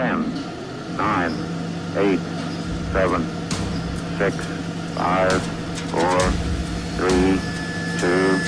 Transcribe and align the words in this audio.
10, 0.00 0.24
9, 0.96 1.32
8, 1.94 2.18
7, 2.90 3.22
6, 4.16 4.46
5, 4.94 5.42
4, 5.90 6.20
3, 6.96 7.38
2, 7.98 8.40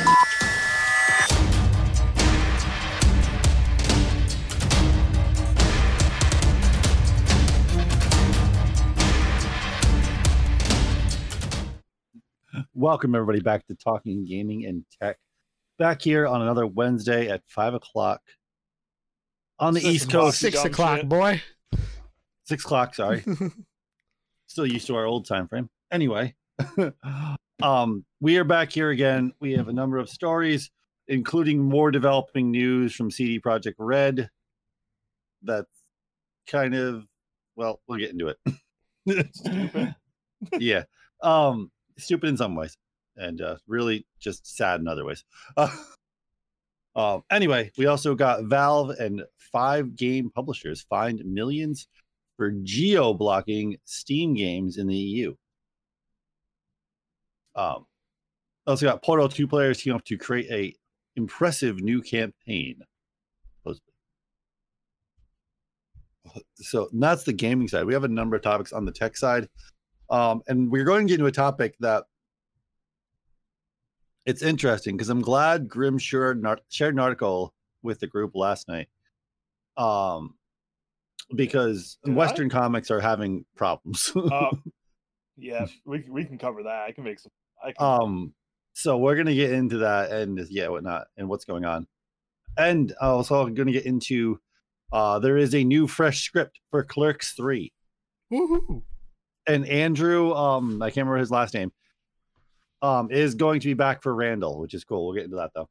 Welcome 12.72 13.14
everybody 13.14 13.40
back 13.40 13.66
to 13.66 13.74
Talking 13.74 14.24
Gaming 14.24 14.64
and 14.64 14.86
Tech. 14.98 15.18
Back 15.78 16.00
here 16.00 16.26
on 16.26 16.40
another 16.40 16.66
Wednesday 16.66 17.28
at 17.28 17.42
five 17.46 17.74
o'clock 17.74 18.22
on 19.58 19.74
the 19.74 19.80
Six 19.80 19.94
East. 19.94 20.10
Coast. 20.10 20.38
Six 20.38 20.60
Six 20.60 20.62
dumb 20.62 20.72
o'clock, 20.72 20.98
shit. 20.98 21.08
boy. 21.08 21.42
Six 22.44 22.64
o'clock. 22.64 22.94
Sorry, 22.94 23.24
still 24.46 24.66
used 24.66 24.86
to 24.88 24.96
our 24.96 25.04
old 25.04 25.26
time 25.26 25.48
frame. 25.48 25.70
Anyway, 25.90 26.34
um, 27.62 28.04
we 28.20 28.36
are 28.38 28.44
back 28.44 28.72
here 28.72 28.90
again. 28.90 29.32
We 29.40 29.52
have 29.52 29.68
a 29.68 29.72
number 29.72 29.98
of 29.98 30.08
stories, 30.08 30.70
including 31.08 31.60
more 31.62 31.90
developing 31.90 32.50
news 32.50 32.94
from 32.94 33.10
CD 33.10 33.40
Projekt 33.40 33.74
Red. 33.78 34.28
That's 35.42 35.70
kind 36.46 36.74
of 36.74 37.04
well, 37.56 37.80
we'll 37.86 37.98
get 37.98 38.10
into 38.10 38.28
it. 38.28 38.38
Stupid. 39.34 39.94
yeah, 40.58 40.84
um, 41.22 41.70
stupid 41.98 42.28
in 42.28 42.36
some 42.36 42.54
ways, 42.54 42.76
and 43.16 43.40
uh, 43.40 43.56
really 43.66 44.06
just 44.20 44.46
sad 44.56 44.80
in 44.80 44.88
other 44.88 45.04
ways. 45.04 45.24
Uh, 45.56 45.74
um, 46.94 47.22
anyway, 47.30 47.70
we 47.78 47.86
also 47.86 48.14
got 48.14 48.44
Valve 48.44 48.90
and 48.90 49.22
five 49.52 49.96
game 49.96 50.30
publishers 50.34 50.82
fined 50.88 51.22
millions 51.24 51.88
for 52.36 52.50
geo 52.62 53.14
blocking 53.14 53.76
Steam 53.84 54.34
games 54.34 54.76
in 54.76 54.86
the 54.86 54.96
EU. 54.96 55.34
Um, 57.54 57.86
also 58.66 58.86
got 58.86 59.02
Portal 59.02 59.28
2 59.28 59.46
players 59.46 59.82
team 59.82 59.94
up 59.94 60.04
to 60.06 60.16
create 60.16 60.50
a 60.50 60.74
impressive 61.16 61.80
new 61.80 62.00
campaign. 62.00 62.82
So 66.54 66.88
that's 66.92 67.24
the 67.24 67.32
gaming 67.32 67.68
side. 67.68 67.84
We 67.84 67.94
have 67.94 68.04
a 68.04 68.08
number 68.08 68.36
of 68.36 68.42
topics 68.42 68.72
on 68.72 68.84
the 68.84 68.92
tech 68.92 69.16
side. 69.16 69.48
Um, 70.10 70.42
and 70.46 70.70
we're 70.70 70.84
going 70.84 71.06
to 71.06 71.10
get 71.10 71.20
into 71.20 71.26
a 71.26 71.32
topic 71.32 71.74
that 71.80 72.04
it's 74.26 74.42
interesting 74.42 74.96
because 74.96 75.08
I'm 75.08 75.22
glad 75.22 75.68
Grim 75.68 75.98
shared, 75.98 76.44
shared 76.68 76.94
an 76.94 77.00
article 77.00 77.54
with 77.82 78.00
the 78.00 78.06
group 78.06 78.32
last 78.34 78.68
night. 78.68 78.88
Um, 79.76 80.34
because 81.34 81.98
Did 82.04 82.12
I? 82.12 82.16
Western 82.16 82.50
comics 82.50 82.90
are 82.90 83.00
having 83.00 83.44
problems. 83.56 84.12
Uh, 84.14 84.50
yeah, 85.36 85.66
we 85.84 86.04
we 86.08 86.24
can 86.24 86.38
cover 86.38 86.62
that. 86.64 86.84
I 86.84 86.92
can 86.92 87.04
make 87.04 87.20
some. 87.20 87.32
I 87.62 87.72
can, 87.72 87.86
um, 87.86 88.34
so 88.74 88.98
we're 88.98 89.16
gonna 89.16 89.34
get 89.34 89.52
into 89.52 89.78
that 89.78 90.10
and 90.10 90.46
yeah, 90.50 90.68
whatnot, 90.68 91.06
and 91.16 91.28
what's 91.28 91.44
going 91.44 91.64
on, 91.64 91.86
and 92.56 92.94
also 93.00 93.46
gonna 93.48 93.72
get 93.72 93.86
into. 93.86 94.40
Uh, 94.92 95.18
there 95.18 95.38
is 95.38 95.54
a 95.54 95.64
new 95.64 95.86
fresh 95.86 96.22
script 96.22 96.60
for 96.70 96.84
Clerks 96.84 97.32
Three. 97.32 97.72
Woohoo. 98.30 98.82
and 99.46 99.66
Andrew, 99.66 100.32
um, 100.34 100.80
I 100.82 100.86
can't 100.86 101.06
remember 101.06 101.18
his 101.18 101.30
last 101.30 101.54
name, 101.54 101.72
um, 102.82 103.10
is 103.10 103.34
going 103.34 103.60
to 103.60 103.68
be 103.68 103.74
back 103.74 104.02
for 104.02 104.14
Randall, 104.14 104.60
which 104.60 104.74
is 104.74 104.84
cool. 104.84 105.06
We'll 105.06 105.14
get 105.14 105.24
into 105.24 105.36
that 105.36 105.52
though. 105.54 105.68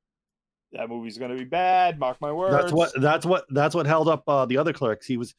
that 0.72 0.90
movie's 0.90 1.18
gonna 1.18 1.36
be 1.36 1.44
bad. 1.44 2.00
Mark 2.00 2.18
my 2.22 2.32
words. 2.32 2.56
That's 2.56 2.72
what 2.72 2.92
that's 3.02 3.26
what 3.26 3.46
that's 3.50 3.76
what 3.76 3.86
held 3.86 4.08
up 4.08 4.24
uh, 4.28 4.46
the 4.46 4.58
other 4.58 4.74
clerks. 4.74 5.06
He 5.06 5.18
was 5.18 5.36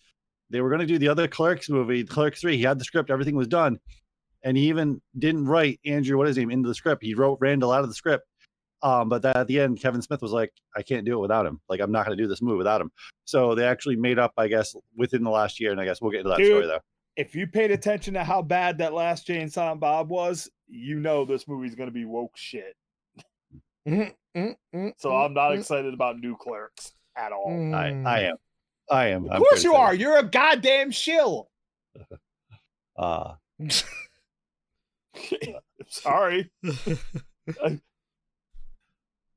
they 0.51 0.61
were 0.61 0.69
going 0.69 0.81
to 0.81 0.87
do 0.87 0.99
the 0.99 1.09
other 1.09 1.27
clerks 1.27 1.71
movie, 1.71 2.05
Clerks 2.05 2.41
Three. 2.43 2.59
He 2.59 2.63
had 2.63 2.79
the 2.79 2.85
script, 2.85 3.11
everything 3.11 3.35
was 3.35 3.49
done, 3.49 3.79
and 4.43 4.57
he 4.57 4.69
even 4.69 5.01
didn't 5.19 5.47
write 5.47 5.81
Andrew 5.87 6.19
what 6.19 6.29
is 6.29 6.37
his 6.37 6.43
name 6.43 6.51
into 6.51 6.69
the 6.69 6.75
script. 6.75 7.03
He 7.03 7.15
wrote 7.15 7.39
Randall 7.41 7.73
out 7.73 7.83
of 7.83 7.89
the 7.89 7.95
script. 7.95 8.27
Um, 8.83 9.09
but 9.09 9.23
that, 9.23 9.37
at 9.37 9.47
the 9.47 9.61
end, 9.61 9.81
Kevin 9.81 10.03
Smith 10.03 10.21
was 10.21 10.33
like, 10.33 10.53
"I 10.77 10.83
can't 10.83 11.07
do 11.07 11.15
it 11.15 11.21
without 11.21 11.47
him. 11.47 11.61
Like, 11.69 11.81
I'm 11.81 11.93
not 11.93 12.05
going 12.05 12.19
to 12.19 12.23
do 12.23 12.29
this 12.29 12.43
movie 12.43 12.59
without 12.59 12.81
him." 12.81 12.91
So 13.25 13.55
they 13.55 13.65
actually 13.65 13.97
made 13.97 14.19
up, 14.19 14.33
I 14.37 14.49
guess, 14.49 14.75
within 14.97 15.23
the 15.23 15.31
last 15.31 15.61
year, 15.61 15.71
and 15.71 15.81
I 15.81 15.85
guess 15.85 16.03
we'll 16.03 16.11
get 16.11 16.19
into 16.19 16.31
that 16.31 16.39
Dude. 16.39 16.49
story 16.49 16.67
though. 16.67 16.81
If 17.17 17.35
you 17.35 17.47
paid 17.47 17.71
attention 17.71 18.15
to 18.15 18.25
how 18.25 18.43
bad 18.43 18.79
that 18.79 18.95
last 18.95 19.27
Jay 19.27 19.41
and 19.41 19.53
Silent 19.53 19.81
Bob 19.81 20.09
was, 20.09 20.51
you 20.67 20.99
know 20.99 21.25
this 21.25 21.47
movie's 21.47 21.75
gonna 21.75 21.91
be 21.91 22.05
woke 22.05 22.37
shit. 22.37 22.75
Mm, 23.87 24.15
mm, 24.37 24.55
mm, 24.75 24.93
So 24.97 25.15
I'm 25.15 25.35
not 25.35 25.53
excited 25.55 25.93
about 25.93 26.19
new 26.19 26.37
clerks 26.37 26.93
at 27.17 27.33
all. 27.33 27.49
I, 27.51 27.91
mm. 27.91 28.07
I 28.07 28.21
am, 28.21 28.37
I 28.91 29.07
am. 29.09 29.29
Of 29.29 29.39
course 29.41 29.65
you 29.65 29.75
are. 29.75 29.93
You're 29.95 30.19
a 30.19 30.25
goddamn 30.25 30.91
shill. 30.91 31.49
Uh, 32.95 33.35
Sorry. 35.89 36.51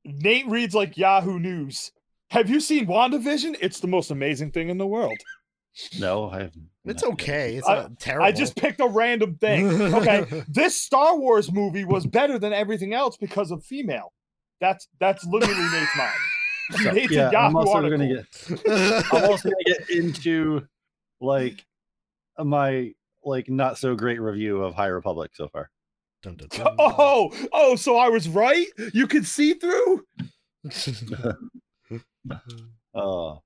Nate 0.04 0.46
reads 0.46 0.74
like 0.74 0.96
Yahoo 0.96 1.38
News. 1.38 1.90
Have 2.30 2.50
you 2.50 2.60
seen 2.60 2.86
WandaVision? 2.86 3.56
It's 3.60 3.80
the 3.80 3.86
most 3.86 4.10
amazing 4.10 4.52
thing 4.52 4.68
in 4.68 4.78
the 4.78 4.86
world. 4.86 5.18
no, 5.98 6.30
I 6.30 6.42
have. 6.42 6.52
It's 6.86 7.02
okay. 7.02 7.56
It's 7.56 7.66
I- 7.68 7.88
terrible. 7.98 8.26
I 8.26 8.32
just 8.32 8.56
picked 8.56 8.80
a 8.80 8.86
random 8.88 9.36
thing. 9.36 9.68
Okay. 9.68 10.44
this 10.48 10.80
Star 10.80 11.18
Wars 11.18 11.52
movie 11.52 11.84
was 11.84 12.06
better 12.06 12.38
than 12.38 12.52
everything 12.52 12.94
else 12.94 13.16
because 13.16 13.50
of 13.50 13.64
female. 13.64 14.12
That's 14.60 14.88
that's 15.00 15.24
literally 15.24 15.54
Nate's 15.72 15.96
mind. 15.96 16.12
So, 16.82 16.90
Nate's 16.92 17.12
a 17.12 17.14
yeah, 17.14 17.26
I'm 17.28 17.32
Yahoo 17.32 17.58
also 17.58 17.72
article. 17.74 17.98
gonna 17.98 18.14
get. 18.14 19.06
I'm 19.12 19.30
also 19.30 19.50
gonna 19.50 19.64
get 19.66 19.90
into 19.90 20.66
like 21.20 21.64
my 22.38 22.92
like 23.24 23.48
not 23.48 23.78
so 23.78 23.94
great 23.94 24.20
review 24.20 24.62
of 24.62 24.74
High 24.74 24.86
Republic 24.86 25.32
so 25.34 25.48
far. 25.48 25.70
Dun, 26.22 26.36
dun, 26.36 26.48
dun. 26.50 26.74
Oh, 26.78 27.30
oh, 27.52 27.76
so 27.76 27.96
I 27.96 28.08
was 28.08 28.28
right? 28.28 28.66
You 28.94 29.06
could 29.06 29.26
see 29.26 29.54
through? 29.54 30.04
oh, 32.94 33.42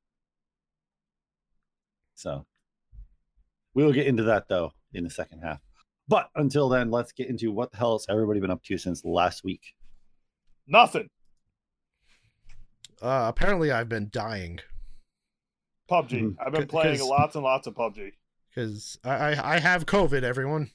so 2.15 2.47
we 3.75 3.85
will 3.85 3.93
get 3.93 4.07
into 4.07 4.23
that 4.25 4.49
though 4.49 4.73
in 4.93 5.05
the 5.05 5.11
second 5.11 5.41
half. 5.41 5.61
But 6.09 6.29
until 6.35 6.69
then, 6.69 6.91
let's 6.91 7.13
get 7.13 7.29
into 7.29 7.53
what 7.53 7.71
the 7.71 7.77
hell 7.79 7.93
has 7.95 8.07
everybody 8.09 8.41
been 8.41 8.51
up 8.51 8.63
to 8.65 8.77
since 8.79 9.05
last 9.05 9.45
week. 9.45 9.63
Nothing. 10.67 11.09
uh, 13.03 13.27
apparently, 13.29 13.71
I've 13.71 13.89
been 13.89 14.09
dying 14.13 14.61
PUBG. 15.91 16.11
Mhm. 16.23 16.37
I've 16.45 16.53
been 16.53 16.67
playing 16.69 17.01
lots 17.01 17.35
and 17.35 17.45
lots 17.45 17.67
of 17.67 17.75
PUBG. 17.75 18.13
because 18.49 18.99
I, 19.05 19.11
I 19.35 19.55
I 19.57 19.59
have 19.61 19.87
COVID. 19.87 20.23
Everyone, 20.23 20.71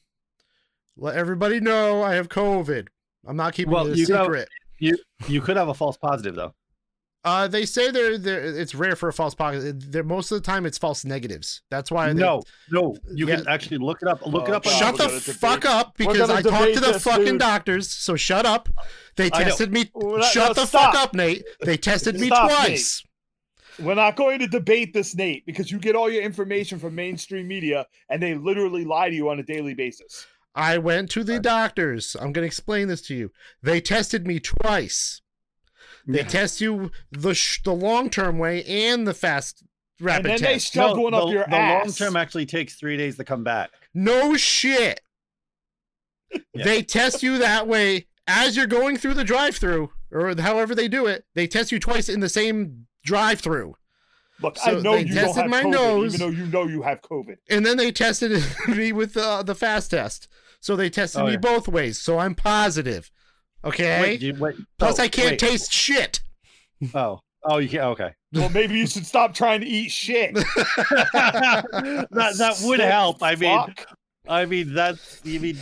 let 0.97 1.15
everybody 1.15 1.59
know 1.59 2.01
I 2.01 2.15
have 2.15 2.29
COVID. 2.29 2.87
I'm 3.27 3.35
not 3.37 3.53
keeping 3.53 3.73
Well, 3.73 3.87
it 3.87 3.93
a 3.93 3.97
you 3.97 4.07
know- 4.07 4.23
secret. 4.23 4.49
You 5.27 5.41
could 5.41 5.55
have 5.57 5.69
a 5.69 5.73
false 5.73 5.97
positive 5.97 6.35
though. 6.35 6.53
Uh, 7.25 7.47
they 7.47 7.65
say 7.65 7.89
they're, 7.89 8.19
they're 8.19 8.43
it's 8.43 8.75
rare 8.75 8.95
for 8.95 9.09
a 9.09 9.13
false 9.13 9.33
positive. 9.33 9.91
They're 9.91 10.03
most 10.03 10.31
of 10.31 10.37
the 10.37 10.45
time 10.45 10.65
it's 10.65 10.77
false 10.77 11.03
negatives. 11.03 11.63
That's 11.71 11.89
why. 11.89 12.13
they- 12.13 12.21
No, 12.21 12.43
no, 12.71 12.95
you 13.11 13.27
Yeah. 13.27 13.37
can 13.37 13.47
actually 13.47 13.79
look 13.79 14.03
it 14.03 14.07
up. 14.07 14.25
Look 14.27 14.47
it 14.47 14.51
Oh, 14.51 14.57
up. 14.57 14.63
Shut 14.65 14.93
we're 14.93 14.97
the 14.99 15.07
gonna 15.07 15.19
debate- 15.19 15.35
fuck 15.37 15.65
up 15.65 15.97
because 15.97 16.29
I 16.29 16.41
talked 16.43 16.73
to 16.75 16.79
the 16.79 16.91
this, 16.93 17.03
fucking 17.03 17.25
dude. 17.25 17.39
doctors. 17.39 17.89
So 17.89 18.15
shut 18.15 18.45
up. 18.45 18.69
They 19.15 19.31
tested 19.31 19.73
me. 19.73 19.89
Not- 19.95 20.23
shut 20.25 20.49
no, 20.49 20.53
the 20.53 20.67
stop. 20.67 20.93
fuck 20.93 21.03
up, 21.03 21.13
Nate. 21.15 21.43
They 21.61 21.77
tested 21.77 22.19
me 22.19 22.27
Stop, 22.27 22.49
Nate. 22.49 22.57
twice. 22.57 23.03
We're 23.79 23.95
not 23.95 24.15
going 24.15 24.39
to 24.39 24.47
debate 24.47 24.93
this, 24.93 25.15
Nate, 25.15 25.45
because 25.47 25.69
you 25.71 25.79
get 25.79 25.95
all 25.95 26.09
your 26.09 26.21
information 26.23 26.79
from 26.79 26.95
mainstream 26.95 27.47
media 27.47 27.87
and 28.07 28.21
they 28.23 28.35
literally 28.35 28.85
lie 28.85 29.09
to 29.09 29.15
you 29.15 29.29
on 29.29 29.39
a 29.39 29.43
daily 29.43 29.73
basis. 29.73 30.27
I 30.53 30.77
went 30.77 31.09
to 31.11 31.23
the 31.25 31.39
doctors. 31.41 32.15
I'm 32.21 32.31
gonna 32.31 32.47
explain 32.47 32.87
this 32.87 33.01
to 33.07 33.15
you. 33.15 33.31
They 33.61 33.81
tested 33.81 34.25
me 34.25 34.39
twice. 34.39 35.21
They 36.07 36.19
Yeah. 36.19 36.27
test 36.27 36.61
you 36.61 36.91
the 37.11 37.33
sh- 37.33 37.61
the 37.63 37.73
long 37.73 38.09
term 38.09 38.37
way 38.37 38.63
and 38.63 39.07
the 39.07 39.13
fast 39.13 39.63
rapid 39.99 40.25
and 40.31 40.39
then 40.39 40.41
they 40.47 40.53
test. 40.55 40.73
shoved 40.73 40.99
one 40.99 41.13
up 41.13 41.25
the, 41.25 41.29
your 41.31 41.45
the 41.45 41.55
ass. 41.55 41.85
long 41.85 41.93
term 41.93 42.15
actually 42.15 42.45
takes 42.45 42.75
three 42.75 42.97
days 42.97 43.17
to 43.17 43.23
come 43.23 43.43
back. 43.43 43.71
No 43.93 44.35
shit. 44.35 45.01
Yeah. 46.53 46.63
They 46.65 46.81
test 46.83 47.23
you 47.23 47.37
that 47.39 47.67
way 47.67 48.07
as 48.27 48.57
you're 48.57 48.67
going 48.67 48.97
through 48.97 49.13
the 49.13 49.23
drive 49.23 49.55
through, 49.55 49.91
or 50.11 50.35
however 50.39 50.75
they 50.75 50.87
do 50.87 51.05
it. 51.07 51.25
They 51.33 51.47
test 51.47 51.71
you 51.71 51.79
twice 51.79 52.09
in 52.09 52.19
the 52.19 52.29
same 52.29 52.87
drive 53.03 53.39
through. 53.39 53.75
Look, 54.41 54.57
So 54.57 54.77
I 54.79 54.81
know 54.81 54.93
they 54.95 55.05
you 55.05 55.13
don't 55.15 55.35
have 55.35 55.47
my 55.49 55.63
COVID, 55.63 55.71
nose. 55.71 56.15
even 56.15 56.19
though 56.33 56.37
you 56.41 56.45
know 56.47 56.67
you 56.67 56.81
have 56.81 57.01
COVID. 57.01 57.37
And 57.49 57.65
then 57.65 57.77
they 57.77 57.91
tested 57.91 58.43
me 58.67 58.91
with 58.91 59.15
uh, 59.15 59.43
the 59.43 59.55
fast 59.55 59.91
test. 59.91 60.27
So 60.59 60.75
they 60.75 60.89
tested 60.89 61.21
Oh, 61.21 61.25
me 61.27 61.33
yeah. 61.33 61.37
both 61.37 61.67
ways. 61.69 62.01
So 62.01 62.19
I'm 62.19 62.35
positive. 62.35 63.11
Okay. 63.65 64.01
Wait, 64.01 64.21
you, 64.21 64.35
wait. 64.35 64.55
Plus, 64.77 64.99
oh, 64.99 65.03
I 65.03 65.07
can't 65.07 65.31
wait. 65.31 65.39
taste 65.39 65.71
shit. 65.71 66.21
Oh, 66.93 67.19
oh, 67.43 67.57
you 67.57 67.69
can't. 67.69 67.85
Okay. 67.85 68.13
Well, 68.35 68.49
maybe 68.49 68.75
you 68.77 68.85
should 68.85 69.05
stop 69.05 69.33
trying 69.33 69.61
to 69.61 69.65
eat 69.65 69.91
shit. 69.91 70.33
that 70.35 70.47
that 72.11 72.61
would 72.65 72.79
Sick 72.81 72.89
help. 72.89 73.23
I 73.23 73.35
mean, 73.35 73.57
fuck. 73.57 73.85
I 74.27 74.45
mean 74.45 74.73
that's 74.73 75.21
you 75.23 75.39
mean 75.39 75.57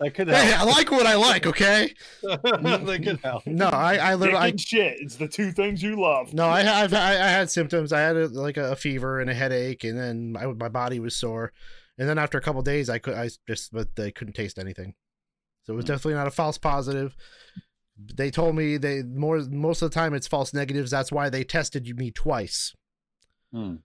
That 0.00 0.14
could 0.14 0.28
Hey, 0.28 0.52
help. 0.52 0.60
I 0.60 0.72
like 0.72 0.90
what 0.90 1.04
I 1.04 1.16
like. 1.16 1.46
Okay. 1.46 1.92
that 2.22 3.00
could 3.04 3.20
help. 3.22 3.46
No, 3.46 3.66
I 3.66 3.96
I 3.96 4.14
literally 4.14 4.40
I, 4.40 4.46
and 4.48 4.58
shit. 4.60 4.96
It's 5.00 5.16
the 5.16 5.28
two 5.28 5.52
things 5.52 5.82
you 5.82 6.00
love. 6.00 6.32
no 6.32 6.46
I 6.48 6.62
have 6.62 6.94
I, 6.94 7.10
I 7.10 7.28
had 7.28 7.50
symptoms. 7.50 7.92
I 7.92 8.00
had 8.00 8.16
a, 8.16 8.28
like 8.28 8.56
a 8.56 8.74
fever 8.74 9.20
and 9.20 9.28
a 9.28 9.34
headache, 9.34 9.84
and 9.84 9.98
then 9.98 10.34
I, 10.40 10.46
my 10.46 10.70
body 10.70 10.98
was 10.98 11.14
sore. 11.14 11.52
And 11.98 12.08
then 12.08 12.16
after 12.16 12.38
a 12.38 12.40
couple 12.40 12.62
days, 12.62 12.88
I 12.88 13.00
could 13.00 13.12
I 13.12 13.28
just 13.46 13.70
but 13.70 13.88
I 13.98 14.12
couldn't 14.12 14.32
taste 14.32 14.58
anything. 14.58 14.94
So 15.68 15.74
it 15.74 15.76
was 15.76 15.84
Hmm. 15.84 15.88
definitely 15.88 16.14
not 16.14 16.26
a 16.26 16.30
false 16.30 16.56
positive. 16.56 17.14
They 18.14 18.30
told 18.30 18.56
me 18.56 18.78
they 18.78 19.02
more 19.02 19.40
most 19.40 19.82
of 19.82 19.90
the 19.90 19.94
time 19.94 20.14
it's 20.14 20.26
false 20.26 20.54
negatives. 20.54 20.90
That's 20.90 21.12
why 21.12 21.28
they 21.28 21.44
tested 21.44 21.86
me 21.98 22.10
twice. 22.10 22.74
Hmm. 23.52 23.76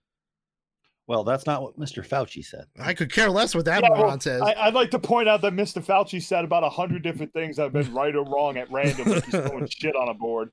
Well, 1.06 1.24
that's 1.24 1.44
not 1.44 1.60
what 1.60 1.78
Mr. 1.78 2.02
Fauci 2.06 2.42
said. 2.42 2.64
I 2.80 2.94
could 2.94 3.12
care 3.12 3.28
less 3.28 3.54
what 3.54 3.66
that 3.66 3.82
Yeah, 3.82 3.90
well, 3.90 4.18
says. 4.18 4.40
I, 4.40 4.54
I'd 4.54 4.72
like 4.72 4.90
to 4.92 4.98
point 4.98 5.28
out 5.28 5.42
that 5.42 5.52
Mr. 5.52 5.84
Fauci 5.84 6.22
said 6.22 6.46
about 6.46 6.64
a 6.64 6.70
hundred 6.70 7.02
different 7.02 7.34
things 7.34 7.56
that 7.56 7.64
have 7.64 7.72
been 7.74 7.92
right 7.92 8.16
or 8.16 8.24
wrong 8.24 8.56
at 8.56 8.70
random. 8.72 9.10
Like 9.10 9.24
he's 9.26 9.34
throwing 9.34 9.66
shit 9.70 9.94
on 9.94 10.08
a 10.08 10.14
board. 10.14 10.50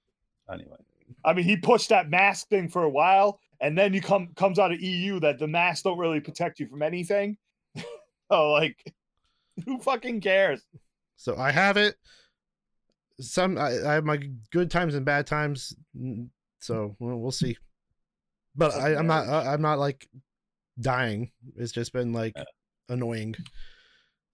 Anyway, 0.51 0.75
I 1.23 1.31
mean, 1.31 1.45
he 1.45 1.55
pushed 1.55 1.87
that 1.89 2.09
mask 2.09 2.49
thing 2.49 2.67
for 2.67 2.83
a 2.83 2.89
while, 2.89 3.39
and 3.61 3.77
then 3.77 3.93
you 3.93 4.01
come 4.01 4.33
comes 4.35 4.59
out 4.59 4.73
of 4.73 4.81
EU 4.81 5.21
that 5.21 5.39
the 5.39 5.47
masks 5.47 5.83
don't 5.83 5.97
really 5.97 6.19
protect 6.19 6.59
you 6.59 6.67
from 6.67 6.81
anything. 6.81 7.37
oh, 8.29 8.51
like, 8.51 8.91
who 9.65 9.79
fucking 9.79 10.19
cares? 10.19 10.61
So 11.21 11.37
I 11.37 11.51
have 11.51 11.77
it. 11.77 11.95
Some 13.19 13.57
I, 13.59 13.69
I 13.85 13.93
have 13.93 14.03
my 14.05 14.17
good 14.51 14.71
times 14.71 14.95
and 14.95 15.05
bad 15.05 15.27
times. 15.27 15.75
mm, 15.95 16.29
So 16.59 16.95
we'll, 16.99 17.17
we'll 17.19 17.31
see. 17.31 17.57
But 18.55 18.73
I, 18.73 18.95
I'm 18.95 19.05
not. 19.07 19.27
I- 19.29 19.53
I'm 19.53 19.61
not 19.61 19.77
like 19.77 20.07
dying. 20.79 21.31
It's 21.57 21.71
just 21.71 21.93
been 21.93 22.11
like 22.11 22.33
annoying. 22.89 23.35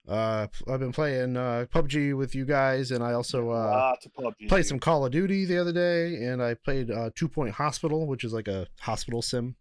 Uh, 0.08 0.48
I've 0.70 0.80
been 0.80 0.94
playing 0.94 1.36
uh 1.36 1.66
PUBG 1.70 2.16
with 2.16 2.34
you 2.34 2.46
guys, 2.46 2.92
and 2.92 3.04
I 3.04 3.12
also 3.12 3.50
uh 3.50 3.92
played 4.48 4.66
some 4.66 4.80
Call 4.80 5.06
of 5.06 5.12
Duty 5.12 5.44
the 5.44 5.58
other 5.58 5.74
day, 5.74 6.24
and 6.24 6.42
I 6.42 6.54
played 6.54 6.90
uh 6.90 7.10
Two 7.14 7.28
Point 7.28 7.52
Hospital, 7.56 8.08
which 8.08 8.24
is 8.24 8.32
like 8.32 8.48
a 8.48 8.66
hospital 8.80 9.22
sim 9.22 9.58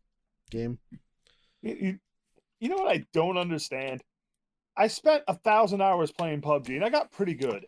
game. 0.51 0.79
You, 1.63 1.75
you- 1.81 1.99
you 2.61 2.69
know 2.71 2.77
what 2.77 2.93
I 2.97 3.05
don't 3.13 3.37
understand? 3.37 4.03
I 4.77 4.89
spent 4.89 5.25
a 5.29 5.35
thousand 5.35 5.81
hours 5.81 6.13
playing 6.13 6.43
PUBG, 6.43 6.71
and 6.77 6.85
I 6.85 6.91
got 6.91 7.11
pretty 7.13 7.35
good. 7.35 7.65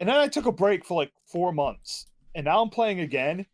And 0.00 0.08
then 0.08 0.16
I 0.16 0.28
took 0.28 0.46
a 0.46 0.52
break 0.52 0.84
for 0.84 0.94
like 1.00 1.12
four 1.26 1.52
months, 1.52 2.06
and 2.34 2.44
now 2.44 2.62
I'm 2.62 2.70
playing 2.70 3.00
again, 3.00 3.46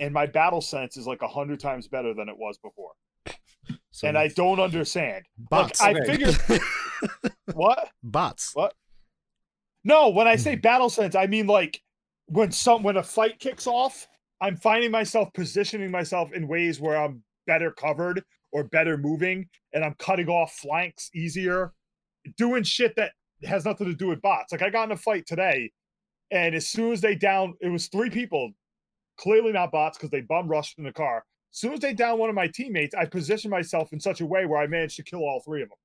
and 0.00 0.12
my 0.12 0.26
battle 0.26 0.60
sense 0.60 0.96
is 0.96 1.06
like 1.06 1.22
a 1.22 1.28
hundred 1.28 1.60
times 1.60 1.88
better 1.88 2.14
than 2.14 2.28
it 2.28 2.36
was 2.36 2.58
before. 2.58 2.92
So 3.92 4.08
and 4.08 4.18
I 4.18 4.28
don't 4.28 4.58
understand. 4.58 5.24
bots, 5.38 5.80
I 5.80 5.92
Okay. 5.92 6.04
figured 6.04 6.62
what? 7.54 7.90
bots. 8.02 8.50
What? 8.54 8.74
No, 9.84 10.08
when 10.10 10.26
I 10.26 10.36
say 10.36 10.54
hmm. 10.54 10.60
battle 10.60 10.90
sense, 10.90 11.14
I 11.14 11.26
mean 11.26 11.46
like 11.46 11.80
when 12.26 12.50
some 12.50 12.82
when 12.82 12.96
a 12.96 13.02
fight 13.02 13.38
kicks 13.38 13.66
off, 13.66 14.08
I'm 14.40 14.56
finding 14.56 14.90
myself 14.90 15.32
positioning 15.34 15.90
myself 15.90 16.32
in 16.32 16.48
ways 16.48 16.80
where 16.80 16.96
I'm 16.96 17.22
better 17.46 17.70
covered 17.70 18.24
or 18.50 18.64
better 18.64 18.96
moving, 18.96 19.48
and 19.72 19.84
I'm 19.84 19.94
cutting 19.98 20.28
off 20.28 20.52
flanks 20.54 21.10
easier, 21.14 21.72
doing 22.36 22.62
shit 22.62 22.94
that 22.96 23.12
has 23.44 23.64
nothing 23.64 23.86
to 23.88 23.94
do 23.94 24.06
with 24.08 24.22
bots. 24.22 24.52
Like 24.52 24.62
I 24.62 24.70
got 24.70 24.84
in 24.84 24.92
a 24.92 24.96
fight 24.96 25.26
today, 25.26 25.70
and 26.30 26.54
as 26.54 26.66
soon 26.68 26.92
as 26.92 27.00
they 27.00 27.14
down, 27.14 27.54
it 27.60 27.68
was 27.68 27.88
three 27.88 28.10
people, 28.10 28.52
clearly 29.18 29.52
not 29.52 29.72
bots 29.72 29.98
because 29.98 30.10
they 30.10 30.20
bum 30.20 30.48
rushed 30.48 30.78
in 30.78 30.84
the 30.84 30.92
car. 30.92 31.24
As 31.52 31.58
soon 31.58 31.72
as 31.74 31.80
they 31.80 31.92
down 31.92 32.18
one 32.18 32.30
of 32.30 32.34
my 32.34 32.46
teammates, 32.48 32.94
I 32.94 33.04
positioned 33.04 33.50
myself 33.50 33.92
in 33.92 34.00
such 34.00 34.20
a 34.20 34.26
way 34.26 34.46
where 34.46 34.58
I 34.60 34.66
managed 34.66 34.96
to 34.96 35.02
kill 35.02 35.20
all 35.20 35.40
three 35.44 35.62
of 35.62 35.68
them. 35.68 35.78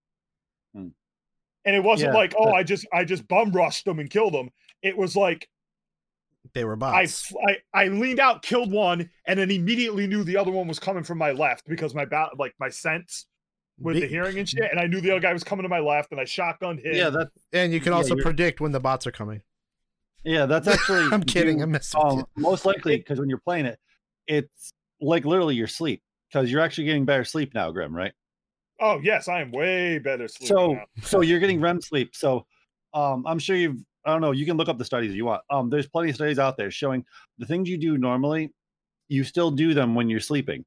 Hmm. 0.84 0.88
And 1.66 1.76
it 1.76 1.84
wasn't 1.84 2.14
Yeah, 2.14 2.18
like, 2.20 2.34
oh, 2.38 2.46
but- 2.46 2.54
I 2.56 2.64
just 2.64 2.88
I 2.94 3.04
just 3.04 3.28
bum 3.28 3.52
rushed 3.52 3.86
them 3.86 4.00
and 4.00 4.10
killed 4.10 4.34
them. 4.34 4.50
It 4.82 4.96
was 4.96 5.16
like 5.16 5.50
They 6.54 6.64
were 6.64 6.78
bots. 6.78 6.96
I, 6.96 7.00
I, 7.00 7.50
f- 7.50 7.60
I 7.74 7.86
I 7.86 7.88
leaned 7.90 8.20
out, 8.22 8.42
killed 8.44 8.72
one, 8.72 9.10
and 9.26 9.38
then 9.40 9.52
immediately 9.52 10.08
knew 10.08 10.24
the 10.24 10.38
other 10.38 10.52
one 10.52 10.68
was 10.68 10.80
coming 10.80 11.04
from 11.04 11.18
my 11.18 11.32
left 11.32 11.68
because 11.68 11.94
my 11.94 12.06
ba- 12.06 12.30
like 12.38 12.54
my 12.60 12.70
sense 12.70 13.26
with 13.80 13.96
the 13.96 14.02
Big- 14.02 14.10
hearing 14.10 14.40
and 14.40 14.48
shit, 14.50 14.70
and 14.72 14.80
I 14.80 14.88
knew 14.88 15.02
the 15.02 15.12
other 15.12 15.20
guy 15.20 15.34
was 15.34 15.44
coming 15.44 15.64
to 15.64 15.70
my 15.70 15.80
left, 15.80 16.12
and 16.12 16.20
I 16.20 16.24
shotgunned 16.24 16.84
him. 16.84 16.96
yeah, 16.96 17.10
that 17.10 17.30
and 17.54 17.72
you 17.74 17.80
can 17.80 17.92
Yeah, 17.92 17.98
also 17.98 18.16
you're- 18.16 18.24
predict 18.24 18.60
when 18.62 18.72
the 18.72 18.80
bots 18.80 19.06
are 19.08 19.12
coming. 19.12 19.42
yeah, 20.24 20.46
that's 20.46 20.68
actually. 20.74 21.08
I'm 21.12 21.24
kidding. 21.24 21.58
due- 21.58 21.64
I'm 21.64 21.72
messing 21.72 22.02
um, 22.02 22.26
most 22.36 22.66
likely 22.66 22.98
because 22.98 23.20
when 23.20 23.30
you're 23.30 23.40
playing 23.40 23.66
it, 23.66 23.80
it's 24.28 24.72
like 25.00 25.26
literally 25.26 25.56
your 25.56 25.68
sleep 25.68 26.02
because 26.32 26.52
you're 26.52 26.62
actually 26.62 26.86
getting 26.86 27.06
better 27.06 27.24
sleep 27.24 27.54
now, 27.54 27.72
Grim. 27.72 27.96
Right? 27.96 28.14
oh 28.80 29.00
yes, 29.02 29.28
I 29.28 29.42
am 29.42 29.52
way 29.52 29.98
better 29.98 30.28
sleeping 30.28 30.56
So, 30.56 30.74
now. 30.74 30.84
so 31.02 31.22
you're 31.22 31.40
getting 31.40 31.60
REM 31.60 31.82
sleep. 31.82 32.16
So, 32.16 32.46
um, 32.94 33.26
I'm 33.26 33.40
sure 33.40 33.56
you've. 33.56 33.78
I 34.06 34.12
don't 34.12 34.22
know. 34.22 34.32
You 34.32 34.46
can 34.46 34.56
look 34.56 34.70
up 34.70 34.78
the 34.78 34.86
studies 34.86 35.12
if 35.12 35.18
you 35.18 35.26
want. 35.26 35.42
Um, 35.50 35.70
there's 35.70 35.88
plenty 35.88 36.10
of 36.12 36.16
studies 36.16 36.40
out 36.40 36.56
there 36.58 36.72
showing 36.72 37.04
the 37.40 37.46
things 37.46 37.68
you 37.68 37.78
do 37.78 37.98
normally, 37.98 38.54
you 39.10 39.24
still 39.26 39.52
do 39.52 39.74
them 39.74 39.96
when 39.96 40.10
you're 40.10 40.20
sleeping, 40.22 40.64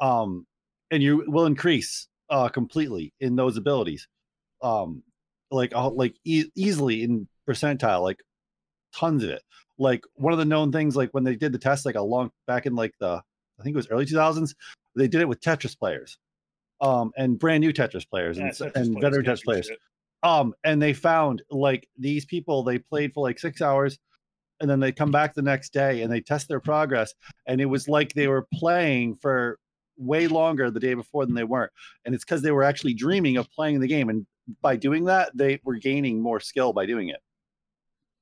um, 0.00 0.46
and 0.90 1.02
you 1.02 1.24
will 1.26 1.44
increase 1.46 2.08
uh 2.30 2.48
completely 2.48 3.12
in 3.20 3.36
those 3.36 3.56
abilities, 3.56 4.06
um, 4.62 5.02
like 5.50 5.74
uh, 5.74 5.90
like 5.90 6.14
e- 6.24 6.50
easily 6.54 7.02
in 7.02 7.28
percentile, 7.48 8.02
like 8.02 8.18
tons 8.94 9.22
of 9.24 9.30
it. 9.30 9.42
Like 9.78 10.04
one 10.14 10.32
of 10.32 10.38
the 10.38 10.44
known 10.44 10.72
things, 10.72 10.96
like 10.96 11.10
when 11.12 11.24
they 11.24 11.36
did 11.36 11.52
the 11.52 11.58
test, 11.58 11.86
like 11.86 11.94
a 11.94 12.02
long 12.02 12.30
back 12.46 12.66
in 12.66 12.74
like 12.74 12.94
the 13.00 13.22
I 13.58 13.62
think 13.62 13.74
it 13.74 13.76
was 13.76 13.88
early 13.90 14.06
2000s, 14.06 14.54
they 14.96 15.08
did 15.08 15.20
it 15.20 15.28
with 15.28 15.40
Tetris 15.40 15.78
players, 15.78 16.18
um, 16.80 17.12
and 17.16 17.38
brand 17.38 17.60
new 17.60 17.72
Tetris 17.72 18.08
players 18.08 18.38
Yeah, 18.38 18.44
and, 18.44 18.52
Tetris 18.52 18.74
and 18.74 19.00
veteran 19.00 19.24
Tetris 19.24 19.44
players 19.44 19.66
shit. 19.66 19.78
um 20.22 20.52
and 20.64 20.80
they 20.82 20.92
found 20.92 21.42
like 21.50 21.88
these 21.98 22.24
people 22.24 22.62
they 22.62 22.78
played 22.78 23.12
for 23.14 23.22
like 23.22 23.38
six 23.38 23.60
hours 23.62 23.98
and 24.60 24.68
then 24.68 24.80
they 24.80 24.90
come 24.90 25.10
back 25.12 25.34
the 25.34 25.42
next 25.42 25.72
day 25.72 26.02
and 26.02 26.12
they 26.12 26.20
test 26.20 26.48
their 26.48 26.58
progress 26.60 27.14
and 27.46 27.60
it 27.60 27.66
was 27.66 27.88
like 27.88 28.12
they 28.14 28.26
were 28.28 28.46
playing 28.54 29.14
for 29.16 29.58
way 29.98 30.28
longer 30.28 30.70
the 30.70 30.80
day 30.80 30.94
before 30.94 31.26
than 31.26 31.34
they 31.34 31.44
weren't 31.44 31.72
and 32.04 32.14
it's 32.14 32.24
because 32.24 32.42
they 32.42 32.52
were 32.52 32.62
actually 32.62 32.94
dreaming 32.94 33.36
of 33.36 33.50
playing 33.50 33.80
the 33.80 33.88
game 33.88 34.08
and 34.08 34.26
by 34.62 34.76
doing 34.76 35.04
that 35.04 35.30
they 35.34 35.60
were 35.64 35.76
gaining 35.76 36.20
more 36.22 36.40
skill 36.40 36.72
by 36.72 36.86
doing 36.86 37.08
it 37.08 37.20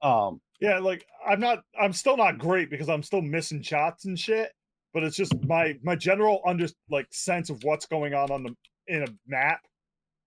um 0.02 0.40
Yeah, 0.60 0.78
like 0.78 1.06
I'm 1.26 1.40
not 1.40 1.62
I'm 1.78 1.92
still 1.92 2.16
not 2.16 2.38
great 2.38 2.70
because 2.70 2.88
I'm 2.88 3.02
still 3.02 3.22
missing 3.22 3.62
shots 3.62 4.04
and 4.04 4.18
shit, 4.18 4.52
but 4.94 5.02
it's 5.02 5.16
just 5.16 5.34
my 5.44 5.78
my 5.82 5.96
general 5.96 6.40
under 6.46 6.66
like 6.90 7.06
sense 7.10 7.50
of 7.50 7.62
what's 7.64 7.86
going 7.86 8.14
on 8.14 8.30
on 8.30 8.42
the 8.42 8.56
in 8.88 9.02
a 9.02 9.08
map 9.26 9.60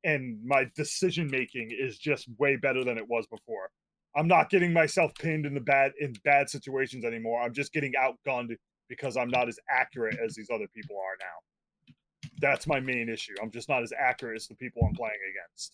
and 0.04 0.40
my 0.46 0.66
decision 0.76 1.30
making 1.30 1.72
is 1.72 1.98
just 1.98 2.28
way 2.38 2.56
better 2.56 2.84
than 2.84 2.98
it 2.98 3.08
was 3.08 3.28
before. 3.28 3.70
I'm 4.16 4.28
not 4.28 4.50
getting 4.50 4.74
myself 4.74 5.14
pinned 5.16 5.46
in 5.46 5.54
the 5.54 5.62
bad 5.62 5.92
in 6.00 6.14
bad 6.24 6.50
situations 6.50 7.06
anymore. 7.06 7.42
I'm 7.42 7.54
just 7.54 7.74
getting 7.74 7.94
outgunned 7.94 8.56
because 8.90 9.16
I'm 9.16 9.30
not 9.30 9.48
as 9.48 9.60
accurate 9.70 10.18
as 10.24 10.34
these 10.36 10.50
other 10.50 10.68
people 10.68 10.98
are 10.98 11.16
now. 11.20 11.94
That's 12.42 12.68
my 12.68 12.80
main 12.80 13.08
issue. 13.08 13.36
I'm 13.42 13.52
just 13.52 13.70
not 13.70 13.84
as 13.84 13.94
accurate 13.98 14.36
as 14.38 14.48
the 14.48 14.56
people 14.56 14.82
I'm 14.86 14.96
playing 14.96 15.14
against. 15.32 15.74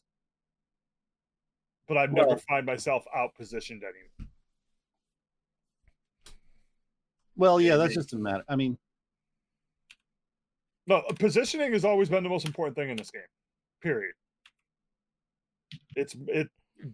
But 1.87 1.97
I 1.97 2.05
never 2.07 2.29
Well- 2.29 2.37
find 2.49 2.65
myself 2.65 3.05
out 3.15 3.33
positioned 3.35 3.83
anymore. 3.83 4.29
well 7.37 7.59
yeah 7.59 7.71
Yeah, 7.71 7.77
that's 7.77 7.93
just 7.95 8.13
a 8.13 8.17
matter 8.17 8.43
i 8.47 8.55
mean 8.55 8.77
No, 10.87 10.97
uh, 10.97 11.13
positioning 11.19 11.73
has 11.73 11.83
always 11.83 12.07
been 12.09 12.23
the 12.23 12.29
most 12.29 12.45
important 12.45 12.75
thing 12.77 12.89
in 12.91 12.95
this 12.95 13.09
game. 13.11 13.23
Period. 13.81 14.13
It's 15.95 16.15
it 16.27 16.47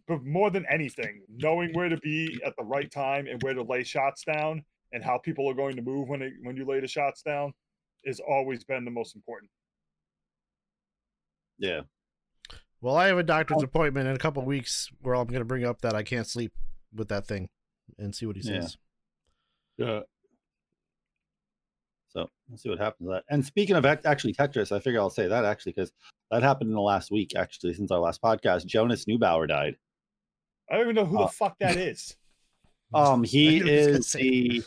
but 0.08 0.24
more 0.24 0.50
than 0.50 0.66
anything, 0.68 1.22
knowing 1.28 1.74
where 1.74 1.90
to 1.90 1.98
be 1.98 2.40
at 2.46 2.56
the 2.56 2.64
right 2.64 2.90
time 2.90 3.28
and 3.28 3.42
where 3.44 3.54
to 3.54 3.62
lay 3.64 3.84
shots 3.84 4.24
down 4.24 4.64
and 4.94 5.04
how 5.04 5.18
people 5.18 5.50
are 5.50 5.54
going 5.54 5.76
to 5.76 5.82
move 5.82 6.10
when 6.10 6.20
they 6.20 6.32
when 6.44 6.56
you 6.56 6.66
lay 6.66 6.80
the 6.80 6.88
shots 6.88 7.22
down 7.22 7.54
has 8.06 8.20
always 8.20 8.64
been 8.64 8.84
the 8.86 8.92
most 8.92 9.16
important. 9.16 9.50
yeah. 11.58 11.82
Well, 12.82 12.96
I 12.96 13.08
have 13.08 13.20
a 13.20 13.24
doctor's 13.24 13.62
appointment 13.62 14.08
in 14.08 14.16
a 14.16 14.20
couple 14.20 14.44
weeks 14.44 14.90
where 15.02 15.14
I'm 15.14 15.28
going 15.28 15.38
to 15.38 15.46
bring 15.46 15.64
up 15.64 15.82
that 15.82 15.94
I 15.94 16.02
can't 16.02 16.26
sleep 16.26 16.52
with 16.96 17.10
that 17.10 17.28
thing 17.28 17.48
and 18.00 18.16
see 18.16 18.26
what 18.26 18.36
he 18.36 18.42
says. 18.42 18.76
yeah. 19.78 20.00
So 22.10 22.28
let's 22.50 22.64
see 22.64 22.70
what 22.70 22.80
happens 22.80 23.08
to 23.08 23.14
that. 23.14 23.24
And 23.30 23.46
speaking 23.46 23.76
of 23.76 23.86
actually 23.86 24.34
tetris 24.34 24.72
i 24.72 24.80
figure 24.80 25.00
i'll 25.00 25.10
say 25.10 25.28
that 25.28 25.46
actually 25.46 25.74
because 25.74 25.92
that 26.32 26.42
happened 26.44 26.70
in 26.70 26.76
the 26.76 26.82
last 26.82 27.12
week 27.12 27.36
actually 27.36 27.74
since 27.74 27.92
our 27.92 28.00
last 28.00 28.22
podcast. 28.22 28.66
Jonas 28.66 29.06
neubauer 29.06 29.48
died. 29.48 29.76
I 30.70 30.76
don't 30.78 30.84
even 30.84 30.96
know 30.96 31.06
who 31.06 31.20
Uh, 31.20 31.28
the 31.28 31.34
fuck 31.34 31.58
that 31.60 31.76
is. 31.76 32.16
Um, 32.94 33.24
he 33.24 33.60
knew 33.60 33.66
he 33.66 33.72
was 33.72 33.86
gonna 33.86 33.98
is 34.00 34.08
say 34.08 34.20
the 34.22 34.64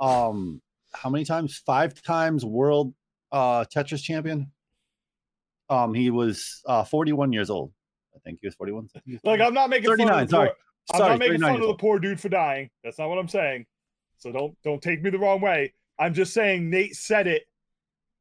um, 0.00 0.60
how 0.92 1.10
many 1.10 1.24
times? 1.24 1.62
Five 1.64 2.02
times 2.02 2.44
world 2.44 2.94
uh 3.32 3.64
Tetris 3.64 4.02
champion. 4.02 4.50
Um, 5.68 5.94
he 5.94 6.10
was 6.10 6.62
uh 6.66 6.84
41 6.84 7.32
years 7.32 7.50
old. 7.50 7.72
I 8.14 8.18
think 8.20 8.38
he 8.40 8.46
was 8.46 8.54
41. 8.54 8.88
Like 9.24 9.40
I'm 9.40 9.54
not 9.54 9.70
making 9.70 9.90
fun 9.90 9.98
39, 9.98 10.22
of 10.22 10.28
the 10.28 10.36
sorry. 10.36 10.48
poor, 10.92 11.02
I'm 11.02 11.08
not 11.10 11.18
making 11.18 11.32
39 11.34 11.48
fun 11.48 11.54
years 11.54 11.70
of 11.70 11.76
the 11.76 11.80
poor 11.80 11.98
dude 11.98 12.20
for 12.20 12.28
dying. 12.28 12.70
That's 12.82 12.98
not 12.98 13.08
what 13.08 13.18
I'm 13.18 13.28
saying. 13.28 13.66
So 14.18 14.32
don't 14.32 14.56
don't 14.62 14.82
take 14.82 15.02
me 15.02 15.10
the 15.10 15.18
wrong 15.18 15.40
way. 15.40 15.74
I'm 15.98 16.14
just 16.14 16.32
saying 16.32 16.70
Nate 16.70 16.96
said 16.96 17.26
it 17.26 17.42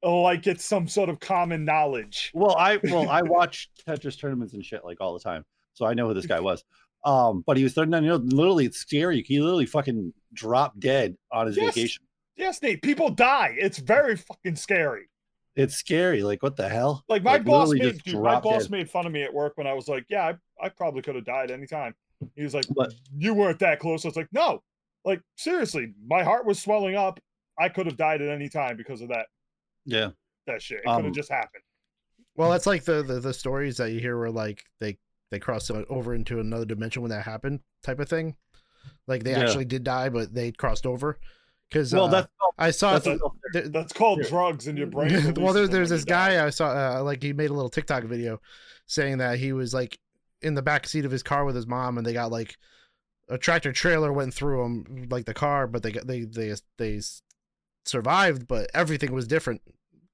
like 0.03 0.47
it's 0.47 0.65
some 0.65 0.87
sort 0.87 1.09
of 1.09 1.19
common 1.19 1.65
knowledge. 1.65 2.31
Well, 2.33 2.55
I 2.57 2.79
well 2.83 3.09
I 3.09 3.21
watch 3.21 3.69
Tetris 3.87 4.19
tournaments 4.19 4.53
and 4.53 4.63
shit 4.63 4.83
like 4.83 4.97
all 4.99 5.13
the 5.13 5.19
time, 5.19 5.45
so 5.73 5.85
I 5.85 5.93
know 5.93 6.07
who 6.07 6.13
this 6.13 6.25
guy 6.25 6.39
was. 6.39 6.63
Um, 7.05 7.43
but 7.45 7.57
he 7.57 7.63
was 7.63 7.73
39 7.73 8.03
years 8.03 8.13
old. 8.13 8.31
Literally, 8.33 8.65
it's 8.65 8.77
scary. 8.77 9.23
He 9.23 9.39
literally 9.41 9.65
fucking 9.65 10.13
dropped 10.33 10.79
dead 10.79 11.17
on 11.31 11.47
his 11.47 11.57
Yes. 11.57 11.73
vacation. 11.75 12.03
Yes, 12.35 12.61
Nate. 12.61 12.81
People 12.81 13.09
die. 13.09 13.55
It's 13.59 13.77
very 13.77 14.15
fucking 14.15 14.55
scary. 14.55 15.09
It's 15.55 15.75
scary. 15.75 16.23
Like, 16.23 16.41
what 16.41 16.55
the 16.55 16.67
hell? 16.67 17.03
Like 17.09 17.21
my 17.21 17.33
Like, 17.33 17.43
boss 17.45 17.71
made 17.71 18.01
dude, 18.03 18.19
my 18.19 18.39
boss 18.39 18.63
dead. 18.63 18.71
made 18.71 18.89
fun 18.89 19.05
of 19.05 19.11
me 19.11 19.21
at 19.23 19.31
work 19.33 19.53
when 19.57 19.67
I 19.67 19.73
was 19.73 19.87
like, 19.87 20.05
"Yeah, 20.09 20.33
I, 20.59 20.65
I 20.65 20.69
probably 20.69 21.01
could 21.03 21.13
have 21.15 21.25
died 21.25 21.51
anytime." 21.51 21.93
He 22.35 22.41
was 22.43 22.55
like, 22.55 22.65
But- 22.75 22.93
"You 23.15 23.33
weren't 23.35 23.59
that 23.59 23.79
close." 23.79 24.03
I 24.03 24.07
was 24.07 24.15
like, 24.15 24.29
"No, 24.31 24.63
like 25.05 25.21
seriously, 25.37 25.93
my 26.07 26.23
heart 26.23 26.45
was 26.47 26.59
swelling 26.59 26.95
up. 26.95 27.19
I 27.59 27.69
could 27.69 27.85
have 27.85 27.97
died 27.97 28.21
at 28.23 28.29
any 28.29 28.49
time 28.49 28.77
because 28.77 29.01
of 29.01 29.09
that 29.09 29.27
Yeah. 29.85 30.11
that 30.47 30.61
shit. 30.61 30.79
It 30.79 30.83
could 30.85 30.89
Um, 30.91 31.03
have 31.03 31.13
just 31.13 31.29
happened." 31.29 31.63
Well, 32.35 32.49
that's 32.49 32.65
like 32.65 32.83
the, 32.85 33.03
the 33.03 33.19
the 33.19 33.33
stories 33.33 33.77
that 33.77 33.91
you 33.91 33.99
hear 33.99 34.17
where 34.17 34.31
like 34.31 34.63
they 34.79 34.97
they 35.33 35.39
crossed 35.39 35.69
over 35.71 36.13
into 36.13 36.39
another 36.39 36.65
dimension 36.65 37.01
when 37.01 37.11
that 37.11 37.23
happened, 37.25 37.59
type 37.83 37.99
of 37.99 38.07
thing. 38.07 38.35
Like 39.07 39.23
they 39.23 39.31
Yeah. 39.31 39.39
actually 39.41 39.65
did 39.65 39.83
die, 39.83 40.09
but 40.09 40.33
they 40.33 40.51
crossed 40.51 40.85
over. 40.85 41.17
Because 41.69 41.91
Well, 41.93 42.05
uh, 42.05 42.09
that's 42.09 42.27
I 42.57 42.71
saw 42.71 42.93
that's 42.93 43.05
th- 43.05 43.19
a, 43.19 43.29
there- 43.53 43.69
That's 43.69 43.93
called 43.93 44.19
Yeah. 44.23 44.29
drugs 44.29 44.67
in 44.67 44.77
your 44.77 44.87
brain. 44.87 45.09
well, 45.35 45.53
releases 45.53 45.53
there, 45.53 45.67
there's 45.67 45.89
this 45.89 46.01
you 46.01 46.05
die. 46.05 46.35
guy 46.35 46.45
I 46.45 46.49
saw, 46.51 46.99
uh, 46.99 47.03
like 47.03 47.23
he 47.23 47.33
made 47.33 47.49
a 47.49 47.53
little 47.53 47.69
TikTok 47.69 48.03
video 48.03 48.39
saying 48.85 49.17
that 49.17 49.39
he 49.39 49.53
was 49.53 49.73
like 49.73 49.97
in 50.41 50.53
the 50.53 50.61
back 50.61 50.87
seat 50.87 51.05
of 51.05 51.11
his 51.11 51.23
car 51.23 51.45
with 51.45 51.55
his 51.55 51.65
mom, 51.65 51.97
and 51.97 52.05
they 52.05 52.13
got 52.13 52.31
like 52.31 52.57
a 53.29 53.37
tractor 53.37 53.71
trailer 53.71 54.11
went 54.13 54.33
through 54.33 54.63
him, 54.63 55.07
like 55.09 55.25
the 55.25 55.33
car, 55.33 55.65
but 55.65 55.81
they 55.81 55.91
got 55.91 56.05
they 56.05 56.25
they 56.25 56.53
they 56.77 57.01
survived, 57.85 58.47
but 58.47 58.69
everything 58.73 59.11
was 59.13 59.27
different. 59.27 59.61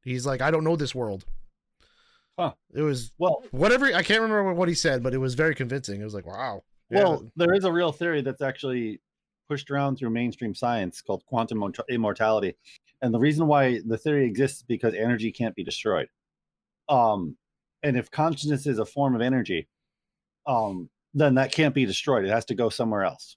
He's 0.04 0.26
like, 0.26 0.42
I 0.42 0.52
don't 0.52 0.64
know 0.64 0.76
this 0.76 0.96
world. 0.96 1.26
Huh. 2.40 2.54
It 2.74 2.82
was 2.84 3.12
well, 3.18 3.44
whatever 3.52 3.88
I 3.88 4.02
can't 4.02 4.22
remember 4.22 4.54
what 4.54 4.70
he 4.70 4.74
said, 4.74 5.04
but 5.04 5.14
it 5.14 5.18
was 5.18 5.36
very 5.36 5.54
convincing. 5.54 6.00
It 6.00 6.06
was 6.06 6.14
like, 6.14 6.26
wow. 6.26 6.64
Yeah, 6.90 7.04
well, 7.04 7.30
there 7.36 7.54
is 7.54 7.66
a 7.66 7.72
real 7.72 7.92
theory 7.92 8.22
that's 8.22 8.42
actually 8.42 9.02
pushed 9.50 9.70
around 9.70 9.98
through 9.98 10.12
mainstream 10.12 10.56
science 10.56 11.02
called 11.02 11.26
quantum 11.26 11.62
immortality, 11.90 12.56
and 13.02 13.14
the 13.14 13.20
reason 13.20 13.46
why 13.46 13.82
the 13.86 13.98
theory 13.98 14.26
exists 14.26 14.60
is 14.60 14.64
because 14.64 14.94
energy 14.94 15.34
can't 15.34 15.54
be 15.54 15.66
destroyed. 15.66 16.08
Um, 16.88 17.36
and 17.84 17.98
if 17.98 18.10
consciousness 18.10 18.66
is 18.66 18.80
a 18.80 18.86
form 18.86 19.16
of 19.16 19.22
energy, 19.22 19.68
um, 20.48 20.90
then 21.14 21.36
that 21.36 21.52
can't 21.52 21.76
be 21.76 21.86
destroyed. 21.86 22.24
It 22.24 22.30
has 22.30 22.46
to 22.46 22.56
go 22.56 22.70
somewhere 22.70 23.04
else. 23.04 23.36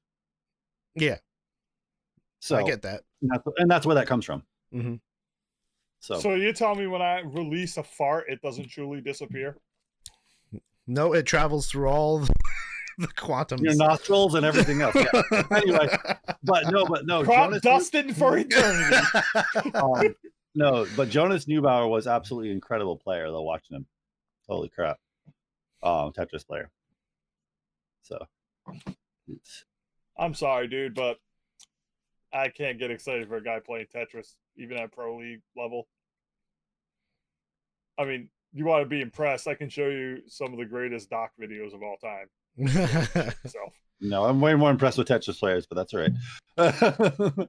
yeah, 0.94 1.18
So 2.40 2.56
I 2.56 2.62
get 2.62 2.82
that. 2.82 3.02
and 3.20 3.30
that's, 3.32 3.44
and 3.58 3.70
that's 3.70 3.84
where 3.84 3.96
that 3.96 4.06
comes 4.06 4.24
from. 4.24 4.44
Mhm. 4.72 5.00
So, 6.02 6.18
So 6.18 6.34
you 6.34 6.52
tell 6.52 6.74
me 6.74 6.88
when 6.88 7.00
I 7.00 7.20
release 7.20 7.76
a 7.76 7.84
fart, 7.84 8.24
it 8.28 8.42
doesn't 8.42 8.68
truly 8.68 9.00
disappear? 9.00 9.56
No, 10.88 11.12
it 11.12 11.26
travels 11.26 11.68
through 11.68 11.86
all 11.86 12.26
the 12.98 13.06
quantum 13.16 13.60
your 13.62 13.76
nostrils 13.76 14.34
and 14.34 14.44
everything 14.44 14.80
else. 14.80 14.96
Yeah. 14.96 15.42
anyway, 15.52 15.88
but 16.42 16.72
no, 16.72 16.84
but 16.86 17.06
no, 17.06 17.22
Crop 17.22 17.50
Jonas, 17.50 17.62
dusting 17.62 18.14
for 18.14 18.36
eternity. 18.36 18.96
um, 19.74 20.16
no, 20.56 20.86
but 20.96 21.08
Jonas 21.08 21.44
Neubauer 21.44 21.88
was 21.88 22.08
absolutely 22.08 22.50
incredible 22.50 22.96
player 22.96 23.30
though. 23.30 23.42
Watching 23.42 23.76
him, 23.76 23.86
holy 24.48 24.70
crap, 24.70 24.98
um, 25.84 26.12
Tetris 26.12 26.44
player. 26.44 26.68
So, 28.02 28.26
it's, 29.28 29.64
I'm 30.18 30.34
sorry, 30.34 30.66
dude, 30.66 30.96
but 30.96 31.18
I 32.32 32.48
can't 32.48 32.78
get 32.78 32.90
excited 32.90 33.28
for 33.28 33.36
a 33.36 33.42
guy 33.42 33.60
playing 33.64 33.86
Tetris, 33.94 34.34
even 34.56 34.78
at 34.78 34.92
pro 34.92 35.16
league 35.16 35.42
level. 35.56 35.86
I 37.98 38.04
mean, 38.04 38.28
you 38.52 38.64
want 38.64 38.82
to 38.82 38.88
be 38.88 39.00
impressed? 39.00 39.46
I 39.46 39.54
can 39.54 39.68
show 39.68 39.88
you 39.88 40.18
some 40.28 40.52
of 40.52 40.58
the 40.58 40.64
greatest 40.64 41.10
doc 41.10 41.32
videos 41.40 41.74
of 41.74 41.82
all 41.82 41.96
time. 41.96 42.28
So 43.46 43.58
no, 44.00 44.24
I'm 44.24 44.40
way 44.40 44.54
more 44.54 44.70
impressed 44.70 44.98
with 44.98 45.08
Tetris 45.08 45.38
players, 45.38 45.66
but 45.66 45.76
that's 45.76 45.94
all 45.94 46.00
right. 46.00 47.48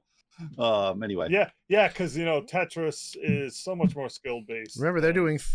um, 0.58 1.02
anyway, 1.02 1.28
yeah, 1.30 1.50
yeah, 1.68 1.88
because 1.88 2.16
you 2.16 2.24
know 2.24 2.42
Tetris 2.42 3.16
is 3.20 3.56
so 3.58 3.74
much 3.76 3.94
more 3.94 4.08
skill 4.08 4.40
based. 4.46 4.78
Remember, 4.78 5.00
they're 5.00 5.12
doing 5.12 5.38
th- 5.38 5.48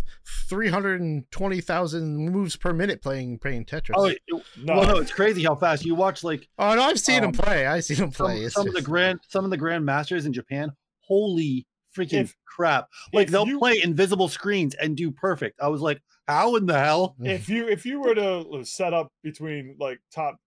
320,000 0.48 2.29
moves 2.31 2.55
per 2.55 2.74
minute 2.74 3.01
playing 3.01 3.39
playing 3.39 3.65
Tetris. 3.65 3.93
oh, 3.95 4.05
it- 4.05 4.21
No, 4.29 4.77
well, 4.77 4.88
no, 4.88 4.98
it's 4.98 5.12
crazy 5.12 5.43
how 5.43 5.55
fast 5.55 5.86
you 5.86 5.95
watch 5.95 6.24
like 6.24 6.48
oh 6.57 6.75
no, 6.75 6.83
I've 6.83 7.00
seen 7.00 7.19
um, 7.24 7.25
him 7.25 7.31
play. 7.33 7.65
I've 7.65 7.83
seen 7.86 7.98
him 7.98 8.12
some, 8.12 8.27
play. 8.27 8.41
It's 8.43 8.55
some 8.55 8.67
of 8.67 8.74
the 8.74 8.81
grand 8.81 9.19
some 9.27 9.43
of 9.45 9.51
the 9.51 9.57
grand 9.57 9.86
masters 9.86 10.25
in 10.25 10.33
Japan. 10.33 10.71
Holy 11.01 11.65
freaking 11.95 12.21
If- 12.24 12.36
crap! 12.45 12.88
Like 13.13 13.29
they'll 13.29 13.48
you- 13.48 13.59
play 13.59 13.81
invisible 13.83 14.27
screens 14.29 14.75
and 14.75 14.95
do 14.95 15.12
perfect. 15.12 15.59
I 15.62 15.67
was 15.67 15.81
like, 15.81 16.01
how 16.27 16.55
in 16.55 16.65
the 16.65 16.77
hell? 16.79 17.15
if 17.21 17.50
you 17.50 17.67
if 17.67 17.86
you 17.86 18.00
were 18.01 18.15
to 18.15 18.63
set 18.63 18.93
up 18.93 19.12
between 19.24 19.75
like 19.79 20.00
top 20.13 20.38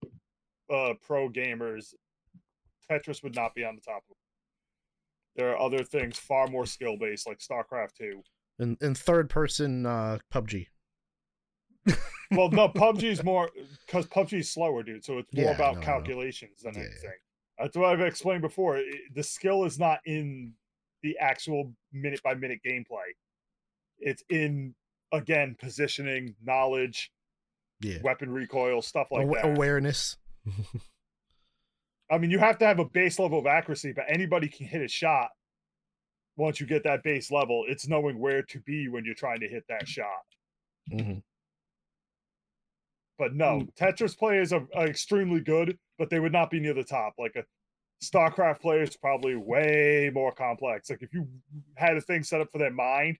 uh 0.72 0.94
pro 1.04 1.28
gamers, 1.28 1.94
Tetris 2.90 3.22
would 3.22 3.34
not 3.34 3.54
be 3.54 3.64
on 3.64 3.74
the 3.74 3.80
top. 3.82 4.02
There 5.36 5.50
are 5.50 5.58
other 5.58 5.82
things 5.84 6.18
far 6.18 6.46
more 6.48 6.66
skill 6.66 6.96
based, 6.98 7.26
like 7.26 7.38
StarCraft 7.38 7.94
Two. 7.98 8.22
And 8.58 8.76
in 8.82 8.94
third 8.94 9.30
person 9.30 9.86
uh, 9.86 10.18
PUBG. 10.32 10.66
Well, 12.30 12.48
no, 12.50 12.66
PUBG 12.68 13.02
is 13.02 13.22
more 13.22 13.50
because 13.86 14.06
PUBG 14.06 14.38
is 14.40 14.50
slower, 14.50 14.82
dude. 14.82 15.04
So 15.04 15.18
it's 15.18 15.30
more 15.34 15.44
Yeah, 15.46 15.50
about 15.50 15.74
know. 15.76 15.80
calculations 15.82 16.60
than 16.62 16.72
Yeah, 16.72 16.80
yeah. 16.80 16.86
anything. 16.86 17.18
That's 17.58 17.76
what 17.76 17.90
I've 17.92 18.00
explained 18.00 18.40
before. 18.40 18.78
It- 18.78 19.14
the 19.14 19.22
skill 19.22 19.64
is 19.66 19.78
not 19.78 20.00
in 20.06 20.54
the 21.02 21.18
actual 21.18 21.74
minute 21.92 22.22
by 22.22 22.34
minute 22.34 22.60
gameplay. 22.66 23.04
It's 23.98 24.22
in 24.30 24.74
again 25.12 25.56
positioning, 25.60 26.34
knowledge, 26.42 27.12
Yeah. 27.82 27.98
weapon 28.02 28.30
recoil, 28.30 28.80
stuff 28.80 29.08
like 29.10 29.28
that. 29.30 29.44
awareness. 29.54 30.16
I 32.10 32.18
mean, 32.18 32.30
you 32.30 32.38
have 32.38 32.58
to 32.58 32.66
have 32.66 32.78
a 32.78 32.84
base 32.84 33.18
level 33.18 33.38
of 33.38 33.46
accuracy, 33.46 33.92
but 33.92 34.04
anybody 34.08 34.48
can 34.48 34.66
hit 34.66 34.82
a 34.82 34.88
shot. 34.88 35.30
Once 36.36 36.60
you 36.60 36.66
get 36.66 36.84
that 36.84 37.02
base 37.02 37.30
level, 37.30 37.64
it's 37.68 37.88
knowing 37.88 38.18
where 38.18 38.42
to 38.42 38.60
be 38.60 38.88
when 38.88 39.04
you're 39.04 39.14
trying 39.14 39.40
to 39.40 39.48
hit 39.48 39.64
that 39.68 39.86
shot. 39.88 40.24
Mhm. 40.90 41.22
But 43.18 43.34
no, 43.34 43.66
Tetris 43.76 44.16
players 44.16 44.52
are, 44.52 44.66
are 44.74 44.86
extremely 44.86 45.40
good, 45.40 45.78
but 45.98 46.10
they 46.10 46.18
would 46.20 46.32
not 46.32 46.50
be 46.50 46.58
near 46.58 46.74
the 46.74 46.84
top. 46.84 47.14
Like 47.18 47.36
a 47.36 47.44
StarCraft 48.02 48.60
player 48.60 48.82
is 48.82 48.96
probably 48.96 49.36
way 49.36 50.10
more 50.12 50.32
complex. 50.32 50.90
Like 50.90 51.02
if 51.02 51.14
you 51.14 51.28
had 51.76 51.96
a 51.96 52.00
thing 52.00 52.24
set 52.24 52.40
up 52.40 52.50
for 52.50 52.58
their 52.58 52.72
mind, 52.72 53.18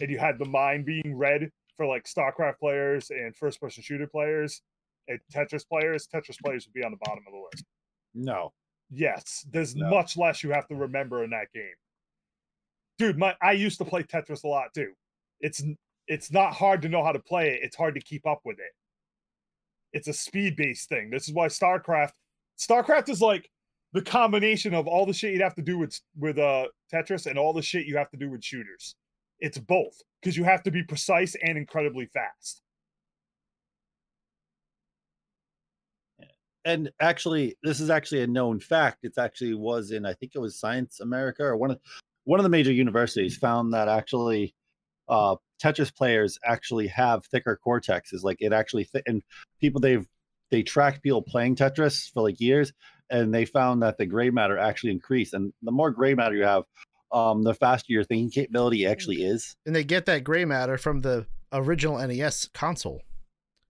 and 0.00 0.10
you 0.10 0.18
had 0.18 0.38
the 0.38 0.44
mind 0.44 0.84
being 0.84 1.16
read 1.16 1.50
for 1.76 1.86
like 1.86 2.04
StarCraft 2.04 2.58
players 2.58 3.10
and 3.10 3.36
first-person 3.36 3.82
shooter 3.82 4.08
players 4.08 4.60
and 5.08 5.20
Tetris 5.32 5.66
players, 5.68 6.08
Tetris 6.12 6.40
players 6.42 6.66
would 6.66 6.74
be 6.74 6.84
on 6.84 6.90
the 6.90 6.98
bottom 7.04 7.22
of 7.26 7.32
the 7.32 7.38
list. 7.38 7.64
No, 8.14 8.52
Yes, 8.90 9.44
there's 9.50 9.74
No. 9.74 9.90
much 9.90 10.16
less 10.16 10.42
you 10.44 10.50
have 10.52 10.68
to 10.68 10.76
remember 10.76 11.24
in 11.24 11.30
that 11.30 11.50
game. 11.52 11.74
Dude, 12.98 13.18
my 13.18 13.36
I 13.42 13.52
used 13.52 13.78
to 13.78 13.84
play 13.84 14.02
Tetris 14.04 14.44
a 14.44 14.48
lot 14.48 14.72
too. 14.72 14.92
It's 15.40 15.62
it's 16.06 16.30
not 16.30 16.52
hard 16.54 16.82
to 16.82 16.88
know 16.88 17.02
how 17.02 17.12
to 17.12 17.18
play 17.18 17.54
it. 17.54 17.60
It's 17.62 17.76
hard 17.76 17.94
to 17.94 18.00
keep 18.00 18.26
up 18.26 18.40
with 18.44 18.58
it. 18.58 18.72
It's 19.92 20.06
a 20.08 20.12
speed-based 20.12 20.88
thing. 20.88 21.10
This 21.10 21.28
is 21.28 21.34
why 21.34 21.48
StarCraft 21.48 22.12
StarCraft 22.58 23.08
is 23.08 23.20
like 23.20 23.50
the 23.92 24.02
combination 24.02 24.74
of 24.74 24.86
all 24.86 25.06
the 25.06 25.12
shit 25.12 25.32
you'd 25.32 25.42
have 25.42 25.54
to 25.56 25.62
do 25.62 25.78
with 25.78 25.98
with 26.16 26.38
uh 26.38 26.68
Tetris 26.92 27.26
and 27.26 27.38
all 27.38 27.52
the 27.52 27.62
shit 27.62 27.86
you 27.86 27.96
have 27.96 28.10
to 28.10 28.16
do 28.16 28.30
with 28.30 28.44
shooters. 28.44 28.94
It's 29.40 29.58
both 29.58 30.00
because 30.20 30.36
you 30.36 30.44
have 30.44 30.62
to 30.64 30.70
be 30.70 30.82
precise 30.84 31.34
and 31.42 31.58
incredibly 31.58 32.06
fast. 32.06 32.62
And 36.64 36.90
actually, 37.00 37.56
this 37.62 37.80
is 37.80 37.90
actually 37.90 38.22
a 38.22 38.26
known 38.26 38.60
fact. 38.60 38.98
It's 39.02 39.18
actually 39.18 39.54
was 39.54 39.90
in 39.90 40.06
I 40.06 40.14
think 40.14 40.32
it 40.34 40.38
was 40.40 40.58
Science 40.58 41.00
America 41.00 41.44
or 41.44 41.56
one 41.56 41.72
of 41.72 41.80
one 42.24 42.40
of 42.40 42.44
the 42.44 42.50
major 42.50 42.72
universities 42.72 43.36
found 43.36 43.74
that 43.74 43.88
actually 43.88 44.54
uh, 45.08 45.36
Tetris 45.62 45.94
players 45.94 46.38
actually 46.44 46.86
have 46.88 47.26
thicker 47.26 47.58
cortexes. 47.64 48.22
Like 48.22 48.38
it 48.40 48.52
actually, 48.52 48.84
th- 48.84 49.04
and 49.06 49.22
people 49.60 49.80
they've 49.80 50.06
they 50.50 50.62
tracked 50.62 51.02
people 51.02 51.22
playing 51.22 51.56
Tetris 51.56 52.10
for 52.12 52.22
like 52.22 52.40
years, 52.40 52.72
and 53.10 53.34
they 53.34 53.44
found 53.44 53.82
that 53.82 53.98
the 53.98 54.06
gray 54.06 54.30
matter 54.30 54.58
actually 54.58 54.92
increased. 54.92 55.34
And 55.34 55.52
the 55.62 55.72
more 55.72 55.90
gray 55.90 56.14
matter 56.14 56.34
you 56.34 56.44
have, 56.44 56.64
um, 57.12 57.42
the 57.42 57.54
faster 57.54 57.92
your 57.92 58.04
thinking 58.04 58.30
capability 58.30 58.86
actually 58.86 59.22
is. 59.22 59.54
And 59.66 59.74
they 59.74 59.84
get 59.84 60.06
that 60.06 60.24
gray 60.24 60.44
matter 60.44 60.78
from 60.78 61.02
the 61.02 61.26
original 61.52 61.98
NES 61.98 62.48
console 62.54 63.02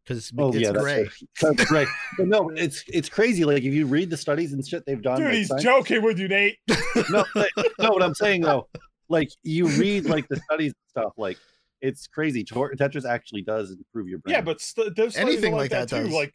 because 0.04 0.30
Oh 0.38 0.48
it's 0.48 0.58
yeah, 0.58 0.72
that's 0.72 0.82
gray. 0.84 1.02
right. 1.02 1.12
That's 1.56 1.70
right. 1.72 1.88
But 2.18 2.28
no, 2.28 2.50
it's 2.50 2.84
it's 2.88 3.08
crazy. 3.08 3.44
Like 3.44 3.62
if 3.62 3.72
you 3.74 3.86
read 3.86 4.10
the 4.10 4.16
studies 4.16 4.52
and 4.52 4.66
shit 4.66 4.84
they've 4.86 5.00
done, 5.02 5.18
Dude, 5.18 5.26
like, 5.26 5.34
he's 5.34 5.48
science- 5.48 5.62
joking 5.64 6.02
with 6.02 6.18
you, 6.18 6.28
Nate. 6.28 6.58
no, 7.10 7.24
like, 7.34 7.50
no, 7.78 7.90
what 7.90 8.02
I'm 8.02 8.14
saying 8.14 8.42
though, 8.42 8.68
like 9.08 9.30
you 9.42 9.66
read 9.68 10.04
like 10.06 10.28
the 10.28 10.36
studies 10.36 10.72
and 10.72 11.02
stuff, 11.04 11.12
like 11.16 11.38
it's 11.80 12.06
crazy. 12.06 12.44
Tor- 12.44 12.74
Tetris 12.74 13.04
actually 13.04 13.42
does 13.42 13.70
improve 13.70 14.08
your 14.08 14.18
brain. 14.18 14.34
Yeah, 14.34 14.40
but 14.40 14.60
st- 14.60 14.94
there's 14.96 15.14
studies 15.14 15.32
Anything 15.34 15.52
like, 15.52 15.62
like 15.62 15.70
that, 15.70 15.88
that 15.88 15.96
too. 15.98 16.04
does. 16.04 16.14
Like 16.14 16.34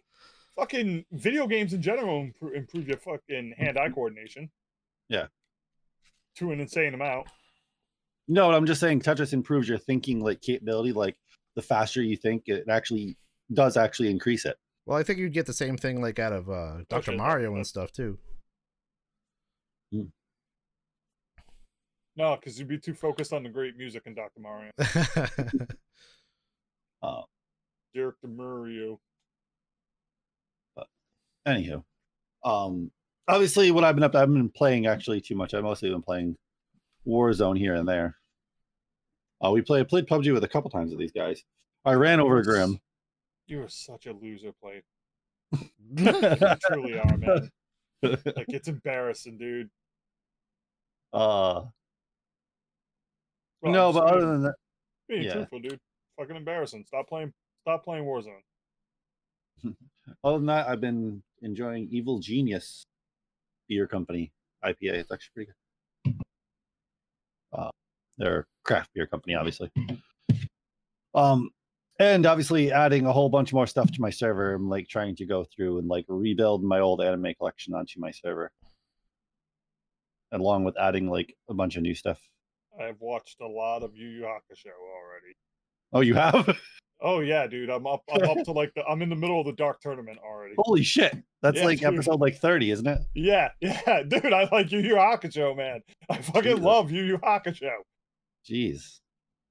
fucking 0.55 1.05
video 1.11 1.47
games 1.47 1.73
in 1.73 1.81
general 1.81 2.21
improve, 2.21 2.53
improve 2.55 2.87
your 2.87 2.97
fucking 2.97 3.53
hand-eye 3.57 3.89
coordination. 3.89 4.49
Yeah. 5.07 5.27
To 6.35 6.51
an 6.51 6.59
insane 6.59 6.93
amount. 6.93 7.27
no, 8.27 8.51
I'm 8.51 8.65
just 8.65 8.79
saying 8.79 9.01
Tetris 9.01 9.33
improves 9.33 9.67
your 9.67 9.77
thinking 9.79 10.19
like 10.21 10.41
capability. 10.41 10.93
Like 10.93 11.15
the 11.55 11.61
faster 11.61 12.01
you 12.01 12.15
think, 12.15 12.43
it 12.47 12.65
actually 12.69 13.17
does 13.53 13.77
actually 13.77 14.09
increase 14.09 14.45
it. 14.45 14.57
Well, 14.85 14.97
I 14.97 15.03
think 15.03 15.19
you'd 15.19 15.33
get 15.33 15.45
the 15.45 15.53
same 15.53 15.77
thing 15.77 16.01
like 16.01 16.19
out 16.19 16.33
of 16.33 16.49
uh, 16.49 16.77
Dr. 16.89 17.11
Mario 17.11 17.55
and 17.55 17.65
stuff 17.65 17.91
too. 17.91 18.17
No, 22.15 22.35
because 22.35 22.59
you'd 22.59 22.67
be 22.67 22.77
too 22.77 22.93
focused 22.93 23.31
on 23.31 23.43
the 23.43 23.49
great 23.49 23.77
music 23.77 24.03
in 24.05 24.13
Dr. 24.13 24.41
Mario. 24.41 24.71
Uh, 27.01 27.21
Dr. 27.95 28.27
Mario. 28.27 28.99
But 30.75 30.87
anywho, 31.47 31.81
um, 32.43 32.91
obviously, 33.25 33.71
what 33.71 33.85
I've 33.85 33.95
been 33.95 34.03
up, 34.03 34.11
to, 34.11 34.17
I've 34.17 34.27
been 34.27 34.49
playing 34.49 34.85
actually 34.85 35.21
too 35.21 35.35
much. 35.35 35.53
I've 35.53 35.63
mostly 35.63 35.89
been 35.89 36.01
playing 36.01 36.35
Warzone 37.07 37.57
here 37.57 37.73
and 37.73 37.87
there. 37.87 38.17
Uh, 39.41 39.51
we 39.51 39.61
play, 39.61 39.81
played 39.85 40.07
PUBG 40.07 40.33
with 40.33 40.43
a 40.43 40.49
couple 40.49 40.69
times 40.69 40.91
with 40.91 40.99
these 40.99 41.13
guys. 41.13 41.41
I 41.85 41.93
ran 41.93 42.19
over 42.19 42.43
Grim. 42.43 42.81
You 43.49 43.63
are 43.63 43.67
such 43.69 44.05
a 44.05 44.13
loser, 44.13 44.51
play. 44.61 44.83
You 45.97 46.55
truly 46.69 46.99
are, 46.99 47.17
man. 47.17 47.49
Like 48.03 48.45
it's 48.49 48.67
embarrassing, 48.67 49.39
dude. 49.39 49.69
uh, 51.13 51.63
Well, 53.61 53.73
no, 53.73 53.91
but 53.91 54.03
other 54.03 54.25
than 54.27 54.43
that, 54.43 54.53
being 55.07 55.23
yeah. 55.23 55.33
truthful, 55.33 55.59
dude. 55.59 55.79
Fucking 56.19 56.35
embarrassing. 56.35 56.85
Stop 56.85 57.07
playing. 57.09 57.33
Stop 57.63 57.83
playing 57.83 58.05
Warzone. 58.05 58.43
other 60.23 60.37
than 60.37 60.45
that, 60.45 60.67
I've 60.69 60.79
been 60.81 61.23
enjoying 61.41 61.89
Evil 61.91 62.19
Genius 62.19 62.85
Beer 63.67 63.87
Company 63.87 64.31
IPA. 64.63 64.93
It's 64.93 65.11
actually 65.11 65.31
pretty 65.33 65.51
good. 66.05 66.15
Uh, 67.51 67.71
they're 68.19 68.39
a 68.41 68.45
craft 68.63 68.91
beer 68.93 69.07
company, 69.07 69.33
obviously. 69.33 69.71
Um, 71.15 71.49
and 71.99 72.25
obviously 72.25 72.71
adding 72.71 73.05
a 73.05 73.11
whole 73.13 73.29
bunch 73.29 73.53
more 73.53 73.67
stuff 73.67 73.91
to 73.91 74.01
my 74.01 74.09
server. 74.09 74.53
I'm 74.53 74.69
like 74.69 74.87
trying 74.87 75.15
to 75.17 75.25
go 75.25 75.45
through 75.55 75.79
and 75.79 75.87
like 75.87 76.05
rebuild 76.07 76.63
my 76.63 76.79
old 76.79 77.01
anime 77.01 77.33
collection 77.37 77.73
onto 77.73 77.99
my 77.99 78.11
server, 78.11 78.51
along 80.31 80.63
with 80.63 80.77
adding 80.79 81.09
like 81.09 81.35
a 81.49 81.53
bunch 81.53 81.75
of 81.75 81.83
new 81.83 81.93
stuff. 81.95 82.19
I've 82.79 82.99
watched 82.99 83.41
a 83.41 83.47
lot 83.47 83.83
of 83.83 83.95
Yu 83.95 84.07
Yu 84.07 84.21
Hakusho 84.21 84.71
already. 84.71 85.35
Oh, 85.93 86.01
you 86.01 86.15
have? 86.15 86.57
Oh 87.01 87.21
yeah, 87.21 87.47
dude. 87.47 87.69
I'm 87.69 87.87
up. 87.87 88.01
I'm 88.11 88.29
up 88.29 88.43
to 88.43 88.51
like 88.51 88.73
the. 88.75 88.83
I'm 88.83 89.01
in 89.01 89.07
the 89.09 89.15
middle 89.15 89.39
of 89.39 89.45
the 89.45 89.53
dark 89.53 89.79
tournament 89.79 90.17
already. 90.21 90.55
Holy 90.57 90.83
shit! 90.83 91.15
That's 91.41 91.59
Yeah, 91.59 91.63
like 91.63 91.79
dude. 91.79 91.93
episode 91.93 92.19
like 92.19 92.35
30, 92.39 92.71
isn't 92.71 92.87
it? 92.87 92.99
Yeah, 93.15 93.51
yeah, 93.61 94.03
dude. 94.05 94.33
I 94.33 94.49
like 94.51 94.69
Yu 94.69 94.79
Yu 94.79 94.95
Hakusho, 94.95 95.55
man. 95.55 95.79
I 96.09 96.17
fucking 96.17 96.43
Jesus. 96.43 96.59
love 96.59 96.91
Yu 96.91 97.03
Yu 97.03 97.17
Hakusho. 97.19 97.71
Jeez. 98.45 98.99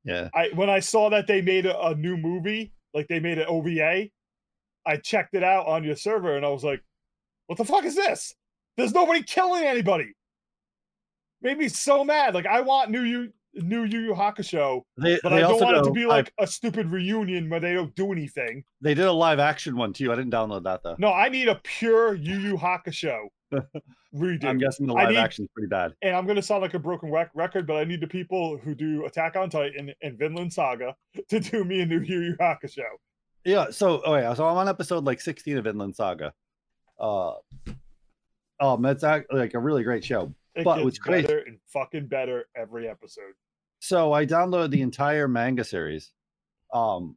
Yeah. 0.08 0.28
I 0.34 0.48
when 0.54 0.70
I 0.70 0.80
saw 0.80 1.10
that 1.10 1.26
they 1.26 1.42
made 1.42 1.66
a, 1.66 1.78
a 1.88 1.94
new 1.94 2.16
movie, 2.16 2.72
like 2.94 3.08
they 3.08 3.20
made 3.20 3.38
an 3.38 3.46
OVA, 3.46 4.08
I 4.86 4.96
checked 4.96 5.34
it 5.34 5.44
out 5.44 5.66
on 5.66 5.84
your 5.84 5.96
server 5.96 6.36
and 6.36 6.46
I 6.46 6.48
was 6.48 6.64
like, 6.64 6.82
"What 7.46 7.58
the 7.58 7.64
fuck 7.64 7.84
is 7.84 7.94
this? 7.94 8.34
There's 8.76 8.94
nobody 8.94 9.22
killing 9.22 9.64
anybody." 9.64 10.14
Made 11.42 11.58
me 11.58 11.68
so 11.68 12.04
mad. 12.04 12.34
Like 12.34 12.46
I 12.46 12.62
want 12.62 12.90
new 12.90 13.02
Yu 13.02 13.32
new 13.54 13.84
Yu 13.84 14.00
Yu 14.00 14.14
Hakusho, 14.14 14.82
They, 14.96 15.18
but 15.22 15.28
they 15.30 15.36
I 15.36 15.40
don't 15.40 15.60
want 15.60 15.76
it 15.76 15.84
to 15.84 15.92
be 15.92 16.06
like 16.06 16.32
a 16.38 16.46
stupid 16.46 16.90
reunion 16.90 17.50
where 17.50 17.60
they 17.60 17.74
don't 17.74 17.94
do 17.94 18.10
anything. 18.12 18.64
They 18.80 18.94
did 18.94 19.04
a 19.04 19.12
live 19.12 19.38
action 19.38 19.76
one 19.76 19.92
too. 19.92 20.10
I 20.10 20.16
didn't 20.16 20.32
download 20.32 20.64
that 20.64 20.82
though. 20.82 20.96
No, 20.98 21.12
I 21.12 21.28
need 21.28 21.48
a 21.48 21.56
pure 21.56 22.14
Yu 22.14 22.38
Yu 22.38 22.56
Hakusho 22.56 23.28
redo. 24.14 24.44
I'm 24.44 24.58
guessing 24.58 24.86
the 24.86 24.92
live 24.92 25.10
need- 25.10 25.16
action's 25.16 25.48
pretty 25.54 25.68
bad. 25.68 25.92
and 26.02 26.14
I'm 26.14 26.26
gonna 26.26 26.42
sound 26.42 26.62
like 26.62 26.74
a 26.74 26.78
broken 26.78 27.10
rec- 27.10 27.30
record, 27.34 27.66
but 27.66 27.76
I 27.76 27.84
need 27.84 28.00
the 28.00 28.06
people 28.06 28.58
who 28.58 28.74
do 28.74 29.04
Attack 29.06 29.36
on 29.36 29.50
Titan 29.50 29.92
and 30.02 30.18
Vinland 30.18 30.52
Saga 30.52 30.94
to 31.28 31.40
do 31.40 31.64
me 31.64 31.80
a 31.80 31.86
new 31.86 32.00
Yu 32.00 32.20
Yu 32.20 32.36
Hakusho. 32.40 32.84
Yeah. 33.44 33.70
So, 33.70 34.02
oh 34.04 34.14
yeah. 34.16 34.34
So 34.34 34.46
I'm 34.46 34.56
on 34.56 34.68
episode 34.68 35.04
like 35.04 35.20
16 35.20 35.58
of 35.58 35.64
Vinland 35.64 35.94
Saga. 35.96 36.32
Uh, 37.00 37.34
um, 38.60 38.84
it's 38.86 39.04
act- 39.04 39.32
like 39.32 39.54
a 39.54 39.58
really 39.58 39.82
great 39.84 40.04
show. 40.04 40.34
It 40.54 40.64
But 40.64 40.82
what's 40.84 40.98
crazy- 40.98 41.26
better 41.26 41.38
and 41.40 41.58
fucking 41.68 42.06
better 42.08 42.46
every 42.56 42.88
episode. 42.88 43.34
So 43.80 44.12
I 44.12 44.26
downloaded 44.26 44.70
the 44.70 44.82
entire 44.82 45.28
manga 45.28 45.62
series. 45.64 46.10
Um, 46.74 47.16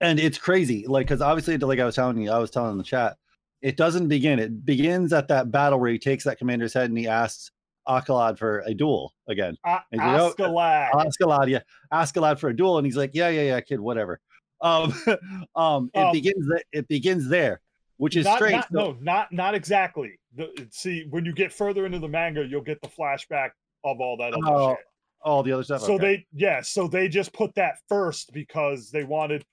and 0.00 0.20
it's 0.20 0.38
crazy, 0.38 0.86
like 0.86 1.06
because 1.06 1.20
obviously, 1.22 1.56
like 1.58 1.78
I 1.80 1.84
was 1.84 1.94
telling 1.94 2.18
you, 2.20 2.30
I 2.30 2.38
was 2.38 2.50
telling 2.50 2.72
in 2.72 2.78
the 2.78 2.84
chat, 2.84 3.16
it 3.62 3.76
doesn't 3.76 4.08
begin. 4.08 4.38
It 4.38 4.64
begins 4.64 5.12
at 5.12 5.28
that 5.28 5.50
battle 5.50 5.78
where 5.80 5.90
he 5.90 5.98
takes 5.98 6.24
that 6.24 6.38
commander's 6.38 6.74
head 6.74 6.88
and 6.90 6.98
he 6.98 7.08
asks 7.08 7.50
Akalad 7.88 8.38
for 8.38 8.60
a 8.66 8.74
duel 8.74 9.14
again. 9.28 9.56
A- 9.64 9.80
And 9.92 10.00
you 10.00 10.06
know- 10.06 10.32
Askeladd. 10.36 10.90
Askeladd, 10.92 11.48
yeah, 11.48 11.60
Askeladd 11.92 12.38
for 12.38 12.48
a 12.50 12.56
duel, 12.56 12.78
and 12.78 12.86
he's 12.86 12.96
like, 12.96 13.10
yeah, 13.14 13.28
yeah, 13.28 13.42
yeah, 13.42 13.60
kid, 13.60 13.80
whatever. 13.80 14.20
Um, 14.60 14.92
um, 15.54 15.90
it 15.94 15.98
Um, 16.00 16.12
begins. 16.12 16.48
It 16.72 16.88
begins 16.88 17.28
there, 17.28 17.60
which 17.98 18.16
is 18.16 18.24
not, 18.24 18.36
strange. 18.38 18.56
not- 18.56 18.72
no, 18.72 18.96
not 19.00 19.32
not 19.32 19.54
exactly. 19.54 20.18
The, 20.34 20.66
see, 20.70 21.06
when 21.10 21.24
you 21.24 21.32
get 21.32 21.52
further 21.52 21.86
into 21.86 21.98
the 21.98 22.08
manga, 22.08 22.44
you'll 22.44 22.60
get 22.62 22.80
the 22.82 22.88
flashback 22.88 23.50
of 23.84 24.00
all 24.00 24.16
that 24.18 24.32
other 24.34 24.42
Oh, 24.46 24.70
shit. 24.72 24.78
all 25.22 25.42
the 25.42 25.52
other 25.52 25.62
stuff. 25.62 25.80
So 25.82 25.94
okay. 25.94 26.04
they, 26.16 26.26
yeah, 26.32 26.60
so 26.60 26.88
they 26.88 27.08
just 27.08 27.32
put 27.32 27.54
that 27.54 27.76
first 27.88 28.32
because 28.32 28.90
they 28.90 29.04
wanted, 29.04 29.44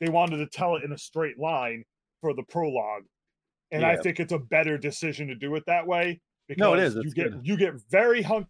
they 0.00 0.08
wanted 0.08 0.38
to 0.38 0.46
tell 0.46 0.76
it 0.76 0.84
in 0.84 0.92
a 0.92 0.98
straight 0.98 1.38
line 1.38 1.84
for 2.22 2.32
the 2.34 2.42
prologue, 2.44 3.02
and 3.72 3.84
I 3.84 3.96
think 3.96 4.20
it's 4.20 4.32
a 4.32 4.38
better 4.38 4.76
decision 4.78 5.28
to 5.28 5.34
do 5.34 5.54
it 5.56 5.64
that 5.66 5.86
way. 5.86 6.20
Because 6.48 6.60
No, 6.60 6.74
it 6.74 6.80
is. 6.80 6.94
You 6.96 7.10
get 7.12 7.32
good. 7.32 7.40
you 7.46 7.56
get 7.56 7.74
very 7.90 8.22
hung. 8.22 8.46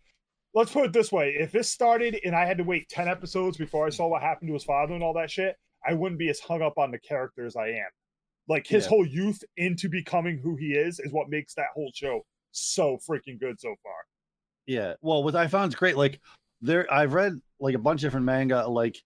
Let's 0.55 0.73
put 0.73 0.87
it 0.87 0.93
this 0.93 1.13
way: 1.13 1.37
if 1.39 1.53
this 1.53 1.69
started 1.71 2.19
and 2.25 2.35
I 2.35 2.45
had 2.47 2.59
to 2.59 2.65
wait 2.65 2.89
ten 2.89 3.09
episodes 3.09 3.57
before 3.57 3.87
I 3.87 3.91
saw 3.91 4.09
what 4.09 4.23
happened 4.23 4.49
to 4.49 4.55
his 4.55 4.65
father 4.65 4.95
and 4.95 5.03
all 5.03 5.15
that 5.15 5.31
shit, 5.31 5.57
I 5.87 5.95
wouldn't 5.95 6.19
be 6.19 6.29
as 6.31 6.41
hung 6.41 6.63
up 6.63 6.79
on 6.79 6.91
the 6.91 6.99
character 6.99 7.45
as 7.47 7.57
I 7.57 7.69
am. 7.69 7.89
Like 8.49 8.67
his 8.67 8.85
Yeah. 8.85 8.89
whole 8.89 9.07
youth 9.07 9.45
into 9.57 9.89
becoming 9.89 10.39
who 10.39 10.57
he 10.57 10.73
is 10.73 10.99
is 10.99 11.13
what 11.13 11.29
makes 11.29 11.55
that 11.55 11.69
whole 11.75 11.93
show 11.95 12.25
so 12.53 12.99
freaking 13.09 13.39
good 13.39 13.61
so 13.61 13.75
far. 13.83 13.93
Yeah. 14.67 14.95
Well, 15.03 15.23
what 15.23 15.37
I 15.37 15.47
found 15.47 15.71
is 15.73 15.77
great. 15.77 15.97
Like 15.97 16.21
there, 16.61 16.93
I've 16.93 17.13
read 17.15 17.41
like 17.61 17.75
a 17.75 17.79
bunch 17.79 18.01
of 18.01 18.07
different 18.09 18.27
manga. 18.27 18.67
Like 18.69 18.97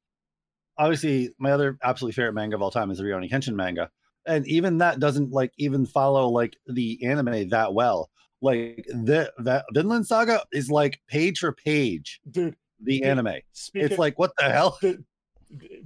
obviously, 0.78 1.30
my 1.38 1.50
other 1.52 1.76
absolutely 1.82 2.14
favorite 2.14 2.32
manga 2.32 2.56
of 2.56 2.62
all 2.62 2.70
time 2.70 2.90
is 2.90 2.98
the 2.98 3.04
Rurouni 3.04 3.30
Kenshin 3.30 3.54
manga, 3.54 3.90
and 4.26 4.46
even 4.46 4.78
that 4.78 5.00
doesn't 5.00 5.30
like 5.30 5.52
even 5.58 5.86
follow 5.86 6.28
like 6.28 6.56
the 6.66 7.04
anime 7.04 7.48
that 7.50 7.72
well. 7.74 8.10
Like 8.40 8.84
the 8.88 9.32
that 9.38 9.64
Vinland 9.72 10.06
Saga 10.06 10.42
is 10.52 10.70
like 10.70 11.00
page 11.08 11.38
for 11.38 11.52
page 11.52 12.20
Dude, 12.30 12.56
the 12.80 12.96
Yeah, 12.96 13.12
anime. 13.12 13.36
It's 13.74 13.98
like 13.98 14.18
what 14.18 14.32
the 14.36 14.44
hell? 14.44 14.76
th- 14.80 14.98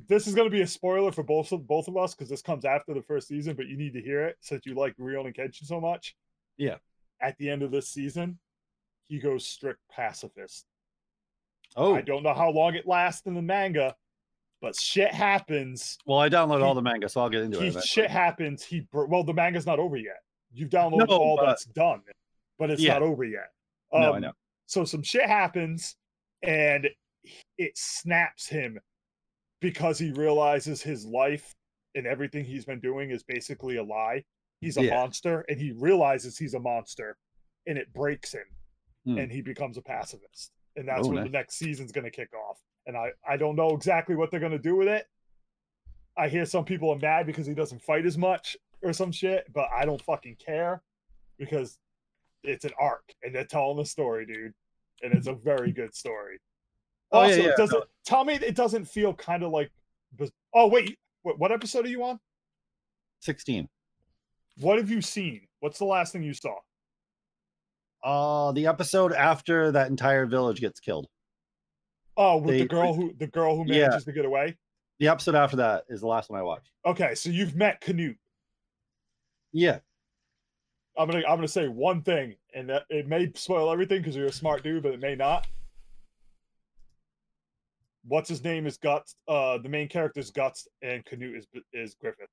this 0.08 0.26
is 0.26 0.34
going 0.34 0.46
to 0.46 0.56
be 0.56 0.62
a 0.62 0.66
spoiler 0.66 1.12
for 1.12 1.22
both 1.22 1.52
of 1.52 1.66
both 1.66 1.88
of 1.88 1.96
us 1.96 2.14
because 2.14 2.28
this 2.28 2.42
comes 2.42 2.64
after 2.64 2.94
the 2.94 3.02
first 3.02 3.28
season, 3.28 3.54
but 3.54 3.66
you 3.66 3.76
need 3.76 3.92
to 3.92 4.00
hear 4.00 4.24
it 4.24 4.36
since 4.40 4.64
you 4.64 4.74
like 4.74 4.96
Rurouni 4.96 5.36
Kenshin 5.36 5.66
so 5.66 5.80
much. 5.80 6.16
Yeah. 6.56 6.76
At 7.20 7.36
the 7.38 7.50
end 7.50 7.62
of 7.62 7.70
this 7.70 7.88
season, 7.88 8.38
he 9.08 9.18
goes 9.18 9.46
strict 9.46 9.80
pacifist. 9.90 10.64
Oh, 11.76 11.94
I 11.94 12.00
don't 12.00 12.22
know 12.22 12.34
how 12.34 12.50
long 12.50 12.74
it 12.74 12.86
lasts 12.86 13.26
in 13.26 13.34
the 13.34 13.42
manga, 13.42 13.94
but 14.60 14.74
shit 14.76 15.12
happens. 15.12 15.98
well, 16.06 16.18
I 16.18 16.28
downloaded 16.28 16.58
he- 16.58 16.64
all 16.64 16.74
the 16.74 16.82
manga, 16.82 17.08
so 17.08 17.20
I'll 17.20 17.28
get 17.30 17.42
into 17.42 17.60
He, 17.60 17.68
it. 17.68 17.84
shit 17.84 18.10
happens. 18.10 18.64
He 18.64 18.86
well, 18.92 19.24
the 19.24 19.34
manga's 19.34 19.66
not 19.66 19.78
over 19.78 19.96
yet. 19.96 20.18
You've 20.52 20.70
downloaded 20.70 21.08
No, 21.08 21.16
all 21.16 21.36
but- 21.36 21.46
that's 21.46 21.64
done, 21.66 22.02
but 22.58 22.70
it's 22.70 22.80
Yeah. 22.82 22.94
not 22.94 23.02
over 23.02 23.24
yet. 23.24 23.52
No, 23.92 24.12
I 24.12 24.16
Um, 24.16 24.22
know. 24.22 24.32
So 24.66 24.84
some 24.84 25.02
shit 25.02 25.26
happens, 25.26 25.96
and 26.42 26.88
it 27.56 27.76
snaps 27.76 28.48
him 28.48 28.78
because 29.60 29.98
he 29.98 30.12
realizes 30.12 30.82
his 30.82 31.04
life 31.04 31.54
and 31.94 32.06
everything 32.06 32.44
he's 32.44 32.64
been 32.64 32.80
doing 32.80 33.10
is 33.10 33.22
basically 33.24 33.76
a 33.76 33.82
lie. 33.82 34.24
He's 34.60 34.76
a 34.76 34.84
Yeah. 34.84 34.94
monster, 34.96 35.40
and 35.48 35.60
he 35.60 35.72
realizes 35.72 36.36
he's 36.38 36.54
a 36.54 36.60
monster, 36.60 37.16
and 37.66 37.76
it 37.78 37.92
breaks 37.92 38.32
him, 38.32 38.44
Hmm. 39.04 39.18
and 39.18 39.32
he 39.32 39.40
becomes 39.40 39.76
a 39.76 39.82
pacifist. 39.82 40.52
And 40.76 40.86
that's 40.88 41.06
Oh, 41.06 41.12
when 41.12 41.24
the 41.24 41.30
next 41.30 41.56
season's 41.56 41.92
going 41.92 42.04
to 42.04 42.10
kick 42.10 42.32
off. 42.34 42.60
And 42.88 42.96
I, 42.96 43.10
I 43.26 43.36
don't 43.36 43.54
know 43.54 43.68
exactly 43.70 44.16
what 44.16 44.32
they're 44.32 44.40
going 44.40 44.50
to 44.50 44.58
do 44.58 44.74
with 44.74 44.88
it. 44.88 45.06
I 46.16 46.28
hear 46.28 46.44
some 46.44 46.64
people 46.64 46.90
are 46.90 46.98
mad 46.98 47.26
because 47.26 47.46
he 47.46 47.54
doesn't 47.54 47.82
fight 47.82 48.04
as 48.04 48.18
much 48.18 48.56
or 48.82 48.92
some 48.92 49.12
shit, 49.12 49.46
but 49.52 49.68
I 49.72 49.84
don't 49.84 50.02
fucking 50.02 50.38
care 50.44 50.82
because 51.38 51.78
it's 52.42 52.64
an 52.64 52.72
arc 52.80 53.04
and 53.22 53.32
they're 53.32 53.44
telling 53.44 53.78
a 53.78 53.84
story, 53.84 54.26
dude. 54.26 54.52
And 55.02 55.14
it's 55.14 55.28
a 55.28 55.34
very 55.34 55.70
good 55.70 55.94
story. 55.94 56.38
Oh, 57.12 57.22
yeah, 57.22 57.28
also, 57.28 57.42
yeah, 57.42 57.52
does 57.56 57.70
no. 57.70 57.78
it 57.78 57.84
tell 58.04 58.24
me 58.24 58.34
it 58.34 58.56
doesn't 58.56 58.86
feel 58.86 59.14
kind 59.14 59.44
of 59.44 59.52
like 59.52 59.70
oh 60.54 60.66
wait, 60.66 60.98
what, 61.22 61.38
what 61.38 61.52
episode 61.52 61.86
are 61.86 61.88
you 61.88 62.02
on? 62.04 62.18
Sixteen. 63.20 63.68
What 64.58 64.78
have 64.78 64.90
you 64.90 65.00
seen? 65.00 65.46
What's 65.60 65.78
the 65.78 65.84
last 65.84 66.12
thing 66.12 66.22
you 66.22 66.34
saw? 66.34 66.56
Uh, 68.02 68.52
the 68.52 68.66
episode 68.66 69.12
after 69.12 69.72
that 69.72 69.88
entire 69.88 70.26
village 70.26 70.60
gets 70.60 70.80
killed. 70.80 71.06
Oh, 72.20 72.36
with 72.38 72.50
They- 72.56 72.62
the 72.62 72.68
girl 72.68 72.92
who 72.94 73.14
the 73.14 73.26
girl 73.28 73.56
who 73.56 73.64
Yeah. 73.72 73.86
manages 73.86 74.04
to 74.04 74.12
get 74.12 74.24
away. 74.26 74.58
The 74.98 75.08
episode 75.08 75.36
after 75.36 75.56
that 75.58 75.84
is 75.88 76.00
the 76.00 76.08
last 76.08 76.28
one 76.28 76.38
I 76.40 76.42
watched. 76.42 76.70
Okay, 76.84 77.14
so 77.14 77.30
you've 77.30 77.54
met 77.54 77.80
Canute. 77.80 78.18
Yeah. 79.52 79.78
I'm 80.98 81.08
gonna 81.08 81.24
I'm 81.26 81.36
gonna 81.36 81.46
say 81.48 81.68
one 81.68 82.02
thing, 82.02 82.34
and 82.52 82.68
that 82.70 82.84
it 82.90 83.06
may 83.06 83.30
spoil 83.34 83.70
everything 83.70 83.98
because 84.00 84.16
you're 84.16 84.26
a 84.26 84.32
smart 84.32 84.64
dude, 84.64 84.82
but 84.82 84.92
it 84.92 85.00
may 85.00 85.14
not. 85.14 85.46
What's 88.04 88.28
his 88.28 88.42
name 88.42 88.66
is 88.66 88.76
Guts. 88.78 89.14
Uh, 89.28 89.58
the 89.58 89.68
main 89.68 89.88
character's 89.88 90.30
Guts, 90.30 90.66
and 90.82 91.04
Canute 91.04 91.36
is 91.36 91.46
is 91.72 91.94
Griffith. 91.94 92.30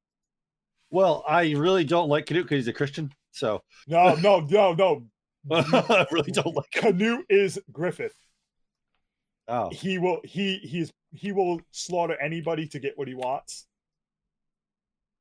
Well, 0.89 1.23
I 1.27 1.51
really 1.51 1.83
don't 1.83 2.09
like 2.09 2.25
Canute 2.25 2.45
because 2.45 2.57
he's 2.59 2.67
a 2.67 2.73
Christian. 2.73 3.11
So 3.31 3.61
No, 3.87 4.15
no, 4.15 4.39
no, 4.39 4.73
no. 4.73 5.03
I 5.51 6.07
really 6.11 6.31
don't 6.31 6.55
like. 6.55 6.71
Canute 6.71 7.25
is 7.29 7.59
Griffith. 7.71 8.15
Oh, 9.47 9.69
He 9.69 9.97
will 9.97 10.19
he 10.23 10.57
he's 10.57 10.91
he 11.11 11.31
will 11.31 11.61
slaughter 11.71 12.19
anybody 12.21 12.67
to 12.69 12.79
get 12.79 12.97
what 12.97 13.07
he 13.07 13.13
wants. 13.13 13.67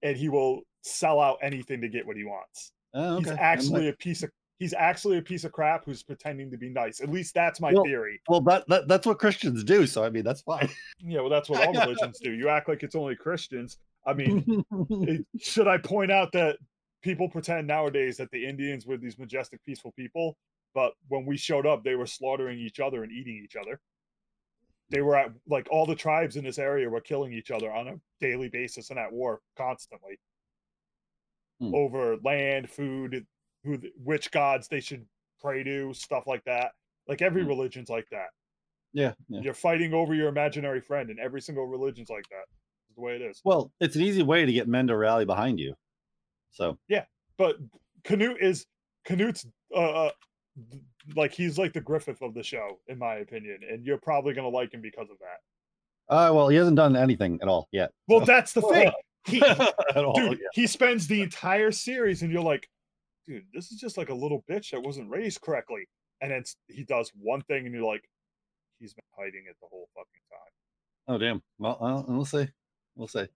And 0.02 0.16
he 0.16 0.28
will 0.28 0.62
sell 0.82 1.20
out 1.20 1.38
anything 1.42 1.80
to 1.80 1.88
get 1.88 2.06
what 2.06 2.16
he 2.16 2.24
wants. 2.24 2.72
oh, 2.94 3.18
He's 3.18 3.26
okay. 3.28 3.36
I'm 3.36 3.42
actually 3.42 3.86
like- 3.86 3.94
a 3.94 3.96
piece 3.98 4.22
of 4.22 4.30
he's 4.58 4.72
actually 4.74 5.18
a 5.18 5.22
piece 5.22 5.44
of 5.44 5.52
crap 5.52 5.84
who's 5.84 6.02
pretending 6.02 6.50
to 6.50 6.56
be 6.56 6.68
nice. 6.70 7.00
At 7.00 7.10
least 7.10 7.34
that's 7.34 7.60
my 7.60 7.72
Well- 7.72 7.84
theory. 7.84 8.20
well, 8.28 8.40
that, 8.42 8.64
that 8.68 8.88
that's 8.88 9.06
what 9.06 9.18
Christians 9.18 9.64
do. 9.64 9.86
So 9.86 10.04
I 10.04 10.10
mean, 10.10 10.24
that's 10.24 10.42
fine. 10.42 10.68
Yeah, 11.00 11.20
well, 11.20 11.30
that's 11.30 11.48
what 11.48 11.66
all 11.66 11.72
religions 11.74 12.18
do. 12.22 12.32
You 12.32 12.48
act 12.48 12.68
like 12.68 12.82
it's 12.82 12.94
only 12.94 13.16
Christians. 13.16 13.78
I 14.06 14.14
mean, 14.14 14.64
it- 14.90 15.26
should 15.40 15.68
I 15.68 15.78
point 15.78 16.10
out 16.12 16.32
that 16.32 16.56
people 17.02 17.28
pretend 17.28 17.66
nowadays 17.66 18.16
that 18.18 18.30
the 18.30 18.46
Indians 18.46 18.86
were 18.86 18.96
these 18.96 19.18
majestic, 19.18 19.62
peaceful 19.64 19.92
people, 19.92 20.36
but 20.74 20.92
when 21.08 21.26
we 21.26 21.36
showed 21.36 21.66
up, 21.66 21.84
they 21.84 21.94
were 21.94 22.06
slaughtering 22.06 22.58
each 22.58 22.80
other 22.80 23.02
and 23.02 23.12
eating 23.12 23.40
each 23.44 23.56
other. 23.56 23.78
They 24.94 25.02
were 25.02 25.16
at 25.16 25.32
like 25.48 25.66
all 25.72 25.86
the 25.86 25.96
tribes 25.96 26.36
in 26.36 26.44
this 26.44 26.58
area 26.58 26.88
were 26.88 27.00
killing 27.00 27.32
each 27.32 27.50
other 27.50 27.70
on 27.72 27.88
a 27.88 27.94
daily 28.20 28.48
basis 28.48 28.90
and 28.90 28.98
at 28.98 29.12
war 29.12 29.40
constantly 29.56 30.18
Hmm. 31.60 31.72
over 31.74 32.16
land, 32.24 32.68
food, 32.68 33.26
who, 33.62 33.78
which 34.02 34.30
gods 34.32 34.66
they 34.68 34.80
should 34.80 35.06
pray 35.40 35.62
to, 35.62 35.94
stuff 35.94 36.24
like 36.26 36.42
that. 36.44 36.72
Like 37.06 37.22
every 37.22 37.42
Hmm. 37.42 37.48
religion's 37.48 37.88
like 37.88 38.08
that. 38.10 38.28
yeah, 38.92 39.14
yeah. 39.28 39.40
You're 39.40 39.54
fighting 39.54 39.92
over 39.94 40.14
your 40.14 40.28
imaginary 40.28 40.80
friend, 40.80 41.10
and 41.10 41.18
every 41.18 41.40
single 41.40 41.66
religion's 41.66 42.10
like 42.10 42.28
that. 42.30 42.44
The 42.94 43.00
way 43.00 43.16
it 43.16 43.22
is. 43.22 43.40
Well, 43.44 43.72
it's 43.80 43.96
an 43.96 44.02
easy 44.02 44.22
way 44.22 44.46
to 44.46 44.52
get 44.52 44.68
men 44.68 44.86
to 44.86 44.96
rally 44.96 45.24
behind 45.24 45.58
you. 45.58 45.74
So 46.52 46.78
yeah, 46.88 47.04
But 47.36 47.56
Canute 48.04 48.40
is 48.40 48.66
Canute's 49.04 49.44
uh, 49.74 50.06
uh 50.06 50.10
like 51.16 51.32
he's 51.32 51.58
like 51.58 51.72
the 51.72 51.80
Griffith 51.80 52.22
of 52.22 52.34
the 52.34 52.42
show, 52.42 52.78
in 52.88 52.98
my 52.98 53.16
opinion, 53.16 53.58
and 53.68 53.84
you're 53.84 53.98
probably 53.98 54.34
gonna 54.34 54.48
like 54.48 54.72
him 54.72 54.80
because 54.80 55.08
of 55.10 55.18
that. 55.18 56.14
Uh, 56.14 56.32
well, 56.34 56.48
he 56.48 56.56
hasn't 56.56 56.76
done 56.76 56.96
anything 56.96 57.38
at 57.42 57.48
all 57.48 57.68
yet. 57.72 57.90
Well, 58.08 58.20
so- 58.20 58.26
that's 58.26 58.52
the 58.52 58.62
thing. 58.72 58.90
He, 59.26 59.40
at 59.42 60.04
all. 60.04 60.14
dude, 60.14 60.32
yeah. 60.38 60.48
he 60.52 60.66
spends 60.66 61.06
the 61.06 61.22
entire 61.22 61.72
series, 61.72 62.20
and 62.22 62.30
you're 62.30 62.42
like, 62.42 62.68
dude, 63.26 63.44
this 63.54 63.72
is 63.72 63.78
just 63.78 63.96
like 63.96 64.10
a 64.10 64.14
little 64.14 64.44
bitch 64.50 64.70
that 64.72 64.82
wasn't 64.82 65.08
raised 65.08 65.40
correctly. 65.40 65.88
And 66.20 66.30
then 66.30 66.44
he 66.68 66.84
does 66.84 67.10
one 67.18 67.40
thing, 67.42 67.64
and 67.64 67.74
you're 67.74 67.84
like, 67.84 68.04
he's 68.78 68.92
been 68.92 69.04
hiding 69.16 69.44
it 69.48 69.56
the 69.62 69.68
whole 69.70 69.88
fucking 69.94 70.06
time. 70.30 70.52
Oh 71.08 71.18
damn. 71.18 71.42
Well, 71.58 71.78
well, 71.80 72.04
we'll 72.06 72.24
see. 72.26 72.46
We'll 72.96 73.08
see. 73.08 73.26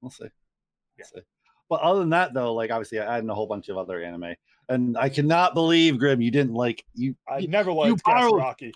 We'll 0.00 0.10
see. 0.10 0.24
Yeah. 0.24 1.04
We'll 1.14 1.22
see. 1.22 1.26
But 1.72 1.80
other 1.80 2.00
than 2.00 2.10
that, 2.10 2.34
though, 2.34 2.52
like 2.52 2.70
obviously, 2.70 3.00
I 3.00 3.16
added 3.16 3.30
a 3.30 3.34
whole 3.34 3.46
bunch 3.46 3.70
of 3.70 3.78
other 3.78 4.02
anime, 4.02 4.34
and 4.68 4.94
I 4.98 5.08
cannot 5.08 5.54
believe 5.54 5.98
Grim, 5.98 6.20
you 6.20 6.30
didn't 6.30 6.52
like 6.52 6.84
you. 6.94 7.14
I 7.26 7.38
you- 7.38 7.48
never 7.48 7.72
liked 7.72 8.04
borrowed- 8.04 8.36
Rocky. 8.36 8.74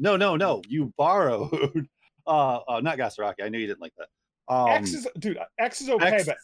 no, 0.00 0.16
no, 0.16 0.34
no. 0.34 0.60
You 0.68 0.92
borrowed. 0.98 1.86
Uh, 2.26 2.60
uh 2.66 2.80
not 2.80 2.96
Gasaraki. 2.96 3.44
I 3.44 3.50
knew 3.50 3.58
you 3.58 3.66
didn't 3.66 3.82
like 3.82 3.92
that. 3.98 4.08
Um, 4.48 4.68
X 4.70 4.94
is 4.94 5.06
dude. 5.18 5.38
X 5.58 5.82
is 5.82 5.90
okay, 5.90 6.06
X- 6.06 6.24
but 6.24 6.36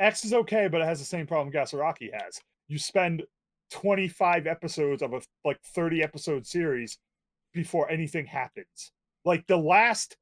X 0.00 0.24
is 0.24 0.32
okay, 0.32 0.68
but 0.68 0.80
it 0.80 0.86
has 0.86 0.98
the 0.98 1.04
same 1.04 1.26
problem 1.26 1.52
Gasaraki 1.52 2.08
has. 2.14 2.40
You 2.66 2.78
spend 2.78 3.22
25 3.72 4.46
episodes 4.46 5.02
of 5.02 5.12
a 5.12 5.20
like 5.44 5.60
30 5.74 6.02
episode 6.02 6.46
series 6.46 6.96
before 7.52 7.90
anything 7.90 8.24
happens. 8.24 8.90
Like 9.26 9.46
the 9.46 9.58
last 9.58 10.16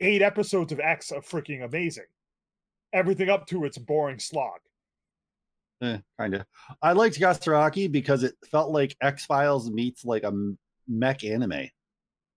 eight 0.00 0.22
episodes 0.22 0.70
of 0.72 0.78
X 0.78 1.10
are 1.10 1.20
freaking 1.20 1.64
amazing. 1.64 2.04
Everything 2.94 3.28
up 3.28 3.46
to 3.48 3.64
it's 3.64 3.76
a 3.76 3.80
boring 3.80 4.18
slog. 4.18 4.60
eh, 5.82 5.98
kind 6.18 6.34
of. 6.34 6.46
I 6.80 6.92
liked 6.92 7.18
Gasaraki 7.20 7.90
because 7.90 8.22
it 8.22 8.34
felt 8.50 8.70
like 8.70 8.96
X 9.02 9.26
Files 9.26 9.70
meets 9.70 10.04
like 10.04 10.22
a 10.22 10.32
mech 10.88 11.24
anime. 11.24 11.68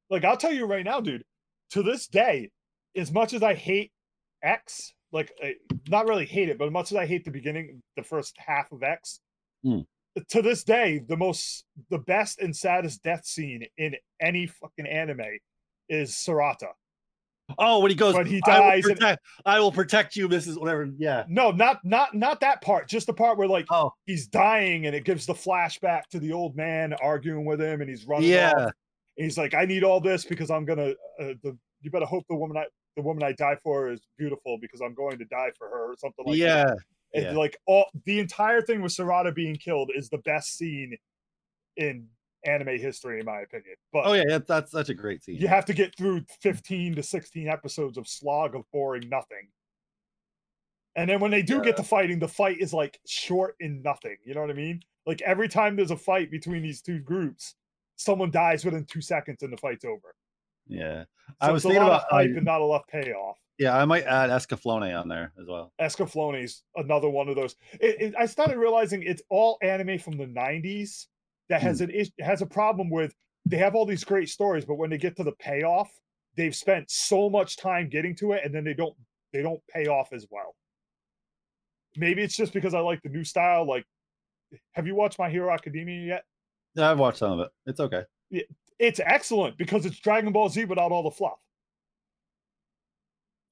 Like 0.10 0.26
I'll 0.26 0.36
tell 0.38 0.52
you 0.54 0.66
right 0.66 0.84
now, 0.84 1.00
dude. 1.00 1.24
To 1.72 1.84
this 1.84 2.08
day, 2.08 2.50
as 2.96 3.12
much 3.12 3.34
as 3.34 3.44
I 3.44 3.54
hate 3.54 3.92
X, 4.42 4.94
like 5.12 5.32
eh, 5.42 5.54
not 5.88 6.08
really 6.08 6.26
hate 6.26 6.50
it, 6.50 6.58
but 6.58 6.66
as 6.66 6.72
much 6.74 6.92
as 6.92 6.98
I 6.98 7.06
hate 7.06 7.24
the 7.24 7.32
beginning, 7.32 7.82
the 7.96 8.04
first 8.04 8.36
half 8.38 8.72
of 8.72 8.84
X, 8.84 9.20
Hmm. 9.64 9.80
to 10.30 10.42
this 10.42 10.64
day, 10.64 11.00
the 11.08 11.18
most, 11.18 11.66
the 11.90 11.98
best 12.00 12.40
and 12.40 12.56
saddest 12.56 13.04
death 13.04 13.26
scene 13.26 13.66
in 13.78 13.96
any 14.22 14.48
fucking 14.48 14.88
anime 14.88 15.40
is 15.90 16.12
Sorata. 16.16 16.70
Oh, 17.58 17.80
when 17.80 17.90
he 17.92 17.96
goes, 17.96 18.14
When 18.14 18.26
he 18.26 18.42
I 18.46 18.60
will, 18.60 18.66
dies 18.70 18.86
and- 18.86 18.98
protect, 19.00 19.22
I 19.46 19.60
will 19.60 19.72
protect 19.72 20.16
you. 20.16 20.28
Mrs. 20.28 20.60
whatever. 20.60 20.90
Yeah. 20.98 21.24
No, 21.30 21.52
not 21.52 21.80
not 21.86 22.14
not 22.14 22.42
that 22.42 22.62
part. 22.62 22.90
Just 22.90 23.08
the 23.08 23.14
part 23.14 23.38
where 23.38 23.48
like 23.48 23.66
Oh, 23.72 23.92
he's 24.06 24.28
dying 24.28 24.86
and 24.86 24.94
it 24.96 25.06
gives 25.06 25.26
the 25.26 25.34
flashback 25.34 26.04
to 26.12 26.20
the 26.20 26.34
old 26.34 26.56
man 26.58 26.94
arguing 27.02 27.46
with 27.46 27.62
him, 27.62 27.80
and 27.82 27.90
he's 27.90 28.06
running. 28.06 28.30
yeah. 28.30 28.52
off. 28.52 28.72
And 29.18 29.24
he's 29.24 29.38
like, 29.38 29.54
"I 29.54 29.66
need 29.66 29.84
all 29.84 30.00
this 30.02 30.26
because 30.26 30.52
I'm 30.52 30.66
gonna. 30.66 30.90
Uh, 31.20 31.34
the 31.42 31.58
you 31.82 31.90
better 31.92 32.06
hope 32.06 32.26
the 32.30 32.36
woman 32.36 32.58
I 32.58 32.66
the 32.96 33.02
woman 33.02 33.24
I 33.24 33.32
die 33.32 33.56
for 33.64 33.90
is 33.92 34.02
beautiful 34.18 34.58
because 34.62 34.82
I'm 34.82 34.94
going 34.94 35.18
to 35.20 35.26
die 35.26 35.52
for 35.58 35.68
her 35.70 35.92
or 35.92 35.96
something 35.98 36.26
like 36.26 36.38
that." 36.40 36.44
yeah. 36.46 36.74
And 37.14 37.24
Yeah. 37.24 37.32
like 37.32 37.58
all 37.66 37.86
the 38.06 38.20
entire 38.20 38.62
thing 38.62 38.82
with 38.82 38.92
Sorata 38.92 39.34
being 39.34 39.56
killed 39.56 39.90
is 39.96 40.10
the 40.10 40.18
best 40.20 40.58
scene 40.58 40.98
in 41.78 42.08
anime 42.46 42.78
history, 42.80 43.20
in 43.20 43.26
my 43.26 43.42
opinion. 43.42 43.76
But 43.92 44.06
Oh 44.06 44.14
yeah, 44.14 44.24
that's 44.28 44.48
that's 44.48 44.72
such 44.72 44.90
a 44.90 44.94
great 44.94 45.24
scene. 45.24 45.36
you 45.38 45.48
have 45.48 45.66
to 45.66 45.74
get 45.74 45.96
through 45.98 46.22
15 46.42 46.96
to 46.96 47.04
16 47.04 47.48
episodes 47.48 47.98
of 47.98 48.08
slog 48.08 48.56
of 48.56 48.64
boring 48.72 49.10
nothing. 49.10 49.48
And 50.96 51.10
then 51.10 51.20
when 51.20 51.32
they 51.32 51.42
do 51.44 51.62
get 51.62 51.78
to 51.78 51.84
fighting, 51.84 52.18
the 52.20 52.28
fight 52.28 52.58
is 52.60 52.74
like 52.74 53.00
short 53.08 53.56
and 53.60 53.84
nothing. 53.84 54.18
You 54.26 54.34
know 54.34 54.42
what 54.42 54.50
I 54.50 54.54
mean? 54.54 54.82
Like 55.06 55.22
every 55.22 55.48
time 55.48 55.76
there's 55.76 55.92
a 55.92 55.98
fight 55.98 56.32
between 56.32 56.64
these 56.64 56.82
two 56.82 57.00
groups, 57.00 57.54
someone 57.98 58.32
dies 58.32 58.66
within 58.66 58.86
two 58.86 59.02
seconds 59.02 59.44
and 59.44 59.54
the 59.54 59.58
fight's 59.58 59.86
over. 59.86 60.16
yeah. 60.68 61.04
So 61.30 61.34
I 61.42 61.52
was 61.52 61.60
it's 61.64 61.66
a 61.66 61.68
thinking 61.70 61.84
lot 61.84 61.90
about 61.90 62.02
of 62.06 62.12
hype 62.12 62.30
uh, 62.34 62.38
and 62.38 62.46
not 62.46 62.62
a 62.62 62.66
enough 62.66 62.88
payoff. 62.88 63.38
yeah, 63.60 63.78
I 63.78 63.84
might 63.86 64.06
add 64.06 64.30
Escaflowne 64.30 64.98
on 65.00 65.08
there 65.10 65.34
as 65.40 65.46
well. 65.48 65.72
Escaflowne's 65.80 66.64
another 66.78 67.10
one 67.10 67.28
of 67.30 67.36
those. 67.36 67.56
It, 67.82 68.02
it- 68.02 68.16
I 68.18 68.26
started 68.26 68.58
realizing 68.58 69.04
it's 69.04 69.22
all 69.30 69.58
anime 69.62 70.00
from 70.00 70.18
the 70.18 70.26
90s 70.26 71.06
that 71.50 71.62
has 71.62 71.82
an 71.82 71.90
is- 71.90 72.12
has 72.20 72.42
a 72.42 72.46
problem 72.46 72.90
with 72.90 73.14
they 73.46 73.58
have 73.58 73.76
all 73.76 73.86
these 73.86 74.04
great 74.04 74.30
stories, 74.30 74.66
but 74.66 74.76
when 74.76 74.90
they 74.90 74.98
get 74.98 75.16
to 75.18 75.24
the 75.24 75.32
payoff, 75.34 75.90
they've 76.36 76.56
spent 76.56 76.92
so 76.92 77.30
much 77.30 77.56
time 77.58 77.88
getting 77.90 78.14
to 78.18 78.34
it, 78.34 78.44
and 78.44 78.54
then 78.54 78.64
they 78.64 78.74
don't 78.74 78.96
they 79.34 79.42
don't 79.42 79.62
pay 79.68 79.88
off 79.88 80.12
as 80.14 80.26
well. 80.30 80.56
Maybe 81.96 82.22
it's 82.22 82.36
just 82.36 82.54
because 82.54 82.74
I 82.74 82.80
like 82.80 83.02
the 83.02 83.10
new 83.10 83.24
style. 83.24 83.66
Like, 83.66 83.86
have 84.74 84.86
you 84.88 84.96
watched 84.96 85.18
My 85.20 85.30
Hero 85.30 85.52
Academia 85.52 86.06
yet? 86.06 86.26
Yeah, 86.76 86.92
I've 86.92 87.00
watched 87.00 87.18
some 87.20 87.32
of 87.34 87.40
it. 87.40 87.52
It's 87.66 87.80
okay. 87.80 88.04
It's 88.80 89.00
excellent 89.04 89.58
because 89.58 89.86
it's 89.86 90.00
Dragon 90.00 90.32
Ball 90.32 90.50
Z 90.50 90.66
without 90.66 90.92
all 90.92 91.04
the 91.04 91.12
fluff. 91.12 91.40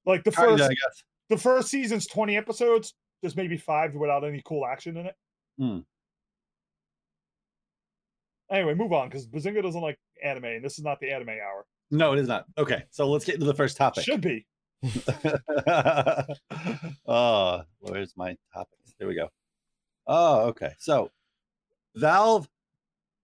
Like 0.04 0.22
the 0.22 0.30
Kinda, 0.30 0.50
first 0.58 0.64
I 0.64 0.68
guess. 0.68 1.04
the 1.30 1.36
first 1.38 1.68
season's 1.68 2.06
20 2.06 2.36
episodes 2.36 2.94
there's 3.22 3.34
maybe 3.34 3.56
five 3.56 3.94
without 3.94 4.22
any 4.24 4.42
cool 4.44 4.64
action 4.66 4.96
in 4.96 5.06
it 5.06 5.14
Hmm. 5.58 5.78
Anyway 8.50 8.74
move 8.74 8.92
on 8.92 9.08
because 9.08 9.26
bazinga 9.26 9.62
doesn't 9.62 9.80
like 9.80 9.98
anime 10.22 10.44
and 10.44 10.64
this 10.64 10.78
is 10.78 10.84
not 10.84 10.98
the 11.00 11.10
anime 11.10 11.30
hour 11.30 11.66
No, 11.90 12.12
it 12.12 12.18
is 12.18 12.28
not. 12.28 12.44
Okay, 12.58 12.84
so 12.90 13.08
let's 13.08 13.24
get 13.24 13.34
into 13.34 13.46
the 13.46 13.54
first 13.54 13.76
topic. 13.76 14.04
should 14.04 14.20
be 14.20 14.46
oh, 17.06 17.62
where's 17.80 18.12
my 18.16 18.36
topics? 18.52 18.94
There 18.98 19.08
we 19.08 19.14
go. 19.14 19.28
Oh, 20.06 20.46
okay. 20.48 20.72
So, 20.78 21.10
Valve 21.96 22.48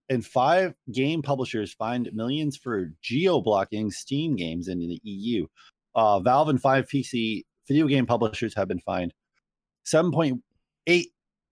and 0.08 0.24
five 0.24 0.74
game 0.92 1.22
publishers 1.22 1.72
fined 1.74 2.10
millions 2.12 2.56
for 2.56 2.92
geo 3.02 3.40
blocking 3.40 3.90
Steam 3.90 4.36
games 4.36 4.68
in 4.68 4.78
the 4.78 5.00
EU. 5.04 5.46
Uh, 5.94 6.20
Valve 6.20 6.48
and 6.48 6.60
five 6.60 6.86
PC 6.88 7.44
video 7.68 7.86
game 7.86 8.06
publishers 8.06 8.54
have 8.54 8.68
been 8.68 8.80
fined 8.80 9.12
7.8 9.86 11.06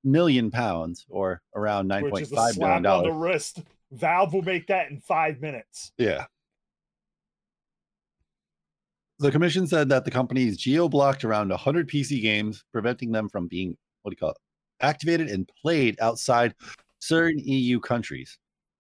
million 0.05 0.51
pounds, 0.51 1.07
or 1.09 1.43
around 1.55 1.89
nine 1.89 2.09
point 2.09 2.29
five 2.29 2.31
million 2.31 2.49
is 2.49 2.57
a 2.57 2.61
9.5 2.61 2.83
slap 2.83 2.83
million 2.83 2.87
on 2.87 3.03
the 3.03 3.09
dollars. 3.09 3.33
wrist 3.33 3.63
valve 3.93 4.33
will 4.33 4.43
make 4.43 4.67
that 4.69 4.91
in 4.91 5.01
five 5.01 5.41
minutes 5.41 5.93
Yeah. 5.99 6.27
The 9.19 9.31
commission 9.31 9.67
said 9.67 9.91
that 9.91 10.07
the 10.07 10.11
company's 10.11 10.57
geo 10.57 10.89
blocked 10.89 11.27
around 11.27 11.51
100 11.51 11.91
PC 11.91 12.23
games, 12.23 12.65
preventing 12.73 13.13
them 13.13 13.29
from 13.29 13.49
being, 13.49 13.77
what 14.01 14.11
do 14.11 14.15
you 14.15 14.17
call 14.17 14.31
it, 14.31 14.39
activated 14.81 15.29
and 15.29 15.47
played 15.61 16.01
outside 16.01 16.55
certain 17.01 17.39
EU 17.39 17.81
countries. 17.81 18.39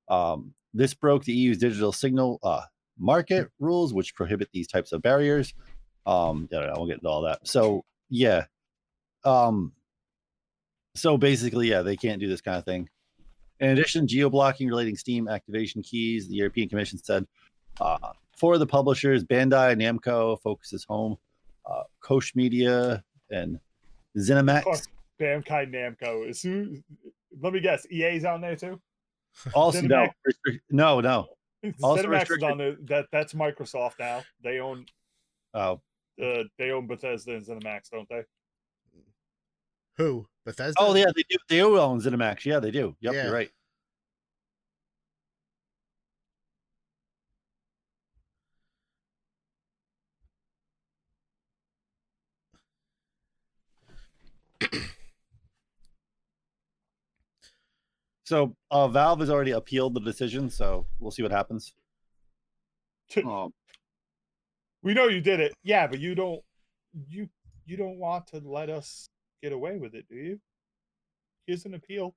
Um, 0.08 0.54
this 0.72 0.94
broke 0.94 1.24
the 1.24 1.34
EU's 1.34 1.58
digital 1.58 1.92
single 1.92 2.38
uh, 2.42 2.62
market 2.98 3.50
rules, 3.58 3.92
which 3.92 4.14
prohibit 4.14 4.48
these 4.52 4.66
types 4.66 4.92
of 4.92 5.02
barriers. 5.02 5.52
Um, 6.06 6.48
I 6.52 6.56
don't 6.56 6.66
know, 6.68 6.74
we'll 6.78 6.86
get 6.86 6.98
into 6.98 7.08
all 7.10 7.22
that. 7.22 7.46
So, 7.46 7.84
yeah. 8.08 8.44
Um, 9.26 9.72
so 11.00 11.16
basically, 11.16 11.68
yeah, 11.70 11.82
they 11.82 11.96
can't 11.96 12.20
do 12.20 12.28
this 12.28 12.40
kind 12.40 12.58
of 12.58 12.64
thing. 12.64 12.88
In 13.60 13.70
addition, 13.70 14.06
geo 14.06 14.30
blocking 14.30 14.68
relating 14.68 14.96
Steam 14.96 15.28
activation 15.28 15.82
keys, 15.82 16.28
the 16.28 16.34
European 16.34 16.68
Commission 16.68 16.98
said 16.98 17.26
uh, 17.80 18.12
for 18.36 18.58
the 18.58 18.66
publishers, 18.66 19.24
Bandai 19.24 19.76
Namco 19.76 20.40
focuses 20.42 20.84
home, 20.84 21.16
uh, 21.70 21.82
Koch 22.00 22.34
Media, 22.34 23.02
and 23.30 23.58
ZeniMax. 24.16 24.88
Bandkai 25.20 25.70
Namco. 25.70 26.82
Let 27.40 27.52
me 27.52 27.60
guess, 27.60 27.86
EA's 27.90 28.24
on 28.24 28.40
there 28.40 28.56
too. 28.56 28.80
Also, 29.54 29.82
no, 29.82 30.08
ZeniMax. 30.48 30.58
no, 30.70 31.00
no. 31.00 31.28
Also 31.82 32.02
ZeniMax 32.02 32.22
is 32.22 32.30
restricted- 32.30 32.50
on 32.50 32.58
there. 32.58 32.76
That 32.84 33.06
that's 33.12 33.32
Microsoft 33.34 33.94
now. 34.00 34.22
They 34.42 34.58
own 34.58 34.86
Oh, 35.54 35.80
uh, 36.22 36.44
they 36.58 36.70
own 36.70 36.86
Bethesda 36.86 37.34
and 37.34 37.44
ZeniMax, 37.46 37.90
don't 37.92 38.08
they? 38.08 38.22
Who? 40.00 40.26
Bethesda? 40.46 40.80
oh 40.80 40.94
yeah, 40.94 41.06
they 41.14 41.22
do. 41.28 41.36
They 41.48 41.56
do 41.58 41.78
own 41.78 42.00
ZeniMax. 42.00 42.46
Yeah, 42.46 42.58
they 42.58 42.70
do. 42.70 42.96
Yep, 43.00 43.12
Yeah. 43.12 43.24
you're 43.24 43.32
right. 43.34 43.50
So 58.24 58.54
uh, 58.70 58.86
Valve 58.86 59.20
has 59.20 59.30
already 59.30 59.50
appealed 59.50 59.94
the 59.94 60.00
decision, 60.00 60.50
so 60.50 60.86
we'll 61.00 61.10
see 61.10 61.22
what 61.22 61.32
happens. 61.32 61.74
Um, 63.24 63.52
We 64.84 64.94
know 64.94 65.08
you 65.08 65.20
did 65.20 65.40
it. 65.40 65.52
Yeah, 65.64 65.88
but 65.88 65.98
you 65.98 66.14
don't 66.14 66.40
you 67.08 67.28
you 67.66 67.76
don't 67.76 67.98
want 67.98 68.28
to 68.28 68.38
let 68.38 68.70
us 68.70 69.08
get 69.42 69.52
away 69.52 69.76
with 69.76 69.94
it, 69.94 70.06
do 70.08 70.16
you? 70.16 70.40
Here's 71.46 71.64
an 71.64 71.74
appeal. 71.74 72.14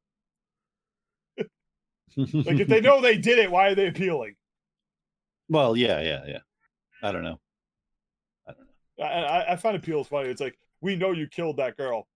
Like 2.15 2.59
if 2.59 2.67
they 2.67 2.81
know 2.81 3.01
they 3.01 3.17
did 3.17 3.39
it, 3.39 3.49
why 3.49 3.69
are 3.69 3.75
they 3.75 3.87
appealing? 3.87 4.35
well, 5.49 5.75
yeah, 5.75 5.99
yeah, 6.01 6.23
yeah. 6.27 6.39
I 7.01 7.11
don't 7.11 7.23
know. 7.23 7.39
I 8.47 8.53
don't 8.53 8.67
know. 8.97 9.05
I, 9.05 9.53
I, 9.53 9.55
find 9.55 9.75
appeals 9.75 10.07
funny. 10.07 10.29
It's 10.29 10.41
like 10.41 10.57
we 10.81 10.95
know 10.95 11.11
you 11.11 11.27
killed 11.27 11.57
that 11.57 11.75
girl. 11.75 12.07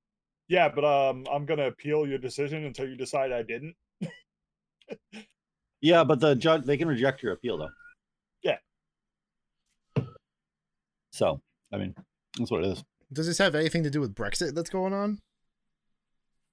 Yeah, 0.47 0.69
but 0.69 0.85
um, 0.85 1.25
I'm 1.31 1.45
gonna 1.45 1.67
appeal 1.67 2.07
your 2.07 2.19
decision 2.19 2.65
until 2.65 2.87
you 2.87 2.95
decide 2.95 3.31
I 3.31 3.43
didn't. 3.43 3.75
Yeah, 5.81 6.03
but 6.03 6.19
the 6.19 6.35
judge 6.35 6.63
they 6.63 6.77
can 6.77 6.87
reject 6.87 7.21
your 7.21 7.33
appeal 7.33 7.57
though. 7.57 7.69
Yeah. 8.41 8.57
So 11.11 11.39
I 11.71 11.77
mean, 11.77 11.93
that's 12.37 12.49
what 12.49 12.63
it 12.63 12.71
is. 12.71 12.83
Does 13.11 13.27
this 13.27 13.37
have 13.37 13.55
anything 13.55 13.83
to 13.83 13.89
do 13.89 14.01
with 14.01 14.15
Brexit 14.15 14.53
that's 14.53 14.69
going 14.69 14.93
on? 14.93 15.19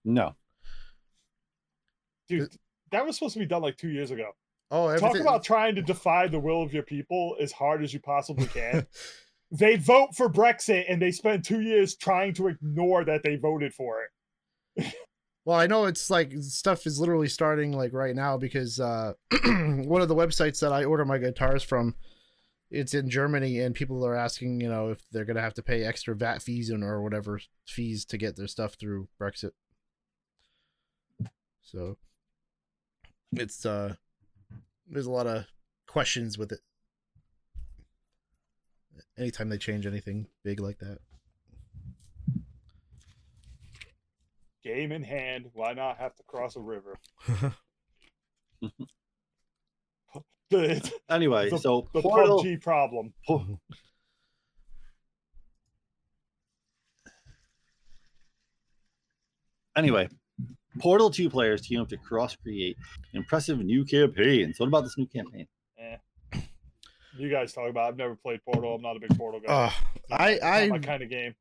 No. 0.05 0.35
Dude, 2.29 2.55
that 2.93 3.05
was 3.05 3.17
supposed 3.17 3.35
to 3.35 3.41
be 3.41 3.47
done 3.47 3.63
like 3.63 3.77
two 3.77 3.91
years 3.91 4.11
ago. 4.11 4.31
Oh, 4.71 4.89
everything. 4.89 5.13
Talk 5.13 5.21
about 5.21 5.45
trying 5.45 5.75
to 5.75 5.83
defy 5.83 6.29
the 6.29 6.39
will 6.39 6.63
of 6.63 6.73
your 6.73 6.83
people 6.83 7.37
as 7.41 7.53
hard 7.53 7.83
as 7.83 7.93
you 7.93 8.01
possibly 8.01 8.47
can. 8.47 8.87
they 9.51 9.77
vote 9.77 10.15
for 10.17 10.29
Brexit 10.29 10.85
and 10.89 11.01
they 11.01 11.11
spend 11.11 11.45
two 11.45 11.61
years 11.61 11.97
trying 11.97 12.35
to 12.35 12.49
ignore 12.49 13.05
that 13.05 13.23
they 13.23 13.37
voted 13.37 13.75
for 13.75 14.03
it. 14.77 14.95
Well, 15.47 15.59
I 15.59 15.67
know 15.67 15.85
it's 15.85 16.09
like 16.09 16.33
stuff 16.41 16.87
is 16.87 16.99
literally 16.99 17.29
starting 17.29 17.73
like 17.73 17.93
right 17.93 18.17
now 18.17 18.39
because 18.39 18.81
uh 18.81 19.13
one 19.45 20.01
of 20.01 20.09
the 20.09 20.15
websites 20.15 20.61
that 20.61 20.73
I 20.73 20.85
order 20.85 21.05
my 21.05 21.19
guitars 21.19 21.63
from 21.63 21.97
it's 22.75 22.93
in 22.93 23.09
Germany 23.09 23.61
and 23.61 23.73
people 23.75 24.05
are 24.05 24.17
asking, 24.17 24.61
you 24.61 24.69
know, 24.69 24.91
if 24.91 25.01
they're 25.13 25.25
going 25.25 25.37
to 25.37 25.43
have 25.43 25.55
to 25.55 25.63
pay 25.63 25.85
extra 25.85 26.15
VAT 26.15 26.43
fees 26.43 26.71
and 26.71 26.83
or 26.83 27.01
whatever 27.03 27.41
fees 27.65 28.05
to 28.07 28.19
get 28.19 28.37
their 28.37 28.49
stuff 28.49 28.75
through 28.75 29.09
Brexit. 29.21 29.53
So 31.63 31.97
it's 33.33 33.65
uh 33.65 33.95
there's 34.89 35.07
a 35.07 35.11
lot 35.11 35.27
of 35.27 35.47
questions 35.87 36.37
with 36.37 36.53
it. 36.53 36.61
Anytime 39.17 39.49
they 39.49 39.59
change 39.59 39.87
anything 39.87 40.27
big 40.43 40.59
like 40.59 40.79
that. 40.79 40.99
Game 44.65 44.93
in 44.93 45.05
hand, 45.05 45.47
why 45.53 45.75
not 45.75 45.99
have 45.99 46.17
to 46.17 46.23
cross 46.25 46.57
a 46.57 46.61
river? 46.61 46.99
The, 50.51 50.93
Anyway, 51.11 51.51
the, 51.51 51.59
so 51.59 51.89
the 51.95 52.03
Portal, 52.03 52.43
PUBG 52.43 52.61
problem. 52.63 53.13
Po- 53.27 53.59
Anyway, 59.77 60.09
Portal 60.79 61.11
2 61.11 61.29
players 61.31 61.63
team 61.63 61.81
up 61.81 61.89
to 61.89 61.97
cross 61.97 62.37
create 62.37 62.77
impressive 63.13 63.59
new 63.59 63.85
campaigns. 63.85 64.59
What 64.61 64.67
about 64.69 64.83
this 64.85 64.97
new 64.97 65.07
campaign? 65.07 65.47
Eh. 65.79 65.97
You 67.19 67.31
guys 67.31 67.53
talk 67.53 67.69
about. 67.71 67.87
it. 67.87 67.89
I've 67.89 67.97
never 67.97 68.17
played 68.17 68.41
Portal. 68.45 68.75
I'm 68.75 68.83
not 68.83 68.97
a 68.97 69.01
big 69.01 69.17
Portal 69.17 69.41
guy. 69.45 69.53
Uh, 69.53 69.71
I 70.13 70.39
I 70.43 70.69
my 70.69 70.79
kind 70.79 71.03
of 71.03 71.09
game. 71.11 71.35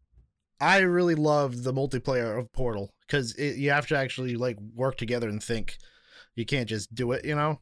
I 0.60 0.80
really 0.80 1.16
love 1.16 1.63
the 1.63 1.74
multiplayer 1.74 2.38
of 2.39 2.52
Portal 2.54 2.94
because 3.08 3.38
you 3.38 3.72
have 3.72 3.88
to 3.88 3.98
actually 3.98 4.36
like 4.36 4.58
work 4.76 4.98
together 4.98 5.28
and 5.30 5.42
think. 5.42 5.78
You 6.36 6.46
can't 6.46 6.70
just 6.70 6.94
do 6.96 7.12
it, 7.12 7.26
you 7.26 7.36
know, 7.36 7.60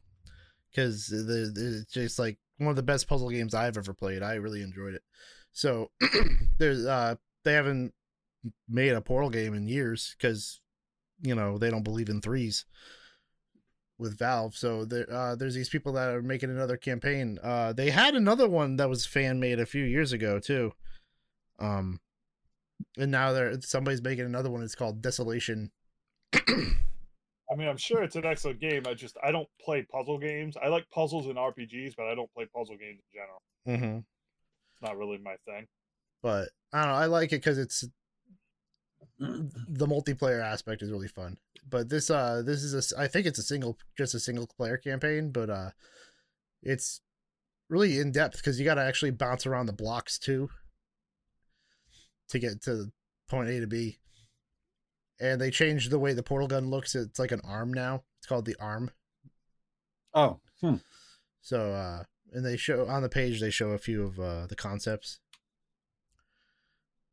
because 0.72 1.06
the, 1.06 1.52
the 1.54 1.78
it's 1.82 1.92
just 1.92 2.18
like 2.18 2.38
one 2.58 2.70
of 2.70 2.76
the 2.76 2.82
best 2.82 3.08
puzzle 3.08 3.30
games 3.30 3.54
I've 3.54 3.76
ever 3.76 3.92
played. 3.92 4.22
I 4.22 4.34
really 4.34 4.62
enjoyed 4.62 4.94
it. 4.94 5.02
So 5.52 5.90
there's 6.58 6.86
uh 6.86 7.16
they 7.44 7.54
haven't 7.54 7.92
made 8.68 8.92
a 8.92 9.00
Portal 9.00 9.30
game 9.30 9.54
in 9.54 9.68
years 9.68 10.14
because 10.18 10.60
you 11.20 11.34
know 11.34 11.58
they 11.58 11.70
don't 11.70 11.84
believe 11.84 12.08
in 12.08 12.20
threes 12.20 12.64
with 13.98 14.18
Valve. 14.18 14.56
So 14.56 14.84
there 14.84 15.10
uh 15.12 15.36
there's 15.36 15.54
these 15.54 15.68
people 15.68 15.92
that 15.92 16.08
are 16.08 16.22
making 16.22 16.50
another 16.50 16.76
campaign. 16.76 17.38
Uh 17.42 17.72
they 17.72 17.90
had 17.90 18.14
another 18.14 18.48
one 18.48 18.76
that 18.76 18.88
was 18.88 19.06
fan 19.06 19.40
made 19.40 19.60
a 19.60 19.66
few 19.66 19.84
years 19.84 20.12
ago 20.12 20.38
too. 20.38 20.72
Um 21.58 22.00
and 22.96 23.10
now 23.10 23.32
there 23.32 23.60
somebody's 23.60 24.02
making 24.02 24.24
another 24.24 24.50
one. 24.50 24.62
It's 24.62 24.74
called 24.74 25.02
Desolation. 25.02 25.70
I 27.52 27.56
mean, 27.56 27.68
I'm 27.68 27.76
sure 27.76 28.02
it's 28.02 28.16
an 28.16 28.24
excellent 28.24 28.60
game. 28.60 28.84
I 28.86 28.94
just 28.94 29.16
I 29.22 29.30
don't 29.30 29.48
play 29.60 29.82
puzzle 29.82 30.18
games. 30.18 30.56
I 30.62 30.68
like 30.68 30.88
puzzles 30.90 31.26
and 31.26 31.36
RPGs, 31.36 31.94
but 31.96 32.06
I 32.06 32.14
don't 32.14 32.32
play 32.32 32.46
puzzle 32.46 32.76
games 32.76 33.00
in 33.12 33.20
general. 33.20 33.42
mm-hmm. 33.68 33.98
It's 33.98 34.82
not 34.82 34.96
really 34.96 35.18
my 35.18 35.36
thing. 35.44 35.66
But 36.22 36.48
I 36.72 36.84
don't 36.84 36.92
know. 36.92 36.98
I 36.98 37.06
like 37.06 37.32
it 37.32 37.42
because 37.42 37.58
it's 37.58 37.84
the 39.18 39.86
multiplayer 39.86 40.42
aspect 40.42 40.82
is 40.82 40.90
really 40.90 41.08
fun. 41.08 41.36
But 41.68 41.90
this 41.90 42.10
uh 42.10 42.42
this 42.44 42.62
is 42.62 42.92
a 42.92 43.00
I 43.00 43.06
think 43.06 43.26
it's 43.26 43.38
a 43.38 43.42
single 43.42 43.76
just 43.98 44.14
a 44.14 44.20
single 44.20 44.46
player 44.46 44.78
campaign, 44.78 45.30
but 45.30 45.50
uh 45.50 45.70
it's 46.62 47.00
really 47.68 47.98
in 47.98 48.12
depth 48.12 48.36
because 48.36 48.58
you 48.58 48.64
got 48.64 48.74
to 48.74 48.82
actually 48.82 49.10
bounce 49.10 49.46
around 49.46 49.66
the 49.66 49.72
blocks 49.72 50.18
too 50.18 50.48
to 52.28 52.38
get 52.38 52.62
to 52.62 52.92
point 53.28 53.48
A 53.48 53.60
to 53.60 53.66
B. 53.66 53.98
And 55.22 55.40
they 55.40 55.50
changed 55.52 55.90
the 55.90 56.00
way 56.00 56.12
the 56.14 56.22
portal 56.22 56.48
gun 56.48 56.68
looks. 56.68 56.96
It's 56.96 57.18
like 57.20 57.30
an 57.30 57.40
arm 57.44 57.72
now. 57.72 58.02
It's 58.18 58.26
called 58.26 58.44
the 58.44 58.56
arm. 58.58 58.90
Oh, 60.12 60.40
hmm. 60.60 60.76
So 61.40 61.72
uh 61.72 62.02
and 62.32 62.44
they 62.44 62.56
show 62.56 62.86
on 62.88 63.02
the 63.02 63.08
page 63.08 63.40
they 63.40 63.50
show 63.50 63.70
a 63.70 63.78
few 63.78 64.02
of 64.02 64.18
uh 64.18 64.46
the 64.48 64.56
concepts. 64.56 65.20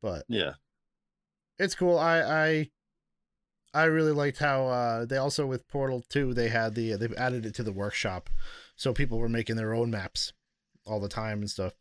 But 0.02 0.24
yeah. 0.28 0.54
it's 1.58 1.74
cool. 1.76 1.98
I 1.98 2.20
I 2.20 2.70
I 3.72 3.84
really 3.84 4.12
liked 4.12 4.38
how 4.38 4.66
uh 4.66 5.04
they 5.04 5.16
also 5.16 5.46
with 5.46 5.68
Portal 5.68 6.02
2 6.08 6.34
they 6.34 6.48
had 6.48 6.74
the 6.74 6.94
they've 6.96 7.14
added 7.14 7.46
it 7.46 7.54
to 7.54 7.62
the 7.62 7.72
workshop. 7.72 8.28
So 8.74 8.92
people 8.92 9.18
were 9.18 9.28
making 9.28 9.54
their 9.56 9.72
own 9.72 9.90
maps 9.90 10.32
all 10.84 10.98
the 11.00 11.08
time 11.08 11.38
and 11.40 11.50
stuff. 11.50 11.74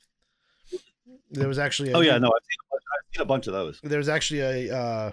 There 1.32 1.48
was 1.48 1.58
actually 1.60 1.92
a, 1.92 1.98
Oh, 1.98 2.02
yeah. 2.02 2.18
No, 2.18 2.28
I've 2.28 2.44
seen, 2.44 2.58
a 2.62 2.70
bunch, 2.72 2.84
I've 2.84 3.16
seen 3.16 3.22
a 3.22 3.26
bunch 3.26 3.48
of 3.48 3.54
those. 3.54 3.80
there 3.84 3.98
was 3.98 4.10
actually 4.10 4.42
a 4.70 4.76
uh 4.76 5.12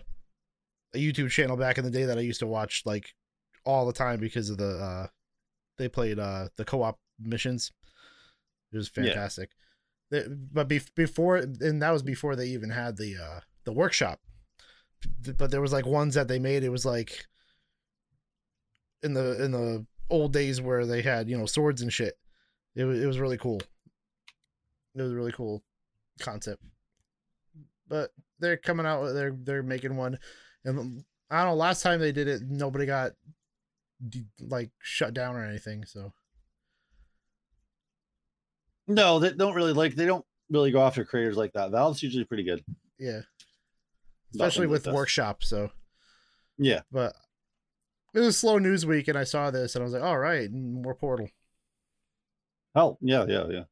a 0.94 0.98
YouTube 0.98 1.30
channel 1.30 1.56
back 1.56 1.78
in 1.78 1.84
the 1.84 1.90
day 1.90 2.04
that 2.04 2.18
I 2.18 2.22
used 2.22 2.40
to 2.40 2.46
watch 2.46 2.82
like 2.84 3.14
all 3.64 3.86
the 3.86 3.92
time 3.92 4.20
because 4.20 4.48
of 4.50 4.58
the 4.58 4.78
uh 4.78 5.06
they 5.78 5.88
played 5.88 6.18
uh 6.18 6.48
the 6.56 6.64
co-op 6.64 6.98
missions. 7.20 7.72
It 8.72 8.76
was 8.76 8.88
fantastic. 8.88 9.50
The- 10.10 10.36
But 10.52 10.68
be- 10.68 10.80
before 10.94 11.36
and 11.36 11.82
that 11.82 11.90
was 11.90 12.02
before 12.02 12.36
they 12.36 12.46
even 12.48 12.70
had 12.70 12.96
the 12.96 13.16
uh 13.16 13.40
the 13.64 13.72
workshop. 13.72 14.20
But 15.36 15.50
there 15.50 15.60
was 15.60 15.72
like 15.72 15.86
ones 15.86 16.14
that 16.14 16.28
they 16.28 16.38
made 16.38 16.64
it 16.64 16.70
was 16.70 16.84
like 16.86 17.26
in 19.02 19.14
the 19.14 19.42
in 19.44 19.50
the 19.52 19.86
old 20.08 20.32
days 20.32 20.60
where 20.60 20.86
they 20.86 21.02
had, 21.02 21.28
you 21.28 21.36
know, 21.36 21.46
swords 21.46 21.82
and 21.82 21.92
shit. 21.92 22.14
It 22.74 22.84
was 22.84 23.02
it 23.02 23.06
was 23.06 23.18
really 23.18 23.38
cool. 23.38 23.60
It 24.94 25.02
was 25.02 25.12
a 25.12 25.16
really 25.16 25.32
cool 25.32 25.62
concept. 26.20 26.62
But 27.88 28.10
they're 28.38 28.56
coming 28.56 28.86
out 28.86 29.12
they're 29.12 29.36
they're 29.36 29.62
making 29.62 29.96
one 29.96 30.18
and 30.66 30.78
um, 30.78 31.04
i 31.30 31.38
don't 31.38 31.46
know 31.52 31.54
last 31.56 31.82
time 31.82 31.98
they 32.00 32.12
did 32.12 32.28
it 32.28 32.42
nobody 32.42 32.84
got 32.84 33.12
like 34.40 34.70
shut 34.82 35.14
down 35.14 35.34
or 35.36 35.44
anything 35.44 35.84
so 35.86 36.12
No, 38.88 39.18
they 39.18 39.32
don't 39.32 39.54
really 39.54 39.72
like, 39.72 39.94
they 39.96 40.06
don't 40.06 40.24
really 40.50 40.70
go 40.70 40.80
after 40.86 41.04
creators 41.04 41.36
like 41.36 41.52
that. 41.54 41.70
Valve's 41.72 42.02
usually 42.02 42.24
pretty 42.24 42.44
good. 42.44 42.62
yeah 42.98 43.20
especially 44.32 44.66
things 44.66 44.68
like 44.68 44.70
with 44.70 44.84
this. 44.84 44.94
workshop 44.94 45.42
so 45.42 45.70
Yeah. 46.58 46.82
but 46.92 47.14
it 48.14 48.18
was 48.20 48.28
a 48.28 48.32
slow 48.32 48.58
news 48.58 48.84
week 48.86 49.08
and 49.08 49.16
i 49.18 49.24
saw 49.24 49.50
this 49.50 49.74
and 49.74 49.82
i 49.82 49.84
was 49.84 49.92
like 49.94 50.02
all 50.02 50.18
right 50.18 50.50
more 50.52 50.94
portal 50.94 51.28
Oh, 52.78 52.98
yeah, 53.00 53.24
yeah, 53.26 53.46
yeah. 53.48 53.62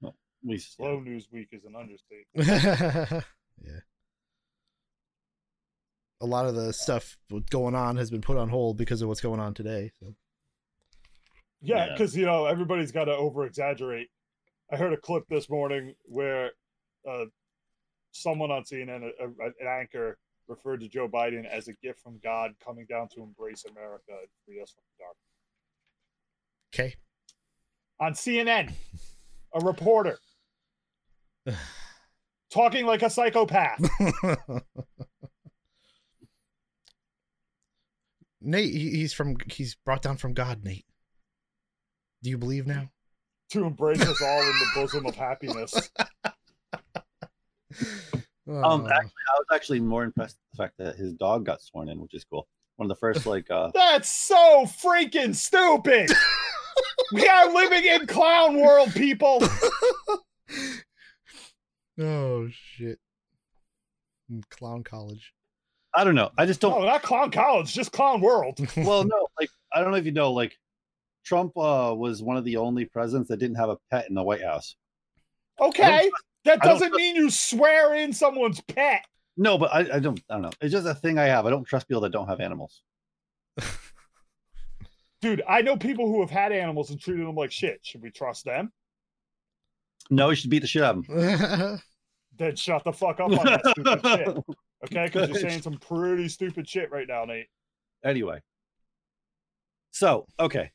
Well, 0.00 0.14
at 0.44 0.48
least, 0.48 0.76
Slow 0.76 1.00
news 1.00 1.26
week 1.32 1.48
is 1.50 1.64
an 1.64 1.74
understatement. 1.74 3.24
yeah 3.64 3.80
a 6.22 6.26
lot 6.26 6.46
of 6.46 6.54
the 6.54 6.72
stuff 6.72 7.18
going 7.50 7.74
on 7.74 7.96
has 7.96 8.10
been 8.10 8.20
put 8.20 8.36
on 8.36 8.48
hold 8.48 8.78
because 8.78 9.02
of 9.02 9.08
what's 9.08 9.20
going 9.20 9.40
on 9.40 9.54
today. 9.54 9.90
So. 10.00 10.14
Yeah, 11.60 11.86
Yeah. 11.86 11.92
because 11.92 12.16
you 12.16 12.24
know 12.24 12.46
everybody's 12.46 12.92
got 12.92 13.04
to 13.06 13.12
over 13.12 13.44
exaggerate. 13.44 14.08
I 14.72 14.76
heard 14.76 14.92
a 14.92 14.96
clip 14.96 15.24
this 15.28 15.50
morning 15.50 15.94
where 16.04 16.52
uh, 17.08 17.24
someone 18.12 18.50
on 18.50 18.62
CNN, 18.62 19.02
a, 19.02 19.24
a, 19.24 19.46
an 19.46 19.66
anchor, 19.68 20.16
referred 20.48 20.80
to 20.80 20.88
Joe 20.88 21.08
Biden 21.08 21.44
as 21.44 21.68
a 21.68 21.72
gift 21.74 22.00
from 22.00 22.20
God 22.22 22.52
coming 22.64 22.86
down 22.88 23.08
to 23.14 23.22
embrace 23.22 23.64
America 23.64 24.10
and 24.10 24.28
free 24.46 24.60
us 24.62 24.72
from 24.72 24.84
the 24.98 25.04
dark. 25.04 25.16
Okay. 26.74 26.94
On 28.00 28.12
CNN, 28.12 28.72
a 29.54 29.60
reporter 29.64 30.18
talking 32.50 32.86
like 32.86 33.02
a 33.02 33.10
psychopath. 33.10 33.80
Nate, 38.42 38.72
he's 38.72 39.12
from 39.12 39.36
he's 39.46 39.74
brought 39.84 40.02
down 40.02 40.16
from 40.16 40.34
God, 40.34 40.64
Nate. 40.64 40.84
Do 42.22 42.30
you 42.30 42.38
believe 42.38 42.66
now? 42.66 42.90
to 43.50 43.64
embrace 43.64 44.00
us 44.00 44.22
all 44.22 44.40
in 44.40 44.46
the 44.46 44.66
bosom 44.74 45.04
of 45.06 45.14
happiness. 45.14 45.74
Um, 48.48 48.64
Oh. 48.64 48.86
actually, 48.88 48.96
I 48.96 49.38
was 49.38 49.46
actually 49.54 49.80
more 49.80 50.02
impressed 50.04 50.36
with 50.36 50.50
the 50.58 50.62
fact 50.64 50.74
that 50.78 50.96
his 50.96 51.12
dog 51.14 51.46
got 51.46 51.62
sworn 51.62 51.88
in, 51.88 52.00
which 52.00 52.12
is 52.12 52.24
cool. 52.24 52.48
One 52.76 52.90
of 52.90 52.96
the 52.96 52.98
first, 52.98 53.24
like, 53.24 53.48
uh, 53.50 53.70
That's 53.74 54.10
so 54.10 54.64
freaking 54.66 55.34
stupid. 55.34 56.10
we 57.12 57.26
are 57.28 57.52
living 57.54 57.84
in 57.84 58.06
clown 58.06 58.60
world, 58.60 58.92
people. 58.94 59.42
oh 62.00 62.48
shit. 62.50 62.98
Clown 64.50 64.82
college. 64.82 65.32
I 65.94 66.04
don't 66.04 66.14
know. 66.14 66.30
I 66.38 66.46
just 66.46 66.60
don't. 66.60 66.80
No, 66.80 66.86
not 66.86 67.02
clown 67.02 67.30
college, 67.30 67.72
just 67.72 67.92
clown 67.92 68.20
world. 68.20 68.58
well, 68.76 69.04
no, 69.04 69.28
like 69.38 69.50
I 69.72 69.80
don't 69.80 69.90
know 69.90 69.96
if 69.96 70.06
you 70.06 70.12
know, 70.12 70.32
like 70.32 70.56
Trump 71.24 71.56
uh, 71.56 71.94
was 71.96 72.22
one 72.22 72.36
of 72.36 72.44
the 72.44 72.56
only 72.56 72.84
presidents 72.84 73.28
that 73.28 73.38
didn't 73.38 73.56
have 73.56 73.68
a 73.68 73.78
pet 73.90 74.08
in 74.08 74.14
the 74.14 74.22
White 74.22 74.42
House. 74.42 74.76
Okay, 75.60 76.10
that 76.44 76.60
doesn't 76.60 76.94
mean 76.94 77.16
you 77.16 77.30
swear 77.30 77.94
in 77.94 78.12
someone's 78.12 78.60
pet. 78.62 79.04
No, 79.36 79.58
but 79.58 79.72
I, 79.72 79.96
I 79.96 79.98
don't. 79.98 80.20
I 80.30 80.34
don't 80.34 80.42
know. 80.42 80.50
It's 80.60 80.72
just 80.72 80.86
a 80.86 80.94
thing 80.94 81.18
I 81.18 81.24
have. 81.24 81.46
I 81.46 81.50
don't 81.50 81.64
trust 81.64 81.88
people 81.88 82.02
that 82.02 82.12
don't 82.12 82.28
have 82.28 82.40
animals. 82.40 82.82
Dude, 85.20 85.42
I 85.48 85.62
know 85.62 85.76
people 85.76 86.06
who 86.06 86.20
have 86.20 86.30
had 86.30 86.50
animals 86.52 86.90
and 86.90 87.00
treated 87.00 87.26
them 87.26 87.36
like 87.36 87.52
shit. 87.52 87.78
Should 87.82 88.02
we 88.02 88.10
trust 88.10 88.44
them? 88.44 88.72
No, 90.10 90.30
you 90.30 90.36
should 90.36 90.50
beat 90.50 90.62
the 90.62 90.66
shit 90.66 90.82
out 90.82 90.96
of 90.96 91.06
them. 91.06 91.80
Then 92.38 92.56
shut 92.56 92.82
the 92.82 92.92
fuck 92.92 93.20
up 93.20 93.30
on 93.30 93.44
that 93.44 93.60
stupid 93.66 94.00
shit. 94.06 94.36
Okay, 94.84 95.04
because 95.06 95.28
you're 95.28 95.38
saying 95.38 95.62
some 95.62 95.78
pretty 95.88 96.28
stupid 96.28 96.68
shit 96.68 96.90
right 96.90 97.06
now, 97.08 97.24
Nate. 97.24 97.46
anyway. 98.04 98.40
So 99.92 100.26
okay. 100.40 100.72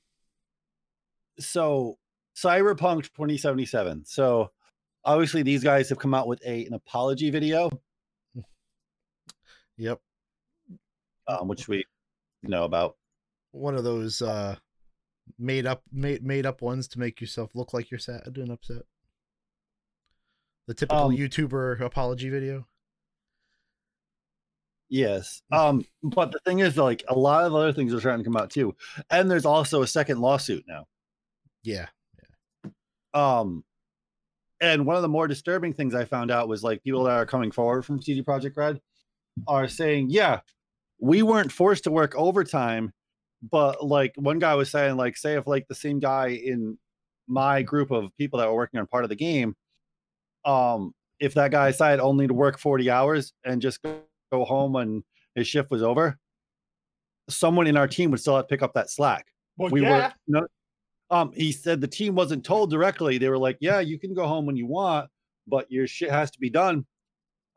So 1.40 1.98
Cyberpunk 2.36 3.04
2077. 3.14 4.06
So 4.06 4.52
obviously 5.04 5.42
these 5.44 5.64
guys 5.64 5.90
have 5.90 6.00
come 6.00 6.14
out 6.14 6.28
with 6.28 6.42
a 6.46 6.66
an 6.66 6.74
apology 6.74 7.30
video, 7.32 7.70
yep. 9.78 10.00
um, 11.28 11.48
which 11.48 11.68
we 11.68 11.84
know 12.44 12.64
about. 12.64 12.96
One 13.52 13.76
of 13.76 13.84
those 13.84 14.22
uh 14.22 14.56
made 15.40 15.66
up 15.66 15.82
made 15.92 16.24
made 16.24 16.46
up 16.46 16.62
ones 16.62 16.88
to 16.90 17.00
make 17.00 17.20
yourself 17.20 17.52
look 17.56 17.74
like 17.74 17.90
you're 17.92 18.00
sad 18.00 18.38
and 18.38 18.52
upset. 18.52 18.84
The 20.68 20.74
typical 20.74 21.06
Um, 21.06 21.16
YouTuber 21.18 21.82
apology 21.82 22.30
video. 22.30 22.68
Yes. 24.90 25.42
Um, 25.52 25.86
but 26.02 26.32
the 26.32 26.40
thing 26.46 26.60
is, 26.60 26.78
like, 26.78 27.04
a 27.10 27.16
lot 27.18 27.44
of 27.44 27.54
other 27.54 27.74
things 27.74 27.94
are 27.94 28.00
starting 28.00 28.24
to 28.24 28.30
come 28.30 28.38
out 28.38 28.50
too. 28.50 28.76
And 29.10 29.30
there's 29.30 29.46
also 29.46 29.82
a 29.82 29.88
second 29.88 30.20
lawsuit 30.20 30.64
now. 30.68 30.86
Yeah. 31.64 31.88
Um, 33.14 33.64
and 34.62 34.86
one 34.86 34.96
of 34.96 35.02
the 35.02 35.10
more 35.10 35.28
disturbing 35.28 35.74
things 35.74 35.94
I 35.94 36.06
found 36.06 36.32
out 36.32 36.48
was 36.48 36.64
like 36.64 36.84
people 36.84 37.04
that 37.04 37.12
are 37.12 37.26
coming 37.26 37.52
forward 37.52 37.84
from 37.84 38.02
CD 38.02 38.24
Projekt 38.24 38.56
Red 38.56 38.80
are 39.48 39.68
saying, 39.68 40.08
yeah, 40.10 40.40
we 41.00 41.22
weren't 41.22 41.52
forced 41.52 41.84
to 41.84 41.92
work 41.92 42.16
overtime, 42.16 42.94
but 43.52 43.86
like 43.86 44.14
one 44.16 44.40
guy 44.40 44.56
was 44.56 44.72
saying, 44.72 44.98
like, 44.98 45.18
say 45.18 45.36
if 45.36 45.46
like 45.46 45.68
the 45.68 45.76
same 45.76 46.00
guy 46.00 46.30
in 46.30 46.78
my 47.28 47.62
group 47.62 47.92
of 47.92 48.10
people 48.18 48.40
that 48.40 48.48
were 48.48 48.56
working 48.56 48.80
on 48.80 48.88
part 48.88 49.04
of 49.04 49.10
the 49.10 49.16
game, 49.16 49.56
um, 50.46 50.94
if 51.20 51.34
that 51.34 51.52
guy 51.52 51.70
decided 51.72 52.00
only 52.00 52.28
to 52.28 52.34
work 52.34 52.58
40 52.58 52.90
hours 52.90 53.34
and 53.44 53.62
just 53.62 53.82
go, 53.82 54.00
go 54.32 54.46
home 54.46 54.74
when 54.74 55.04
his 55.36 55.48
shift 55.48 55.72
was 55.72 55.84
over, 55.84 56.18
someone 57.30 57.68
in 57.68 57.78
our 57.78 57.88
team 57.88 58.12
would 58.12 58.20
still 58.20 58.36
have 58.36 58.46
to 58.46 58.50
pick 58.50 58.62
up 58.62 58.74
that 58.74 58.90
slack. 58.90 59.28
Well, 59.58 59.70
we 59.70 59.82
yeah, 59.82 59.90
were 59.90 60.14
no 60.28 60.48
um 61.10 61.32
he 61.34 61.52
said 61.52 61.82
the 61.82 61.88
team 61.88 62.16
wasn't 62.16 62.46
told 62.46 62.70
directly. 62.70 63.18
They 63.18 63.30
were 63.30 63.38
like 63.38 63.58
yeah 63.60 63.80
you 63.80 64.00
can 64.00 64.14
go 64.14 64.28
home 64.28 64.46
when 64.46 64.56
you 64.56 64.66
want 64.66 65.10
but 65.48 65.72
your 65.72 65.88
shit 65.88 66.12
has 66.12 66.30
to 66.32 66.40
be 66.40 66.50
done 66.50 66.86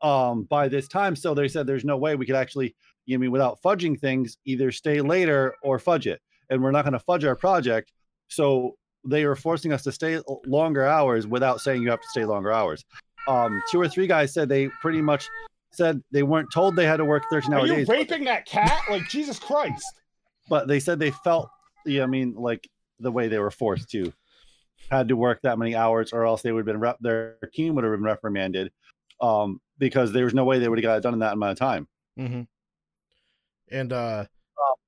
um 0.01 0.43
by 0.43 0.67
this 0.67 0.87
time. 0.87 1.15
So 1.15 1.33
they 1.33 1.47
said 1.47 1.67
there's 1.67 1.85
no 1.85 1.97
way 1.97 2.15
we 2.15 2.25
could 2.25 2.35
actually 2.35 2.75
you 3.05 3.17
know, 3.17 3.21
I 3.21 3.23
mean 3.23 3.31
without 3.31 3.61
fudging 3.61 3.99
things 3.99 4.37
either 4.45 4.71
stay 4.71 5.01
later 5.01 5.55
or 5.63 5.79
fudge 5.79 6.07
it 6.07 6.21
and 6.49 6.61
we're 6.61 6.71
not 6.71 6.83
going 6.83 6.93
to 6.93 6.99
fudge 6.99 7.23
our 7.23 7.35
project. 7.35 7.91
So 8.27 8.75
they 9.05 9.25
were 9.25 9.35
forcing 9.35 9.73
us 9.73 9.83
to 9.83 9.91
stay 9.91 10.21
longer 10.45 10.85
hours 10.85 11.27
without 11.27 11.59
saying 11.61 11.81
you 11.81 11.89
have 11.89 12.01
to 12.01 12.07
stay 12.09 12.25
longer 12.25 12.51
hours. 12.51 12.83
Um 13.27 13.61
two 13.69 13.79
or 13.79 13.87
three 13.87 14.07
guys 14.07 14.33
said 14.33 14.49
they 14.49 14.69
pretty 14.81 15.01
much 15.01 15.29
said 15.73 16.01
they 16.11 16.23
weren't 16.23 16.51
told 16.51 16.75
they 16.75 16.85
had 16.85 16.97
to 16.97 17.05
work 17.05 17.23
13 17.29 17.53
are 17.53 17.59
hour 17.59 17.65
you 17.65 17.75
days 17.75 17.87
but- 17.87 17.93
raping 17.97 18.25
that 18.25 18.45
cat? 18.45 18.81
Like 18.89 19.07
Jesus 19.09 19.39
Christ! 19.39 19.85
but 20.49 20.67
they 20.67 20.79
said 20.79 20.99
they 20.99 21.11
felt 21.11 21.49
yeah, 21.85 22.03
I 22.03 22.07
mean, 22.07 22.33
like 22.35 22.69
the 22.99 23.11
way 23.11 23.27
they 23.27 23.39
were 23.39 23.51
forced 23.51 23.89
to 23.91 24.13
had 24.89 25.07
to 25.07 25.15
work 25.15 25.39
that 25.43 25.57
many 25.57 25.75
hours, 25.75 26.11
or 26.13 26.25
else 26.25 26.41
they 26.41 26.51
would 26.51 26.59
have 26.59 26.65
been 26.65 26.79
rep- 26.79 26.99
their 26.99 27.37
team 27.53 27.73
would 27.75 27.83
have 27.83 27.93
been 27.93 28.03
reprimanded, 28.03 28.71
um, 29.21 29.59
because 29.77 30.11
there 30.11 30.25
was 30.25 30.33
no 30.33 30.43
way 30.43 30.59
they 30.59 30.67
would 30.67 30.77
have 30.77 30.83
got 30.83 30.97
it 30.97 31.01
done 31.03 31.13
in 31.13 31.19
that 31.19 31.33
amount 31.33 31.53
of 31.53 31.57
time. 31.59 31.87
Mm-hmm. 32.19 32.41
And 33.71 33.93
uh 33.93 34.25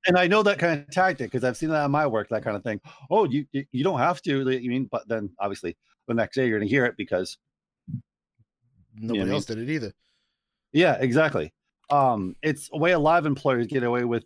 And 0.06 0.18
I 0.18 0.28
know 0.28 0.44
that 0.44 0.60
kind 0.60 0.82
of 0.82 0.92
tactic 0.92 1.32
because 1.32 1.44
I've 1.46 1.56
seen 1.58 1.70
that 1.70 1.86
in 1.86 1.92
my 1.92 2.06
work, 2.06 2.28
that 2.30 2.44
kind 2.44 2.58
of 2.58 2.64
thing. 2.64 2.82
Oh, 3.10 3.24
you 3.24 3.46
you, 3.54 3.66
you 3.72 3.84
don't 3.84 4.00
have 4.00 4.22
to. 4.24 4.50
You 4.52 4.70
mean, 4.70 4.90
but 4.92 5.08
then 5.08 5.30
obviously 5.40 5.78
the 6.08 6.14
next 6.14 6.36
day 6.36 6.48
you're 6.48 6.60
going 6.60 6.68
to 6.68 6.76
hear 6.76 6.86
it 6.86 6.96
because 6.98 7.38
nobody 8.96 9.22
I 9.22 9.24
mean? 9.24 9.34
else 9.34 9.46
did 9.46 9.58
it 9.58 9.70
either. 9.70 9.94
Yeah, 10.74 10.98
exactly. 11.00 11.54
Um, 11.90 12.36
it's 12.42 12.70
a 12.74 12.78
way 12.78 12.92
a 12.92 13.00
lot 13.00 13.20
of 13.20 13.26
employers 13.26 13.68
get 13.68 13.84
away 13.84 14.04
with. 14.04 14.26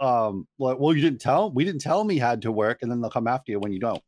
Um, 0.00 0.48
like, 0.58 0.78
well, 0.78 0.94
you 0.94 1.02
didn't 1.02 1.20
tell 1.20 1.52
we 1.52 1.64
didn't 1.64 1.80
tell 1.80 2.02
me 2.02 2.18
had 2.18 2.42
to 2.42 2.52
work, 2.52 2.78
and 2.82 2.90
then 2.90 3.00
they'll 3.00 3.10
come 3.10 3.28
after 3.28 3.52
you 3.52 3.60
when 3.60 3.72
you 3.72 3.78
don't. 3.78 4.02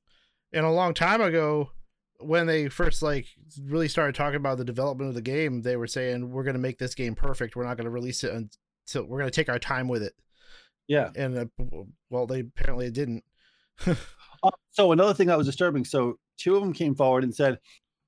And 0.53 0.67
a 0.67 0.71
long 0.71 0.95
time 0.95 1.21
ago, 1.21 1.71
when 2.19 2.47
they 2.47 2.69
first 2.69 3.03
like 3.03 3.27
really 3.63 3.89
started 3.89 4.15
talking 4.15 4.37
about 4.37 4.59
the 4.59 4.65
development 4.65 5.09
of 5.09 5.15
the 5.15 5.23
game, 5.23 5.63
they 5.63 5.77
were 5.77 5.87
saying 5.87 6.31
we're 6.31 6.45
going 6.45 6.55
to 6.55 6.61
make 6.61 6.79
this 6.79 6.95
game 6.95 7.15
perfect. 7.15 7.57
We're 7.57 7.65
not 7.65 7.77
going 7.77 7.85
to 7.85 7.91
release 7.91 8.25
it 8.25 8.33
until 8.33 9.05
we're 9.05 9.19
going 9.19 9.31
to 9.31 9.37
take 9.37 9.49
our 9.49 9.59
time 9.59 9.89
with 9.89 10.03
it. 10.03 10.15
Yeah. 10.89 11.11
And 11.15 11.37
uh, 11.37 11.79
well, 12.11 12.27
they 12.27 12.41
apparently 12.41 12.91
didn't. 12.91 13.25
Uh, 14.43 14.51
so 14.71 14.93
another 14.93 15.15
thing 15.15 15.29
that 15.29 15.39
was 15.39 15.47
disturbing. 15.47 15.83
So 15.83 16.19
two 16.37 16.55
of 16.55 16.61
them 16.61 16.75
came 16.75 16.95
forward 16.95 17.25
and 17.25 17.35
said 17.35 17.59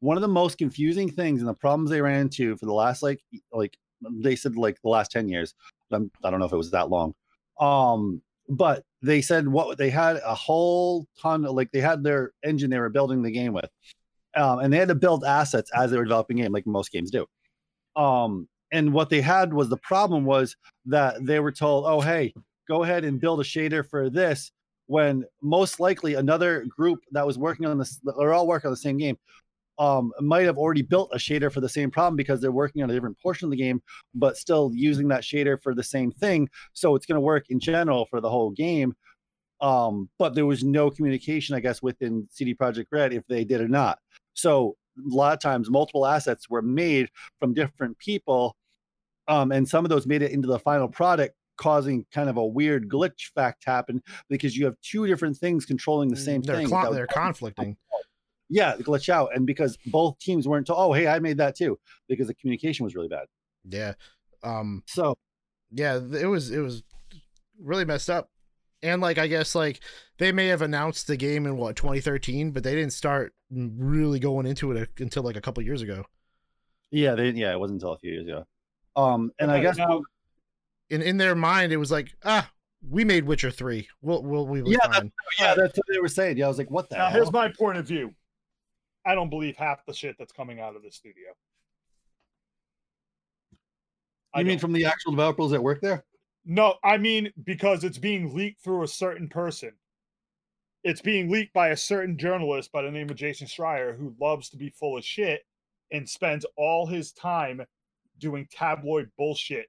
one 0.00 0.16
of 0.16 0.20
the 0.20 0.28
most 0.28 0.58
confusing 0.58 1.10
things 1.10 1.40
and 1.40 1.48
the 1.48 1.54
problems 1.54 1.90
they 1.90 2.00
ran 2.00 2.20
into 2.20 2.56
for 2.56 2.66
the 2.66 2.72
last 2.72 3.02
like 3.02 3.20
like 3.52 3.76
they 4.02 4.36
said 4.36 4.56
like 4.56 4.80
the 4.82 4.88
last 4.88 5.10
ten 5.10 5.28
years. 5.28 5.54
I'm, 5.90 6.10
I 6.22 6.30
don't 6.30 6.40
know 6.40 6.46
if 6.46 6.52
it 6.52 6.56
was 6.56 6.70
that 6.70 6.90
long. 6.90 7.14
Um, 7.58 8.22
but 8.48 8.84
they 9.02 9.20
said 9.20 9.48
what 9.48 9.78
they 9.78 9.90
had 9.90 10.20
a 10.24 10.34
whole 10.34 11.06
ton 11.20 11.44
of 11.44 11.54
like 11.54 11.70
they 11.72 11.80
had 11.80 12.02
their 12.02 12.32
engine 12.44 12.70
they 12.70 12.78
were 12.78 12.88
building 12.88 13.22
the 13.22 13.30
game 13.30 13.52
with, 13.52 13.68
um, 14.36 14.60
and 14.60 14.72
they 14.72 14.78
had 14.78 14.88
to 14.88 14.94
build 14.94 15.24
assets 15.24 15.70
as 15.74 15.90
they 15.90 15.96
were 15.96 16.04
developing 16.04 16.38
game 16.38 16.52
like 16.52 16.66
most 16.66 16.92
games 16.92 17.10
do. 17.10 17.26
Um, 17.96 18.48
and 18.70 18.92
what 18.92 19.10
they 19.10 19.20
had 19.20 19.52
was 19.52 19.68
the 19.68 19.78
problem 19.78 20.24
was 20.24 20.56
that 20.86 21.24
they 21.24 21.40
were 21.40 21.52
told, 21.52 21.84
oh 21.86 22.00
hey, 22.00 22.32
go 22.68 22.84
ahead 22.84 23.04
and 23.04 23.20
build 23.20 23.40
a 23.40 23.44
shader 23.44 23.86
for 23.88 24.10
this 24.10 24.52
when 24.86 25.24
most 25.42 25.80
likely 25.80 26.14
another 26.14 26.64
group 26.64 27.00
that 27.12 27.26
was 27.26 27.38
working 27.38 27.66
on 27.66 27.78
this 27.78 28.00
they're 28.18 28.32
all 28.32 28.46
working 28.46 28.68
on 28.68 28.72
the 28.72 28.76
same 28.76 28.96
game 28.96 29.16
um 29.78 30.12
might 30.20 30.44
have 30.44 30.58
already 30.58 30.82
built 30.82 31.10
a 31.12 31.18
shader 31.18 31.52
for 31.52 31.60
the 31.60 31.68
same 31.68 31.90
problem 31.90 32.16
because 32.16 32.40
they're 32.40 32.52
working 32.52 32.82
on 32.82 32.90
a 32.90 32.92
different 32.92 33.18
portion 33.20 33.46
of 33.46 33.50
the 33.50 33.56
game 33.56 33.80
but 34.14 34.36
still 34.36 34.70
using 34.74 35.08
that 35.08 35.22
shader 35.22 35.60
for 35.62 35.74
the 35.74 35.82
same 35.82 36.10
thing 36.10 36.48
so 36.72 36.94
it's 36.94 37.06
going 37.06 37.16
to 37.16 37.20
work 37.20 37.46
in 37.50 37.60
general 37.60 38.06
for 38.06 38.20
the 38.20 38.30
whole 38.30 38.50
game 38.50 38.94
um 39.60 40.08
but 40.18 40.34
there 40.34 40.46
was 40.46 40.64
no 40.64 40.90
communication 40.90 41.54
i 41.54 41.60
guess 41.60 41.82
within 41.82 42.26
cd 42.30 42.54
projekt 42.54 42.86
red 42.92 43.12
if 43.12 43.24
they 43.28 43.44
did 43.44 43.60
or 43.60 43.68
not 43.68 43.98
so 44.34 44.76
a 44.98 45.14
lot 45.14 45.32
of 45.32 45.40
times 45.40 45.70
multiple 45.70 46.06
assets 46.06 46.48
were 46.48 46.62
made 46.62 47.08
from 47.38 47.54
different 47.54 47.96
people 47.98 48.56
um 49.28 49.52
and 49.52 49.68
some 49.68 49.84
of 49.84 49.88
those 49.88 50.06
made 50.06 50.22
it 50.22 50.32
into 50.32 50.48
the 50.48 50.58
final 50.58 50.88
product 50.88 51.34
causing 51.58 52.06
kind 52.12 52.30
of 52.30 52.36
a 52.36 52.46
weird 52.46 52.88
glitch 52.88 53.32
fact 53.34 53.64
happen 53.64 54.00
because 54.30 54.56
you 54.56 54.64
have 54.64 54.76
two 54.80 55.06
different 55.06 55.36
things 55.36 55.66
controlling 55.66 56.08
the 56.08 56.16
same 56.16 56.40
they're 56.40 56.56
thing. 56.56 56.68
cl- 56.68 56.92
they're 56.92 57.06
conflicting. 57.08 57.76
Yeah, 58.48 58.76
glitch 58.76 59.08
out, 59.08 59.30
and 59.34 59.46
because 59.46 59.76
both 59.86 60.18
teams 60.18 60.46
weren't 60.48 60.66
told, 60.66 60.78
oh, 60.80 60.92
hey, 60.92 61.06
I 61.06 61.18
made 61.18 61.36
that 61.38 61.56
too, 61.56 61.78
because 62.08 62.26
the 62.28 62.34
communication 62.34 62.84
was 62.84 62.94
really 62.94 63.08
bad. 63.08 63.26
Yeah. 63.68 63.94
Um. 64.42 64.82
So, 64.86 65.16
yeah, 65.70 65.96
it 65.96 66.26
was 66.26 66.50
it 66.50 66.60
was 66.60 66.82
really 67.60 67.84
messed 67.84 68.08
up. 68.10 68.30
And 68.82 69.02
like 69.02 69.18
I 69.18 69.26
guess 69.26 69.54
like 69.56 69.80
they 70.18 70.30
may 70.30 70.46
have 70.46 70.62
announced 70.62 71.08
the 71.08 71.16
game 71.16 71.46
in 71.46 71.56
what 71.56 71.74
2013, 71.76 72.52
but 72.52 72.62
they 72.62 72.74
didn't 72.76 72.92
start 72.92 73.34
really 73.50 74.20
going 74.20 74.46
into 74.46 74.70
it 74.72 74.88
until 75.00 75.24
like 75.24 75.34
a 75.36 75.40
couple 75.40 75.62
years 75.64 75.82
ago. 75.82 76.04
Yeah, 76.92 77.16
they 77.16 77.30
yeah, 77.30 77.52
it 77.52 77.58
wasn't 77.58 77.82
until 77.82 77.92
a 77.94 77.98
few 77.98 78.12
years 78.12 78.26
ago. 78.26 78.44
Um, 78.94 79.32
and 79.40 79.50
I 79.50 79.54
Okay, 79.54 79.62
guess 79.64 79.76
now- 79.78 80.02
In 80.90 81.02
in 81.02 81.16
their 81.18 81.34
mind, 81.34 81.72
it 81.72 81.76
was 81.76 81.90
like 81.90 82.14
ah, 82.24 82.48
we 82.88 83.04
made 83.04 83.24
Witcher 83.24 83.50
three. 83.50 83.88
We'll 84.00 84.22
we'll 84.22 84.46
we 84.46 84.62
Yeah, 84.64 84.86
fine. 84.92 85.10
yeah, 85.40 85.54
that's 85.56 85.76
what 85.76 85.86
they 85.90 85.98
were 85.98 86.08
saying. 86.08 86.36
Yeah, 86.36 86.44
I 86.44 86.48
was 86.48 86.58
like, 86.58 86.70
what 86.70 86.88
the 86.88 86.96
Now, 86.96 87.06
hell? 87.06 87.14
here's 87.14 87.32
my 87.32 87.48
point 87.48 87.78
of 87.78 87.86
view. 87.88 88.14
I 89.08 89.14
don't 89.14 89.30
believe 89.30 89.56
half 89.56 89.86
the 89.86 89.94
shit 89.94 90.16
that's 90.18 90.32
coming 90.32 90.60
out 90.60 90.76
of 90.76 90.82
the 90.82 90.90
studio. 90.90 91.28
I 94.34 94.40
you 94.40 94.44
mean 94.44 94.56
don't. 94.56 94.60
from 94.60 94.72
the 94.74 94.84
actual 94.84 95.12
developers 95.12 95.50
that 95.52 95.62
work 95.62 95.80
there? 95.80 96.04
No, 96.44 96.74
I 96.84 96.98
mean 96.98 97.32
because 97.42 97.84
it's 97.84 97.96
being 97.96 98.34
leaked 98.34 98.62
through 98.62 98.82
a 98.82 98.88
certain 98.88 99.26
person. 99.26 99.72
It's 100.84 101.00
being 101.00 101.30
leaked 101.30 101.54
by 101.54 101.68
a 101.68 101.76
certain 101.76 102.18
journalist 102.18 102.70
by 102.70 102.82
the 102.82 102.90
name 102.90 103.08
of 103.08 103.16
Jason 103.16 103.46
Schreier 103.46 103.96
who 103.96 104.14
loves 104.20 104.50
to 104.50 104.58
be 104.58 104.68
full 104.68 104.98
of 104.98 105.04
shit 105.04 105.40
and 105.90 106.06
spends 106.06 106.44
all 106.58 106.86
his 106.86 107.12
time 107.12 107.64
doing 108.18 108.46
tabloid 108.52 109.10
bullshit 109.16 109.68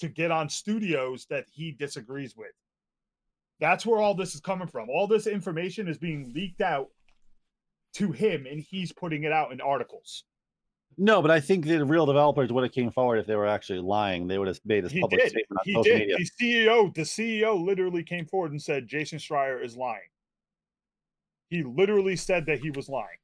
to 0.00 0.08
get 0.08 0.32
on 0.32 0.48
studios 0.48 1.26
that 1.30 1.44
he 1.48 1.70
disagrees 1.70 2.36
with. 2.36 2.50
That's 3.60 3.86
where 3.86 4.00
all 4.00 4.14
this 4.14 4.34
is 4.34 4.40
coming 4.40 4.66
from. 4.66 4.90
All 4.90 5.06
this 5.06 5.28
information 5.28 5.86
is 5.86 5.98
being 5.98 6.32
leaked 6.34 6.60
out 6.60 6.88
to 7.94 8.12
him 8.12 8.46
and 8.46 8.60
he's 8.60 8.92
putting 8.92 9.24
it 9.24 9.32
out 9.32 9.52
in 9.52 9.60
articles. 9.60 10.24
No, 10.96 11.22
but 11.22 11.30
I 11.30 11.38
think 11.40 11.64
the 11.64 11.84
real 11.84 12.06
developers 12.06 12.52
would 12.52 12.64
have 12.64 12.72
came 12.72 12.90
forward 12.90 13.18
if 13.18 13.26
they 13.26 13.36
were 13.36 13.46
actually 13.46 13.78
lying. 13.80 14.26
They 14.26 14.36
would 14.38 14.48
have 14.48 14.58
made 14.64 14.84
this 14.84 14.92
He 14.92 15.00
public 15.00 15.20
did. 15.20 15.30
statement 15.30 15.58
on 15.60 15.62
He 15.64 15.72
social 15.74 15.82
did. 15.84 15.98
media. 16.00 16.16
The 16.16 16.64
CEO, 16.64 16.94
the 16.94 17.02
CEO 17.02 17.64
literally 17.64 18.02
came 18.02 18.26
forward 18.26 18.50
and 18.50 18.60
said 18.60 18.88
Jason 18.88 19.18
Schreier 19.18 19.62
is 19.64 19.76
lying. 19.76 20.08
He 21.50 21.62
literally 21.62 22.16
said 22.16 22.46
that 22.46 22.58
he 22.60 22.70
was 22.70 22.88
lying. 22.88 23.18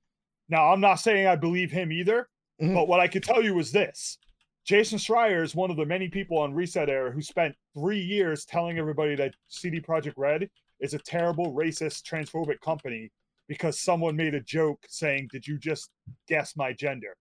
Now, 0.48 0.72
I'm 0.72 0.80
not 0.80 0.96
saying 0.96 1.26
I 1.26 1.36
believe 1.36 1.70
him 1.72 1.90
either, 1.90 2.28
Mhm. 2.60 2.74
but 2.74 2.86
what 2.88 3.00
I 3.00 3.08
could 3.08 3.24
tell 3.24 3.42
you 3.42 3.58
is 3.58 3.72
this. 3.72 4.18
Jason 4.64 4.98
Schreier 4.98 5.42
is 5.42 5.54
one 5.54 5.70
of 5.70 5.76
the 5.76 5.84
many 5.84 6.08
people 6.08 6.38
on 6.38 6.54
ResetEra 6.54 7.12
who 7.12 7.20
spent 7.22 7.54
three 7.74 8.00
years 8.00 8.44
telling 8.44 8.78
everybody 8.78 9.14
that 9.16 9.34
CD 9.48 9.80
Projekt 9.80 10.14
Red 10.16 10.48
is 10.80 10.94
a 10.94 10.98
terrible, 10.98 11.52
racist, 11.52 12.02
transphobic 12.04 12.60
company 12.60 13.10
because 13.49 13.80
someone 13.80 14.16
made 14.16 14.34
a 14.34 14.40
joke 14.40 14.84
saying, 14.88 15.28
Did 15.32 15.47
you 15.47 15.59
just 15.59 15.90
guess 16.28 16.57
my 16.57 16.72
gender? 16.72 17.16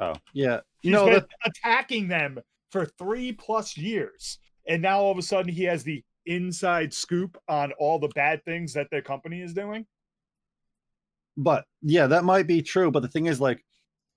Oh, 0.00 0.14
yeah. 0.32 0.60
He's 0.80 0.92
no, 0.92 1.04
been 1.04 1.14
that, 1.14 1.28
attacking 1.44 2.08
them 2.08 2.38
for 2.70 2.86
three 2.86 3.32
plus 3.32 3.76
years. 3.76 4.38
And 4.66 4.80
now 4.82 5.00
all 5.00 5.12
of 5.12 5.18
a 5.18 5.22
sudden 5.22 5.52
he 5.52 5.64
has 5.64 5.84
the 5.84 6.02
inside 6.26 6.94
scoop 6.94 7.36
on 7.48 7.72
all 7.78 7.98
the 7.98 8.08
bad 8.14 8.44
things 8.44 8.72
that 8.74 8.88
their 8.90 9.02
company 9.02 9.42
is 9.42 9.52
doing. 9.52 9.86
but 11.36 11.64
yeah, 11.82 12.06
that 12.06 12.24
might 12.24 12.46
be 12.46 12.62
true. 12.62 12.90
But 12.90 13.00
the 13.02 13.08
thing 13.08 13.26
is, 13.26 13.40
like, 13.40 13.64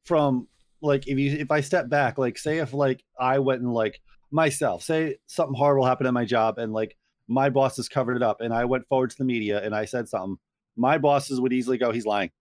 from 0.06 0.48
like 0.82 1.08
if 1.08 1.18
you 1.18 1.32
if 1.32 1.52
I 1.52 1.62
step 1.62 1.90
back, 1.90 2.18
like, 2.18 2.38
say 2.38 2.60
if 2.60 2.74
like 2.74 3.04
I 3.20 3.40
went 3.40 3.62
and 3.62 3.74
like 3.74 4.00
myself, 4.32 4.84
say 4.84 5.18
something 5.28 5.56
horrible 5.56 5.86
happened 5.86 6.08
at 6.08 6.14
my 6.14 6.26
job, 6.26 6.58
and 6.58 6.74
like 6.74 6.96
my 7.28 7.50
bosses 7.50 7.90
covered 7.90 8.18
it 8.18 8.24
up, 8.24 8.42
and 8.42 8.54
I 8.54 8.66
went 8.66 8.88
forward 8.88 9.10
to 9.12 9.18
the 9.18 9.26
media 9.26 9.64
and 9.64 9.76
I 9.76 9.86
said 9.86 10.08
something, 10.08 10.38
my 10.78 10.98
bosses 10.98 11.40
would 11.40 11.54
easily 11.54 11.78
go, 11.78 11.92
"He's 11.92 12.06
lying." 12.06 12.32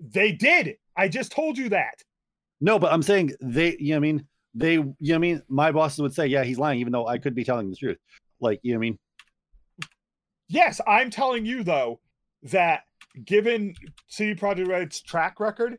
They 0.00 0.32
did. 0.32 0.76
I 0.96 1.08
just 1.08 1.32
told 1.32 1.58
you 1.58 1.68
that. 1.70 2.02
No, 2.60 2.78
but 2.78 2.92
I'm 2.92 3.02
saying 3.02 3.32
they, 3.40 3.76
you 3.78 3.90
know, 3.90 3.96
what 3.96 3.96
I 3.96 4.00
mean, 4.00 4.26
they, 4.54 4.72
you 4.72 4.82
know, 4.82 4.94
what 4.98 5.14
I 5.14 5.18
mean, 5.18 5.42
my 5.48 5.72
bosses 5.72 6.00
would 6.00 6.14
say, 6.14 6.26
"Yeah, 6.26 6.44
he's 6.44 6.58
lying," 6.58 6.80
even 6.80 6.92
though 6.92 7.06
I 7.06 7.18
could 7.18 7.34
be 7.34 7.44
telling 7.44 7.70
the 7.70 7.76
truth. 7.76 7.98
Like, 8.40 8.60
you 8.62 8.72
know, 8.72 8.78
what 8.78 8.86
I 8.86 8.90
mean, 8.90 8.98
Yes, 10.48 10.80
I'm 10.86 11.10
telling 11.10 11.46
you 11.46 11.64
though 11.64 12.00
that 12.44 12.82
given 13.24 13.74
CD 14.08 14.38
Projekt 14.38 14.68
Red's 14.68 15.00
track 15.00 15.40
record, 15.40 15.78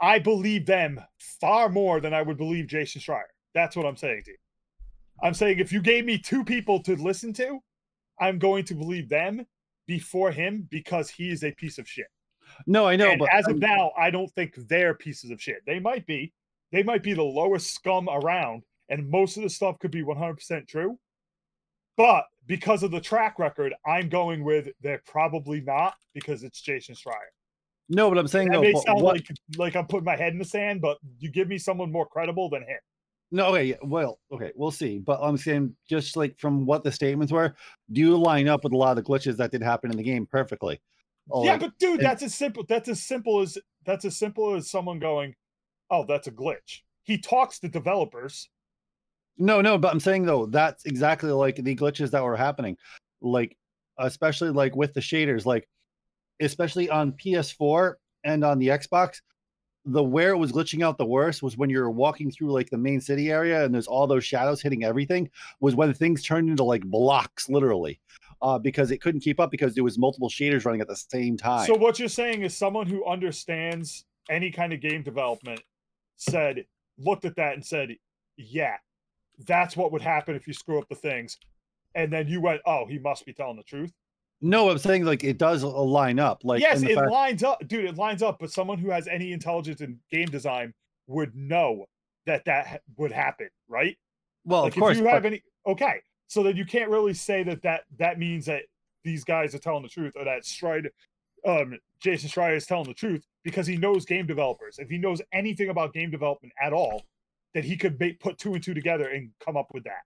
I 0.00 0.18
believe 0.18 0.66
them 0.66 1.00
far 1.40 1.68
more 1.68 2.00
than 2.00 2.12
I 2.12 2.22
would 2.22 2.36
believe 2.36 2.66
Jason 2.66 3.00
Schreier. 3.00 3.22
That's 3.54 3.76
what 3.76 3.86
I'm 3.86 3.96
saying 3.96 4.22
to 4.24 4.32
you. 4.32 4.36
I'm 5.22 5.34
saying 5.34 5.60
if 5.60 5.72
you 5.72 5.80
gave 5.80 6.04
me 6.04 6.18
two 6.18 6.44
people 6.44 6.82
to 6.82 6.96
listen 6.96 7.32
to, 7.34 7.60
I'm 8.20 8.38
going 8.38 8.64
to 8.66 8.74
believe 8.74 9.08
them 9.08 9.46
before 9.86 10.30
him 10.30 10.66
because 10.70 11.08
he 11.10 11.30
is 11.30 11.44
a 11.44 11.52
piece 11.52 11.78
of 11.78 11.88
shit. 11.88 12.06
no, 12.66 12.86
I 12.86 12.96
know, 12.96 13.10
and 13.10 13.18
but 13.18 13.32
as 13.32 13.46
of 13.48 13.58
now, 13.58 13.92
I 13.98 14.10
don't 14.10 14.30
think 14.34 14.54
they're 14.68 14.94
pieces 14.94 15.30
of 15.30 15.40
shit. 15.40 15.58
They 15.66 15.78
might 15.78 16.06
be. 16.06 16.32
They 16.72 16.82
might 16.82 17.02
be 17.02 17.12
the 17.14 17.22
lowest 17.22 17.72
scum 17.74 18.08
around, 18.08 18.62
and 18.88 19.08
most 19.08 19.36
of 19.36 19.42
the 19.42 19.50
stuff 19.50 19.78
could 19.78 19.90
be 19.92 20.02
100% 20.02 20.66
true. 20.66 20.98
But 21.96 22.24
because 22.46 22.82
of 22.82 22.90
the 22.90 23.00
track 23.00 23.38
record, 23.38 23.74
I'm 23.86 24.08
going 24.08 24.44
with 24.44 24.68
they're 24.82 25.02
probably 25.06 25.60
not 25.60 25.94
because 26.14 26.42
it's 26.42 26.60
Jason 26.60 26.94
Schreier. 26.94 27.30
no, 27.88 28.08
but 28.10 28.18
I'm 28.18 28.28
saying 28.28 28.48
That 28.48 28.54
no. 28.56 28.60
may 28.62 28.74
sound 28.74 29.02
what- 29.02 29.14
like 29.16 29.26
like 29.56 29.76
I'm 29.76 29.86
putting 29.86 30.04
my 30.04 30.16
head 30.16 30.32
in 30.32 30.38
the 30.38 30.44
sand, 30.44 30.80
but 30.80 30.98
you 31.18 31.30
give 31.30 31.48
me 31.48 31.58
someone 31.58 31.90
more 31.90 32.06
credible 32.06 32.48
than 32.50 32.62
him. 32.62 32.78
No, 33.32 33.46
okay, 33.46 33.64
yeah, 33.64 33.76
well, 33.82 34.20
okay, 34.30 34.52
we'll 34.54 34.70
see. 34.70 34.98
But 34.98 35.18
I'm 35.20 35.36
saying 35.36 35.74
just 35.88 36.16
like 36.16 36.38
from 36.38 36.64
what 36.64 36.84
the 36.84 36.92
statements 36.92 37.32
were, 37.32 37.54
do 37.92 38.00
you 38.00 38.16
line 38.16 38.48
up 38.48 38.62
with 38.62 38.72
a 38.72 38.76
lot 38.76 38.96
of 38.96 39.04
the 39.04 39.10
glitches 39.10 39.36
that 39.38 39.50
did 39.50 39.62
happen 39.62 39.90
in 39.90 39.96
the 39.96 40.02
game 40.02 40.26
perfectly? 40.26 40.80
Or, 41.28 41.44
yeah, 41.44 41.52
like, 41.52 41.60
but 41.60 41.78
dude, 41.78 41.98
and- 41.98 42.00
that's 42.06 42.22
as 42.22 42.34
simple. 42.34 42.64
That's 42.68 42.88
as 42.88 43.02
simple 43.02 43.40
as 43.40 43.58
that's 43.84 44.04
as 44.04 44.16
simple 44.16 44.54
as 44.54 44.70
someone 44.70 45.00
going, 45.00 45.34
"Oh, 45.90 46.04
that's 46.06 46.28
a 46.28 46.30
glitch." 46.32 46.82
He 47.02 47.18
talks 47.18 47.58
to 47.60 47.68
developers. 47.68 48.48
no, 49.38 49.60
no, 49.60 49.76
but 49.76 49.92
I'm 49.92 50.00
saying 50.00 50.24
though, 50.26 50.46
that's 50.46 50.84
exactly 50.86 51.30
like 51.32 51.56
the 51.56 51.74
glitches 51.76 52.10
that 52.12 52.22
were 52.22 52.36
happening. 52.36 52.76
Like, 53.20 53.56
especially 53.98 54.50
like 54.50 54.76
with 54.76 54.94
the 54.94 55.00
shaders, 55.00 55.44
like 55.44 55.68
especially 56.40 56.88
on 56.90 57.12
PS4 57.12 57.94
and 58.24 58.44
on 58.44 58.58
the 58.58 58.68
Xbox, 58.68 59.20
the 59.86 60.02
where 60.02 60.30
it 60.30 60.36
was 60.36 60.52
glitching 60.52 60.84
out 60.84 60.98
the 60.98 61.06
worst 61.06 61.42
was 61.42 61.56
when 61.56 61.70
you're 61.70 61.90
walking 61.90 62.30
through 62.30 62.50
like 62.50 62.68
the 62.70 62.76
main 62.76 63.00
city 63.00 63.30
area 63.30 63.64
and 63.64 63.72
there's 63.72 63.86
all 63.86 64.06
those 64.06 64.24
shadows 64.24 64.60
hitting 64.60 64.84
everything, 64.84 65.30
was 65.60 65.74
when 65.76 65.94
things 65.94 66.24
turned 66.24 66.50
into 66.50 66.64
like 66.64 66.84
blocks, 66.84 67.48
literally. 67.48 68.00
Uh, 68.42 68.58
because 68.58 68.90
it 68.90 69.00
couldn't 69.00 69.20
keep 69.20 69.40
up 69.40 69.50
because 69.50 69.74
there 69.74 69.84
was 69.84 69.96
multiple 69.96 70.28
shaders 70.28 70.66
running 70.66 70.82
at 70.82 70.88
the 70.88 70.94
same 70.96 71.38
time. 71.38 71.66
So 71.66 71.74
what 71.74 71.98
you're 71.98 72.06
saying 72.06 72.42
is 72.42 72.54
someone 72.54 72.86
who 72.86 73.02
understands 73.06 74.04
any 74.28 74.50
kind 74.50 74.74
of 74.74 74.80
game 74.80 75.02
development 75.02 75.62
said 76.16 76.66
looked 76.98 77.24
at 77.24 77.36
that 77.36 77.54
and 77.54 77.64
said, 77.64 77.96
"Yeah, 78.36 78.76
that's 79.46 79.74
what 79.74 79.90
would 79.90 80.02
happen 80.02 80.34
if 80.36 80.46
you 80.46 80.52
screw 80.52 80.78
up 80.78 80.88
the 80.90 80.94
things." 80.94 81.38
And 81.94 82.12
then 82.12 82.28
you 82.28 82.42
went, 82.42 82.60
"Oh, 82.66 82.84
he 82.86 82.98
must 82.98 83.24
be 83.24 83.32
telling 83.32 83.56
the 83.56 83.62
truth." 83.62 83.92
No, 84.42 84.70
I'm 84.70 84.78
saying 84.78 85.04
like 85.04 85.24
it 85.24 85.38
does 85.38 85.64
line 85.64 86.18
up. 86.18 86.42
Like 86.44 86.60
yes, 86.60 86.82
it 86.82 86.94
fact- 86.94 87.10
lines 87.10 87.42
up, 87.42 87.66
dude. 87.66 87.86
It 87.86 87.96
lines 87.96 88.22
up. 88.22 88.38
But 88.38 88.50
someone 88.52 88.78
who 88.78 88.90
has 88.90 89.08
any 89.08 89.32
intelligence 89.32 89.80
in 89.80 89.98
game 90.10 90.26
design 90.26 90.74
would 91.06 91.34
know 91.34 91.86
that 92.26 92.44
that 92.44 92.82
would 92.96 93.12
happen, 93.12 93.48
right? 93.68 93.96
well, 94.44 94.62
like 94.62 94.74
of 94.74 94.80
course. 94.80 94.96
if 94.96 95.02
you 95.02 95.08
have 95.08 95.22
but- 95.22 95.32
any, 95.32 95.42
okay. 95.66 96.00
So 96.28 96.42
then 96.42 96.56
you 96.56 96.64
can't 96.66 96.90
really 96.90 97.14
say 97.14 97.42
that 97.44 97.62
that 97.62 97.84
that 97.98 98.18
means 98.18 98.46
that 98.46 98.62
these 99.04 99.22
guys 99.24 99.54
are 99.54 99.58
telling 99.58 99.82
the 99.84 99.88
truth 99.88 100.12
or 100.16 100.24
that 100.24 100.44
Stride, 100.44 100.90
um, 101.46 101.78
Jason 102.02 102.28
Schreier 102.28 102.56
is 102.56 102.66
telling 102.66 102.88
the 102.88 102.94
truth 102.94 103.24
because 103.44 103.66
he 103.66 103.76
knows 103.76 104.04
game 104.04 104.26
developers. 104.26 104.78
If 104.78 104.90
he 104.90 104.98
knows 104.98 105.22
anything 105.32 105.68
about 105.70 105.94
game 105.94 106.10
development 106.10 106.52
at 106.60 106.72
all, 106.72 107.04
that 107.54 107.64
he 107.64 107.76
could 107.76 107.98
make, 108.00 108.18
put 108.18 108.36
two 108.38 108.54
and 108.54 108.62
two 108.62 108.74
together 108.74 109.08
and 109.08 109.30
come 109.44 109.56
up 109.56 109.68
with 109.72 109.84
that. 109.84 110.02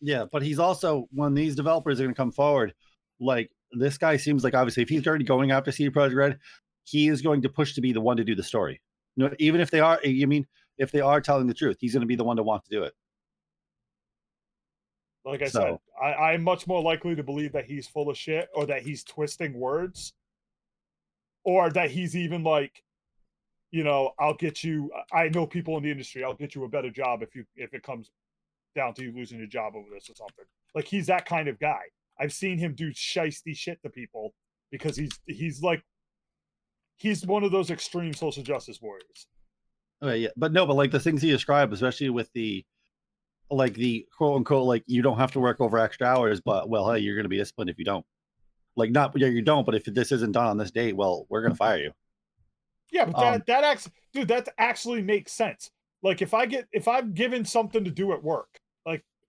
yeah, 0.00 0.24
but 0.30 0.42
he's 0.42 0.60
also 0.60 1.08
when 1.12 1.34
these 1.34 1.56
developers 1.56 1.98
are 2.00 2.04
going 2.04 2.14
to 2.14 2.16
come 2.16 2.30
forward, 2.32 2.72
like 3.20 3.50
this 3.72 3.98
guy 3.98 4.16
seems 4.16 4.42
like 4.42 4.54
obviously 4.54 4.82
if 4.82 4.88
he's 4.88 5.06
already 5.06 5.24
going 5.24 5.50
after 5.50 5.70
CD 5.70 5.90
Projekt 5.90 6.14
Red, 6.14 6.38
he 6.84 7.08
is 7.08 7.22
going 7.22 7.42
to 7.42 7.48
push 7.48 7.74
to 7.74 7.80
be 7.80 7.92
the 7.92 8.00
one 8.00 8.16
to 8.16 8.24
do 8.24 8.34
the 8.34 8.42
story. 8.42 8.80
You 9.16 9.28
know, 9.28 9.34
even 9.38 9.60
if 9.60 9.70
they 9.70 9.80
are, 9.80 10.00
you 10.02 10.26
mean 10.26 10.46
if 10.78 10.90
they 10.90 11.00
are 11.00 11.20
telling 11.20 11.46
the 11.46 11.54
truth, 11.54 11.76
he's 11.80 11.92
going 11.92 12.00
to 12.00 12.06
be 12.06 12.16
the 12.16 12.24
one 12.24 12.36
to 12.36 12.42
want 12.42 12.64
to 12.64 12.70
do 12.70 12.82
it. 12.82 12.94
Like 15.24 15.42
I 15.42 15.48
said, 15.48 15.78
I, 16.02 16.14
I'm 16.14 16.42
much 16.42 16.66
more 16.66 16.82
likely 16.82 17.14
to 17.14 17.22
believe 17.22 17.52
that 17.52 17.66
he's 17.66 17.86
full 17.86 18.08
of 18.08 18.16
shit 18.16 18.48
or 18.54 18.64
that 18.66 18.82
he's 18.82 19.04
twisting 19.04 19.52
words 19.52 20.14
or 21.44 21.70
that 21.70 21.90
he's 21.90 22.16
even 22.16 22.42
like, 22.42 22.82
you 23.70 23.84
know, 23.84 24.12
I'll 24.18 24.34
get 24.34 24.64
you. 24.64 24.90
I 25.12 25.28
know 25.28 25.46
people 25.46 25.76
in 25.76 25.82
the 25.82 25.90
industry. 25.90 26.24
I'll 26.24 26.34
get 26.34 26.54
you 26.54 26.64
a 26.64 26.68
better 26.68 26.90
job 26.90 27.22
if 27.22 27.34
you 27.34 27.44
if 27.54 27.74
it 27.74 27.82
comes 27.82 28.10
down 28.74 28.94
to 28.94 29.02
you 29.02 29.12
losing 29.12 29.38
your 29.38 29.46
job 29.46 29.76
over 29.76 29.88
this 29.92 30.08
or 30.08 30.14
something. 30.14 30.46
Like 30.74 30.86
he's 30.86 31.06
that 31.06 31.26
kind 31.26 31.48
of 31.48 31.58
guy. 31.58 31.82
I've 32.20 32.32
seen 32.32 32.58
him 32.58 32.74
do 32.74 32.92
shisty 32.92 33.56
shit 33.56 33.82
to 33.82 33.90
people 33.90 34.34
because 34.70 34.96
he's 34.96 35.10
he's 35.26 35.62
like 35.62 35.82
he's 36.96 37.26
one 37.26 37.44
of 37.44 37.50
those 37.50 37.70
extreme 37.70 38.12
social 38.12 38.42
justice 38.42 38.80
warriors. 38.80 39.26
Okay, 40.02 40.18
yeah, 40.18 40.28
but 40.36 40.52
no, 40.52 40.66
but 40.66 40.76
like 40.76 40.90
the 40.90 41.00
things 41.00 41.22
he 41.22 41.30
described, 41.30 41.72
especially 41.72 42.10
with 42.10 42.30
the 42.32 42.64
like 43.50 43.74
the 43.74 44.06
quote 44.16 44.36
unquote 44.36 44.66
like 44.66 44.84
you 44.86 45.02
don't 45.02 45.18
have 45.18 45.32
to 45.32 45.40
work 45.40 45.60
over 45.60 45.78
extra 45.78 46.06
hours, 46.06 46.40
but 46.40 46.68
well, 46.68 46.92
hey, 46.92 47.00
you're 47.00 47.16
going 47.16 47.24
to 47.24 47.28
be 47.28 47.38
disciplined 47.38 47.70
if 47.70 47.78
you 47.78 47.84
don't. 47.84 48.06
Like 48.76 48.90
not 48.92 49.12
yeah, 49.18 49.28
you 49.28 49.42
don't, 49.42 49.66
but 49.66 49.74
if 49.74 49.84
this 49.84 50.12
isn't 50.12 50.32
done 50.32 50.46
on 50.46 50.56
this 50.58 50.70
date, 50.70 50.96
well, 50.96 51.26
we're 51.28 51.40
going 51.42 51.52
to 51.52 51.56
fire 51.56 51.78
you. 51.78 51.92
Yeah, 52.92 53.06
but 53.06 53.16
Um, 53.16 53.22
that 53.32 53.46
that 53.46 53.64
acts, 53.64 53.90
dude, 54.12 54.28
that 54.28 54.48
actually 54.58 55.02
makes 55.02 55.32
sense. 55.32 55.70
like 56.02 56.22
if 56.22 56.32
I 56.34 56.46
get 56.46 56.68
if 56.72 56.86
I'm 56.88 57.12
given 57.12 57.44
something 57.44 57.84
to 57.84 57.90
do 57.90 58.12
at 58.12 58.22
work, 58.22 58.59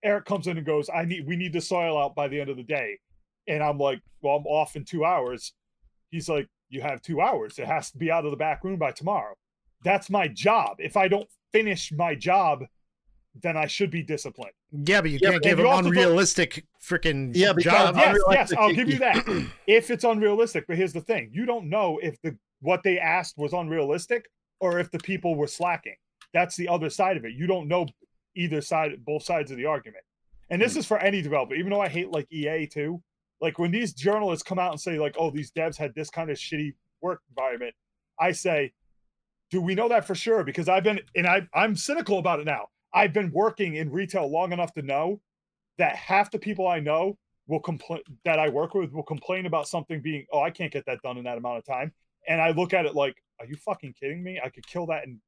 Eric 0.04 0.24
comes 0.24 0.46
in 0.46 0.56
and 0.56 0.66
goes, 0.66 0.88
I 0.94 1.04
need 1.04 1.26
we 1.26 1.36
need 1.36 1.52
the 1.52 1.60
soil 1.60 1.96
out 1.98 2.14
by 2.14 2.28
the 2.28 2.40
end 2.40 2.50
of 2.50 2.56
the 2.56 2.62
day. 2.62 2.98
And 3.48 3.62
I'm 3.62 3.78
like, 3.78 4.00
Well, 4.20 4.36
I'm 4.36 4.46
off 4.46 4.76
in 4.76 4.84
two 4.84 5.04
hours. 5.04 5.52
He's 6.10 6.28
like, 6.28 6.48
You 6.70 6.80
have 6.82 7.02
two 7.02 7.20
hours. 7.20 7.58
It 7.58 7.66
has 7.66 7.90
to 7.92 7.98
be 7.98 8.10
out 8.10 8.24
of 8.24 8.30
the 8.30 8.36
back 8.36 8.64
room 8.64 8.78
by 8.78 8.92
tomorrow. 8.92 9.34
That's 9.84 10.10
my 10.10 10.28
job. 10.28 10.76
If 10.78 10.96
I 10.96 11.08
don't 11.08 11.28
finish 11.52 11.92
my 11.92 12.14
job, 12.14 12.64
then 13.42 13.56
I 13.56 13.66
should 13.66 13.90
be 13.90 14.02
disciplined. 14.02 14.52
Yeah, 14.72 15.00
but 15.00 15.10
you 15.10 15.18
Yeah, 15.20 15.30
can't 15.30 15.42
but 15.42 15.48
give 15.48 15.58
you 15.58 15.64
them 15.64 15.72
also 15.72 15.82
don't- 15.84 15.92
unrealistic 15.96 16.66
freaking 16.82 17.30
Yeah, 17.34 17.52
because 17.52 17.72
job. 17.72 17.96
yes, 17.96 18.04
yes, 18.04 18.16
unrealistic, 18.26 18.58
I'll 18.58 18.68
you- 18.70 18.76
give 18.76 18.88
you 18.90 18.98
that. 18.98 19.46
if 19.66 19.90
it's 19.90 20.04
unrealistic, 20.04 20.66
but 20.66 20.76
here's 20.76 20.92
the 20.92 21.00
thing: 21.00 21.30
you 21.32 21.46
don't 21.46 21.68
know 21.68 21.98
if 22.02 22.20
the 22.22 22.36
what 22.60 22.82
they 22.84 22.98
asked 22.98 23.38
was 23.38 23.52
unrealistic 23.54 24.26
or 24.60 24.78
if 24.78 24.90
the 24.90 24.98
people 25.00 25.34
were 25.34 25.46
slacking. 25.48 25.96
That's 26.32 26.54
the 26.56 26.68
other 26.68 26.88
side 26.90 27.16
of 27.16 27.24
it. 27.24 27.32
You 27.34 27.46
don't 27.48 27.66
know 27.68 27.86
either 28.34 28.60
side, 28.60 28.92
both 29.04 29.22
sides 29.22 29.50
of 29.50 29.56
the 29.56 29.66
argument. 29.66 30.04
And 30.50 30.60
this 30.60 30.74
hmm. 30.74 30.80
is 30.80 30.86
for 30.86 30.98
any 30.98 31.22
developer, 31.22 31.54
even 31.54 31.70
though 31.70 31.80
I 31.80 31.88
hate 31.88 32.10
like 32.10 32.26
EA 32.30 32.66
too. 32.66 33.02
Like 33.40 33.58
when 33.58 33.72
these 33.72 33.92
journalists 33.92 34.44
come 34.44 34.58
out 34.58 34.70
and 34.70 34.80
say 34.80 34.98
like, 34.98 35.16
"Oh, 35.18 35.30
these 35.30 35.50
devs 35.50 35.76
had 35.76 35.94
this 35.94 36.10
kind 36.10 36.30
of 36.30 36.36
shitty 36.36 36.74
work 37.00 37.20
environment," 37.30 37.74
I 38.18 38.32
say, 38.32 38.72
"Do 39.50 39.60
we 39.60 39.74
know 39.74 39.88
that 39.88 40.06
for 40.06 40.14
sure?" 40.14 40.44
Because 40.44 40.68
I've 40.68 40.84
been 40.84 41.00
and 41.16 41.26
I 41.26 41.48
I'm 41.52 41.74
cynical 41.74 42.18
about 42.18 42.38
it 42.38 42.46
now. 42.46 42.66
I've 42.94 43.12
been 43.12 43.32
working 43.32 43.74
in 43.74 43.90
retail 43.90 44.30
long 44.30 44.52
enough 44.52 44.72
to 44.74 44.82
know 44.82 45.20
that 45.78 45.96
half 45.96 46.30
the 46.30 46.38
people 46.38 46.68
I 46.68 46.80
know 46.80 47.18
will 47.46 47.60
complain 47.60 48.02
that 48.24 48.38
I 48.38 48.48
work 48.48 48.74
with 48.74 48.92
will 48.92 49.02
complain 49.02 49.46
about 49.46 49.66
something 49.66 50.00
being, 50.00 50.26
oh, 50.32 50.40
I 50.40 50.50
can't 50.50 50.72
get 50.72 50.86
that 50.86 51.00
done 51.02 51.18
in 51.18 51.24
that 51.24 51.38
amount 51.38 51.58
of 51.58 51.64
time. 51.64 51.92
And 52.28 52.40
I 52.40 52.50
look 52.50 52.72
at 52.72 52.86
it 52.86 52.94
like, 52.94 53.14
are 53.40 53.46
you 53.46 53.56
fucking 53.56 53.94
kidding 53.98 54.22
me? 54.22 54.40
I 54.42 54.48
could 54.48 54.66
kill 54.66 54.86
that 54.86 55.04
in 55.04 55.20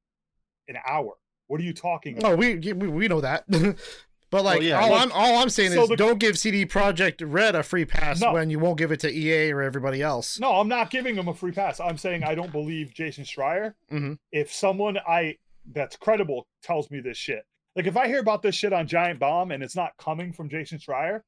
an 0.69 0.77
hour. 0.87 1.13
What 1.47 1.59
are 1.59 1.63
you 1.63 1.73
talking 1.73 2.17
about? 2.17 2.29
No, 2.31 2.35
we 2.35 2.55
we, 2.57 2.73
we 2.87 3.07
know 3.07 3.21
that. 3.21 3.45
but 4.31 4.43
like 4.43 4.61
yeah, 4.61 4.79
all 4.79 4.89
like- 4.91 5.01
I'm 5.03 5.11
all 5.11 5.37
I'm 5.41 5.49
saying 5.49 5.71
so 5.73 5.83
is 5.83 5.89
the- 5.89 5.95
don't 5.95 6.19
give 6.19 6.37
CD 6.37 6.65
Projekt 6.65 7.21
Red 7.25 7.55
a 7.55 7.63
free 7.63 7.85
pass 7.85 8.19
No. 8.21 8.33
when 8.33 8.49
you 8.49 8.59
won't 8.59 8.77
give 8.77 8.91
it 8.91 8.99
to 9.01 9.11
EA 9.11 9.51
or 9.51 9.61
everybody 9.61 10.01
else. 10.01 10.39
No, 10.39 10.53
I'm 10.59 10.67
not 10.67 10.89
giving 10.89 11.15
them 11.15 11.27
a 11.27 11.33
free 11.33 11.51
pass. 11.51 11.79
I'm 11.79 11.97
saying 11.97 12.23
I 12.23 12.35
don't 12.35 12.51
believe 12.51 12.93
Jason 12.93 13.23
Schreier. 13.23 13.73
Mhm. 13.91 14.17
If 14.31 14.51
someone 14.51 14.97
I 15.07 15.37
that's 15.71 15.95
credible 15.95 16.47
tells 16.63 16.89
me 16.91 16.99
this 16.99 17.17
shit, 17.17 17.45
like 17.75 17.85
if 17.87 17.97
I 17.97 18.07
hear 18.07 18.19
about 18.19 18.41
this 18.41 18.55
shit 18.55 18.73
on 18.73 18.87
Giant 18.87 19.19
Bomb 19.19 19.51
and 19.51 19.63
it's 19.63 19.75
not 19.75 19.95
coming 19.97 20.33
from 20.33 20.49
Jason 20.49 20.79
Schreier, 20.79 21.21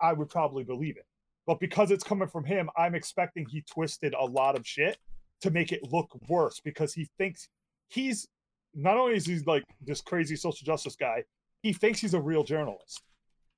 I 0.00 0.12
would 0.12 0.28
probably 0.28 0.64
believe 0.64 0.96
it. 0.96 1.06
But 1.46 1.60
because 1.60 1.90
it's 1.90 2.04
coming 2.04 2.28
from 2.28 2.44
him, 2.44 2.70
I'm 2.76 2.94
expecting 2.94 3.46
he 3.46 3.62
twisted 3.62 4.14
a 4.14 4.24
lot 4.24 4.56
of 4.56 4.66
shit 4.66 4.96
to 5.42 5.50
make 5.50 5.72
it 5.72 5.82
look 5.82 6.08
worse 6.28 6.58
because 6.60 6.94
he 6.94 7.08
thinks 7.18 7.48
he's 7.88 8.26
not 8.74 8.96
only 8.96 9.16
is 9.16 9.26
he 9.26 9.38
like 9.46 9.64
this 9.80 10.00
crazy 10.00 10.36
social 10.36 10.64
justice 10.64 10.96
guy, 10.96 11.24
he 11.62 11.72
thinks 11.72 12.00
he's 12.00 12.14
a 12.14 12.20
real 12.20 12.44
journalist. 12.44 13.02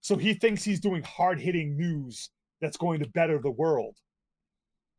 So 0.01 0.17
he 0.17 0.35
thinks 0.35 0.63
he's 0.63 0.81
doing 0.81 1.03
hard 1.03 1.41
hitting 1.41 1.77
news 1.77 2.31
that's 2.61 2.77
going 2.77 3.01
to 3.01 3.09
better 3.09 3.41
the 3.41 3.51
world 3.51 3.97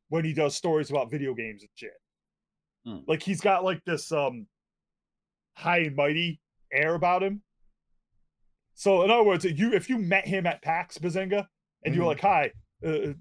when 0.09 0.25
he 0.25 0.33
does 0.33 0.55
stories 0.55 0.89
about 0.89 1.11
video 1.11 1.33
games 1.33 1.61
and 1.61 1.69
shit. 1.75 1.91
Hmm. 2.85 2.99
Like 3.07 3.21
he's 3.21 3.41
got 3.41 3.63
like 3.63 3.83
this 3.85 4.11
um 4.11 4.47
high 5.55 5.79
and 5.79 5.95
mighty 5.95 6.39
air 6.71 6.95
about 6.95 7.23
him. 7.23 7.41
So 8.75 9.03
in 9.03 9.11
other 9.11 9.23
words, 9.23 9.45
if 9.45 9.57
you 9.57 9.73
if 9.73 9.89
you 9.89 9.97
met 9.97 10.27
him 10.27 10.45
at 10.45 10.61
PAX 10.61 10.97
Bazinga 10.97 11.45
and 11.83 11.95
you 11.95 12.01
were 12.01 12.07
like, 12.07 12.21
"Hi, 12.21 12.51
uh, 12.85 13.13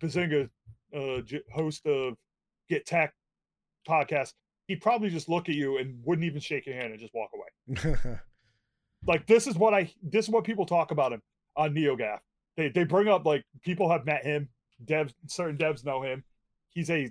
Bazinga, 0.00 0.48
uh, 0.94 1.20
host 1.52 1.86
of 1.86 2.14
Get 2.68 2.86
Tech 2.86 3.12
podcast," 3.88 4.32
he'd 4.66 4.80
probably 4.80 5.10
just 5.10 5.28
look 5.28 5.48
at 5.48 5.54
you 5.54 5.78
and 5.78 6.00
wouldn't 6.04 6.24
even 6.24 6.40
shake 6.40 6.66
your 6.66 6.74
hand 6.74 6.92
and 6.92 7.00
just 7.00 7.14
walk 7.14 7.30
away. 7.34 8.18
Like 9.06 9.26
this 9.26 9.46
is 9.46 9.56
what 9.56 9.72
I 9.74 9.90
this 10.02 10.26
is 10.26 10.30
what 10.30 10.44
people 10.44 10.66
talk 10.66 10.90
about 10.90 11.12
him 11.12 11.22
on 11.56 11.74
NeoGaf. 11.74 12.18
They 12.56 12.68
they 12.68 12.84
bring 12.84 13.08
up 13.08 13.24
like 13.24 13.44
people 13.62 13.90
have 13.90 14.04
met 14.04 14.24
him, 14.24 14.48
devs 14.84 15.12
certain 15.26 15.56
devs 15.56 15.84
know 15.84 16.02
him. 16.02 16.24
He's 16.70 16.90
a 16.90 17.10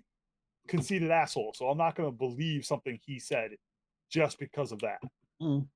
conceited 0.67 1.11
asshole, 1.11 1.53
so 1.55 1.69
I'm 1.69 1.77
not 1.77 1.95
going 1.95 2.09
to 2.09 2.15
believe 2.15 2.65
something 2.65 2.99
he 3.05 3.19
said 3.19 3.51
just 4.11 4.39
because 4.39 4.71
of 4.71 4.79
that. 4.79 4.99
Mm. 5.41 5.67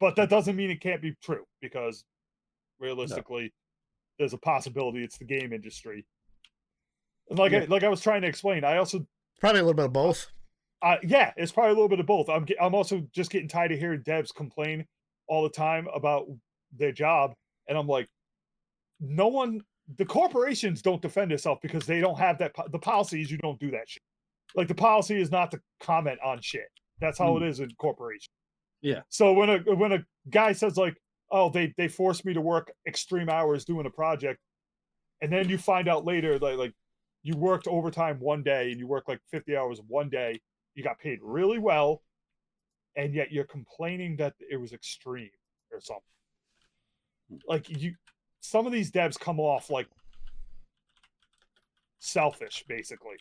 But 0.00 0.16
that 0.16 0.30
doesn't 0.30 0.54
mean 0.54 0.70
it 0.70 0.80
can't 0.80 1.02
be 1.02 1.14
true 1.22 1.44
because 1.60 2.04
realistically, 2.78 3.52
there's 4.18 4.32
a 4.32 4.38
possibility 4.38 5.02
it's 5.02 5.18
the 5.18 5.24
game 5.24 5.52
industry. 5.52 6.06
And 7.30 7.38
like 7.38 7.52
I, 7.52 7.64
like 7.64 7.82
I 7.82 7.88
was 7.88 8.00
trying 8.00 8.22
to 8.22 8.28
explain, 8.28 8.64
I 8.64 8.78
also 8.78 9.04
Probably 9.40 9.60
a 9.60 9.62
little 9.62 9.76
bit 9.76 9.86
of 9.86 9.92
both. 9.92 10.28
uh, 10.82 10.96
yeah, 11.02 11.32
it's 11.36 11.52
probably 11.52 11.70
a 11.70 11.74
little 11.74 11.88
bit 11.88 12.00
of 12.00 12.06
both. 12.06 12.28
I'm 12.28 12.46
I'm 12.60 12.74
also 12.74 13.06
just 13.12 13.30
getting 13.30 13.48
tired 13.48 13.72
of 13.72 13.78
hearing 13.78 14.02
devs 14.02 14.34
complain 14.34 14.86
all 15.28 15.42
the 15.42 15.48
time 15.50 15.88
about 15.94 16.26
their 16.76 16.92
job, 16.92 17.34
and 17.68 17.76
I'm 17.76 17.86
like, 17.88 18.08
no 19.00 19.28
one, 19.28 19.60
the 19.96 20.04
corporations 20.04 20.82
don't 20.82 21.02
defend 21.02 21.32
itself 21.32 21.58
because 21.62 21.86
they 21.86 22.00
don't 22.00 22.18
have 22.18 22.38
that. 22.38 22.52
The 22.70 22.78
policy 22.78 23.22
is 23.22 23.30
you 23.30 23.38
don't 23.38 23.58
do 23.58 23.70
that 23.72 23.88
shit. 23.88 24.02
Like 24.54 24.68
the 24.68 24.74
policy 24.74 25.20
is 25.20 25.30
not 25.30 25.50
to 25.50 25.60
comment 25.80 26.18
on 26.24 26.40
shit. 26.40 26.68
That's 27.00 27.18
how 27.18 27.36
it 27.36 27.42
is 27.42 27.60
in 27.60 27.70
corporations. 27.78 28.30
Yeah. 28.80 29.02
So 29.08 29.32
when 29.32 29.50
a 29.50 29.58
when 29.74 29.92
a 29.92 30.04
guy 30.30 30.52
says 30.52 30.76
like, 30.76 30.96
oh, 31.30 31.50
they 31.50 31.74
they 31.76 31.88
forced 31.88 32.24
me 32.24 32.34
to 32.34 32.40
work 32.40 32.72
extreme 32.86 33.28
hours 33.28 33.64
doing 33.64 33.86
a 33.86 33.90
project, 33.90 34.40
and 35.20 35.32
then 35.32 35.48
you 35.48 35.58
find 35.58 35.88
out 35.88 36.04
later 36.04 36.38
like 36.38 36.56
like 36.56 36.72
you 37.28 37.36
worked 37.36 37.68
overtime 37.68 38.18
one 38.20 38.42
day 38.42 38.70
and 38.70 38.80
you 38.80 38.86
worked 38.86 39.06
like 39.06 39.20
50 39.30 39.54
hours 39.54 39.82
one 39.86 40.08
day 40.08 40.40
you 40.74 40.82
got 40.82 40.98
paid 40.98 41.18
really 41.22 41.58
well 41.58 42.02
and 42.96 43.14
yet 43.14 43.30
you're 43.30 43.44
complaining 43.44 44.16
that 44.16 44.32
it 44.50 44.56
was 44.56 44.72
extreme 44.72 45.28
or 45.70 45.78
something. 45.78 46.02
Like 47.46 47.68
you 47.68 47.94
some 48.40 48.64
of 48.64 48.72
these 48.72 48.90
devs 48.90 49.20
come 49.20 49.38
off 49.38 49.68
like 49.68 49.88
selfish 51.98 52.64
basically. 52.66 53.16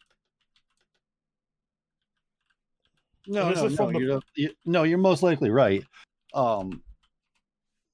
No, 3.27 3.49
this 3.49 3.59
no, 3.59 3.65
is 3.65 3.71
no, 3.71 3.85
from 3.85 3.93
the- 3.93 3.99
you're, 3.99 4.21
you, 4.35 4.51
no, 4.65 4.83
you're 4.83 4.97
most 4.97 5.21
likely 5.21 5.49
right. 5.49 5.83
Um, 6.33 6.81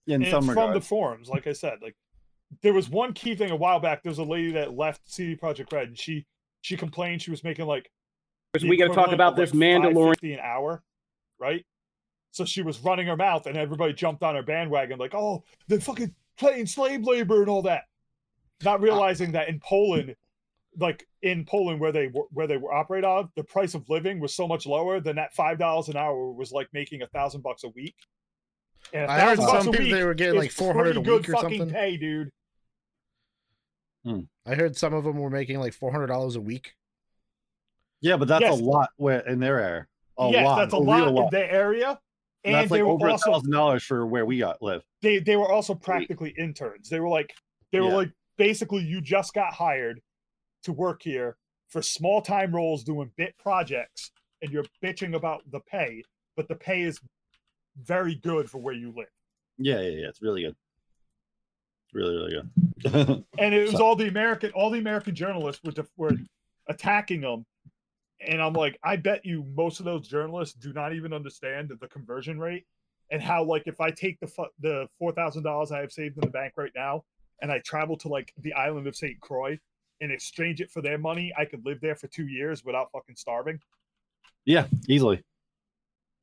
in 0.06 0.22
and 0.22 0.30
some 0.30 0.44
it's 0.44 0.54
from 0.54 0.74
the 0.74 0.82
forums 0.82 1.30
like 1.30 1.48
i 1.48 1.54
said 1.54 1.78
like 1.82 1.96
there 2.62 2.74
was 2.74 2.90
one 2.90 3.14
key 3.14 3.36
thing 3.36 3.52
a 3.52 3.56
while 3.56 3.80
back 3.80 4.04
there 4.04 4.10
was 4.10 4.20
a 4.20 4.24
lady 4.24 4.52
that 4.52 4.76
left 4.76 5.02
cd 5.06 5.36
projekt 5.36 5.72
red 5.72 5.88
and 5.90 5.98
she 5.98 6.26
she 6.62 6.78
complained 6.78 7.22
she 7.22 7.32
was 7.32 7.44
making 7.44 7.66
like 7.66 7.90
the 8.54 8.68
we 8.68 8.78
got 8.78 8.90
to 8.90 8.94
talk 8.94 9.12
about 9.12 9.36
this 9.36 9.52
like, 9.54 9.60
Mandalorian. 9.60 10.16
$5.50 10.22 10.34
an 10.34 10.40
hour, 10.40 10.84
right? 11.40 11.66
So 12.32 12.46
she 12.46 12.62
was 12.62 12.80
running 12.80 13.08
her 13.08 13.18
mouth, 13.18 13.46
and 13.48 13.58
everybody 13.58 13.94
jumped 13.94 14.24
on 14.24 14.36
her 14.36 14.44
bandwagon, 14.44 15.00
like, 15.00 15.14
"Oh, 15.14 15.44
they're 15.68 15.80
fucking 15.80 16.14
playing 16.38 16.66
slave 16.66 17.04
labor 17.04 17.42
and 17.42 17.50
all 17.50 17.64
that," 17.64 17.84
not 18.64 18.82
realizing 18.82 19.32
that 19.34 19.50
in 19.50 19.60
Poland, 19.60 20.16
like 20.78 21.08
in 21.22 21.46
Poland 21.46 21.80
where 21.80 21.92
they 21.92 22.08
were, 22.08 22.26
where 22.32 22.48
they 22.48 22.58
were 22.58 22.74
operate 22.74 23.06
out 23.06 23.26
of, 23.26 23.30
the 23.36 23.44
price 23.44 23.76
of 23.76 23.88
living 23.90 24.20
was 24.20 24.36
so 24.36 24.48
much 24.48 24.66
lower 24.66 25.00
than 25.00 25.16
that 25.16 25.34
five 25.34 25.60
dollars 25.60 25.90
an 25.90 25.98
hour 25.98 26.32
was 26.32 26.52
like 26.52 26.68
making 26.74 27.02
a 27.02 27.08
thousand 27.08 27.42
bucks 27.42 27.64
a 27.64 27.70
week. 27.70 27.96
And 28.94 29.10
a 29.10 29.12
I 29.12 29.20
heard 29.20 29.40
thousand 29.40 29.64
some 29.64 29.74
people 29.74 29.98
they 29.98 30.04
were 30.04 30.14
getting 30.14 30.40
like 30.40 30.52
400 30.52 30.98
a 30.98 31.02
pretty 31.02 31.06
good 31.06 31.20
week 31.20 31.30
or 31.30 31.42
fucking 31.42 31.60
something. 31.60 31.76
Pay, 31.76 31.98
dude. 31.98 32.32
Mm. 34.06 34.28
I 34.46 34.56
heard 34.56 34.76
some 34.76 34.94
of 34.94 35.04
them 35.04 35.18
were 35.18 35.30
making 35.30 35.60
like 35.60 35.74
$400 35.74 36.36
a 36.36 36.42
week. 36.42 36.76
yeah, 38.02 38.18
but 38.18 38.28
that's 38.28 38.42
Yes. 38.42 38.60
a 38.60 38.64
lot 38.64 38.90
where 38.98 39.20
in 39.28 39.40
their 39.40 39.60
area. 39.60 39.88
A 40.18 40.30
yes, 40.30 40.46
lot. 40.46 40.58
that's 40.58 40.74
a 40.74 40.78
real 40.78 41.12
lot 41.12 41.24
in 41.26 41.30
their 41.32 41.50
area. 41.50 42.00
And 42.44 42.56
that's 42.56 42.70
they 42.70 42.82
like 42.82 42.86
were 42.88 42.92
over 42.94 43.08
a 43.08 43.12
also 43.14 43.32
thousand 43.32 43.52
dollars 43.52 43.84
for 43.84 44.06
where 44.06 44.26
we 44.26 44.38
got 44.40 44.62
live. 44.62 44.84
they 45.02 45.20
they 45.20 45.38
were 45.38 45.50
also 45.50 45.74
practically 45.74 46.32
interns. 46.38 46.90
They 46.90 47.00
were 47.00 47.08
like 47.10 47.34
they 47.72 47.80
were 47.80 47.88
Yeah. 47.88 47.96
like 47.96 48.12
basically 48.38 48.84
you 48.84 49.00
just 49.00 49.34
got 49.34 49.54
hired 49.54 50.02
to 50.64 50.74
work 50.74 51.02
here 51.02 51.38
for 51.70 51.82
small 51.82 52.22
time 52.22 52.54
roles 52.54 52.84
doing 52.84 53.10
bit 53.16 53.38
projects 53.38 54.12
and 54.42 54.52
you're 54.52 54.66
bitching 54.84 55.16
about 55.16 55.50
the 55.50 55.62
pay, 55.62 56.04
but 56.36 56.48
the 56.50 56.56
pay 56.56 56.82
is 56.82 57.00
very 57.82 58.16
good 58.16 58.50
for 58.52 58.58
where 58.60 58.74
you 58.74 58.92
live. 58.96 59.08
Yeah, 59.58 59.80
yeah, 59.80 60.02
yeah. 60.02 60.08
It's 60.10 60.22
really 60.22 60.42
good. 60.44 60.56
Really, 61.94 62.16
really 62.16 62.32
good. 62.32 63.24
And 63.38 63.54
it 63.54 63.72
was 63.72 63.80
all 63.80 63.96
the 63.96 64.08
American 64.08 64.52
all 64.52 64.70
the 64.70 64.80
American 64.80 65.16
journalists 65.16 65.64
were 65.64 65.72
def- 65.72 65.92
were 65.98 66.14
attacking 66.68 67.22
them. 67.22 67.46
And 68.26 68.42
I'm 68.42 68.54
like, 68.54 68.80
I 68.84 68.96
bet 68.96 69.26
you 69.26 69.46
most 69.56 69.80
of 69.80 69.86
those 69.86 70.08
journalists 70.08 70.56
do 70.56 70.74
not 70.74 70.94
even 70.94 71.14
understand 71.14 71.72
the 71.80 71.88
conversion 71.88 72.40
rate 72.40 72.66
and 73.12 73.22
how 73.22 73.44
like 73.44 73.64
if 73.66 73.80
I 73.80 73.90
take 73.92 74.20
the 74.20 74.28
fu- 74.28 74.46
the 74.60 74.88
four 75.00 75.12
thousand 75.12 75.44
dollars 75.44 75.72
I 75.72 75.80
have 75.80 75.92
saved 75.92 76.18
in 76.18 76.22
the 76.22 76.30
bank 76.30 76.54
right 76.58 76.72
now 76.76 77.04
and 77.42 77.52
I 77.52 77.60
travel 77.60 77.98
to 77.98 78.08
like 78.08 78.34
the 78.40 78.54
island 78.54 78.88
of 78.88 78.96
St. 78.96 79.20
Croix 79.20 79.58
and 80.02 80.12
exchange 80.12 80.62
it 80.62 80.72
for 80.72 80.82
their 80.82 80.98
money, 80.98 81.34
I 81.38 81.46
could 81.46 81.66
live 81.66 81.80
there 81.80 81.96
for 81.96 82.08
two 82.08 82.28
years 82.28 82.66
without 82.66 82.92
fucking 82.92 83.16
starving 83.16 83.60
yeah, 84.46 84.68
easily. 84.90 85.24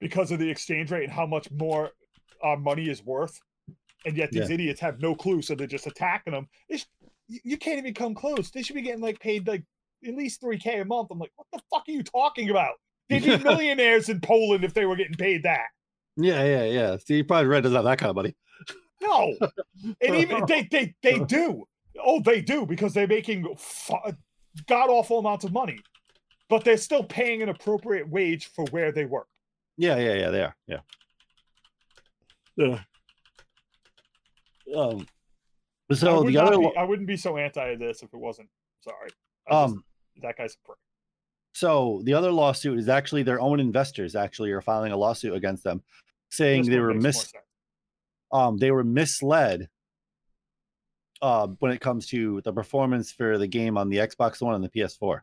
because 0.00 0.30
of 0.30 0.38
the 0.38 0.50
exchange 0.50 0.90
rate 0.90 1.04
and 1.04 1.12
how 1.12 1.26
much 1.26 1.50
more 1.50 1.90
our 2.42 2.56
money 2.56 2.88
is 2.88 3.04
worth. 3.04 3.40
And 4.06 4.16
yet 4.16 4.30
these 4.32 4.48
idiots 4.50 4.80
have 4.80 5.00
no 5.00 5.14
clue, 5.14 5.42
so 5.42 5.54
they're 5.54 5.66
just 5.66 5.86
attacking 5.86 6.32
them. 6.32 6.48
They 6.68 6.78
sh- 6.78 6.86
you 7.28 7.40
you 7.44 7.56
can't 7.58 7.78
even 7.78 7.94
come 7.94 8.14
close. 8.14 8.50
They 8.50 8.62
should 8.62 8.74
be 8.76 8.82
getting 8.82 9.02
like 9.02 9.20
paid 9.20 9.46
like 9.46 9.62
at 10.06 10.14
least 10.14 10.40
three 10.40 10.58
k 10.58 10.80
a 10.80 10.84
month. 10.84 11.08
I'm 11.10 11.18
like, 11.18 11.32
what 11.36 11.46
the 11.52 11.60
fuck 11.70 11.84
are 11.86 11.92
you 11.92 12.02
talking 12.02 12.48
about? 12.50 12.74
They'd 13.08 13.22
be 13.22 13.36
millionaires 13.44 14.08
in 14.08 14.20
Poland 14.20 14.64
if 14.64 14.72
they 14.72 14.86
were 14.86 14.96
getting 14.96 15.16
paid 15.16 15.42
that. 15.42 15.66
Yeah, 16.16 16.42
yeah, 16.44 16.64
yeah. 16.64 16.96
See, 16.96 17.16
you 17.16 17.24
probably 17.24 17.48
Red 17.48 17.62
doesn't 17.62 17.76
have 17.76 17.84
that 17.84 17.98
kind 17.98 18.10
of 18.10 18.16
money. 18.16 18.34
No, 19.02 19.34
and 20.00 20.16
even 20.16 20.44
they 20.48 20.68
they 20.70 20.94
they 21.02 21.18
do. 21.20 21.64
Oh, 22.02 22.20
they 22.22 22.40
do 22.40 22.66
because 22.66 22.94
they're 22.94 23.06
making 23.06 23.46
god 24.66 24.90
awful 24.90 25.18
amounts 25.18 25.44
of 25.44 25.52
money, 25.52 25.78
but 26.48 26.64
they're 26.64 26.76
still 26.76 27.04
paying 27.04 27.42
an 27.42 27.48
appropriate 27.48 28.08
wage 28.08 28.50
for 28.54 28.64
where 28.70 28.92
they 28.92 29.04
work. 29.04 29.26
Yeah, 29.76 29.96
yeah, 29.96 30.14
yeah. 30.14 30.30
They 30.30 30.42
are. 30.42 30.56
Yeah. 30.66 30.80
Yeah. 32.56 32.80
Um. 34.76 35.06
So 35.92 36.22
the 36.22 36.38
other, 36.38 36.58
be- 36.58 36.76
I 36.76 36.84
wouldn't 36.84 37.08
be 37.08 37.16
so 37.16 37.36
anti 37.36 37.74
this 37.74 38.02
if 38.02 38.12
it 38.14 38.18
wasn't. 38.18 38.48
Sorry. 38.80 39.10
I 39.48 39.50
just- 39.64 39.74
um, 39.74 39.84
that 40.22 40.36
guy's 40.36 40.54
a 40.54 40.66
prick. 40.66 40.78
so 41.52 42.00
the 42.04 42.14
other 42.14 42.30
lawsuit 42.30 42.78
is 42.78 42.88
actually 42.88 43.22
their 43.24 43.40
own 43.40 43.58
investors. 43.60 44.14
Actually, 44.14 44.52
are 44.52 44.60
filing 44.60 44.92
a 44.92 44.96
lawsuit 44.96 45.34
against 45.34 45.64
them, 45.64 45.82
saying 46.30 46.62
This 46.62 46.70
they 46.70 46.78
were 46.80 46.94
mis 46.94 47.32
um 48.32 48.56
they 48.58 48.70
were 48.70 48.84
misled. 48.84 49.68
Uh, 51.22 51.48
when 51.58 51.70
it 51.70 51.82
comes 51.82 52.06
to 52.06 52.40
the 52.42 52.52
performance 52.52 53.12
for 53.12 53.36
the 53.36 53.46
game 53.46 53.76
on 53.76 53.90
the 53.90 53.98
Xbox 53.98 54.40
One 54.40 54.54
and 54.54 54.64
the 54.64 54.70
PS4. 54.70 55.20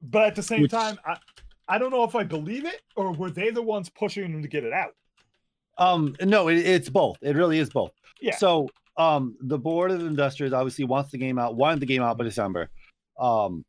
But 0.00 0.28
at 0.28 0.34
the 0.36 0.42
same 0.42 0.62
Which- 0.62 0.70
time, 0.70 0.98
I, 1.04 1.18
I 1.68 1.76
don't 1.78 1.90
know 1.90 2.04
if 2.04 2.14
I 2.14 2.24
believe 2.24 2.64
it 2.64 2.80
or 2.96 3.12
were 3.12 3.28
they 3.30 3.50
the 3.50 3.60
ones 3.62 3.90
pushing 3.90 4.30
them 4.32 4.40
to 4.40 4.48
get 4.48 4.64
it 4.64 4.72
out? 4.72 4.94
Um, 5.78 6.16
no, 6.22 6.48
it, 6.48 6.58
it's 6.58 6.88
both. 6.88 7.18
It 7.22 7.36
really 7.36 7.58
is 7.58 7.70
both. 7.70 7.92
Yeah. 8.20 8.36
So, 8.36 8.68
um, 8.96 9.36
the 9.40 9.58
board 9.58 9.90
of 9.90 10.00
investors 10.00 10.52
obviously 10.52 10.84
wants 10.84 11.10
the 11.10 11.18
game 11.18 11.38
out, 11.38 11.54
wanted 11.54 11.80
the 11.80 11.86
game 11.86 12.02
out 12.02 12.16
by 12.16 12.24
December. 12.24 12.70
Um, 13.18 13.64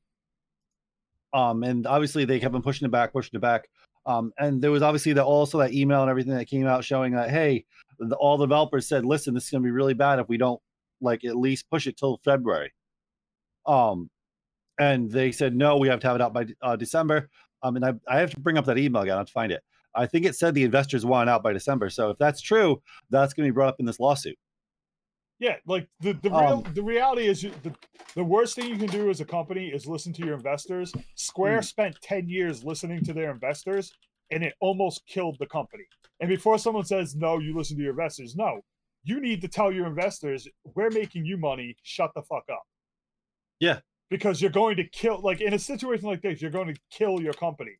um, 1.33 1.63
and 1.63 1.85
obviously 1.85 2.25
they 2.25 2.39
kept 2.39 2.55
on 2.55 2.61
pushing 2.61 2.85
it 2.85 2.91
back, 2.91 3.11
pushing 3.11 3.35
it 3.35 3.41
back. 3.41 3.69
Um, 4.05 4.31
and 4.39 4.61
there 4.61 4.71
was 4.71 4.81
obviously 4.81 5.13
that 5.13 5.25
also 5.25 5.59
that 5.59 5.73
email 5.73 6.01
and 6.01 6.09
everything 6.09 6.33
that 6.33 6.45
came 6.45 6.65
out 6.65 6.85
showing 6.85 7.13
that 7.13 7.29
hey, 7.29 7.65
the, 7.99 8.15
all 8.15 8.37
the 8.37 8.45
developers 8.45 8.87
said, 8.87 9.05
listen, 9.05 9.33
this 9.33 9.45
is 9.45 9.49
gonna 9.49 9.63
be 9.63 9.71
really 9.71 9.93
bad 9.93 10.19
if 10.19 10.29
we 10.29 10.37
don't 10.37 10.61
like 11.01 11.25
at 11.25 11.35
least 11.35 11.69
push 11.69 11.87
it 11.87 11.97
till 11.97 12.19
February. 12.23 12.73
Um, 13.65 14.09
and 14.79 15.11
they 15.11 15.31
said 15.31 15.55
no, 15.55 15.77
we 15.77 15.89
have 15.89 15.99
to 15.99 16.07
have 16.07 16.15
it 16.15 16.21
out 16.21 16.33
by 16.33 16.45
uh, 16.61 16.77
December. 16.77 17.29
Um, 17.63 17.75
and 17.75 17.83
I, 17.83 17.93
I 18.07 18.19
have 18.19 18.31
to 18.31 18.39
bring 18.39 18.57
up 18.57 18.65
that 18.65 18.77
email 18.77 19.01
again. 19.01 19.15
I 19.15 19.19
have 19.19 19.27
to 19.27 19.33
find 19.33 19.51
it. 19.51 19.61
I 19.97 20.05
think 20.05 20.25
it 20.25 20.35
said 20.35 20.53
the 20.53 20.63
investors 20.63 21.05
want 21.05 21.29
out 21.29 21.43
by 21.43 21.53
December. 21.53 21.89
So 21.89 22.11
if 22.11 22.17
that's 22.17 22.39
true, 22.41 22.81
that's 23.09 23.33
going 23.33 23.47
to 23.47 23.51
be 23.51 23.55
brought 23.55 23.69
up 23.69 23.79
in 23.79 23.85
this 23.85 23.99
lawsuit. 23.99 24.37
Yeah, 25.39 25.57
like 25.67 25.87
the 25.99 26.13
the 26.13 26.29
real 26.29 26.63
Um, 26.65 26.73
the 26.73 26.81
reality 26.81 27.27
is 27.27 27.43
you, 27.43 27.51
the 27.63 27.75
the 28.15 28.23
worst 28.23 28.55
thing 28.55 28.69
you 28.69 28.77
can 28.77 28.87
do 28.87 29.09
as 29.09 29.21
a 29.21 29.25
company 29.25 29.67
is 29.67 29.85
listen 29.85 30.11
to 30.13 30.25
your 30.25 30.33
investors. 30.35 30.91
Square 31.15 31.57
Hmm. 31.57 31.63
spent 31.63 32.01
ten 32.01 32.27
years 32.27 32.63
listening 32.63 33.03
to 33.05 33.13
their 33.13 33.31
investors, 33.31 33.93
and 34.31 34.43
it 34.43 34.55
almost 34.59 35.05
killed 35.05 35.37
the 35.39 35.45
company. 35.45 35.83
And 36.19 36.27
before 36.29 36.57
someone 36.57 36.85
says 36.85 37.15
no, 37.15 37.37
you 37.37 37.55
listen 37.55 37.77
to 37.77 37.83
your 37.83 37.91
investors. 37.91 38.35
No, 38.35 38.61
you 39.03 39.19
need 39.21 39.41
to 39.41 39.47
tell 39.47 39.71
your 39.71 39.85
investors 39.85 40.47
we're 40.75 40.89
making 40.89 41.25
you 41.25 41.37
money. 41.37 41.75
Shut 41.83 42.11
the 42.15 42.23
fuck 42.23 42.45
up. 42.51 42.63
Yeah. 43.59 43.79
because 44.09 44.41
you're 44.41 44.51
going 44.51 44.77
to 44.77 44.85
kill. 44.85 45.19
Like 45.21 45.41
in 45.41 45.53
a 45.53 45.59
situation 45.59 46.07
like 46.07 46.21
this, 46.21 46.41
you're 46.41 46.49
going 46.51 46.73
to 46.73 46.79
kill 46.89 47.21
your 47.21 47.33
company. 47.33 47.75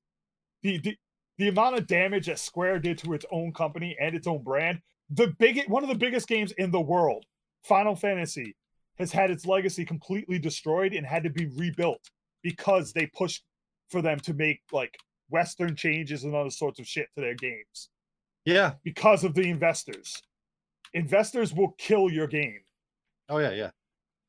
The 0.61 0.78
the 0.80 0.97
the 1.38 1.47
amount 1.49 1.75
of 1.77 1.88
damage 1.88 2.27
that 2.27 2.39
Square 2.39 2.79
did 2.79 2.97
to 2.99 3.13
its 3.13 3.25
own 3.31 3.53
company 3.53 3.95
and 3.99 4.15
its 4.15 4.27
own 4.27 4.43
brand. 4.43 4.81
The 5.09 5.27
big 5.39 5.67
one 5.67 5.83
of 5.83 5.89
the 5.89 5.95
biggest 5.95 6.27
games 6.27 6.51
in 6.53 6.71
the 6.71 6.81
world 6.81 7.25
Final 7.63 7.95
Fantasy 7.95 8.55
has 8.97 9.11
had 9.11 9.29
its 9.29 9.45
legacy 9.45 9.85
completely 9.85 10.39
destroyed 10.39 10.93
and 10.93 11.05
had 11.05 11.23
to 11.23 11.29
be 11.29 11.45
rebuilt 11.55 12.09
because 12.41 12.91
they 12.93 13.05
pushed 13.07 13.43
for 13.89 14.01
them 14.01 14.19
to 14.21 14.33
make 14.33 14.61
like 14.71 14.97
Western 15.29 15.75
changes 15.75 16.23
and 16.23 16.35
other 16.35 16.49
sorts 16.49 16.79
of 16.79 16.88
shit 16.88 17.07
to 17.15 17.21
their 17.21 17.35
games 17.35 17.89
Yeah. 18.45 18.73
because 18.83 19.23
of 19.23 19.33
the 19.33 19.49
investors. 19.49 20.21
Investors 20.93 21.53
will 21.53 21.71
kill 21.77 22.09
your 22.09 22.27
game. 22.27 22.61
Oh 23.29 23.38
yeah, 23.38 23.51
yeah. 23.51 23.71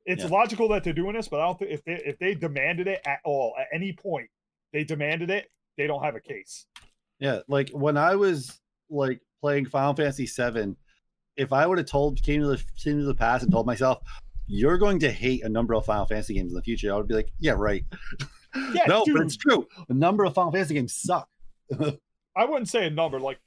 It's 0.05 0.25
Yeah. 0.25 0.31
logical 0.31 0.69
that 0.69 0.85
they're 0.85 0.93
doing 0.93 1.15
this, 1.15 1.29
but 1.29 1.41
I 1.41 1.47
don't 1.47 1.59
think 1.59 1.71
if 1.71 1.85
they 1.85 1.95
if 2.05 2.19
they 2.19 2.35
demanded 2.35 2.87
it 2.89 3.01
at 3.07 3.21
all 3.25 3.55
at 3.59 3.69
any 3.73 3.93
point, 3.93 4.29
they 4.73 4.85
demanded 4.85 5.31
it, 5.31 5.51
they 5.77 5.87
don't 5.87 6.03
have 6.05 6.15
a 6.17 6.21
case. 6.21 6.67
Yeah. 7.21 7.41
Like 7.49 7.71
when 7.71 7.97
I 7.97 8.17
was 8.17 8.59
like 8.91 9.21
playing 9.41 9.67
Final 9.67 9.95
Fantasy 9.95 10.27
VII, 10.27 10.75
if 11.37 11.53
I 11.53 11.67
would 11.67 11.79
have 11.79 11.87
told 11.87 12.23
came 12.23 12.41
to 12.41 12.49
the 12.49 12.63
came 12.83 12.99
to 12.99 13.05
the 13.05 13.15
past 13.15 13.43
and 13.45 13.53
told 13.53 13.67
myself, 13.67 13.99
you're 14.47 14.79
going 14.79 14.99
to 15.01 15.11
hate 15.11 15.45
a 15.45 15.49
number 15.49 15.75
of 15.75 15.85
Final 15.85 16.07
Fantasy 16.07 16.35
games 16.35 16.53
in 16.53 16.57
the 16.57 16.63
future, 16.63 16.93
I 16.93 16.97
would 16.97 17.07
be 17.09 17.15
like, 17.15 17.31
yeah, 17.39 17.53
right. 17.57 17.85
Yeah, 18.73 18.85
no, 18.89 19.05
dude. 19.05 19.15
but 19.17 19.27
it's 19.27 19.37
true. 19.37 19.69
A 19.91 19.95
number 19.95 20.25
of 20.25 20.33
Final 20.35 20.51
Fantasy 20.51 20.73
games 20.75 20.95
suck. 20.95 21.29
I 22.35 22.45
wouldn't 22.47 22.69
say 22.71 22.87
a 22.87 22.91
number 22.91 23.21
like 23.21 23.39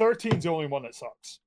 13's 0.00 0.42
the 0.42 0.50
only 0.50 0.66
one 0.66 0.82
that 0.82 0.94
sucks. 0.96 1.38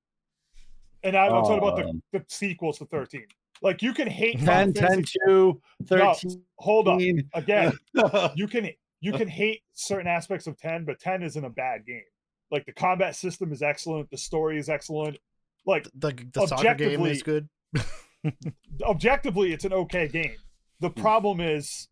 And 1.03 1.15
I'm 1.15 1.31
not 1.31 1.41
talking 1.41 1.57
about 1.57 1.85
Um, 1.85 2.01
the, 2.13 2.19
the 2.19 2.25
sequels 2.29 2.77
to 2.79 2.85
13. 2.85 3.25
Like 3.61 3.81
you 3.81 3.93
can 3.93 4.07
hate 4.07 4.37
10, 4.39 4.45
Final 4.45 4.73
10, 4.73 4.83
Fantasy- 4.87 5.19
2, 5.27 5.61
No, 5.91 6.15
hold 6.55 6.87
up. 6.87 7.01
Again, 7.33 7.73
you 8.35 8.47
can 8.47 8.69
you 8.99 9.13
can 9.13 9.27
hate 9.27 9.61
certain 9.73 10.07
aspects 10.07 10.47
of 10.47 10.57
10, 10.57 10.85
but 10.85 10.99
10 10.99 11.21
isn't 11.23 11.45
a 11.45 11.49
bad 11.49 11.85
game. 11.85 12.01
Like 12.49 12.65
the 12.65 12.71
combat 12.73 13.15
system 13.15 13.51
is 13.51 13.61
excellent, 13.61 14.09
the 14.09 14.17
story 14.17 14.57
is 14.57 14.69
excellent. 14.69 15.17
Like 15.65 15.87
The, 15.95 16.13
the 16.33 16.47
soccer 16.47 16.73
game 16.75 17.05
is 17.05 17.21
Objectively- 17.21 17.21
good. 17.23 17.49
objectively 18.83 19.53
it's 19.53 19.65
an 19.65 19.73
okay 19.73 20.07
game. 20.07 20.35
The 20.79 20.89
Hmm. 20.89 21.01
problem 21.01 21.41
is 21.41 21.87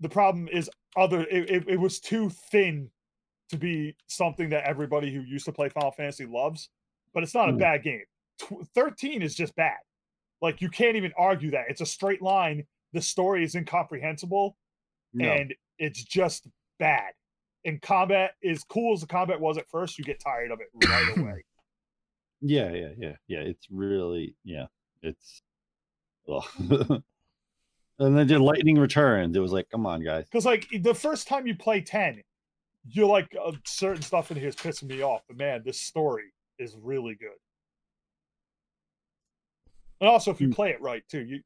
the 0.00 0.08
problem 0.08 0.48
is 0.48 0.68
other 0.96 1.22
it, 1.22 1.50
it, 1.50 1.68
it 1.68 1.80
was 1.80 2.00
too 2.00 2.30
thin 2.50 2.90
to 3.50 3.56
be 3.56 3.94
something 4.08 4.48
that 4.50 4.64
everybody 4.64 5.12
who 5.12 5.20
used 5.20 5.44
to 5.44 5.52
play 5.52 5.68
Final 5.68 5.92
Fantasy 5.92 6.26
loves, 6.26 6.70
but 7.14 7.22
it's 7.22 7.34
not 7.34 7.48
a 7.48 7.52
Hmm. 7.52 7.58
bad 7.58 7.82
game. 7.84 8.02
Tw- 8.38 8.66
13 8.74 9.22
is 9.22 9.34
just 9.34 9.54
bad. 9.54 9.78
Like 10.40 10.60
you 10.60 10.68
can't 10.70 10.96
even 10.96 11.12
argue 11.16 11.50
that. 11.52 11.66
It's 11.68 11.80
a 11.80 11.86
straight 11.86 12.22
line. 12.22 12.66
The 12.92 13.02
story 13.02 13.44
is 13.44 13.54
incomprehensible 13.54 14.56
No. 15.12 15.32
and 15.32 15.54
it's 15.78 16.02
just 16.02 16.46
bad. 16.78 17.12
And 17.64 17.80
combat 17.80 18.32
is 18.42 18.64
cool 18.64 18.94
as 18.94 19.00
the 19.00 19.06
combat 19.06 19.40
was 19.40 19.56
at 19.58 19.68
first, 19.68 19.98
you 19.98 20.04
get 20.04 20.20
tired 20.20 20.50
of 20.50 20.60
it 20.60 20.68
right 20.74 21.08
away. 21.18 21.44
Yeah, 22.40 22.72
yeah, 22.72 22.88
yeah, 22.98 23.16
yeah. 23.28 23.38
It's 23.40 23.66
really, 23.70 24.34
yeah, 24.44 24.66
it's. 25.02 25.42
And 27.98 28.16
then 28.16 28.26
did 28.26 28.40
lightning 28.40 28.78
returns. 28.78 29.36
It 29.36 29.40
was 29.40 29.52
like, 29.52 29.68
come 29.70 29.86
on, 29.86 30.02
guys. 30.02 30.24
Because 30.24 30.44
like 30.46 30.66
the 30.80 30.94
first 30.94 31.28
time 31.28 31.46
you 31.46 31.54
play 31.54 31.80
10, 31.80 32.20
you're 32.84 33.06
like 33.06 33.28
uh, 33.40 33.52
certain 33.64 34.02
stuff 34.02 34.30
in 34.32 34.36
here 34.38 34.48
is 34.48 34.56
pissing 34.56 34.88
me 34.88 35.02
off. 35.02 35.22
But 35.28 35.36
man, 35.36 35.62
this 35.64 35.78
story 35.78 36.32
is 36.58 36.74
really 36.82 37.14
good. 37.14 37.38
And 40.00 40.08
also, 40.08 40.32
if 40.32 40.40
you 40.40 40.48
Hmm. 40.48 40.52
play 40.54 40.70
it 40.70 40.80
right 40.80 41.06
too, 41.08 41.20
you 41.20 41.42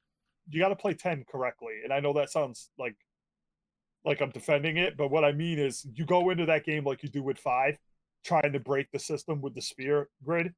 you 0.49 0.61
got 0.61 0.69
to 0.69 0.77
play 0.77 0.95
10 0.95 1.25
correctly. 1.29 1.81
And 1.85 1.93
I 1.93 2.01
know 2.01 2.13
that 2.15 2.31
sounds 2.31 2.71
like 2.79 2.97
like 4.07 4.21
I'm 4.23 4.31
defending 4.31 4.79
it, 4.79 4.97
but 4.97 5.11
what 5.11 5.25
I 5.25 5.33
mean 5.33 5.59
is 5.59 5.87
you 5.95 6.07
go 6.07 6.31
into 6.31 6.47
that 6.47 6.65
game 6.65 6.85
like 6.85 7.03
you 7.03 7.09
do 7.09 7.23
with 7.23 7.39
five, 7.39 7.77
trying 8.25 8.53
to 8.53 8.61
break 8.61 8.91
the 8.93 8.99
system 8.99 9.43
with 9.43 9.55
the 9.55 9.61
sphere 9.61 10.09
grid. 10.25 10.55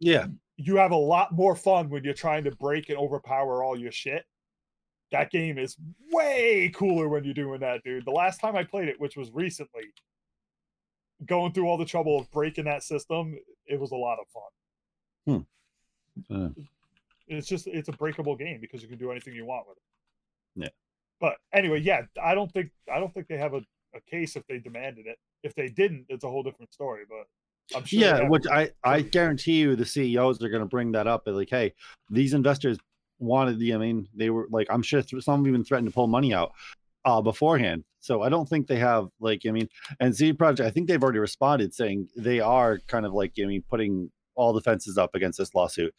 Yeah, 0.00 0.26
You 0.56 0.76
have 0.76 0.90
a 0.90 0.96
lot 0.96 1.32
more 1.32 1.54
fun 1.54 1.88
when 1.90 2.04
you're 2.04 2.14
trying 2.14 2.44
to 2.44 2.50
break 2.50 2.88
and 2.88 2.98
overpower 2.98 3.62
all 3.62 3.78
your 3.78 3.92
shit. 3.92 4.24
That 5.12 5.30
game 5.30 5.56
is 5.58 5.76
way 6.10 6.70
cooler 6.74 7.08
when 7.08 7.24
you're 7.24 7.32
doing 7.34 7.60
that, 7.60 7.84
dude. 7.84 8.04
The 8.04 8.10
last 8.10 8.40
time 8.40 8.56
I 8.56 8.64
played 8.64 8.88
it, 8.88 9.00
which 9.00 9.16
was 9.16 9.30
recently, 9.32 9.84
going 11.24 11.52
through 11.52 11.68
all 11.68 11.78
the 11.78 11.84
trouble 11.84 12.18
of 12.18 12.30
breaking 12.30 12.64
that 12.64 12.82
system, 12.82 13.38
it 13.66 13.78
was 13.78 13.92
a 13.92 13.96
lot 13.96 14.18
of 14.18 14.26
fun. 14.28 15.46
Uh, 16.30 16.62
It's 17.28 17.46
just 17.46 17.66
it's 17.66 17.88
a 17.88 17.92
breakable 17.92 18.36
game 18.36 18.58
because 18.60 18.82
you 18.82 18.88
can 18.88 18.98
do 18.98 19.10
anything 19.10 19.34
you 19.34 19.44
want 19.44 19.66
with 19.68 19.76
it. 19.76 19.82
Yeah. 20.64 20.85
But 21.20 21.36
anyway, 21.52 21.80
yeah, 21.80 22.02
I 22.22 22.34
don't 22.34 22.52
think 22.52 22.70
I 22.92 22.98
don't 23.00 23.12
think 23.14 23.28
they 23.28 23.38
have 23.38 23.54
a, 23.54 23.62
a 23.94 24.00
case 24.10 24.36
if 24.36 24.46
they 24.48 24.58
demanded 24.58 25.06
it. 25.06 25.18
If 25.42 25.54
they 25.54 25.68
didn't, 25.68 26.06
it's 26.08 26.24
a 26.24 26.28
whole 26.28 26.42
different 26.42 26.72
story. 26.72 27.04
But 27.08 27.76
I'm 27.76 27.84
sure. 27.84 28.00
yeah. 28.00 28.28
which 28.28 28.46
I, 28.46 28.70
I 28.84 29.00
guarantee 29.00 29.58
you, 29.58 29.76
the 29.76 29.86
CEOs 29.86 30.42
are 30.42 30.48
going 30.48 30.60
to 30.60 30.66
bring 30.68 30.92
that 30.92 31.06
up. 31.06 31.24
They're 31.24 31.34
like, 31.34 31.50
hey, 31.50 31.72
these 32.10 32.34
investors 32.34 32.78
wanted 33.18 33.58
the. 33.58 33.74
I 33.74 33.78
mean, 33.78 34.08
they 34.14 34.30
were 34.30 34.46
like, 34.50 34.66
I'm 34.70 34.82
sure 34.82 35.02
th- 35.02 35.24
some 35.24 35.46
even 35.46 35.64
threatened 35.64 35.88
to 35.88 35.94
pull 35.94 36.06
money 36.06 36.34
out 36.34 36.52
uh, 37.04 37.22
beforehand. 37.22 37.84
So 38.00 38.22
I 38.22 38.28
don't 38.28 38.48
think 38.48 38.66
they 38.66 38.76
have 38.76 39.08
like, 39.20 39.42
I 39.48 39.50
mean, 39.50 39.68
and 39.98 40.14
CD 40.14 40.36
Projekt, 40.36 40.64
I 40.64 40.70
think 40.70 40.86
they've 40.86 41.02
already 41.02 41.18
responded 41.18 41.74
saying 41.74 42.08
they 42.16 42.40
are 42.40 42.78
kind 42.86 43.04
of 43.04 43.12
like, 43.12 43.32
I 43.40 43.46
mean, 43.46 43.64
putting 43.68 44.10
all 44.34 44.52
the 44.52 44.60
fences 44.60 44.96
up 44.98 45.14
against 45.14 45.38
this 45.38 45.54
lawsuit. 45.54 45.94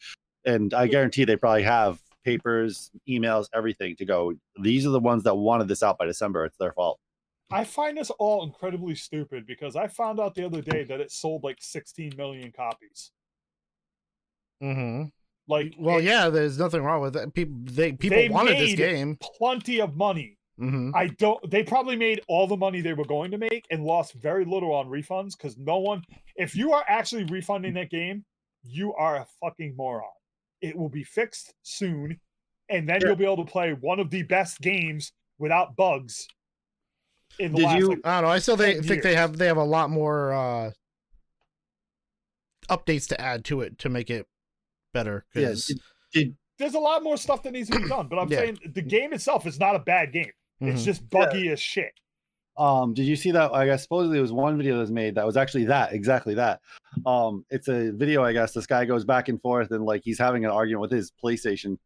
And 0.46 0.74
I 0.74 0.88
guarantee 0.88 1.26
they 1.26 1.36
probably 1.36 1.64
have 1.64 2.00
papers, 2.28 2.92
emails, 3.08 3.48
everything 3.54 3.96
to 3.96 4.04
go. 4.06 4.34
These 4.62 4.86
are 4.86 4.90
the 4.90 5.00
ones 5.00 5.24
that 5.24 5.34
wanted 5.36 5.70
this 5.70 5.82
out 5.82 5.98
by 5.98 6.06
December. 6.06 6.44
It's 6.44 6.58
their 6.58 6.74
fault. 6.74 7.00
I 7.50 7.64
find 7.64 7.98
this 7.98 8.10
all 8.20 8.44
incredibly 8.44 8.96
stupid 8.96 9.48
because 9.48 9.78
I 9.78 9.88
found 9.88 10.20
out 10.20 10.36
the 10.36 10.46
other 10.46 10.62
day 10.62 10.84
that 10.84 11.00
it 11.00 11.10
sold 11.10 11.46
like 11.46 11.58
16 11.62 12.12
million 12.18 12.52
copies. 12.52 13.12
hmm 14.60 15.04
Like, 15.48 15.74
Well, 15.80 16.00
it- 16.00 16.04
yeah, 16.04 16.30
there's 16.30 16.60
nothing 16.60 16.82
wrong 16.84 17.02
with 17.02 17.14
that. 17.14 17.34
People 17.34 17.56
they 17.64 17.94
people 17.94 18.18
They 18.18 18.28
wanted 18.28 18.58
this 18.58 18.76
game. 18.76 19.18
plenty 19.38 19.80
of 19.80 19.96
money 19.96 20.38
hmm 20.60 20.92
I 20.94 21.08
don't. 21.08 21.40
They 21.52 21.64
probably 21.64 21.96
made 21.96 22.22
all 22.28 22.48
the 22.48 22.58
money 22.58 22.82
they 22.82 22.94
were 22.94 23.06
going 23.06 23.30
to 23.32 23.38
make 23.38 23.66
and 23.72 23.84
lost 23.84 24.14
very 24.14 24.44
little 24.44 24.74
on 24.74 24.88
refunds 24.88 25.38
because 25.38 25.56
no 25.58 25.78
one. 25.78 26.02
If 26.36 26.56
you 26.56 26.74
are 26.74 26.84
actually 26.88 27.26
refunding 27.26 27.74
that 27.76 27.90
game, 27.92 28.26
you 28.64 28.94
are 28.96 29.18
a 29.18 29.28
fucking 29.42 29.76
moron. 29.78 30.17
It 30.62 30.76
will 30.76 30.90
be 30.90 31.04
fixed 31.04 31.54
soon, 31.64 32.20
and 32.70 32.88
then 32.90 33.00
Yeah. 33.02 33.08
you'll 33.08 33.16
be 33.16 33.26
able 33.26 33.46
to 33.46 33.52
play 33.52 33.74
one 33.74 34.00
of 34.00 34.10
the 34.10 34.24
best 34.24 34.60
games 34.60 35.14
without 35.38 35.76
bugs. 35.76 36.28
In 37.40 37.52
the 37.52 37.58
Did 37.60 37.64
last, 37.66 37.78
you- 37.80 37.90
like, 37.90 38.00
I 38.06 38.14
don't 38.22 38.24
know. 38.24 38.34
I 38.34 38.40
still 38.40 38.56
they, 38.56 38.74
10 38.76 38.84
think 38.84 39.04
they 39.04 39.16
have 39.16 39.38
they 39.38 39.46
have 39.48 39.58
a 39.58 39.64
lot 39.64 39.90
more 39.90 40.34
uh 40.34 40.72
updates 42.70 43.08
to 43.10 43.22
add 43.22 43.46
to 43.46 43.62
it 43.62 43.78
to 43.80 43.90
make 43.90 44.10
it 44.10 44.26
better. 44.94 45.26
Yeah, 45.36 45.50
'cause- 45.50 45.68
did, 45.68 45.80
did 46.14 46.38
there's 46.58 46.74
a 46.74 46.80
lot 46.80 47.04
more 47.04 47.18
stuff 47.18 47.44
that 47.44 47.52
needs 47.54 47.70
to 47.70 47.80
be 47.80 47.88
done. 47.88 48.08
But 48.08 48.18
I'm 48.20 48.30
Yeah. 48.32 48.40
saying 48.40 48.60
the 48.66 48.82
game 48.82 49.14
itself 49.14 49.46
is 49.46 49.60
not 49.60 49.76
a 49.76 49.80
bad 49.80 50.12
game. 50.12 50.32
It's 50.60 50.82
Mhm. 50.82 50.86
just 50.86 51.10
buggy 51.10 51.50
as 51.50 51.60
shit. 51.62 51.94
Um 52.58 52.94
did 52.94 53.06
you 53.06 53.16
see 53.16 53.32
that 53.32 53.54
i 53.54 53.66
guess 53.66 53.84
supposedly 53.84 54.18
it 54.18 54.22
was 54.22 54.32
one 54.32 54.58
video 54.58 54.76
that 54.76 54.82
was 54.82 54.92
made 54.92 55.16
that 55.16 55.26
was 55.26 55.38
actually 55.38 55.66
that 55.66 55.94
exactly 55.94 56.34
that 56.34 56.60
um 57.06 57.46
it's 57.50 57.68
a 57.68 57.92
video 57.92 58.24
i 58.24 58.34
guess 58.34 58.54
this 58.54 58.66
guy 58.66 58.86
goes 58.86 59.06
back 59.06 59.30
and 59.30 59.42
forth 59.42 59.72
and 59.72 59.86
like 59.86 60.02
he's 60.04 60.18
having 60.18 60.44
an 60.44 60.52
argument 60.52 60.82
with 60.82 60.92
his 60.92 61.12
playstation 61.24 61.78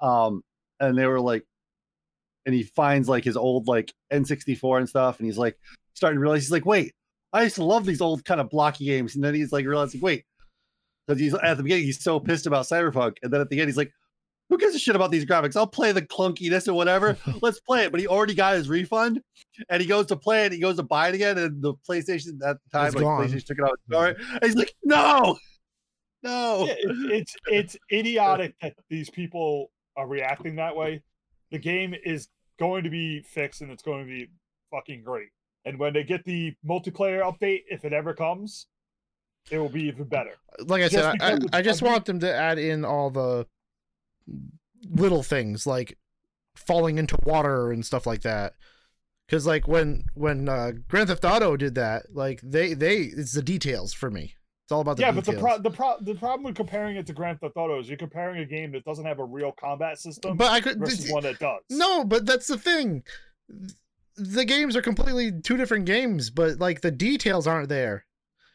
um 0.00 0.42
and 0.80 0.98
they 0.98 1.06
were 1.06 1.20
like 1.20 1.44
and 2.44 2.54
he 2.54 2.62
finds 2.62 3.08
like 3.08 3.24
his 3.24 3.36
old 3.36 3.66
like 3.66 3.92
n64 4.12 4.78
and 4.78 4.88
stuff 4.88 5.18
and 5.18 5.26
he's 5.26 5.38
like 5.38 5.58
starting 5.94 6.16
to 6.16 6.20
realize 6.20 6.42
he's 6.42 6.52
like 6.52 6.66
wait 6.66 6.92
i 7.32 7.42
used 7.42 7.54
to 7.54 7.64
love 7.64 7.86
these 7.86 8.00
old 8.00 8.24
kind 8.24 8.40
of 8.40 8.50
blocky 8.50 8.84
games 8.84 9.14
and 9.14 9.24
then 9.24 9.34
he's 9.34 9.52
like 9.52 9.66
realizing 9.66 10.00
wait 10.00 10.24
because 11.06 11.20
he's 11.20 11.34
at 11.34 11.56
the 11.56 11.62
beginning 11.62 11.84
he's 11.84 12.02
so 12.02 12.20
pissed 12.20 12.46
about 12.46 12.66
cyberpunk 12.66 13.16
and 13.22 13.32
then 13.32 13.40
at 13.40 13.48
the 13.48 13.58
end 13.58 13.68
he's 13.68 13.76
like 13.76 13.92
who 14.52 14.58
gives 14.58 14.74
a 14.74 14.78
shit 14.78 14.94
about 14.94 15.10
these 15.10 15.24
graphics? 15.24 15.56
I'll 15.56 15.66
play 15.66 15.92
the 15.92 16.02
clunkiness 16.02 16.66
and 16.66 16.76
whatever. 16.76 17.16
Let's 17.40 17.58
play 17.58 17.84
it. 17.84 17.90
But 17.90 18.00
he 18.00 18.06
already 18.06 18.34
got 18.34 18.54
his 18.54 18.68
refund, 18.68 19.18
and 19.68 19.80
he 19.82 19.88
goes 19.88 20.06
to 20.06 20.16
play 20.16 20.46
it. 20.46 20.52
He 20.52 20.58
goes 20.58 20.76
to 20.76 20.82
buy 20.82 21.08
it 21.08 21.14
again, 21.14 21.38
and 21.38 21.62
the 21.62 21.74
PlayStation 21.88 22.28
at 22.46 22.56
the 22.62 22.70
time, 22.72 22.86
It's 22.86 22.96
like 22.96 23.04
gone. 23.04 23.26
PlayStation 23.26 23.46
took 23.46 23.58
it 23.58 23.64
out. 23.64 23.72
of 23.72 23.78
the 23.88 23.94
store, 23.94 24.08
And 24.34 24.44
he's 24.44 24.54
like, 24.56 24.74
"No, 24.84 25.36
no." 26.22 26.64
Yeah, 26.66 26.74
it, 26.78 27.12
it's 27.12 27.36
it's 27.46 27.76
idiotic 27.92 28.54
that 28.62 28.74
these 28.88 29.10
people 29.10 29.70
are 29.96 30.06
reacting 30.06 30.56
that 30.56 30.74
way. 30.76 31.02
The 31.50 31.58
game 31.58 31.94
is 32.04 32.28
going 32.58 32.84
to 32.84 32.90
be 32.90 33.20
fixed 33.22 33.60
and 33.60 33.70
it's 33.70 33.82
going 33.82 34.06
to 34.06 34.10
be 34.10 34.28
fucking 34.70 35.02
great. 35.02 35.28
And 35.64 35.78
when 35.78 35.92
they 35.92 36.02
get 36.02 36.24
the 36.24 36.54
multiplayer 36.66 37.22
update, 37.22 37.60
if 37.68 37.84
it 37.84 37.92
ever 37.92 38.14
comes, 38.14 38.66
it 39.50 39.58
will 39.58 39.68
be 39.68 39.82
even 39.84 40.04
better. 40.04 40.32
like 40.66 40.80
I 40.82 40.88
Just 40.88 40.94
said, 40.94 41.04
I, 41.04 41.12
because 41.12 41.44
it's 41.44 41.54
I 41.56 41.62
just 41.62 41.80
buggy? 41.82 41.92
want 41.92 42.04
them 42.06 42.20
to 42.20 42.32
add 42.34 42.58
in 42.58 42.84
all 42.84 43.10
the 43.10 43.46
little 44.90 45.22
things 45.22 45.66
like 45.66 45.98
falling 46.56 46.98
into 46.98 47.18
water 47.24 47.70
and 47.70 47.84
stuff 47.84 48.06
like 48.06 48.22
that. 48.22 48.54
Because 49.32 49.46
like 49.46 49.66
when 49.66 50.04
when 50.12 50.46
uh, 50.46 50.72
Grand 50.90 51.08
Theft 51.08 51.24
Auto 51.24 51.56
did 51.56 51.74
that, 51.76 52.14
like 52.14 52.38
they 52.42 52.74
they 52.74 52.98
it's 52.98 53.32
the 53.32 53.40
details 53.40 53.94
for 53.94 54.10
me. 54.10 54.34
It's 54.66 54.72
all 54.72 54.82
about 54.82 54.98
the 54.98 55.04
yeah, 55.04 55.10
but 55.10 55.24
the 55.24 55.32
pro- 55.32 55.56
the 55.56 55.70
pro- 55.70 55.96
the 56.02 56.14
problem 56.16 56.42
with 56.44 56.54
comparing 56.54 56.96
it 56.96 57.06
to 57.06 57.14
Grand 57.14 57.40
Theft 57.40 57.56
Auto 57.56 57.80
is 57.80 57.88
you're 57.88 57.96
comparing 57.96 58.40
a 58.40 58.44
game 58.44 58.72
that 58.72 58.84
doesn't 58.84 59.06
have 59.06 59.20
a 59.20 59.24
real 59.24 59.50
combat 59.50 59.98
system 59.98 60.36
but 60.36 60.50
I 60.52 60.60
could 60.60 60.78
versus 60.78 61.10
one 61.10 61.22
that 61.22 61.38
does. 61.38 61.62
No, 61.70 62.04
but 62.04 62.26
that's 62.26 62.46
the 62.46 62.58
thing. 62.58 63.04
The 64.16 64.44
games 64.44 64.76
are 64.76 64.82
completely 64.82 65.32
two 65.40 65.56
different 65.56 65.86
games, 65.86 66.28
but 66.28 66.58
like 66.58 66.82
the 66.82 66.90
details 66.90 67.46
aren't 67.46 67.70
there. 67.70 68.04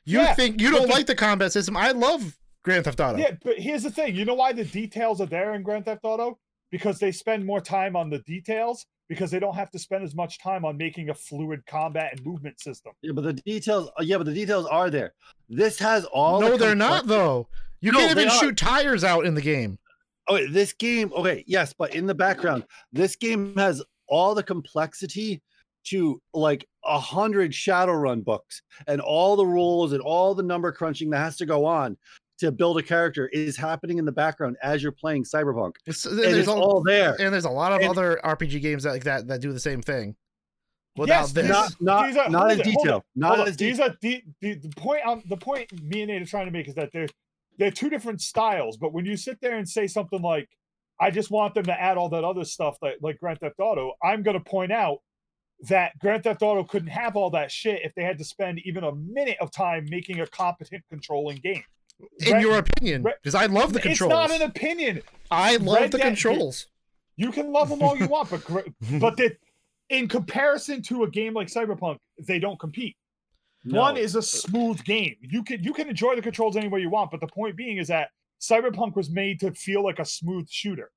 You 0.05 0.19
Yeah, 0.19 0.35
think 0.35 0.61
you 0.61 0.69
don't 0.69 0.83
the- 0.87 0.93
like 0.93 1.07
the 1.07 1.15
combat 1.15 1.53
system? 1.53 1.75
I 1.75 1.89
love 1.89 2.37
Grand 2.63 2.85
Theft 2.85 2.99
Auto. 2.99 3.17
Yeah, 3.17 3.31
but 3.43 3.57
here's 3.57 3.81
the 3.81 3.89
thing. 3.89 4.15
You 4.15 4.25
know 4.25 4.35
why 4.35 4.53
the 4.53 4.63
details 4.63 5.21
are 5.21 5.25
there 5.25 5.55
in 5.55 5.63
Grand 5.63 5.85
Theft 5.85 6.01
Auto? 6.03 6.37
Because 6.71 6.99
they 6.99 7.11
spend 7.11 7.45
more 7.45 7.61
time 7.61 7.95
on 7.95 8.09
the 8.09 8.19
details 8.19 8.85
because 9.09 9.31
they 9.31 9.39
don't 9.39 9.55
have 9.55 9.71
to 9.71 9.79
spend 9.79 10.03
as 10.03 10.15
much 10.15 10.37
time 10.39 10.65
on 10.65 10.75
making 10.77 11.09
a 11.09 11.13
fluid 11.13 11.65
combat 11.65 12.11
and 12.11 12.25
movement 12.25 12.59
system. 12.59 12.91
Yeah, 13.01 13.13
but 13.13 13.23
the 13.23 13.33
details. 13.33 13.89
uh, 13.97 14.03
Yeah, 14.03 14.17
but 14.17 14.25
the 14.25 14.33
details 14.33 14.65
are 14.65 14.89
there. 14.89 15.13
This 15.49 15.79
has 15.79 16.05
all. 16.05 16.41
no, 16.41 16.51
the 16.51 16.57
they're 16.57 16.75
not 16.75 17.07
though. 17.07 17.47
You 17.79 17.91
No, 17.91 17.99
can't 17.99 18.17
even 18.17 18.29
shoot 18.31 18.57
tires 18.57 19.03
out 19.03 19.25
in 19.25 19.33
the 19.33 19.41
game. 19.41 19.77
Okay, 20.29 20.47
this 20.47 20.73
game. 20.73 21.13
Okay, 21.15 21.43
yes, 21.47 21.73
but 21.77 21.95
in 21.95 22.05
the 22.05 22.15
background, 22.15 22.65
this 22.91 23.15
game 23.15 23.55
has 23.55 23.81
all 24.07 24.35
the 24.35 24.43
complexity 24.43 25.41
to 25.85 26.21
like 26.33 26.67
a 26.83 26.99
hundred 26.99 27.51
Shadowrun 27.51 28.25
books 28.25 28.61
and 28.87 28.99
all 28.99 29.37
the 29.37 29.45
rules 29.45 29.93
and 29.93 30.01
all 30.01 30.35
the 30.35 30.43
number 30.43 30.71
crunching 30.73 31.09
that 31.11 31.19
has 31.19 31.37
to 31.37 31.45
go 31.45 31.63
on 31.65 31.97
to 32.39 32.51
build 32.51 32.77
a 32.77 32.83
character 32.83 33.27
is 33.29 33.57
happening 33.57 33.97
in 33.97 34.05
the 34.05 34.11
background 34.11 34.57
as 34.61 34.83
you're 34.83 34.91
playing 34.91 35.23
Cyberpunk. 35.23 35.73
It's, 35.85 36.05
And 36.05 36.17
there's 36.19 36.37
it's 36.37 36.47
a- 36.47 36.51
all 36.51 36.83
there. 36.83 37.15
and 37.19 37.33
there's 37.33 37.45
a 37.45 37.49
lot 37.49 37.71
of 37.71 37.81
and- 37.81 37.89
other 37.89 38.19
RPG 38.23 38.61
games 38.61 38.85
like 38.85 39.03
that 39.05 39.27
that 39.27 39.41
do 39.41 39.51
the 39.53 39.59
same 39.59 39.81
thing. 39.81 40.15
Without 40.95 41.21
Yes, 41.21 41.31
this, 41.31 41.47
Not 41.49 41.73
not 41.81 42.07
these 42.07 42.17
are- 42.17 42.29
not 42.29 42.39
hold 42.41 42.51
in 42.53 42.59
it, 42.59 42.63
detail. 42.63 42.97
it, 42.97 43.03
Not 43.15 43.47
as 43.47 43.55
deep. 43.55 43.69
these 43.69 43.79
are 43.79 43.95
the, 44.01 44.23
the 44.41 44.53
the 44.55 44.69
point. 44.69 45.05
Um, 45.05 45.21
the 45.27 45.37
point 45.37 45.71
me 45.81 46.01
and 46.01 46.11
Nate 46.11 46.21
are 46.23 46.25
trying 46.25 46.45
to 46.47 46.51
make 46.51 46.67
is 46.67 46.75
that 46.75 46.91
they're 46.91 47.07
they're 47.59 47.71
two 47.71 47.89
different 47.89 48.21
styles. 48.21 48.77
But 48.77 48.93
when 48.93 49.05
you 49.05 49.15
sit 49.17 49.39
there 49.41 49.57
and 49.57 49.67
say 49.69 49.85
something 49.87 50.21
like, 50.21 50.49
"I 50.99 51.11
just 51.11 51.29
want 51.29 51.53
them 51.53 51.65
to 51.65 51.79
add 51.79 51.97
all 51.97 52.09
that 52.09 52.23
other 52.23 52.43
stuff 52.43 52.77
that 52.81 52.95
like 53.03 53.19
Grand 53.19 53.39
Theft 53.39 53.59
Auto," 53.59 53.93
I'm 54.03 54.23
going 54.23 54.37
to 54.37 54.43
point 54.43 54.71
out 54.71 54.97
that 55.69 55.97
Grand 55.99 56.23
Theft 56.23 56.41
Auto 56.41 56.63
couldn't 56.63 56.89
have 56.89 57.15
all 57.15 57.29
that 57.31 57.51
shit 57.51 57.81
if 57.83 57.93
they 57.95 58.03
had 58.03 58.17
to 58.19 58.23
spend 58.23 58.59
even 58.65 58.83
a 58.83 58.93
minute 58.93 59.37
of 59.39 59.51
time 59.51 59.85
making 59.89 60.19
a 60.19 60.25
competent 60.27 60.83
controlling 60.89 61.37
game. 61.37 61.63
In 62.19 62.33
Red- 62.33 62.41
your 62.41 62.57
opinion, 62.57 63.03
because 63.03 63.35
I 63.35 63.45
love 63.47 63.73
the 63.73 63.79
controls. 63.79 64.11
It's 64.13 64.29
not 64.29 64.31
an 64.31 64.41
opinion. 64.49 65.01
I 65.31 65.55
love 65.57 65.79
Red 65.81 65.91
the 65.91 65.97
Dead- 65.97 66.07
controls. 66.07 66.67
You 67.15 67.31
can 67.31 67.51
love 67.51 67.69
them 67.69 67.81
all 67.81 67.97
you 67.97 68.07
want, 68.15 68.29
but 68.29 68.43
but 68.99 69.17
that 69.17 69.37
in 69.89 70.07
comparison 70.07 70.81
to 70.83 71.03
a 71.03 71.09
game 71.09 71.33
like 71.33 71.47
Cyberpunk, 71.47 71.97
they 72.19 72.39
don't 72.39 72.59
compete. 72.59 72.95
One 73.63 73.97
is 73.97 74.15
a 74.15 74.21
smooth 74.21 74.83
game. 74.83 75.15
You 75.21 75.43
can 75.43 75.63
you 75.63 75.73
can 75.73 75.89
enjoy 75.89 76.15
the 76.15 76.21
controls 76.21 76.55
any 76.55 76.67
way 76.67 76.79
you 76.79 76.89
want, 76.89 77.11
but 77.11 77.19
the 77.19 77.27
point 77.27 77.55
being 77.57 77.77
is 77.77 77.87
that 77.89 78.09
Cyberpunk 78.39 78.95
was 78.95 79.09
made 79.09 79.39
to 79.41 79.51
feel 79.51 79.83
like 79.83 79.99
a 79.99 80.05
smooth 80.05 80.47
shooter. 80.49 80.91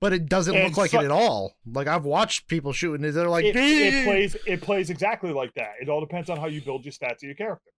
but 0.00 0.12
it 0.12 0.28
doesn't 0.28 0.54
And 0.54 0.64
look 0.68 0.76
like 0.76 0.90
so- 0.90 1.00
it 1.00 1.06
at 1.06 1.10
all. 1.10 1.56
Like 1.66 1.88
I've 1.88 2.04
watched 2.04 2.46
people 2.46 2.72
shooting 2.72 3.04
it, 3.06 3.12
they're 3.12 3.28
like, 3.28 3.46
It, 3.46 3.56
it 3.56 4.04
plays 4.04 4.36
it 4.46 4.60
plays 4.60 4.90
exactly 4.90 5.32
like 5.32 5.54
that. 5.54 5.72
It 5.80 5.88
all 5.88 6.00
depends 6.00 6.28
on 6.30 6.36
how 6.36 6.46
you 6.46 6.60
build 6.60 6.84
your 6.84 6.92
stats 6.92 7.16
of 7.16 7.22
your 7.22 7.34
character. 7.34 7.70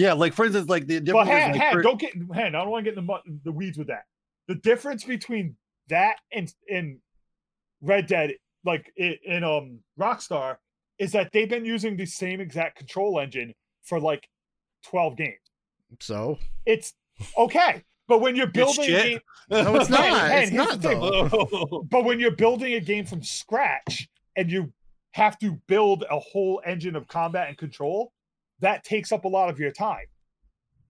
Yeah, 0.00 0.14
like 0.14 0.32
for 0.32 0.46
instance, 0.46 0.68
like 0.68 0.86
the 0.86 0.98
difference. 1.00 1.28
is, 1.28 1.34
hand, 1.34 1.52
like, 1.52 1.60
hand, 1.60 1.72
for- 1.74 1.82
don't 1.82 2.00
get 2.00 2.14
hand. 2.34 2.56
I 2.56 2.60
don't 2.62 2.70
want 2.70 2.84
to 2.86 2.90
get 2.90 2.98
in 2.98 3.06
the 3.06 3.18
the 3.44 3.52
weeds 3.52 3.76
with 3.76 3.88
that. 3.88 4.04
The 4.48 4.54
difference 4.54 5.04
between 5.04 5.56
that 5.88 6.16
and 6.32 6.52
in 6.68 7.00
Red 7.82 8.06
Dead, 8.06 8.32
like 8.64 8.90
in, 8.96 9.16
in 9.24 9.44
um 9.44 9.80
Rockstar, 9.98 10.56
is 10.98 11.12
that 11.12 11.30
they've 11.32 11.48
been 11.48 11.64
using 11.66 11.96
the 11.96 12.06
same 12.06 12.40
exact 12.40 12.78
control 12.78 13.20
engine 13.20 13.52
for 13.84 14.00
like 14.00 14.26
twelve 14.82 15.16
games. 15.16 15.36
so 16.00 16.38
It's 16.64 16.94
okay, 17.36 17.84
but 18.08 18.20
when 18.20 18.36
you're 18.36 18.46
building 18.46 18.84
a 18.84 19.02
game, 19.02 19.20
no, 19.50 19.76
it's 19.76 19.88
Hey, 19.88 20.10
not. 20.10 20.30
hey, 20.30 20.42
it's 20.44 20.52
not 20.52 20.80
though. 20.80 21.84
but 21.90 22.04
when 22.04 22.18
you're 22.20 22.36
building 22.36 22.72
a 22.74 22.80
game 22.80 23.04
from 23.04 23.22
scratch 23.22 24.08
and 24.36 24.50
you 24.50 24.72
have 25.12 25.38
to 25.40 25.60
build 25.66 26.04
a 26.10 26.18
whole 26.18 26.62
engine 26.64 26.96
of 26.96 27.06
combat 27.08 27.48
and 27.48 27.58
control, 27.58 28.12
that 28.60 28.84
takes 28.84 29.12
up 29.12 29.24
a 29.24 29.28
lot 29.28 29.48
of 29.50 29.58
your 29.58 29.72
time. 29.72 30.06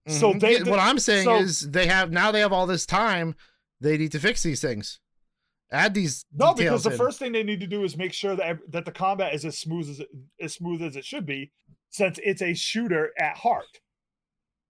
So 0.07 0.33
Mhm. 0.33 0.39
they- 0.39 0.63
what 0.69 0.79
I'm 0.79 0.99
saying 0.99 1.25
so- 1.25 1.37
is 1.37 1.69
they 1.71 1.87
have 1.87 2.11
now 2.11 2.31
they 2.31 2.39
have 2.39 2.53
all 2.53 2.65
this 2.67 2.85
time. 2.85 3.35
They 3.79 3.97
need 3.97 4.11
to 4.13 4.19
fix 4.19 4.43
these 4.43 4.61
things. 4.61 4.99
Add 5.71 5.93
these 5.93 6.25
No, 6.33 6.53
because 6.53 6.83
the 6.83 6.91
in. 6.91 6.97
first 6.97 7.17
thing 7.17 7.31
they 7.31 7.43
need 7.43 7.61
to 7.61 7.67
do 7.67 7.83
is 7.83 7.95
make 7.95 8.13
sure 8.13 8.35
that 8.35 8.59
that 8.71 8.85
the 8.85 8.91
combat 8.91 9.33
is 9.33 9.45
as 9.45 9.57
smooth 9.57 9.89
as 9.89 9.99
it, 10.01 10.09
as 10.39 10.53
smooth 10.53 10.81
as 10.81 10.95
it 10.95 11.05
should 11.05 11.25
be, 11.25 11.51
since 11.89 12.19
it's 12.23 12.41
a 12.41 12.53
shooter 12.53 13.13
at 13.17 13.37
heart. 13.37 13.79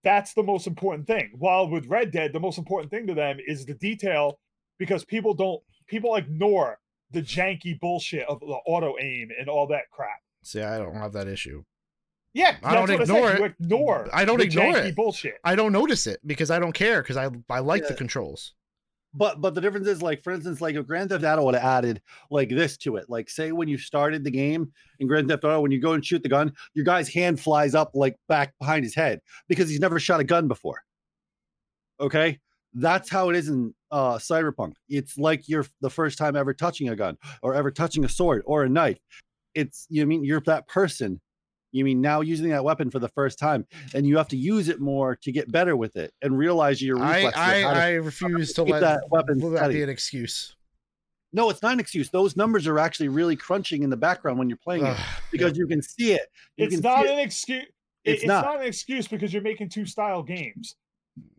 That's 0.04 0.34
the 0.34 0.44
most 0.44 0.68
important 0.68 1.08
thing. 1.08 1.32
While 1.38 1.70
with 1.70 1.88
Red 1.88 2.12
Dead, 2.12 2.34
the 2.34 2.40
most 2.40 2.58
important 2.58 2.92
thing 2.92 3.08
to 3.08 3.14
them 3.14 3.38
is 3.46 3.66
the 3.66 3.74
detail, 3.74 4.40
because 4.78 5.06
people 5.06 5.34
don't 5.34 5.64
people 5.88 6.16
ignore 6.16 6.80
the 7.10 7.22
janky 7.22 7.78
bullshit 7.80 8.28
of 8.30 8.40
the 8.40 8.46
auto 8.46 8.96
aim 9.00 9.30
and 9.38 9.50
all 9.50 9.68
that 9.68 9.90
crap. 9.92 10.20
See, 10.44 10.62
I 10.62 10.78
don't 10.78 10.96
have 10.96 11.14
that 11.14 11.28
issue. 11.28 11.64
Yeah, 12.34 12.56
I 12.64 12.76
don't 12.76 12.88
that's 12.88 13.02
ignore 13.02 13.28
I 13.28 13.32
said. 13.32 13.40
You 13.40 13.46
it. 13.46 13.56
ignore. 13.60 14.10
I 14.14 14.26
don't 14.26 14.38
the 14.38 14.46
ignore 14.46 14.78
it. 14.78 14.96
Bullshit. 14.96 15.36
I 15.44 15.56
don't 15.56 15.74
notice 15.74 16.08
it 16.08 16.20
because 16.26 16.50
I 16.50 16.60
don't 16.60 16.72
care 16.72 17.02
because 17.02 17.18
I 17.18 17.30
I 17.50 17.60
like 17.60 17.88
the 17.88 17.94
controls. 17.94 18.54
But 19.14 19.42
but 19.42 19.54
the 19.54 19.60
difference 19.60 19.88
is 19.88 20.02
like 20.02 20.24
for 20.24 20.32
instance, 20.32 20.62
like 20.62 20.76
if 20.76 20.88
Grand 20.88 21.10
Theft 21.10 21.26
Auto 21.26 21.44
would 21.44 21.56
have 21.56 21.64
added 21.64 22.02
like 22.30 22.48
this 22.50 22.78
to 22.78 22.96
it, 22.96 23.10
like 23.10 23.30
say 23.30 23.52
when 23.52 23.68
you 23.68 23.78
started 23.78 24.24
the 24.24 24.32
game 24.32 24.72
in 25.00 25.08
Grand 25.08 25.28
Theft 25.28 25.44
Auto, 25.44 25.60
when 25.60 25.72
you 25.72 25.82
go 25.82 25.92
and 25.94 26.06
shoot 26.06 26.24
the 26.24 26.30
gun, 26.30 26.54
your 26.74 26.86
guy's 26.86 27.10
hand 27.10 27.40
flies 27.40 27.76
up 27.76 27.92
like 27.94 28.16
back 28.30 28.54
behind 28.60 28.86
his 28.86 28.96
head 28.96 29.20
because 29.50 29.70
he's 29.70 29.82
never 29.82 30.00
shot 30.00 30.22
a 30.22 30.24
gun 30.24 30.48
before. 30.48 30.82
Okay, 32.00 32.40
that's 32.74 33.10
how 33.10 33.30
it 33.30 33.36
is 33.36 33.50
in 33.50 33.74
uh 33.92 34.14
Cyberpunk. 34.14 34.74
It's 34.88 35.18
like 35.18 35.50
you're 35.50 35.66
the 35.82 35.90
first 35.90 36.18
time 36.18 36.38
ever 36.38 36.54
touching 36.54 36.88
a 36.88 36.96
gun 36.96 37.18
or 37.42 37.54
ever 37.54 37.72
touching 37.72 38.06
a 38.06 38.10
sword 38.10 38.44
or 38.46 38.64
a 38.64 38.70
knife. 38.70 39.00
It's 39.54 39.88
you 39.90 40.06
mean 40.06 40.24
you're 40.24 40.40
that 40.46 40.70
person. 40.70 41.20
You 41.72 41.86
mean 41.86 42.02
now 42.02 42.22
using 42.22 42.50
that 42.50 42.64
weapon 42.64 42.92
for 42.92 43.00
the 43.00 43.08
first 43.10 43.40
time, 43.40 43.66
and 43.94 44.06
you 44.06 44.18
have 44.18 44.28
to 44.30 44.38
use 44.38 44.68
it 44.70 44.80
more 44.82 45.16
to 45.18 45.32
get 45.32 45.52
better 45.52 45.76
with 45.76 45.96
it 45.96 46.14
and 46.22 46.38
realize 46.38 46.82
your 46.82 46.98
reflexes. 46.98 47.34
of 47.34 47.40
I, 47.40 47.62
to 47.62 47.68
I 47.68 47.90
refuse 47.94 48.54
to 48.54 48.64
keep 48.66 48.74
let 48.74 48.82
that 48.82 49.04
weapon 49.10 49.40
let 49.40 49.52
that 49.52 49.58
steady. 49.60 49.74
be 49.76 49.84
an 49.84 49.90
excuse. 49.90 50.56
No, 51.34 51.50
it's 51.50 51.62
not 51.62 51.72
an 51.74 51.80
excuse. 51.80 52.10
Those 52.10 52.36
numbers 52.36 52.68
are 52.68 52.78
actually 52.78 53.08
really 53.08 53.38
crunching 53.38 53.84
in 53.84 53.90
the 53.90 53.96
background 53.98 54.38
when 54.38 54.50
you're 54.50 54.58
playing 54.58 54.86
it 54.86 54.90
Ugh, 55.00 55.22
because 55.32 55.58
you 55.58 55.66
can 55.66 55.82
see 55.82 56.12
it. 56.12 56.28
You 56.58 56.66
it's 56.66 56.80
not 56.82 57.06
an 57.08 57.20
it. 57.20 57.24
excuse. 57.24 57.66
It's 58.04 58.24
It's, 58.24 58.28
not. 58.28 58.44
not. 58.44 58.60
an 58.62 58.66
excuse 58.68 59.08
because 59.08 59.32
you're 59.32 59.42
making 59.42 59.70
two 59.70 59.86
style 59.86 60.24
games. 60.24 60.76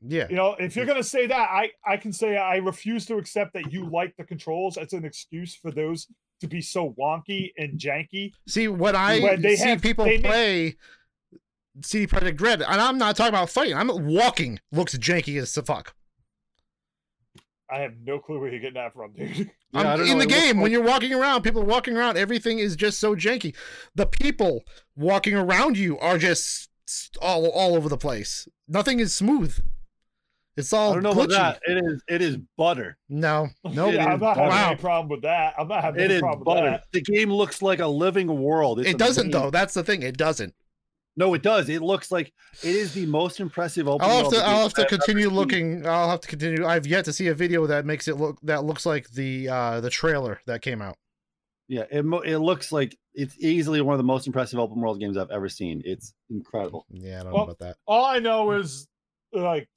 yeah. 0.00 0.26
You 0.30 0.36
know, 0.36 0.54
if 0.58 0.76
you're 0.76 0.86
gonna 0.86 1.02
say 1.02 1.26
that, 1.26 1.48
I 1.50 1.70
I 1.84 1.98
can 1.98 2.12
say 2.12 2.38
I 2.38 2.56
refuse 2.56 3.04
to 3.06 3.16
accept 3.18 3.52
that 3.52 3.70
you 3.72 3.84
like 3.90 4.16
the 4.16 4.24
controls 4.24 4.78
as 4.78 4.94
an 4.94 5.04
excuse 5.04 5.54
for 5.54 5.70
those 5.70 6.06
to 6.42 6.46
be 6.48 6.60
so 6.60 6.94
wonky 6.98 7.52
and 7.56 7.78
janky. 7.78 8.32
See 8.46 8.68
what 8.68 8.94
I 8.94 9.36
they 9.36 9.56
see 9.56 9.68
have- 9.70 9.80
people 9.82 10.04
they 10.04 10.18
make- 10.18 10.24
play 10.26 10.76
CD 11.82 12.06
Projekt 12.06 12.40
Red, 12.40 12.60
and 12.60 12.80
I'm 12.80 12.98
not 12.98 13.16
talking 13.16 13.30
about 13.30 13.48
fighting. 13.48 13.74
I'm 13.74 13.88
walking 14.06 14.60
looks 14.70 14.96
janky 14.98 15.40
as 15.40 15.54
the 15.54 15.62
fuck. 15.62 15.94
I 17.70 17.78
have 17.80 17.94
no 18.04 18.18
clue 18.18 18.38
where 18.38 18.50
you're 18.50 18.60
getting 18.60 18.74
that 18.74 18.92
from, 18.92 19.12
dude. 19.14 19.50
Yeah, 19.74 19.80
I 19.80 19.80
I'm 19.94 20.00
in 20.02 20.06
know, 20.06 20.06
the 20.06 20.12
it 20.12 20.14
looks 20.28 20.34
game 20.34 20.56
when 20.56 20.64
like- 20.64 20.72
you're 20.72 20.82
walking 20.82 21.14
around. 21.14 21.40
People 21.42 21.62
are 21.62 21.66
walking 21.66 21.96
around. 21.96 22.18
Everything 22.18 22.58
is 22.58 22.76
just 22.76 23.00
so 23.00 23.14
janky. 23.16 23.56
The 23.94 24.04
people 24.04 24.64
walking 24.94 25.34
around 25.34 25.78
you 25.78 25.98
are 25.98 26.18
just 26.18 26.68
all 27.22 27.46
all 27.48 27.74
over 27.74 27.88
the 27.88 27.96
place. 27.96 28.46
Nothing 28.68 29.00
is 29.00 29.14
smooth. 29.14 29.58
It's 30.56 30.72
all 30.72 30.90
I 30.90 30.94
don't 30.94 31.02
know 31.02 31.14
glitchy. 31.14 31.24
about 31.34 31.60
that. 31.66 31.72
It 31.72 31.84
is 31.84 32.02
it 32.08 32.22
is 32.22 32.36
butter. 32.58 32.98
No, 33.08 33.48
no. 33.64 33.88
It 33.88 33.94
yeah, 33.94 34.06
I'm 34.06 34.14
is 34.16 34.20
not 34.20 34.36
having 34.36 34.52
any 34.52 34.76
problem 34.76 35.08
with 35.08 35.22
that. 35.22 35.54
I'm 35.58 35.68
not 35.68 35.82
having 35.82 36.00
It 36.00 36.04
any 36.04 36.14
is 36.14 36.20
problem 36.20 36.56
with 36.56 36.64
that. 36.72 36.84
The 36.92 37.00
game 37.00 37.32
looks 37.32 37.62
like 37.62 37.78
a 37.80 37.86
living 37.86 38.28
world. 38.42 38.80
It's 38.80 38.90
it 38.90 38.98
doesn't 38.98 39.26
amazing. 39.26 39.40
though. 39.42 39.50
That's 39.50 39.74
the 39.74 39.82
thing. 39.82 40.02
It 40.02 40.16
doesn't. 40.16 40.54
No, 41.14 41.34
it 41.34 41.42
does. 41.42 41.68
It 41.68 41.82
looks 41.82 42.10
like 42.10 42.32
it 42.62 42.74
is 42.74 42.94
the 42.94 43.04
most 43.06 43.38
impressive 43.38 43.86
open 43.86 44.08
I'll 44.08 44.22
have 44.24 44.32
to. 44.32 44.38
I'll 44.38 44.62
have 44.62 44.74
to 44.74 44.86
continue 44.86 45.28
looking. 45.28 45.86
I'll 45.86 46.08
have 46.08 46.20
to 46.22 46.28
continue. 46.28 46.64
I've 46.66 46.86
yet 46.86 47.04
to 47.06 47.12
see 47.12 47.28
a 47.28 47.34
video 47.34 47.66
that 47.66 47.84
makes 47.84 48.08
it 48.08 48.16
look 48.16 48.38
that 48.42 48.64
looks 48.64 48.86
like 48.86 49.10
the 49.10 49.48
uh 49.48 49.80
the 49.80 49.90
trailer 49.90 50.40
that 50.46 50.62
came 50.62 50.80
out. 50.80 50.96
Yeah, 51.68 51.84
it 51.90 52.04
it 52.24 52.38
looks 52.38 52.72
like 52.72 52.96
it's 53.14 53.36
easily 53.38 53.80
one 53.82 53.92
of 53.94 53.98
the 53.98 54.04
most 54.04 54.26
impressive 54.26 54.58
open 54.58 54.80
world 54.80 55.00
games 55.00 55.16
I've 55.18 55.30
ever 55.30 55.48
seen. 55.50 55.82
It's 55.84 56.14
incredible. 56.30 56.86
Yeah, 56.90 57.20
I 57.20 57.22
don't 57.24 57.32
Well, 57.32 57.46
know 57.46 57.52
about 57.52 57.58
that. 57.60 57.76
All 57.86 58.04
I 58.06 58.18
know 58.18 58.50
is 58.52 58.86
like 59.34 59.68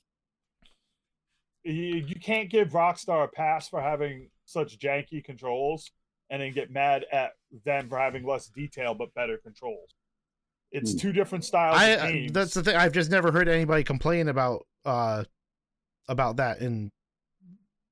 you, 1.74 2.06
you 2.08 2.20
can't 2.20 2.50
give 2.50 2.70
Rockstar 2.70 3.26
a 3.26 3.28
pass 3.28 3.68
for 3.68 3.82
having 3.82 4.30
such 4.46 4.78
janky 4.80 5.24
controls 5.24 5.90
and 6.30 6.42
then 6.42 6.54
get 6.54 6.72
mad 6.72 7.06
at 7.12 7.32
them 7.66 7.90
for 7.90 7.98
having 7.98 8.26
less 8.26 8.48
detail 8.48 8.94
but 8.94 9.14
better 9.14 9.38
controls. 9.38 9.96
It's 10.72 10.92
Hmm. 10.94 10.98
two 10.98 11.12
different 11.14 11.44
styles 11.46 11.78
I 11.78 11.86
of 11.90 12.02
games. 12.14 12.32
that's 12.32 12.54
the 12.54 12.64
thing. 12.64 12.76
I've 12.76 12.92
just 12.94 13.10
never 13.12 13.32
heard 13.32 13.48
anybody 13.48 13.84
complain 13.84 14.28
about 14.28 14.66
uh 14.84 15.24
about 16.08 16.38
that 16.38 16.60
in 16.60 16.92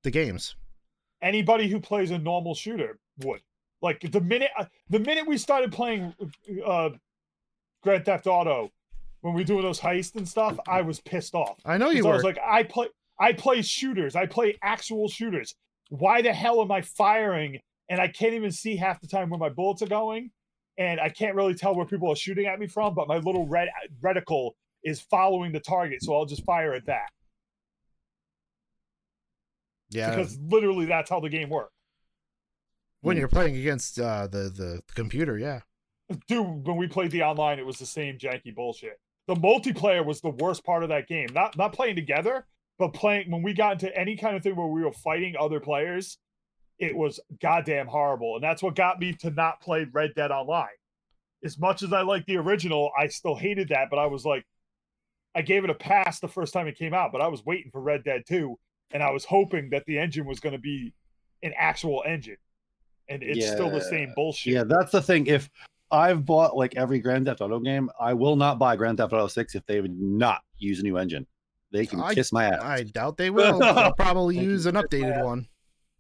the 0.04 0.12
games. 0.12 0.56
Anybody 1.22 1.68
who 1.70 1.80
plays 1.80 2.12
a 2.12 2.18
normal 2.18 2.54
shooter 2.56 3.00
would. 3.24 3.42
Like 3.82 4.02
the 4.12 4.22
minute 4.22 4.52
uh, 4.58 4.66
the 4.90 5.00
minute 5.00 5.28
we 5.28 5.38
started 5.38 5.72
playing 5.72 6.14
uh 6.66 6.90
Grand 7.82 8.06
Theft 8.06 8.28
Auto 8.28 8.72
when 9.22 9.34
we 9.34 9.42
were 9.42 9.46
doing 9.46 9.62
those 9.64 9.80
heists 9.80 10.16
and 10.16 10.28
stuff, 10.28 10.58
I 10.68 10.82
was 10.82 11.00
pissed 11.00 11.34
off. 11.36 11.60
I 11.66 11.78
know 11.78 11.90
you 11.90 12.04
were. 12.04 12.12
I 12.12 12.16
was 12.16 12.24
like, 12.24 12.40
I 12.46 12.64
play, 12.64 12.88
I 13.20 13.34
play 13.34 13.62
shooters. 13.62 14.16
I 14.16 14.26
play 14.26 14.58
actual 14.62 15.08
shooters. 15.08 15.54
Why 15.90 16.22
the 16.22 16.34
hell 16.34 16.62
am 16.62 16.72
I 16.72 16.82
firing? 16.82 17.60
And 17.90 18.02
I 18.02 18.08
can't 18.08 18.34
even 18.34 18.52
see 18.52 18.76
half 18.76 19.02
the 19.02 19.08
time 19.08 19.30
where 19.30 19.40
my 19.40 19.50
bullets 19.50 19.82
are 19.82 19.88
going, 19.88 20.32
and 20.78 21.00
I 21.00 21.10
can't 21.10 21.36
really 21.36 21.54
tell 21.54 21.76
where 21.76 21.86
people 21.86 22.12
are 22.12 22.16
shooting 22.16 22.46
at 22.46 22.60
me 22.60 22.68
from. 22.68 22.96
But 22.96 23.08
my 23.08 23.18
little 23.18 23.46
red 23.48 23.70
reticle 24.02 24.52
is 24.84 25.02
following 25.02 25.52
the 25.52 25.60
target, 25.60 26.04
so 26.04 26.16
I'll 26.16 26.26
just 26.26 26.44
fire 26.46 26.74
at 26.74 26.86
that 26.88 27.10
yeah, 29.94 30.10
because 30.10 30.38
literally 30.40 30.86
that's 30.86 31.10
how 31.10 31.20
the 31.20 31.30
game 31.30 31.50
works. 31.50 31.74
when 33.02 33.18
you're 33.18 33.28
playing 33.28 33.56
against 33.56 34.00
uh 34.00 34.28
the 34.28 34.50
the 34.50 34.82
computer, 34.96 35.38
yeah. 35.38 35.62
Dude, 36.28 36.68
when 36.68 36.78
we 36.78 36.88
played 36.88 37.12
the 37.12 37.24
online, 37.24 37.60
it 37.60 37.66
was 37.66 37.78
the 37.78 37.86
same 37.86 38.18
janky 38.18 38.54
bullshit. 38.54 39.00
The 39.28 39.36
multiplayer 39.36 40.06
was 40.06 40.20
the 40.22 40.30
worst 40.30 40.66
part 40.66 40.84
of 40.84 40.90
that 40.90 41.08
game. 41.08 41.28
Not 41.34 41.58
not 41.58 41.74
playing 41.74 41.96
together, 41.96 42.46
but 42.80 42.94
playing 42.94 43.32
when 43.32 43.44
we 43.44 43.54
got 43.54 43.74
into 43.74 43.96
any 43.98 44.16
kind 44.16 44.36
of 44.36 44.44
thing 44.44 44.56
where 44.56 44.68
we 44.68 44.84
were 44.84 44.92
fighting 44.92 45.36
other 45.40 45.60
players, 45.60 46.18
it 46.80 46.96
was 46.96 47.20
goddamn 47.42 47.88
horrible. 47.88 48.36
And 48.36 48.44
that's 48.44 48.64
what 48.64 48.76
got 48.76 49.00
me 49.00 49.14
to 49.14 49.32
not 49.32 49.62
play 49.62 49.86
Red 49.92 50.16
Dead 50.16 50.32
Online. 50.32 50.68
As 51.44 51.60
much 51.60 51.84
as 51.84 51.94
I 51.94 52.02
like 52.02 52.26
the 52.26 52.38
original, 52.38 52.92
I 52.98 53.08
still 53.08 53.36
hated 53.36 53.70
that, 53.70 53.90
but 53.90 54.00
I 54.00 54.06
was 54.06 54.26
like 54.26 54.46
I 55.36 55.42
gave 55.42 55.64
it 55.64 55.70
a 55.70 55.76
pass 55.76 56.20
the 56.20 56.28
first 56.28 56.54
time 56.54 56.68
it 56.68 56.78
came 56.78 56.94
out, 56.94 57.12
but 57.12 57.22
I 57.22 57.28
was 57.28 57.46
waiting 57.46 57.72
for 57.72 57.82
Red 57.82 58.04
Dead 58.04 58.24
2 58.28 58.58
and 58.92 59.02
I 59.02 59.12
was 59.12 59.26
hoping 59.26 59.70
that 59.72 59.84
the 59.86 59.98
engine 59.98 60.26
was 60.26 60.40
going 60.40 60.54
to 60.54 60.60
be 60.60 60.94
an 61.42 61.54
actual 61.58 62.04
engine. 62.06 62.38
And 63.10 63.22
it's 63.22 63.48
still 63.48 63.70
the 63.70 63.82
same 63.82 64.14
bullshit. 64.16 64.54
Yeah, 64.54 64.64
that's 64.64 64.92
the 64.92 65.02
thing. 65.02 65.28
If 65.28 65.50
I've 65.92 66.26
bought 66.26 66.56
like 66.56 66.76
every 66.76 67.00
Grand 67.00 67.26
Theft 67.26 67.42
Auto 67.42 67.60
game, 67.60 67.90
I 68.00 68.14
will 68.14 68.36
not 68.36 68.60
buy 68.60 68.76
Grand 68.76 68.98
Theft 68.98 69.12
Auto 69.12 69.28
6 69.28 69.56
if 69.56 69.66
they 69.66 69.82
would 69.82 70.00
not 70.00 70.42
use 70.58 70.80
a 70.80 70.84
new 70.84 70.98
engine. 70.98 71.28
They 71.74 71.86
can 71.86 72.00
I- 72.00 72.14
kiss 72.14 72.32
my 72.32 72.46
ass. 72.46 72.62
I 72.64 72.84
doubt 72.84 73.18
they 73.18 73.30
will. 73.30 73.60
They'll 73.60 73.94
probably 73.94 74.38
use 74.40 74.66
an 74.68 74.76
updated 74.76 75.24
one. 75.26 75.48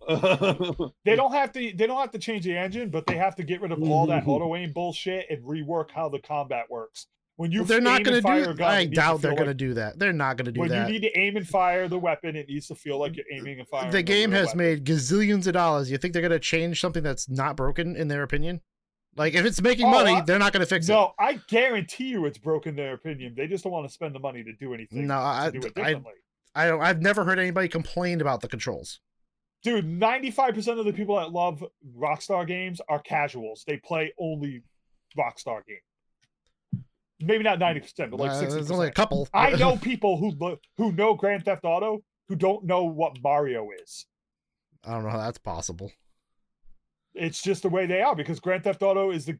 They 1.05 1.15
don't 1.15 1.31
have 1.31 1.51
to. 1.53 1.59
They 1.73 1.87
don't 1.87 1.99
have 1.99 2.11
to 2.11 2.19
change 2.19 2.43
the 2.43 2.57
engine, 2.57 2.89
but 2.89 3.05
they 3.07 3.15
have 3.15 3.35
to 3.37 3.43
get 3.43 3.61
rid 3.61 3.71
of 3.71 3.81
all 3.83 4.05
that 4.07 4.23
Mhm. 4.25 4.27
auto 4.27 4.55
aim 4.55 4.71
bullshit 4.73 5.25
and 5.29 5.43
rework 5.43 5.91
how 5.91 6.09
the 6.09 6.19
combat 6.19 6.65
works. 6.69 7.07
When 7.37 7.51
you 7.51 7.63
They're 7.63 7.81
not 7.81 8.03
going 8.03 8.21
to 8.21 8.21
do. 8.21 8.53
gun, 8.53 8.53
it 8.53 8.61
I 8.61 8.85
doubt 8.85 9.21
they're 9.21 9.31
feel 9.31 9.37
going 9.37 9.47
to 9.47 9.53
do 9.55 9.73
that. 9.73 9.97
They're 9.97 10.13
not 10.13 10.37
going 10.37 10.45
to 10.45 10.51
do 10.51 10.59
When 10.59 10.69
that. 10.69 10.85
When 10.85 10.93
you 10.93 10.99
need 10.99 11.07
to 11.07 11.19
aim 11.19 11.35
and 11.37 11.47
fire 11.47 11.87
the 11.87 11.97
weapon, 11.97 12.35
it 12.35 12.47
needs 12.47 12.67
to 12.67 12.75
feel 12.75 12.99
like 12.99 13.15
you're 13.15 13.25
aiming 13.31 13.59
and 13.59 13.67
firing. 13.67 13.91
the 13.91 14.03
game 14.03 14.31
has 14.33 14.47
weapon. 14.47 14.57
made 14.59 14.85
gazillions 14.85 15.47
of 15.47 15.53
dollars. 15.53 15.89
You 15.89 15.97
think 15.97 16.13
they're 16.13 16.21
going 16.21 16.31
to 16.31 16.39
change 16.39 16.79
something 16.79 17.01
that's 17.01 17.27
not 17.29 17.55
broken, 17.57 17.95
in 17.95 18.07
their 18.07 18.21
opinion? 18.21 18.61
Like, 19.15 19.35
if 19.35 19.45
it's 19.45 19.61
making 19.61 19.85
Oh, 19.85 19.91
money, 19.91 20.13
I- 20.15 20.21
they're 20.21 20.39
not 20.39 20.53
going 20.53 20.61
to 20.61 20.67
fix 20.67 20.89
it. 20.89 20.91
No, 20.91 21.13
I 21.19 21.39
guarantee 21.47 22.05
you, 22.09 22.25
it's 22.25 22.37
broken 22.39 22.75
their 22.75 22.93
opinion. 22.93 23.35
They 23.37 23.45
just 23.47 23.63
don't 23.63 23.73
want 23.73 23.87
to 23.87 23.93
spend 23.93 24.15
the 24.15 24.19
money 24.19 24.43
to 24.43 24.53
do 24.53 24.73
anything. 24.73 25.05
No, 25.07 25.17
I- 25.19 25.51
do 25.51 25.59
it 25.59 25.73
I-. 25.77 26.01
I 26.55 26.67
don't. 26.67 26.81
I've 26.81 27.01
never 27.01 27.23
heard 27.23 27.39
anybody 27.39 27.67
complain 27.67 28.21
about 28.21 28.41
the 28.41 28.47
controls. 28.47 28.99
Dude, 29.63 29.85
ninety-five 29.87 30.53
percent 30.53 30.77
of 30.77 30.85
the 30.85 30.93
people 30.93 31.15
that 31.15 31.31
love 31.31 31.63
Rockstar 31.97 32.45
games 32.45 32.81
are 32.89 32.99
casuals. 32.99 33.63
They 33.65 33.77
play 33.77 34.13
only 34.19 34.61
Rockstar 35.17 35.61
games. 35.65 36.83
Maybe 37.19 37.43
not 37.43 37.59
ninety 37.59 37.79
percent, 37.79 38.11
but 38.11 38.19
like 38.19 38.31
Uh, 38.31 38.39
sixty 38.39 38.55
there's 38.55 38.71
only 38.71 38.87
a 38.87 38.91
couple. 38.91 39.27
I 39.33 39.51
know 39.51 39.77
people 39.81 40.17
who 40.17 40.31
lo- 40.39 40.59
who 40.77 40.91
know 40.91 41.13
Grand 41.15 41.45
Theft 41.45 41.63
Auto 41.63 42.03
who 42.27 42.35
don't 42.35 42.65
know 42.65 42.83
what 42.83 43.17
Mario 43.23 43.69
is. 43.81 44.05
I 44.83 44.91
don't 44.91 45.03
know 45.03 45.09
how 45.09 45.17
that's 45.19 45.37
possible. 45.37 45.91
It's 47.15 47.41
just 47.41 47.63
the 47.63 47.69
way 47.69 47.85
they 47.85 48.01
are 48.01 48.15
because 48.15 48.39
Grand 48.39 48.63
Theft 48.63 48.81
Auto 48.81 49.11
is 49.11 49.25
the 49.25 49.37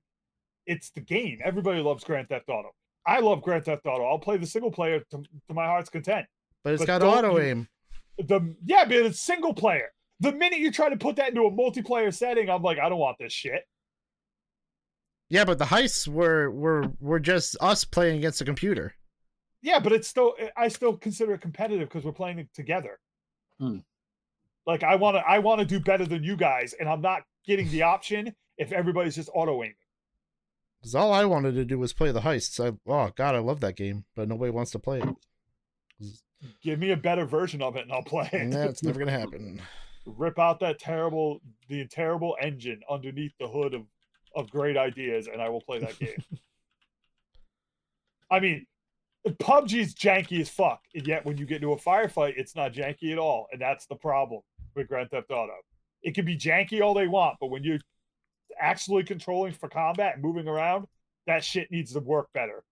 it's 0.66 0.92
the 0.92 1.02
game. 1.02 1.40
Everybody 1.44 1.82
loves 1.82 2.04
Grand 2.04 2.30
Theft 2.30 2.50
Auto. 2.50 2.70
I 3.06 3.20
love 3.20 3.42
Grand 3.42 3.66
Theft 3.66 3.86
Auto. 3.86 4.06
I'll 4.06 4.20
play 4.20 4.38
the 4.38 4.46
single 4.46 4.72
player 4.72 5.00
to, 5.12 5.18
to 5.48 5.54
my 5.54 5.66
heart's 5.66 5.90
content. 5.90 6.26
But 6.64 6.74
it's 6.74 6.82
But 6.82 7.00
got 7.00 7.04
auto 7.04 7.40
aim. 7.40 7.68
The 8.18 8.56
yeah, 8.66 8.86
but 8.86 8.94
it's 8.94 9.20
single 9.20 9.54
player. 9.54 9.92
The 10.20 10.32
minute 10.32 10.60
you 10.60 10.72
try 10.72 10.90
to 10.90 10.96
put 10.96 11.16
that 11.18 11.30
into 11.30 11.42
a 11.42 11.52
multiplayer 11.52 12.14
setting, 12.14 12.50
I'm 12.50 12.62
like, 12.62 12.80
I 12.80 12.88
don't 12.88 13.00
want 13.00 13.18
this 13.20 13.34
shit. 13.34 13.64
Yeah, 15.30 15.46
but 15.46 15.58
the 15.58 15.66
heists 15.66 16.08
were 16.08 16.52
were 16.52 16.92
were 17.00 17.20
just 17.20 17.58
us 17.60 17.84
playing 17.84 18.18
against 18.18 18.40
the 18.40 18.46
computer. 18.46 18.94
Yeah, 19.62 19.80
but 19.80 19.92
it's 19.92 20.08
still 20.08 20.36
I 20.56 20.68
still 20.68 20.96
consider 20.96 21.34
it 21.34 21.42
competitive 21.42 21.90
because 21.90 22.06
we're 22.06 22.12
playing 22.12 22.40
it 22.40 22.50
together. 22.54 23.00
Hmm. 23.60 23.80
Like 24.66 24.84
I 24.84 24.96
want 24.96 25.18
to 25.18 25.24
I 25.28 25.40
want 25.40 25.60
to 25.60 25.66
do 25.66 25.80
better 25.80 26.06
than 26.06 26.24
you 26.24 26.38
guys, 26.38 26.74
and 26.74 26.88
I'm 26.88 27.02
not 27.02 27.24
getting 27.46 27.70
the 27.70 27.84
option 27.84 28.36
if 28.58 28.72
everybody's 28.72 29.16
just 29.16 29.30
auto 29.34 29.62
aiming. 29.64 29.76
Because 30.80 30.96
all 30.96 31.14
I 31.14 31.26
wanted 31.26 31.56
to 31.56 31.66
do 31.66 31.80
was 31.80 31.94
play 31.94 32.12
the 32.12 32.22
heists. 32.22 32.60
I 32.60 32.76
oh 32.92 33.12
god, 33.16 33.36
I 33.36 33.40
love 33.40 33.62
that 33.62 33.76
game, 33.78 34.06
but 34.16 34.28
nobody 34.28 34.52
wants 34.52 34.72
to 34.72 34.80
play 34.80 35.02
it. 35.02 36.12
Give 36.62 36.78
me 36.78 36.92
a 36.92 36.98
better 36.98 37.26
version 37.26 37.62
of 37.62 37.78
it, 37.78 37.84
and 37.84 37.92
I'll 37.94 38.04
play 38.04 38.30
it. 38.34 38.52
That's 38.52 38.84
never 38.84 39.00
gonna 39.00 39.12
happen. 39.20 39.62
Rip 40.06 40.38
out 40.38 40.60
that 40.60 40.80
terrible 40.80 41.42
the 41.70 41.86
terrible 41.88 42.36
engine 42.42 42.82
underneath 42.90 43.32
the 43.40 43.48
hood 43.48 43.74
of 43.74 43.84
of 44.36 44.50
great 44.50 44.76
ideas, 44.76 45.28
and 45.32 45.42
I 45.42 45.50
will 45.50 45.62
play 45.62 45.80
that 45.80 45.98
game. 46.00 46.22
I 48.32 48.40
mean, 48.40 48.66
PUBG's 49.26 49.94
janky 49.96 50.42
as 50.42 50.50
fuck, 50.50 50.82
and 50.94 51.08
yet 51.08 51.24
when 51.26 51.38
you 51.38 51.46
get 51.46 51.58
into 51.58 51.72
a 51.72 51.78
firefight, 51.78 52.34
it's 52.36 52.56
not 52.56 52.74
janky 52.74 53.12
at 53.12 53.20
all, 53.20 53.48
and 53.52 53.62
that's 53.62 53.86
the 53.86 53.96
problem 53.96 54.42
with 54.76 54.88
Grand 54.88 55.12
Theft 55.12 55.32
Auto. 55.32 55.54
It 56.04 56.16
can 56.16 56.26
be 56.26 56.38
janky 56.38 56.82
all 56.82 56.94
they 56.94 57.08
want, 57.08 57.38
but 57.40 57.48
when 57.48 57.64
you're 57.64 57.80
actually 58.60 59.04
controlling 59.04 59.54
for 59.54 59.70
combat 59.70 60.16
and 60.16 60.24
moving 60.24 60.48
around, 60.48 60.86
that 61.28 61.44
shit 61.44 61.72
needs 61.72 61.94
to 61.94 62.00
work 62.00 62.28
better 62.34 62.64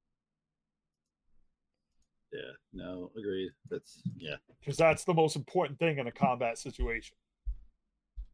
yeah, 2.32 2.52
no, 2.74 3.12
agreed. 3.18 3.52
That's 3.70 4.02
yeah. 4.18 4.36
because 4.60 4.78
that's 4.78 5.04
the 5.04 5.14
most 5.14 5.36
important 5.36 5.80
thing 5.80 5.98
in 5.98 6.08
a 6.08 6.12
combat 6.12 6.58
situation. 6.58 7.16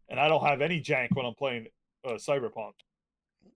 And 0.10 0.20
I 0.20 0.28
don't 0.28 0.46
have 0.46 0.62
any 0.62 0.82
jank 0.82 1.10
when 1.16 1.26
I'm 1.26 1.34
playing 1.34 1.68
uh, 2.06 2.14
Cyberpunk 2.14 2.74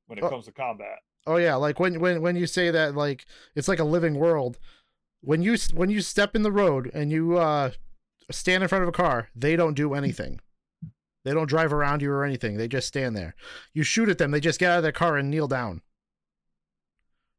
when 0.07 0.17
it 0.17 0.23
Oh. 0.23 0.29
comes 0.29 0.45
to 0.45 0.51
combat. 0.51 0.99
Oh 1.27 1.37
yeah, 1.37 1.55
like 1.55 1.79
when 1.79 1.99
when 1.99 2.21
when 2.21 2.35
you 2.35 2.47
say 2.47 2.71
that, 2.71 2.95
like 2.95 3.25
it's 3.55 3.67
like 3.67 3.79
a 3.79 3.83
living 3.83 4.15
world. 4.15 4.57
When 5.21 5.43
you 5.43 5.55
when 5.73 5.91
you 5.91 6.01
step 6.01 6.35
in 6.35 6.41
the 6.41 6.51
road 6.51 6.89
and 6.93 7.11
you 7.11 7.37
uh 7.37 7.71
stand 8.31 8.63
in 8.63 8.69
front 8.69 8.81
of 8.83 8.89
a 8.89 8.93
car, 8.93 9.29
they 9.35 9.55
don't 9.55 9.75
do 9.75 9.93
anything. 9.93 10.39
They 11.23 11.33
don't 11.33 11.47
drive 11.47 11.71
around 11.71 12.01
you 12.01 12.11
or 12.11 12.23
anything. 12.23 12.57
They 12.57 12.67
just 12.67 12.87
stand 12.87 13.15
there. 13.15 13.35
You 13.73 13.83
shoot 13.83 14.09
at 14.09 14.17
them, 14.17 14.31
they 14.31 14.39
just 14.39 14.59
get 14.59 14.71
out 14.71 14.77
of 14.77 14.83
their 14.83 14.91
car 14.91 15.17
and 15.17 15.29
kneel 15.29 15.47
down. 15.47 15.81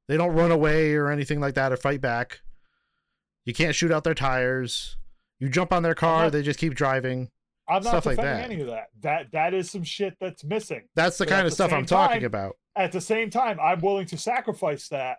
They 0.09 0.17
don't 0.17 0.33
run 0.35 0.51
away 0.51 0.95
or 0.95 1.11
anything 1.11 1.41
like 1.41 1.55
that 1.55 1.73
or 1.73 1.77
fight 1.77 2.01
back. 2.01 2.41
You 3.45 3.55
can't 3.55 3.75
shoot 3.75 3.91
out 3.91 4.05
their 4.05 4.15
tires. 4.15 4.97
You 5.39 5.49
jump 5.49 5.73
on 5.73 5.83
their 5.83 5.95
car, 5.95 6.25
not- 6.25 6.33
they 6.33 6.43
just 6.43 6.59
keep 6.59 6.75
driving. 6.75 7.31
I'm 7.69 7.83
not 7.83 7.91
Stuff 7.91 8.07
like 8.07 8.17
that. 8.19 8.45
any 8.51 8.61
of 8.61 8.67
that. 8.67 8.89
That 9.01 9.31
that 9.33 9.55
is 9.55 9.71
some 9.71 9.85
shit 9.85 10.17
that's 10.21 10.43
missing. 10.45 10.89
That's 10.97 11.17
the 11.17 11.25
But 11.25 11.31
kind 11.31 11.47
of 11.47 11.53
the 11.53 11.55
stuff 11.55 11.73
I'm 11.73 11.87
talking 11.87 12.19
time- 12.21 12.27
about. 12.27 12.57
At 12.75 12.91
the 12.93 13.01
same 13.01 13.31
time, 13.31 13.59
I'm 13.61 13.81
willing 13.81 14.07
to 14.07 14.19
sacrifice 14.19 14.89
that 14.89 15.19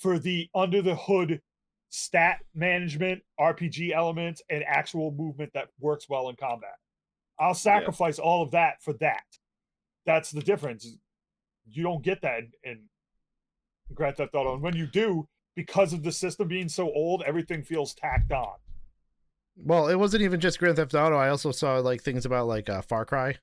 for 0.00 0.18
the 0.18 0.48
under 0.54 0.80
the 0.80 0.94
hood 0.94 1.42
stat 1.88 2.40
management, 2.54 3.22
RPG 3.38 3.92
elements, 3.92 4.42
and 4.48 4.62
actual 4.64 5.10
movement 5.12 5.52
that 5.54 5.68
works 5.80 6.08
well 6.08 6.28
in 6.28 6.36
combat. 6.36 6.76
I'll 7.42 7.54
sacrifice 7.54 8.18
all 8.18 8.42
of 8.42 8.52
that 8.52 8.80
for 8.82 8.92
that. 8.94 9.24
That's 10.06 10.30
the 10.30 10.40
difference. 10.42 10.96
You 11.68 11.82
don't 11.82 12.02
get 12.02 12.22
that 12.22 12.38
in, 12.38 12.50
in 12.62 12.80
Grand 13.94 14.16
Theft 14.16 14.34
Auto, 14.34 14.54
and 14.54 14.62
when 14.62 14.76
you 14.76 14.86
do, 14.86 15.26
because 15.56 15.92
of 15.92 16.02
the 16.02 16.12
system 16.12 16.48
being 16.48 16.68
so 16.68 16.90
old, 16.92 17.22
everything 17.26 17.62
feels 17.62 17.94
tacked 17.94 18.32
on. 18.32 18.54
Well, 19.56 19.88
it 19.88 19.96
wasn't 19.96 20.22
even 20.22 20.40
just 20.40 20.58
Grand 20.58 20.76
Theft 20.76 20.94
Auto. 20.94 21.16
I 21.16 21.28
also 21.28 21.50
saw 21.52 21.78
like 21.78 22.02
things 22.02 22.24
about 22.24 22.46
like 22.46 22.70
uh, 22.70 22.82
Far 22.82 23.04
Cry 23.04 23.36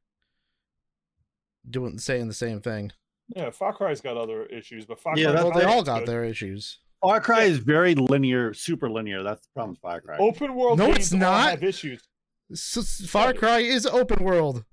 doing 1.69 1.97
saying 1.99 2.27
the 2.27 2.33
same 2.33 2.61
thing. 2.61 2.91
Yeah, 3.35 3.51
Far 3.51 3.73
Cry's 3.73 4.01
got 4.01 4.17
other 4.17 4.45
issues, 4.45 4.85
but 4.85 4.99
Far 4.99 5.17
Yeah, 5.17 5.31
Cry 5.31 5.43
Well, 5.43 5.51
they 5.51 5.63
all 5.65 5.83
got 5.83 5.99
good. 5.99 6.07
their 6.07 6.23
issues. 6.23 6.79
Far 7.01 7.21
Cry 7.21 7.43
is 7.43 7.59
very 7.59 7.95
linear, 7.95 8.53
super 8.53 8.89
linear. 8.89 9.23
That's 9.23 9.41
the 9.41 9.49
problem 9.53 9.71
with 9.71 9.81
Far 9.81 10.01
Cry. 10.01 10.17
Open 10.17 10.55
world 10.55 10.79
No, 10.79 10.87
games 10.87 10.97
it's 10.97 11.13
all 11.13 11.19
not. 11.19 11.51
have 11.51 11.63
issues. 11.63 12.07
S- 12.51 12.77
s- 12.77 13.05
Far 13.09 13.33
Cry 13.33 13.59
is 13.59 13.85
open 13.85 14.23
world. 14.23 14.63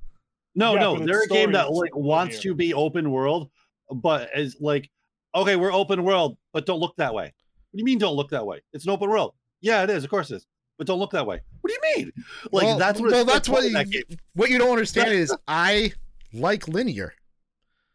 No, 0.54 0.74
Yeah, 0.74 0.80
no, 0.80 0.96
but 0.96 1.06
they're 1.06 1.22
a 1.22 1.26
game 1.28 1.52
that 1.52 1.70
like 1.72 1.94
wants 1.94 2.36
linear. 2.36 2.42
to 2.42 2.54
be 2.54 2.72
open 2.74 3.10
world, 3.10 3.50
but 3.90 4.30
is 4.34 4.56
like, 4.60 4.90
okay, 5.34 5.56
we're 5.56 5.72
open 5.72 6.02
world, 6.02 6.38
but 6.52 6.64
don't 6.64 6.80
look 6.80 6.96
that 6.96 7.12
way. 7.12 7.24
What 7.24 7.32
do 7.74 7.78
you 7.78 7.84
mean 7.84 7.98
don't 7.98 8.16
look 8.16 8.30
that 8.30 8.46
way? 8.46 8.60
It's 8.72 8.84
an 8.84 8.90
open 8.90 9.10
world. 9.10 9.34
Yeah, 9.60 9.82
it 9.82 9.90
is, 9.90 10.04
of 10.04 10.10
course 10.10 10.30
it 10.30 10.36
is. 10.36 10.46
But 10.78 10.86
don't 10.86 10.98
look 10.98 11.10
that 11.12 11.26
way. 11.26 11.40
What 11.60 11.68
do 11.70 11.74
you 11.74 11.96
mean? 11.96 12.12
Like 12.52 12.64
Well- 12.64 12.78
that's 12.78 13.00
what 13.00 13.10
well, 13.12 13.24
that's 13.24 13.48
what 13.48 13.64
in 13.64 13.72
that 13.74 13.92
you- 13.92 14.04
What 14.34 14.48
you 14.50 14.58
don't 14.58 14.70
understand 14.70 15.12
is 15.12 15.34
I 15.48 15.92
like 16.32 16.68
linear. 16.68 17.14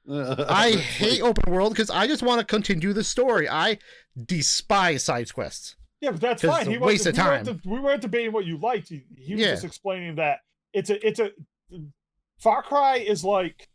I 0.10 0.72
hate 0.98 1.22
open 1.22 1.52
world 1.54 1.74
because 1.74 1.90
I 1.90 2.06
just 2.08 2.22
want 2.24 2.40
to 2.40 2.46
continue 2.46 2.92
the 2.94 3.04
story. 3.04 3.48
I 3.50 3.78
despise 4.26 5.04
side 5.04 5.34
quests. 5.34 5.76
Yeah, 6.02 6.12
but 6.12 6.22
that's 6.22 6.42
fine. 6.42 6.62
it's 6.62 6.68
a 6.68 6.72
He 6.72 6.78
waste 6.80 7.06
wasn't, 7.06 7.18
of 7.20 7.24
we 7.26 7.30
weren't 7.30 7.46
time. 7.46 7.58
de- 7.58 7.70
we 7.70 7.80
weren't 7.80 8.02
debating 8.02 8.32
what 8.32 8.46
you 8.46 8.58
liked. 8.58 8.90
He, 8.90 9.04
he 9.18 9.36
was 9.36 9.42
Yeah. 9.44 9.52
just 9.52 9.64
explaining 9.66 10.16
that 10.16 10.40
it's 10.74 10.90
a 10.90 11.08
it's 11.08 11.20
a 11.20 11.32
Far 12.40 12.64
Cry 12.64 12.98
is 12.98 13.24
like 13.24 13.70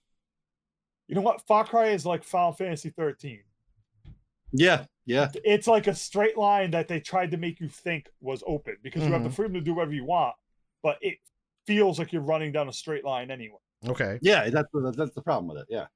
you 1.08 1.14
know 1.14 1.20
what? 1.20 1.46
Far 1.46 1.64
Cry 1.64 1.86
is 1.90 2.04
like 2.04 2.24
Final 2.24 2.52
Fantasy 2.52 2.90
13. 2.90 3.40
Yeah, 4.52 4.84
yeah. 5.04 5.28
It's 5.44 5.68
like 5.68 5.86
a 5.86 5.94
straight 5.94 6.36
line 6.36 6.72
that 6.72 6.88
they 6.88 6.98
tried 6.98 7.30
to 7.30 7.36
make 7.36 7.60
you 7.60 7.68
think 7.68 8.08
was 8.20 8.42
open 8.46 8.76
because 8.82 9.04
you 9.04 9.12
have 9.12 9.22
the 9.22 9.28
Mhm. 9.28 9.34
freedom 9.34 9.54
to 9.54 9.60
do 9.60 9.74
whatever 9.74 9.92
you 9.94 10.04
want, 10.04 10.34
but 10.82 10.98
it 11.02 11.18
feels 11.66 11.98
like 12.00 12.12
you're 12.12 12.22
running 12.22 12.50
down 12.50 12.68
a 12.68 12.72
straight 12.72 13.04
line 13.04 13.30
anyway. 13.30 13.58
Okay. 13.86 14.18
Yeah, 14.22 14.48
that's 14.50 14.68
the- 14.72 14.92
that's 14.96 15.14
the 15.14 15.22
problem 15.22 15.46
with 15.48 15.58
it. 15.58 15.66
Yeah. 15.68 15.86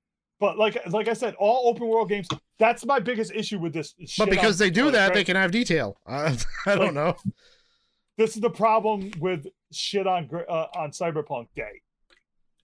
But 0.41 0.59
like 0.59 0.79
like 0.89 1.07
I 1.07 1.13
said, 1.13 1.35
all 1.39 1.69
open 1.69 1.87
world 1.87 2.09
games. 2.09 2.27
That's 2.59 2.85
my 2.87 2.99
biggest 2.99 3.33
issue 3.33 3.59
with 3.59 3.75
this. 3.75 3.95
But 4.19 4.31
because 4.31 4.59
they 4.59 4.71
do 4.71 4.91
that, 4.91 5.09
Grand- 5.09 5.15
they 5.15 5.25
can 5.25 5.37
have 5.37 5.51
detail. 5.51 5.99
Uh, 6.07 6.35
I 6.67 6.77
don't 6.77 6.95
know. 6.95 7.15
this 8.17 8.35
is 8.35 8.41
the 8.41 8.51
problem 8.51 9.11
with 9.19 9.47
shit 9.71 10.07
on 10.07 10.31
uh, 10.33 10.67
on 10.75 10.91
Cyberpunk 10.93 11.49
Day. 11.55 11.83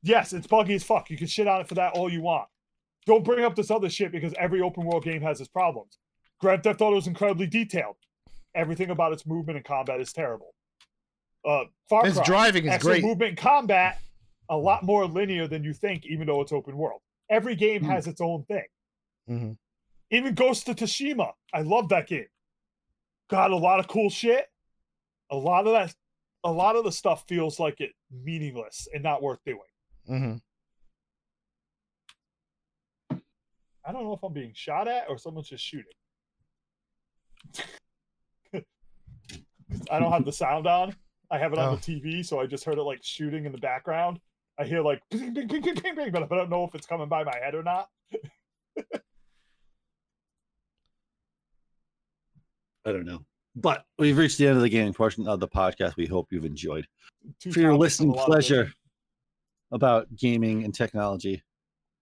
Yes, 0.03 0.33
it's 0.33 0.47
buggy 0.47 0.74
as 0.74 0.85
fuck. 0.85 1.11
You 1.11 1.18
can 1.18 1.27
shit 1.27 1.47
on 1.47 1.61
it 1.61 1.68
for 1.68 1.74
that 1.74 1.93
all 1.93 2.11
you 2.11 2.22
want. 2.22 2.49
Don't 3.07 3.24
bring 3.24 3.45
up 3.45 3.55
this 3.55 3.70
other 3.70 3.91
shit 3.91 4.11
because 4.11 4.33
every 4.39 4.61
open 4.61 4.85
world 4.85 5.05
game 5.05 5.20
has 5.20 5.41
its 5.41 5.49
problems. 5.49 5.99
Grand 6.41 6.62
Theft 6.62 6.81
Auto 6.81 6.97
is 6.97 7.07
incredibly 7.07 7.47
detailed. 7.47 7.97
Everything 8.55 8.91
about 8.91 9.12
its 9.12 9.27
movement 9.27 9.57
and 9.57 9.64
combat 9.66 10.01
is 10.01 10.12
terrible. 10.12 10.55
Uh, 11.45 11.64
Far 11.89 12.07
Its 12.07 12.16
Cry, 12.16 12.24
driving 12.24 12.66
is 12.66 12.83
great. 12.83 13.05
movement 13.05 13.31
and 13.31 13.39
combat, 13.39 14.01
a 14.49 14.57
lot 14.57 14.83
more 14.83 15.07
linear 15.07 15.47
than 15.47 15.62
you 15.62 15.72
think, 15.72 16.05
even 16.07 16.27
though 16.27 16.41
it's 16.41 16.53
open 16.53 16.77
world. 16.77 17.01
Every 17.29 17.55
game 17.57 17.83
Hmm. 17.83 17.91
has 17.91 18.07
its 18.07 18.20
own 18.20 18.45
thing. 18.45 18.66
Mhm. 19.29 19.59
Even 20.11 20.35
Ghost 20.35 20.68
of 20.68 20.77
Tsushima, 20.77 21.33
I 21.53 21.62
love 21.62 21.89
that 21.89 22.07
game. 22.07 22.29
Got 23.29 23.51
a 23.51 23.57
lot 23.57 23.81
of 23.81 23.89
cool 23.89 24.09
shit. 24.11 24.47
A 25.31 25.37
lot 25.37 25.66
of 25.66 25.72
that, 25.72 25.95
a 26.45 26.53
lot 26.53 26.77
of 26.77 26.85
the 26.85 26.93
stuff 26.93 27.27
feels 27.27 27.59
like 27.59 27.81
it 27.81 27.93
meaningless 28.11 28.87
and 28.95 29.03
not 29.03 29.20
worth 29.22 29.43
doing. 29.45 29.68
Mhm. 30.09 30.41
I 33.85 33.93
don't 33.93 34.05
know 34.05 34.14
if 34.14 34.22
I'm 34.22 34.33
being 34.33 34.53
shot 34.55 34.87
at 34.89 35.09
or 35.09 35.18
someone's 35.18 35.49
just 35.49 35.64
shooting. 35.64 35.93
I 39.91 39.99
don't 39.99 40.12
have 40.12 40.24
the 40.24 40.33
sound 40.33 40.66
on. 40.66 40.95
I 41.31 41.39
have 41.39 41.53
it 41.53 41.59
on 41.59 41.72
Oh. 41.72 41.77
the 41.77 41.83
TV, 41.83 42.22
so 42.24 42.41
I 42.41 42.47
just 42.47 42.64
heard 42.64 42.79
it 42.79 42.83
like 42.83 43.03
shooting 43.03 43.45
in 43.47 43.53
the 43.53 43.59
background. 43.59 44.20
I 44.59 44.64
hear 44.64 44.82
like 44.82 45.02
ping, 45.11 45.34
ping, 45.34 45.48
ping, 45.48 45.62
ping, 45.62 45.74
ping, 45.76 45.94
ping, 45.94 46.12
but 46.12 46.22
I 46.22 46.36
don't 46.36 46.50
know 46.50 46.64
if 46.64 46.74
it's 46.74 46.86
coming 46.86 47.09
by 47.09 47.24
my 47.24 47.36
head 47.42 47.54
or 47.54 47.62
not. 47.62 47.88
I 52.86 52.92
don't 52.92 53.04
know. 53.04 53.20
But 53.54 53.84
we've 53.98 54.16
reached 54.16 54.38
the 54.38 54.46
end 54.46 54.57
of 54.57 54.62
the 54.62 54.68
gaming 54.68 54.92
portion 54.92 55.26
of 55.26 55.40
the 55.40 55.48
podcast. 55.48 55.96
We 55.96 56.07
hope 56.07 56.28
you've 56.30 56.44
enjoyed. 56.44 56.86
Two 57.40 57.52
For 57.52 57.61
your 57.61 57.74
listening 57.74 58.11
and 58.11 58.16
a 58.16 58.20
lot 58.20 58.28
of 58.28 58.32
pleasure 58.32 58.72
about 59.72 60.14
gaming 60.14 60.64
and 60.64 60.74
technology, 60.74 61.42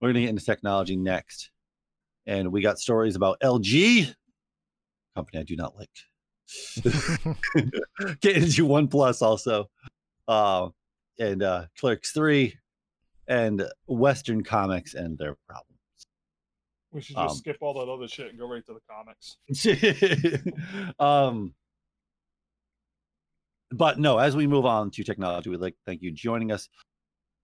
we're 0.01 0.09
going 0.09 0.15
to 0.17 0.21
get 0.23 0.31
into 0.31 0.45
technology 0.45 0.97
next. 0.97 1.51
And 2.27 2.53
we 2.53 2.61
got 2.61 2.79
stories 2.79 3.17
about 3.17 3.39
LG, 3.41 4.15
company 5.15 5.41
I 5.41 5.45
do 5.45 5.57
not 5.57 5.75
like. 5.77 5.89
get 8.21 8.37
into 8.37 8.67
OnePlus 8.67 9.23
also, 9.23 9.71
uh, 10.29 10.69
and 11.19 11.43
uh, 11.43 11.67
Clerks 11.79 12.13
3, 12.13 12.57
and 13.29 13.65
Western 13.87 14.43
comics 14.43 14.95
and 14.95 15.17
their 15.19 15.37
problems. 15.49 15.71
We 16.93 17.01
should 17.01 17.17
just 17.17 17.31
um, 17.33 17.37
skip 17.37 17.57
all 17.61 17.75
that 17.75 17.91
other 17.91 18.07
shit 18.07 18.31
and 18.31 18.39
go 18.39 18.49
right 18.49 18.65
to 18.67 18.75
the 18.75 18.81
comics. 18.89 19.37
um, 21.01 21.55
but 23.73 23.99
no, 23.99 24.19
as 24.19 24.37
we 24.37 24.47
move 24.47 24.65
on 24.65 24.91
to 24.93 25.03
technology, 25.03 25.51
we'd 25.51 25.61
like 25.61 25.75
to 25.75 25.81
thank 25.87 26.03
you 26.03 26.13
joining 26.13 26.53
us 26.53 26.69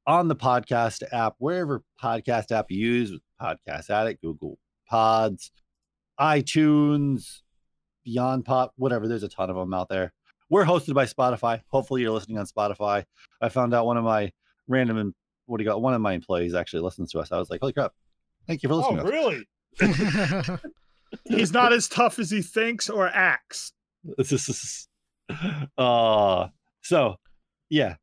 on 0.06 0.28
the 0.28 0.36
podcast 0.36 1.02
app, 1.12 1.34
wherever 1.38 1.82
podcast 2.00 2.52
app 2.52 2.70
you 2.70 2.78
use, 2.78 3.18
Podcast 3.40 3.90
Addict, 3.90 4.22
Google 4.22 4.58
Pods, 4.88 5.50
iTunes, 6.20 7.40
Beyond 8.04 8.44
Pod, 8.44 8.70
whatever. 8.76 9.08
There's 9.08 9.22
a 9.22 9.28
ton 9.28 9.50
of 9.50 9.56
them 9.56 9.74
out 9.74 9.88
there. 9.88 10.12
We're 10.50 10.64
hosted 10.64 10.94
by 10.94 11.06
Spotify. 11.06 11.62
Hopefully, 11.68 12.02
you're 12.02 12.10
listening 12.10 12.38
on 12.38 12.46
Spotify. 12.46 13.04
I 13.40 13.48
found 13.48 13.72
out 13.72 13.86
one 13.86 13.96
of 13.96 14.04
my 14.04 14.30
random, 14.68 14.98
em- 14.98 15.14
what 15.46 15.58
do 15.58 15.64
you 15.64 15.70
got? 15.70 15.80
One 15.80 15.94
of 15.94 16.00
my 16.00 16.12
employees 16.12 16.54
actually 16.54 16.82
listens 16.82 17.12
to 17.12 17.20
us. 17.20 17.30
I 17.32 17.38
was 17.38 17.50
like, 17.50 17.60
holy 17.60 17.72
crap. 17.72 17.92
Thank 18.46 18.62
you 18.62 18.68
for 18.68 18.74
Oh, 18.74 18.78
listening. 18.78 18.96
to 18.98 19.04
us. 19.04 19.10
really? 19.80 20.60
He's 21.28 21.52
not 21.52 21.72
as 21.72 21.88
tough 21.88 22.18
as 22.18 22.30
he 22.30 22.42
thinks 22.42 22.88
or 22.90 23.08
acts. 23.08 23.72
This 24.18 24.32
is 24.48 24.88
uh 25.78 26.48
so 26.82 27.16
yeah. 27.68 27.96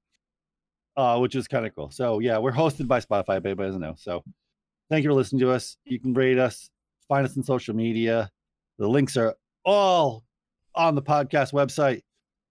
Uh 0.95 1.17
which 1.19 1.35
is 1.35 1.47
kind 1.47 1.65
of 1.65 1.73
cool. 1.75 1.89
So 1.91 2.19
yeah, 2.19 2.37
we're 2.37 2.51
hosted 2.51 2.87
by 2.87 2.99
Spotify, 2.99 3.37
if 3.37 3.45
anybody 3.45 3.67
doesn't 3.69 3.81
know. 3.81 3.95
So 3.97 4.23
thank 4.89 5.03
you 5.03 5.09
for 5.09 5.13
listening 5.13 5.39
to 5.41 5.51
us. 5.51 5.77
You 5.85 5.99
can 5.99 6.13
rate 6.13 6.37
us, 6.37 6.69
find 7.07 7.25
us 7.25 7.35
on 7.37 7.43
social 7.43 7.75
media. 7.75 8.29
The 8.77 8.87
links 8.87 9.15
are 9.17 9.35
all 9.65 10.23
on 10.75 10.95
the 10.95 11.01
podcast 11.01 11.53
website. 11.53 12.01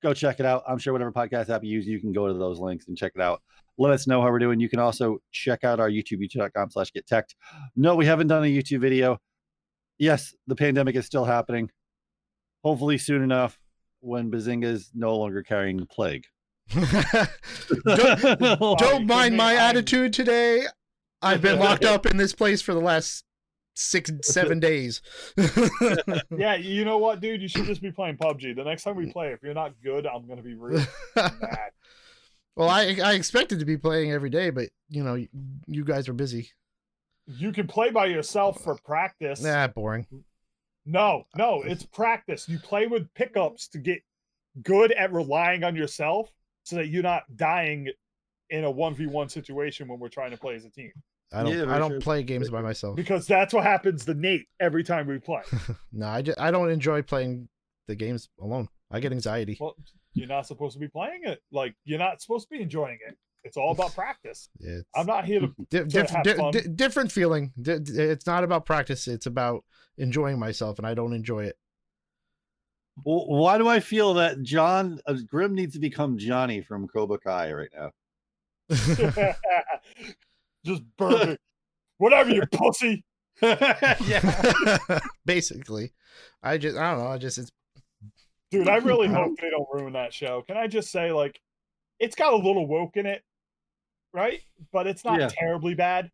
Go 0.06 0.14
check 0.14 0.38
it 0.38 0.46
out. 0.46 0.62
I'm 0.68 0.78
sure 0.78 0.92
whatever 0.92 1.10
podcast 1.10 1.50
app 1.50 1.64
you 1.64 1.70
use, 1.70 1.84
you 1.84 1.98
can 1.98 2.12
go 2.12 2.28
to 2.28 2.34
those 2.34 2.60
links 2.60 2.86
and 2.86 2.96
check 2.96 3.10
it 3.16 3.20
out. 3.20 3.42
Let 3.76 3.90
us 3.90 4.06
know 4.06 4.22
how 4.22 4.30
we're 4.30 4.38
doing. 4.38 4.60
You 4.60 4.68
can 4.68 4.78
also 4.78 5.18
check 5.32 5.64
out 5.64 5.80
our 5.80 5.90
YouTube, 5.90 6.20
youtube.com 6.20 6.70
slash 6.70 6.92
get 6.92 7.08
tech. 7.08 7.28
No, 7.74 7.96
we 7.96 8.06
haven't 8.06 8.28
done 8.28 8.44
a 8.44 8.46
YouTube 8.46 8.78
video. 8.82 9.18
Yes, 9.98 10.32
the 10.46 10.54
pandemic 10.54 10.94
is 10.94 11.06
still 11.06 11.24
happening. 11.24 11.72
Hopefully 12.62 12.98
soon 12.98 13.20
enough 13.20 13.58
when 13.98 14.30
Bazinga 14.30 14.66
is 14.66 14.92
no 14.94 15.16
longer 15.16 15.42
carrying 15.42 15.78
the 15.78 15.86
plague. 15.86 16.26
don't, 16.72 18.60
don't 18.78 18.82
oh 18.82 19.00
mind 19.00 19.36
my 19.36 19.56
attitude 19.56 20.12
today. 20.12 20.66
I've 21.20 21.42
been 21.42 21.58
locked 21.58 21.84
up 21.96 22.06
in 22.06 22.16
this 22.16 22.32
place 22.32 22.62
for 22.62 22.74
the 22.74 22.80
last 22.80 23.24
six, 23.76 24.10
seven 24.22 24.58
days. 24.58 25.02
Yeah, 26.36 26.56
you 26.56 26.84
know 26.84 26.98
what, 26.98 27.20
dude? 27.20 27.40
You 27.40 27.48
should 27.48 27.66
just 27.66 27.80
be 27.80 27.92
playing 27.92 28.16
PUBG. 28.16 28.56
The 28.56 28.64
next 28.64 28.82
time 28.82 28.96
we 28.96 29.06
play, 29.12 29.28
if 29.28 29.42
you're 29.42 29.54
not 29.54 29.72
good, 29.82 30.06
I'm 30.06 30.26
gonna 30.26 30.42
be 30.42 30.54
really 30.54 30.84
mad. 31.14 31.70
well, 32.56 32.68
I 32.68 32.96
I 33.02 33.14
expected 33.14 33.60
to 33.60 33.64
be 33.64 33.76
playing 33.76 34.12
every 34.12 34.30
day, 34.30 34.50
but 34.50 34.68
you 34.88 35.02
know, 35.02 35.14
you, 35.66 35.84
guys 35.84 36.08
are 36.08 36.12
busy. 36.12 36.50
You 37.26 37.52
can 37.52 37.66
play 37.66 37.90
by 37.90 38.06
yourself 38.06 38.62
for 38.62 38.76
practice. 38.84 39.42
Nah, 39.42 39.68
boring. 39.68 40.06
No, 40.84 41.24
no, 41.36 41.62
it's 41.62 41.84
practice. 41.84 42.48
You 42.48 42.58
play 42.58 42.86
with 42.86 43.12
pickups 43.14 43.68
to 43.68 43.78
get 43.78 44.02
good 44.62 44.92
at 44.92 45.12
relying 45.12 45.64
on 45.64 45.74
yourself 45.74 46.30
so 46.62 46.76
that 46.76 46.88
you're 46.88 47.02
not 47.02 47.24
dying 47.36 47.88
in 48.50 48.64
a 48.64 48.70
one 48.70 48.94
v 48.94 49.06
one 49.06 49.28
situation 49.28 49.88
when 49.88 49.98
we're 49.98 50.08
trying 50.08 50.30
to 50.30 50.36
play 50.36 50.54
as 50.54 50.64
a 50.64 50.70
team 50.70 50.92
I 51.32 51.42
don't. 51.42 51.52
Yeah, 51.56 51.74
I 51.74 51.78
don't 51.78 51.90
true. 51.90 52.00
play 52.00 52.22
games 52.22 52.48
by 52.50 52.62
myself. 52.62 52.96
because 52.96 53.26
that's 53.26 53.52
what 53.52 53.64
happens 53.64 54.04
to 54.04 54.14
Nate 54.14 54.46
every 54.60 54.84
time 54.84 55.06
we 55.06 55.18
play. 55.18 55.42
No, 55.92 56.06
I, 56.06 56.22
just, 56.22 56.38
I 56.40 56.50
don't 56.50 56.70
enjoy 56.70 57.02
playing 57.02 57.48
the 57.88 57.94
games 57.96 58.28
alone. 58.40 58.68
I 58.90 59.00
get 59.00 59.12
anxiety. 59.12 59.56
Well, 59.60 59.74
you're 60.14 60.28
not 60.28 60.46
supposed 60.46 60.74
to 60.74 60.78
be 60.80 60.88
playing 60.88 61.22
it. 61.24 61.40
Like 61.50 61.74
you're 61.84 61.98
not 61.98 62.20
supposed 62.22 62.48
to 62.48 62.56
be 62.56 62.62
enjoying 62.62 62.98
it. 63.06 63.16
It's 63.44 63.56
all 63.56 63.72
about 63.72 63.94
practice. 63.96 64.48
It's 64.60 64.88
I'm 64.94 65.06
not 65.06 65.24
here 65.24 65.40
to. 65.40 65.48
di- 65.70 65.78
to 65.80 65.84
diff- 65.84 66.10
have 66.10 66.24
di- 66.24 66.34
fun. 66.34 66.50
di- 66.52 66.68
different 66.68 67.10
feeling. 67.12 67.52
Di- 67.60 67.78
di- 67.80 67.92
it's 68.02 68.26
not 68.26 68.44
about 68.44 68.64
practice. 68.66 69.08
It's 69.08 69.26
about 69.26 69.64
enjoying 69.98 70.38
myself, 70.38 70.78
and 70.78 70.86
I 70.86 70.94
don't 70.94 71.12
enjoy 71.12 71.44
it. 71.44 71.56
Well, 73.04 73.26
why 73.26 73.58
do 73.58 73.68
I 73.68 73.80
feel 73.80 74.14
that 74.14 74.42
John 74.42 75.00
uh, 75.06 75.14
Grim 75.28 75.54
needs 75.54 75.74
to 75.74 75.80
become 75.80 76.16
Johnny 76.18 76.60
from 76.62 76.86
Cobra 76.88 77.18
Kai 77.18 77.52
right 77.52 77.68
now? 77.74 77.90
Just 80.66 80.82
burn 80.98 81.30
it. 81.30 81.40
Whatever, 81.98 82.30
you 82.30 82.42
pussy. 82.52 83.04
yeah. 83.42 84.78
Basically, 85.26 85.92
I 86.42 86.58
just 86.58 86.76
I 86.76 86.90
don't 86.92 87.04
know. 87.04 87.10
I 87.10 87.18
just 87.18 87.38
it's 87.38 87.50
Dude, 88.50 88.68
I 88.68 88.76
really 88.76 89.08
hope 89.08 89.36
they 89.40 89.50
don't 89.50 89.66
ruin 89.72 89.94
that 89.94 90.14
show. 90.14 90.42
Can 90.46 90.56
I 90.56 90.68
just 90.68 90.90
say, 90.92 91.10
like, 91.10 91.40
it's 91.98 92.14
got 92.14 92.32
a 92.32 92.36
little 92.36 92.66
woke 92.66 92.96
in 92.96 93.04
it, 93.04 93.22
right? 94.12 94.40
But 94.72 94.86
it's 94.86 95.04
not 95.04 95.18
Yeah. 95.18 95.28
terribly 95.28 95.74
bad. 95.74 96.10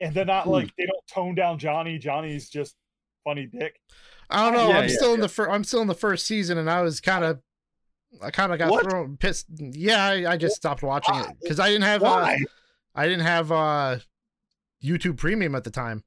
And 0.00 0.14
they're 0.14 0.26
not 0.26 0.46
like 0.46 0.70
they 0.76 0.84
don't 0.84 1.06
tone 1.10 1.34
down 1.34 1.58
Johnny. 1.58 1.98
Johnny's 1.98 2.50
just 2.50 2.76
funny 3.24 3.46
dick. 3.46 3.80
I 4.28 4.44
don't 4.44 4.52
know. 4.54 4.68
Yeah, 4.68 4.78
I'm 4.78 4.88
yeah, 4.88 4.94
still 4.94 5.14
in 5.14 5.20
the 5.20 5.28
first. 5.28 5.50
I'm 5.50 5.64
still 5.64 5.80
in 5.80 5.88
the 5.88 5.94
first 5.94 6.26
season, 6.26 6.58
and 6.58 6.70
I 6.70 6.82
was 6.82 7.00
kind 7.00 7.24
of. 7.24 7.40
I 8.22 8.30
kind 8.30 8.52
of 8.52 8.58
got 8.58 8.70
What? 8.70 8.84
thrown 8.88 9.16
pissed. 9.16 9.46
Yeah, 9.58 10.04
I, 10.04 10.32
I 10.32 10.36
just 10.36 10.54
stopped 10.56 10.82
watching 10.82 11.14
it 11.16 11.28
because 11.42 11.58
I 11.58 11.68
didn't 11.68 11.84
have. 11.84 12.02
Uh, 12.02 12.06
Why? 12.06 12.38
I 12.96 13.06
didn't 13.06 13.24
have 13.26 13.52
uh, 13.52 13.98
YouTube 14.82 15.16
Premium 15.18 15.54
at 15.54 15.64
the 15.64 15.70
time. 15.70 16.02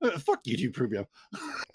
Uh, 0.00 0.18
Fuck 0.18 0.40
you, 0.44 0.56
you 0.56 0.70
Premium. 0.70 1.06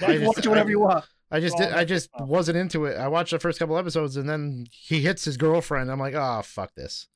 I 0.01 0.17
just- 0.17 0.25
watch 0.37 0.47
whatever 0.47 0.69
I- 0.69 0.71
you 0.71 0.79
want. 0.79 1.05
I 1.33 1.39
just 1.39 1.57
Well, 1.57 1.69
did, 1.69 1.77
I 1.77 1.85
just 1.85 2.09
uh, 2.13 2.25
wasn't 2.25 2.57
into 2.57 2.83
it. 2.85 2.97
I 2.97 3.07
watched 3.07 3.31
the 3.31 3.39
first 3.39 3.57
couple 3.57 3.77
episodes 3.77 4.17
and 4.17 4.27
then 4.27 4.65
he 4.69 4.99
hits 5.01 5.23
his 5.23 5.37
girlfriend. 5.37 5.89
I'm 5.89 5.97
like, 5.99 6.13
oh 6.13 6.41
fuck 6.43 6.73
this. 6.75 7.07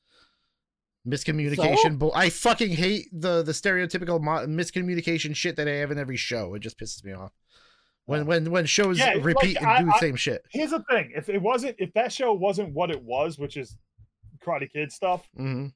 Miscommunication. 1.08 2.00
Bull- 2.00 2.14
I 2.16 2.30
fucking 2.30 2.72
hate 2.72 3.08
the 3.12 3.44
the 3.44 3.52
stereotypical 3.52 4.22
mo- 4.22 4.48
miscommunication 4.48 5.36
shit 5.36 5.56
that 5.58 5.68
I 5.68 5.72
have 5.76 5.92
in 5.92 6.00
every 6.00 6.16
show. 6.18 6.56
It 6.56 6.60
just 6.62 6.80
pisses 6.80 7.04
me 7.04 7.12
off. 7.14 7.32
When 8.06 8.26
when 8.26 8.50
when 8.52 8.66
shows 8.66 8.98
Yeah, 9.00 9.14
repeat 9.22 9.56
like, 9.56 9.62
and 9.62 9.68
I- 9.68 9.80
do 9.82 9.86
the 9.88 9.94
I- 9.96 10.00
same 10.00 10.16
shit. 10.16 10.44
Here's 10.50 10.72
the 10.72 10.84
thing: 10.90 11.12
if 11.16 11.28
it 11.30 11.42
wasn't, 11.42 11.76
if 11.78 11.94
that 11.94 12.12
show 12.14 12.34
wasn't 12.34 12.74
what 12.74 12.90
it 12.92 13.04
was, 13.04 13.38
which 13.38 13.58
is 13.58 13.78
Karate 14.44 14.72
Kid 14.72 14.92
stuff, 14.92 15.28
hmm 15.36 15.68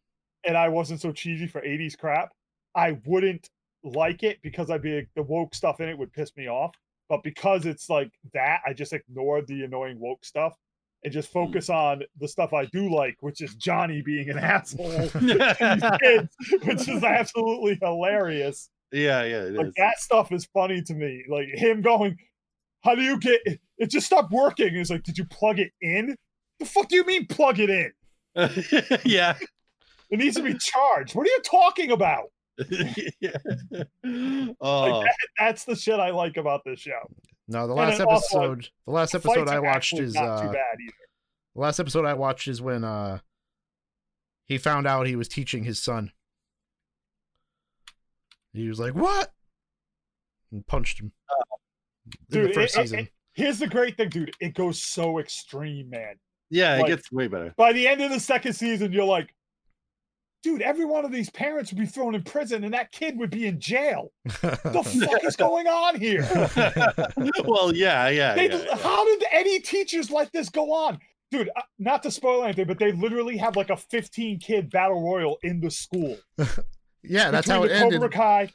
and 0.45 0.57
I 0.57 0.69
wasn't 0.69 1.01
so 1.01 1.11
cheesy 1.11 1.47
for 1.47 1.61
'80s 1.61 1.97
crap, 1.97 2.29
I 2.75 2.97
wouldn't 3.05 3.49
like 3.83 4.23
it 4.23 4.39
because 4.41 4.69
I'd 4.69 4.81
be 4.81 4.95
like, 4.97 5.09
the 5.15 5.23
woke 5.23 5.55
stuff 5.55 5.79
in 5.79 5.89
it 5.89 5.97
would 5.97 6.13
piss 6.13 6.35
me 6.35 6.47
off. 6.47 6.75
But 7.07 7.23
because 7.23 7.65
it's 7.65 7.89
like 7.89 8.11
that, 8.33 8.61
I 8.65 8.73
just 8.73 8.93
ignore 8.93 9.41
the 9.41 9.63
annoying 9.63 9.99
woke 9.99 10.23
stuff 10.23 10.55
and 11.03 11.13
just 11.13 11.29
hmm. 11.29 11.45
focus 11.45 11.69
on 11.69 12.03
the 12.19 12.27
stuff 12.27 12.53
I 12.53 12.65
do 12.65 12.93
like, 12.93 13.17
which 13.21 13.41
is 13.41 13.55
Johnny 13.55 14.01
being 14.01 14.29
an 14.29 14.37
asshole 14.39 15.09
kids, 15.99 16.35
which 16.63 16.87
is 16.87 17.03
absolutely 17.03 17.79
hilarious. 17.81 18.69
yeah, 18.91 19.23
yeah, 19.23 19.43
it 19.43 19.53
Like 19.53 19.67
is. 19.67 19.73
that 19.77 19.99
stuff 19.99 20.31
is 20.31 20.45
funny 20.53 20.81
to 20.83 20.93
me. 20.93 21.23
Like 21.27 21.47
him 21.47 21.81
going, 21.81 22.17
"How 22.83 22.95
do 22.95 23.01
you 23.01 23.19
get 23.19 23.41
it? 23.45 23.59
It 23.77 23.89
just 23.89 24.05
stopped 24.07 24.31
working." 24.31 24.67
And 24.69 24.77
it's 24.77 24.89
like, 24.89 25.03
"Did 25.03 25.17
you 25.17 25.25
plug 25.25 25.59
it 25.59 25.71
in? 25.81 26.15
The 26.59 26.65
fuck 26.65 26.89
do 26.89 26.95
you 26.95 27.05
mean 27.05 27.25
plug 27.25 27.59
it 27.59 27.69
in? 27.69 27.91
yeah. 29.05 29.35
It 30.09 30.19
needs 30.19 30.35
to 30.37 30.43
be 30.43 30.55
charged. 30.57 31.15
What 31.15 31.27
are 31.27 31.29
you 31.29 31.41
talking 31.43 31.91
about?" 31.91 32.31
yeah. 33.21 33.37
Oh, 34.61 35.03
That's 35.37 35.63
the 35.65 35.75
shit 35.75 35.99
I 35.99 36.09
like 36.11 36.37
about 36.37 36.61
this 36.65 36.79
show. 36.79 36.99
No, 37.47 37.67
the 37.67 37.73
last 37.73 37.97
then 37.99 38.07
also, 38.07 38.39
episode. 38.53 38.67
The 38.85 38.91
last 38.91 39.11
The 39.13 39.17
episode 39.19 39.47
I 39.49 39.59
watched 39.59 39.93
is 39.99 40.13
not 40.13 40.41
too 40.41 40.47
uh, 40.49 40.51
bad 40.53 40.77
either. 40.81 40.93
the 41.55 41.61
last 41.61 41.79
episode 41.79 42.05
I 42.05 42.13
watched 42.13 42.47
is 42.47 42.61
when 42.61 42.83
uh 42.83 43.19
he 44.45 44.57
found 44.57 44.87
out 44.87 45.07
he 45.07 45.15
was 45.15 45.27
teaching 45.27 45.63
his 45.63 45.81
son. 45.81 46.11
He 48.53 48.67
was 48.67 48.79
like, 48.79 48.93
"What?" 48.95 49.31
and 50.51 50.65
punched 50.65 50.99
him. 50.99 51.11
in 52.11 52.11
Dude, 52.31 52.49
the 52.49 52.53
first 52.53 52.75
it- 52.75 52.79
it- 52.79 52.83
season. 52.83 52.99
it- 52.99 53.13
here's 53.33 53.59
the 53.59 53.67
great 53.67 53.95
thing, 53.97 54.09
dude. 54.09 54.33
It 54.41 54.53
goes 54.53 54.81
so 54.81 55.19
extreme, 55.19 55.89
man. 55.91 56.15
yeah, 56.49 56.79
it 56.79 56.87
gets 56.87 57.11
way 57.11 57.27
better. 57.27 57.53
By 57.57 57.73
the 57.73 57.87
end 57.87 58.01
of 58.01 58.09
the 58.11 58.19
second 58.19 58.53
season, 58.53 58.91
you're 58.91 59.05
like, 59.05 59.33
dude, 60.43 60.61
every 60.61 60.85
one 60.85 61.05
of 61.05 61.11
these 61.11 61.29
parents 61.29 61.71
would 61.71 61.79
be 61.79 61.85
thrown 61.85 62.15
in 62.15 62.23
prison 62.23 62.63
and 62.63 62.73
that 62.73 62.91
kid 62.91 63.17
would 63.17 63.29
be 63.29 63.45
in 63.47 63.59
jail. 63.59 64.11
The 64.41 64.83
fuck 64.83 65.23
is 65.23 65.35
going 65.35 65.67
on 65.67 65.99
here? 65.99 66.21
well, 67.45 67.75
yeah, 67.75 68.07
yeah, 68.09 68.35
They, 68.35 68.49
yeah, 68.49 68.63
yeah. 68.65 68.77
How 68.77 69.03
did 69.03 69.23
any 69.31 69.59
teachers 69.59 70.11
let 70.11 70.31
this 70.31 70.49
go 70.49 70.71
on? 70.71 70.99
Dude, 71.31 71.49
uh, 71.55 71.61
not 71.77 72.03
to 72.03 72.11
spoil 72.11 72.43
anything, 72.43 72.67
but 72.67 72.79
they 72.79 72.91
literally 72.91 73.37
have 73.37 73.55
like 73.55 73.69
a 73.69 73.77
15 73.77 74.39
kid 74.39 74.69
battle 74.69 75.03
royal 75.03 75.37
in 75.43 75.59
the 75.59 75.69
school. 75.69 76.17
yeah, 77.03 77.31
that's 77.31 77.47
between 77.47 77.59
how 77.59 77.63
it 77.63 77.67
the 77.69 77.75
ended. 77.75 78.01
Cobra 78.01 78.09
Kai, 78.09 78.53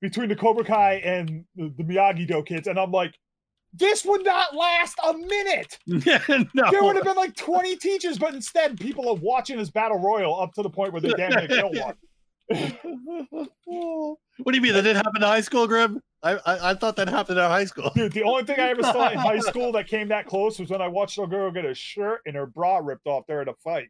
between 0.00 0.28
the 0.28 0.36
Cobra 0.36 0.64
Kai 0.64 0.94
and 1.04 1.44
the, 1.56 1.72
the 1.76 1.84
Miyagi 1.84 2.26
Do 2.26 2.42
kids. 2.42 2.68
And 2.68 2.78
I'm 2.78 2.90
like, 2.90 3.14
this 3.76 4.04
would 4.04 4.24
not 4.24 4.54
last 4.54 4.98
a 5.06 5.12
minute. 5.14 5.78
no. 5.86 6.70
There 6.70 6.82
would 6.82 6.96
have 6.96 7.04
been 7.04 7.16
like 7.16 7.34
20 7.34 7.76
teachers, 7.76 8.18
but 8.18 8.34
instead 8.34 8.78
people 8.78 9.08
are 9.08 9.16
watching 9.16 9.56
this 9.58 9.70
battle 9.70 9.98
royal 9.98 10.40
up 10.40 10.54
to 10.54 10.62
the 10.62 10.70
point 10.70 10.92
where 10.92 11.00
they 11.00 11.10
damn 11.10 11.30
near 11.30 11.48
kill 11.48 11.72
one. 11.72 11.94
what 13.64 14.52
do 14.52 14.54
you 14.54 14.60
mean 14.60 14.74
that 14.74 14.82
didn't 14.82 14.96
happen 14.96 15.16
in 15.16 15.22
high 15.22 15.40
school, 15.40 15.66
Grim? 15.66 16.00
I, 16.22 16.32
I 16.46 16.70
I 16.70 16.74
thought 16.74 16.96
that 16.96 17.08
happened 17.08 17.38
in 17.38 17.44
high 17.44 17.64
school. 17.64 17.90
Dude, 17.94 18.12
the 18.12 18.22
only 18.22 18.44
thing 18.44 18.60
I 18.60 18.68
ever 18.70 18.82
saw 18.82 19.08
in 19.10 19.18
high 19.18 19.38
school 19.40 19.72
that 19.72 19.88
came 19.88 20.08
that 20.08 20.26
close 20.26 20.58
was 20.58 20.70
when 20.70 20.80
I 20.80 20.88
watched 20.88 21.18
a 21.18 21.26
girl 21.26 21.50
get 21.50 21.64
her 21.64 21.74
shirt 21.74 22.20
and 22.26 22.36
her 22.36 22.46
bra 22.46 22.78
ripped 22.78 23.06
off 23.06 23.24
there 23.26 23.40
at 23.40 23.48
a 23.48 23.54
fight. 23.64 23.88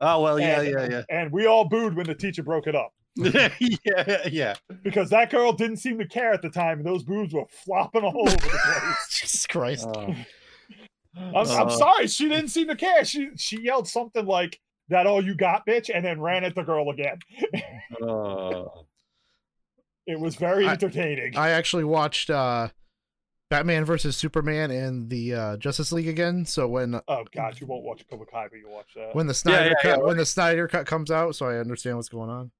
Oh 0.00 0.22
well, 0.22 0.38
yeah, 0.40 0.60
And- 0.60 0.92
yeah, 0.92 1.02
And 1.10 1.32
we 1.32 1.46
all 1.46 1.68
booed 1.68 1.94
when 1.94 2.06
the 2.06 2.14
teacher 2.14 2.42
broke 2.42 2.66
it 2.66 2.74
up 2.76 2.92
yeah, 3.18 3.48
yeah, 3.60 4.28
yeah. 4.28 4.54
because 4.82 5.10
that 5.10 5.30
girl 5.30 5.52
didn't 5.52 5.78
seem 5.78 5.98
to 5.98 6.06
care 6.06 6.32
at 6.32 6.42
the 6.42 6.50
time. 6.50 6.82
Those 6.82 7.02
boobs 7.02 7.34
were 7.34 7.46
flopping 7.48 8.02
all 8.04 8.20
over 8.28 8.30
the 8.36 8.38
place. 8.48 9.08
Jesus 9.10 9.46
Christ. 9.46 9.86
Oh. 9.88 10.14
I'm, 11.16 11.34
I'm 11.34 11.66
Uh. 11.66 11.70
sorry, 11.70 12.06
she 12.06 12.28
didn't 12.28 12.48
seem 12.48 12.68
to 12.68 12.76
care. 12.76 13.04
She 13.04 13.30
she 13.36 13.60
yelled 13.60 13.88
something 13.88 14.24
like 14.24 14.60
that 14.88 15.06
all 15.06 15.22
you 15.24 15.34
got, 15.34 15.66
bitch, 15.66 15.90
and 15.92 16.04
then 16.04 16.20
ran 16.20 16.44
at 16.44 16.54
the 16.54 16.62
girl 16.62 16.90
again. 16.90 17.18
Oh. 18.02 18.84
It 20.06 20.18
was 20.18 20.36
very 20.36 20.66
entertaining. 20.66 21.36
I 21.36 21.50
actually 21.50 21.84
watched 21.84 22.30
uh 22.30 22.68
Batman 23.50 23.84
versus 23.84 24.16
Superman 24.16 24.70
and 24.70 25.10
the 25.10 25.34
uh 25.34 25.56
Justice 25.58 25.92
League 25.92 26.08
again. 26.08 26.46
So 26.46 26.66
when 26.66 26.98
oh 27.06 27.24
god, 27.36 27.60
you 27.60 27.66
won't 27.66 27.84
watch 27.84 28.02
Cobra 28.08 28.24
Kai, 28.26 28.48
but 28.48 28.56
you 28.58 28.70
watch 28.70 28.86
that. 28.96 29.14
when 29.14 29.26
the 29.26 29.34
Snyder 29.34 29.68
yeah, 29.68 29.74
cut 29.82 29.98
yeah. 29.98 30.04
when 30.06 30.16
the 30.16 30.24
Snyder 30.24 30.66
cut 30.66 30.86
comes 30.86 31.10
out, 31.10 31.34
so 31.36 31.44
I 31.44 31.58
understand 31.58 31.96
what's 31.96 32.08
going 32.08 32.30
on. 32.30 32.50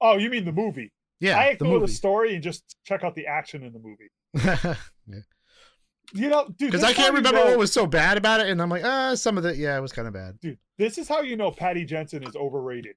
Oh, 0.00 0.16
you 0.16 0.30
mean 0.30 0.44
the 0.44 0.52
movie? 0.52 0.92
Yeah, 1.20 1.38
I 1.38 1.44
the 1.48 1.50
ignore 1.52 1.74
the, 1.74 1.80
movie. 1.80 1.92
story 1.92 2.34
and 2.34 2.42
just 2.42 2.76
check 2.84 3.04
out 3.04 3.14
the 3.14 3.26
action 3.26 3.62
in 3.62 3.72
the 3.72 3.78
movie. 3.78 4.10
Because 5.06 6.22
You 6.22 6.28
know, 6.28 6.48
dude, 6.56 6.72
this 6.72 6.82
I 6.82 6.92
can't 6.92 7.14
remember 7.14 7.38
know- 7.38 7.46
what 7.50 7.58
was 7.58 7.72
so 7.72 7.86
bad 7.86 8.16
about 8.18 8.40
it, 8.40 8.48
and 8.48 8.60
I'm 8.60 8.68
like, 8.70 8.82
uh, 8.84 9.14
some 9.16 9.38
of 9.38 9.44
it, 9.44 9.56
yeah, 9.56 9.76
it 9.76 9.80
was 9.80 9.92
kind 9.92 10.08
of 10.08 10.14
bad. 10.14 10.40
dude, 10.40 10.58
this 10.78 10.98
is 10.98 11.06
how 11.08 11.20
you 11.20 11.36
know 11.36 11.50
Patty 11.52 11.84
Jenkins 11.84 12.26
is 12.28 12.34
overrated. 12.36 12.96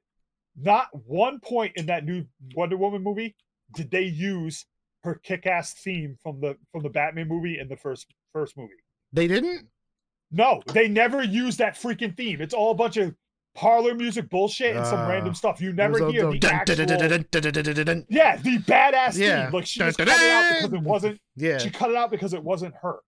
Not 0.55 0.87
one 1.05 1.39
point 1.39 1.73
in 1.75 1.85
that 1.87 2.05
new 2.05 2.25
Wonder 2.55 2.77
Woman 2.77 3.03
movie 3.03 3.35
did 3.75 3.91
they 3.91 4.03
use 4.03 4.65
her 5.03 5.15
kick-ass 5.15 5.73
theme 5.73 6.17
from 6.23 6.39
the 6.39 6.57
from 6.71 6.81
the 6.83 6.89
Batman 6.89 7.27
movie 7.27 7.59
in 7.59 7.67
the 7.67 7.75
first 7.77 8.07
first 8.31 8.55
movie. 8.57 8.73
They 9.11 9.27
didn't. 9.27 9.67
No, 10.31 10.61
they 10.73 10.87
never 10.87 11.21
used 11.21 11.59
that 11.59 11.75
freaking 11.75 12.15
theme. 12.17 12.41
It's 12.41 12.53
all 12.53 12.71
a 12.71 12.75
bunch 12.75 12.97
of 12.97 13.13
parlor 13.55 13.93
music 13.93 14.29
bullshit 14.29 14.75
and 14.75 14.85
some 14.85 14.99
Uh, 15.01 15.09
random 15.09 15.33
stuff. 15.35 15.61
You 15.61 15.73
never 15.73 15.93
was 15.93 16.01
all 16.01 16.11
hear 16.11 16.25
the 16.25 16.31
the 16.31 16.39
dun- 16.39 16.53
actual. 16.53 18.05
Yeah, 18.09 18.37
the 18.37 18.57
badass 18.59 19.17
Yeah. 19.17 19.45
theme. 19.45 19.53
Like 19.53 19.65
she 19.67 19.79
Dun- 19.79 19.87
just 19.89 19.97
dun- 19.99 20.07
cut 20.07 20.21
it 20.21 20.31
out 20.31 20.41
dun. 20.41 20.53
because 20.61 20.73
it 20.73 20.81
wasn't. 20.87 21.21
Yeah, 21.35 21.57
She 21.59 21.69
cut 21.69 21.89
it 21.89 21.95
out 21.95 22.11
because 22.11 22.33
it 22.33 22.43
wasn't 22.43 22.75
her. 22.81 22.99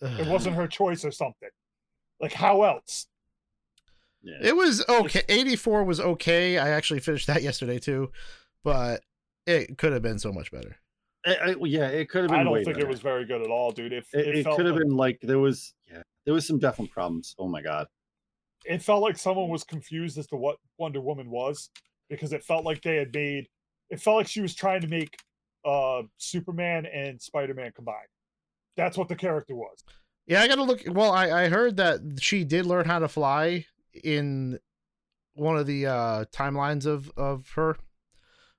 It 0.00 0.26
wasn't 0.26 0.56
her 0.56 0.66
choice 0.66 1.04
or 1.04 1.10
something. 1.12 1.48
Like 2.20 2.32
how 2.32 2.62
else? 2.62 3.06
Yeah. 4.22 4.38
It 4.40 4.56
was 4.56 4.84
okay. 4.88 5.22
84 5.28 5.84
was 5.84 6.00
okay. 6.00 6.58
I 6.58 6.70
actually 6.70 7.00
finished 7.00 7.26
that 7.26 7.42
yesterday 7.42 7.78
too, 7.78 8.10
but 8.64 9.02
it 9.46 9.76
could 9.78 9.92
have 9.92 10.02
been 10.02 10.18
so 10.18 10.32
much 10.32 10.50
better. 10.52 10.76
I- 11.26 11.36
I- 11.36 11.56
yeah, 11.64 11.86
it 11.88 12.08
could 12.08 12.22
have 12.22 12.30
been. 12.30 12.40
I 12.40 12.44
don't 12.44 12.52
way 12.52 12.64
think 12.64 12.76
better. 12.76 12.86
it 12.86 12.90
was 12.90 13.00
very 13.00 13.24
good 13.24 13.42
at 13.42 13.48
all, 13.48 13.70
dude. 13.72 13.92
It, 13.92 14.04
It, 14.12 14.26
it, 14.28 14.36
it 14.38 14.42
felt 14.44 14.56
could 14.56 14.66
have 14.66 14.74
like, 14.76 14.84
been 14.84 14.96
like 14.96 15.18
there 15.22 15.38
was. 15.38 15.74
Yeah, 15.90 16.02
there 16.24 16.34
was 16.34 16.46
some 16.46 16.58
definite 16.58 16.90
problems. 16.90 17.34
Oh 17.38 17.46
my 17.48 17.62
god. 17.62 17.86
It 18.64 18.82
felt 18.82 19.02
like 19.02 19.16
someone 19.18 19.48
was 19.48 19.64
confused 19.64 20.18
as 20.18 20.26
to 20.28 20.36
what 20.36 20.56
Wonder 20.78 21.00
Woman 21.00 21.30
was 21.30 21.70
because 22.08 22.32
it 22.32 22.44
felt 22.44 22.64
like 22.64 22.82
they 22.82 22.96
had 22.96 23.12
made 23.14 23.48
it 23.90 24.00
felt 24.00 24.16
like 24.16 24.28
she 24.28 24.40
was 24.40 24.54
trying 24.54 24.80
to 24.82 24.88
make 24.88 25.16
uh 25.64 26.02
Superman 26.16 26.86
and 26.86 27.20
Spider-Man 27.20 27.72
combined. 27.74 28.08
That's 28.76 28.96
what 28.96 29.08
the 29.08 29.16
character 29.16 29.54
was. 29.54 29.82
Yeah, 30.26 30.40
I 30.42 30.48
gotta 30.48 30.62
look. 30.62 30.82
Well, 30.86 31.12
I, 31.12 31.44
I 31.44 31.48
heard 31.48 31.76
that 31.78 32.00
she 32.20 32.44
did 32.44 32.64
learn 32.66 32.84
how 32.86 33.00
to 33.00 33.08
fly 33.08 33.66
in 34.04 34.58
one 35.34 35.56
of 35.56 35.66
the 35.66 35.86
uh 35.86 36.24
timelines 36.32 36.86
of 36.86 37.10
of 37.16 37.48
her, 37.54 37.76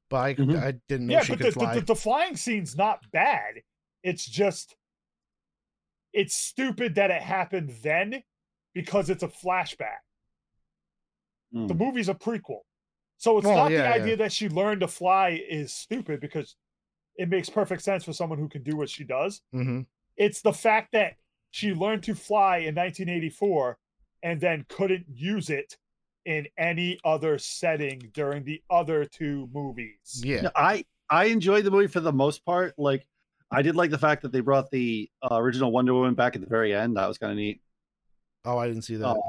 but 0.10 0.18
I 0.18 0.34
Mhm. 0.36 0.62
I 0.62 0.74
didn't 0.88 1.08
know 1.08 1.14
yeah, 1.14 1.22
she 1.24 1.34
but 1.34 1.40
could 1.40 1.48
the, 1.48 1.52
fly. 1.52 1.74
the, 1.76 1.80
the, 1.80 1.86
the 1.88 1.96
flying 1.96 2.36
scene's 2.36 2.78
not 2.78 3.10
bad. 3.12 3.62
It's 4.04 4.26
just 4.26 4.76
it's 6.12 6.36
stupid 6.36 6.96
that 6.96 7.10
it 7.12 7.22
happened 7.22 7.72
then 7.82 8.24
because 8.74 9.10
it's 9.10 9.24
a 9.24 9.28
flashback. 9.28 10.02
Mm. 11.54 11.68
The 11.68 11.74
movie's 11.74 12.10
a 12.10 12.14
prequel. 12.14 12.60
So 13.18 13.38
it's 13.38 13.46
Well, 13.48 13.56
not 13.58 13.72
yeah, 13.72 13.78
the 13.78 13.84
yeah. 13.98 14.04
idea 14.04 14.18
that 14.18 14.32
she 14.34 14.50
learned 14.50 14.82
to 14.82 14.88
fly 14.88 15.42
is 15.50 15.74
stupid 15.74 16.20
because 16.20 16.56
it 17.16 17.30
makes 17.30 17.50
perfect 17.50 17.84
sense 17.84 18.04
for 18.04 18.14
someone 18.14 18.40
who 18.40 18.50
can 18.50 18.64
do 18.64 18.76
what 18.76 18.90
she 18.90 19.04
does. 19.04 19.42
hmm 19.52 19.82
It's 20.18 20.42
the 20.42 20.54
fact 20.54 20.92
that 20.94 21.14
she 21.52 21.74
learned 21.74 22.04
to 22.04 22.16
fly 22.16 22.58
in 22.58 22.76
1984 22.76 23.78
and 24.24 24.42
then 24.42 24.66
couldn't 24.68 25.06
use 25.08 25.50
it 25.50 25.78
in 26.26 26.48
any 26.58 27.00
other 27.04 27.38
setting 27.38 28.00
during 28.14 28.44
the 28.46 28.62
other 28.70 29.06
two 29.06 29.48
movies. 29.54 30.22
Yeah. 30.24 30.42
No, 30.42 30.52
I 30.56 30.86
I 31.10 31.26
enjoyed 31.26 31.66
the 31.66 31.72
movie 31.72 31.88
for 31.88 32.00
the 32.00 32.14
most 32.14 32.44
part. 32.46 32.74
Like 32.78 33.06
I 33.52 33.62
did 33.62 33.76
like 33.76 33.92
the 33.92 33.98
fact 33.98 34.24
that 34.24 34.32
they 34.32 34.40
brought 34.40 34.72
the 34.72 35.10
uh, 35.22 35.36
original 35.36 35.72
Wonder 35.72 35.94
Woman 35.94 36.16
back 36.16 36.36
at 36.36 36.42
the 36.42 36.48
very 36.48 36.74
end. 36.74 36.98
That 36.98 37.08
was 37.08 37.18
kind 37.20 37.32
of 37.32 37.38
neat. 37.38 37.62
Oh, 38.46 38.58
I 38.58 38.68
didn't 38.68 38.84
see 38.84 38.96
that. 38.98 39.08
Oh, 39.08 39.22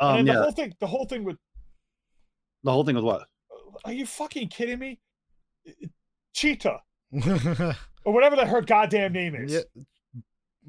and 0.00 0.20
Um, 0.20 0.26
then 0.26 0.34
the 0.36 0.42
whole 0.42 0.52
thing, 0.52 0.74
the 0.80 0.86
whole 0.86 1.04
thing 1.06 1.24
with 1.24 1.36
the 2.62 2.72
whole 2.72 2.84
thing 2.84 2.94
was 2.94 3.04
what? 3.04 3.26
are 3.84 3.92
you 3.92 4.06
fucking 4.06 4.48
kidding 4.48 4.78
me? 4.78 4.98
Cheetah 6.34 6.80
or 8.04 8.12
whatever 8.12 8.36
that 8.36 8.48
her 8.48 8.60
goddamn 8.62 9.12
name 9.12 9.34
is. 9.34 9.52
yeah. 9.52 9.60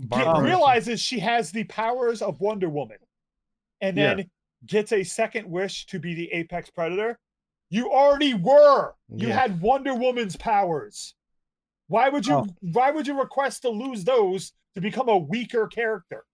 get- 0.10 0.42
realizes 0.42 1.00
she 1.02 1.20
has 1.20 1.52
the 1.52 1.64
powers 1.66 2.22
of 2.22 2.40
Wonder 2.40 2.70
Woman, 2.70 2.98
and 3.82 3.98
Yeah. 3.98 4.16
then 4.16 4.30
gets 4.66 4.92
a 4.92 5.04
second 5.04 5.50
wish 5.50 5.86
to 5.88 6.00
be 6.00 6.14
the 6.14 6.32
apex 6.32 6.70
predator. 6.70 7.20
You 7.70 7.92
already 7.92 8.34
were. 8.34 8.94
You 9.10 9.28
Yeah. 9.30 9.40
had 9.40 9.62
Wonder 9.62 9.94
Woman's 9.94 10.36
powers. 10.36 11.14
Why 11.88 12.10
would 12.10 12.26
you? 12.26 12.34
Oh. 12.36 12.48
Why 12.62 12.92
would 12.92 13.08
you 13.08 13.20
request 13.20 13.62
to 13.64 13.70
lose 13.70 14.04
those 14.04 14.54
to 14.76 14.82
become 14.82 15.10
a 15.10 15.18
weaker 15.18 15.68
character? 15.68 16.26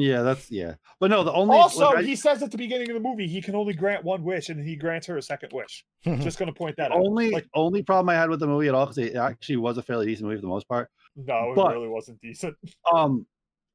Yeah, 0.00 0.22
that's 0.22 0.50
yeah. 0.50 0.74
But 1.00 1.10
no, 1.10 1.24
the 1.24 1.32
only 1.32 1.56
also, 1.56 1.86
like, 1.86 1.98
I- 1.98 2.02
he 2.02 2.14
says 2.14 2.42
at 2.42 2.50
the 2.50 2.58
beginning 2.58 2.88
of 2.90 2.94
the 2.94 3.00
movie 3.08 3.26
he 3.26 3.42
can 3.42 3.54
only 3.54 3.72
grant 3.74 4.04
one 4.04 4.22
wish, 4.22 4.48
and 4.48 4.64
he 4.64 4.76
grants 4.76 5.06
her 5.08 5.16
a 5.16 5.22
second 5.22 5.50
wish. 5.52 5.84
Just 6.04 6.38
going 6.38 6.46
to 6.46 6.52
point 6.56 6.76
that 6.76 6.92
out. 6.92 6.98
only 6.98 7.30
Like, 7.30 7.46
only 7.54 7.82
problem 7.82 8.08
I 8.10 8.14
had 8.14 8.30
with 8.30 8.40
the 8.40 8.46
movie 8.46 8.68
at 8.68 8.74
all 8.74 8.86
because 8.86 8.98
it 8.98 9.16
actually 9.16 9.56
was 9.56 9.76
a 9.78 9.82
fairly 9.82 10.06
decent 10.06 10.26
movie 10.28 10.36
for 10.36 10.42
the 10.42 10.48
most 10.48 10.68
part. 10.68 10.88
no, 11.16 11.52
it 11.52 11.56
but- 11.56 11.72
really 11.72 11.88
wasn't 11.88 12.20
decent. 12.20 12.56
Um, 12.94 13.26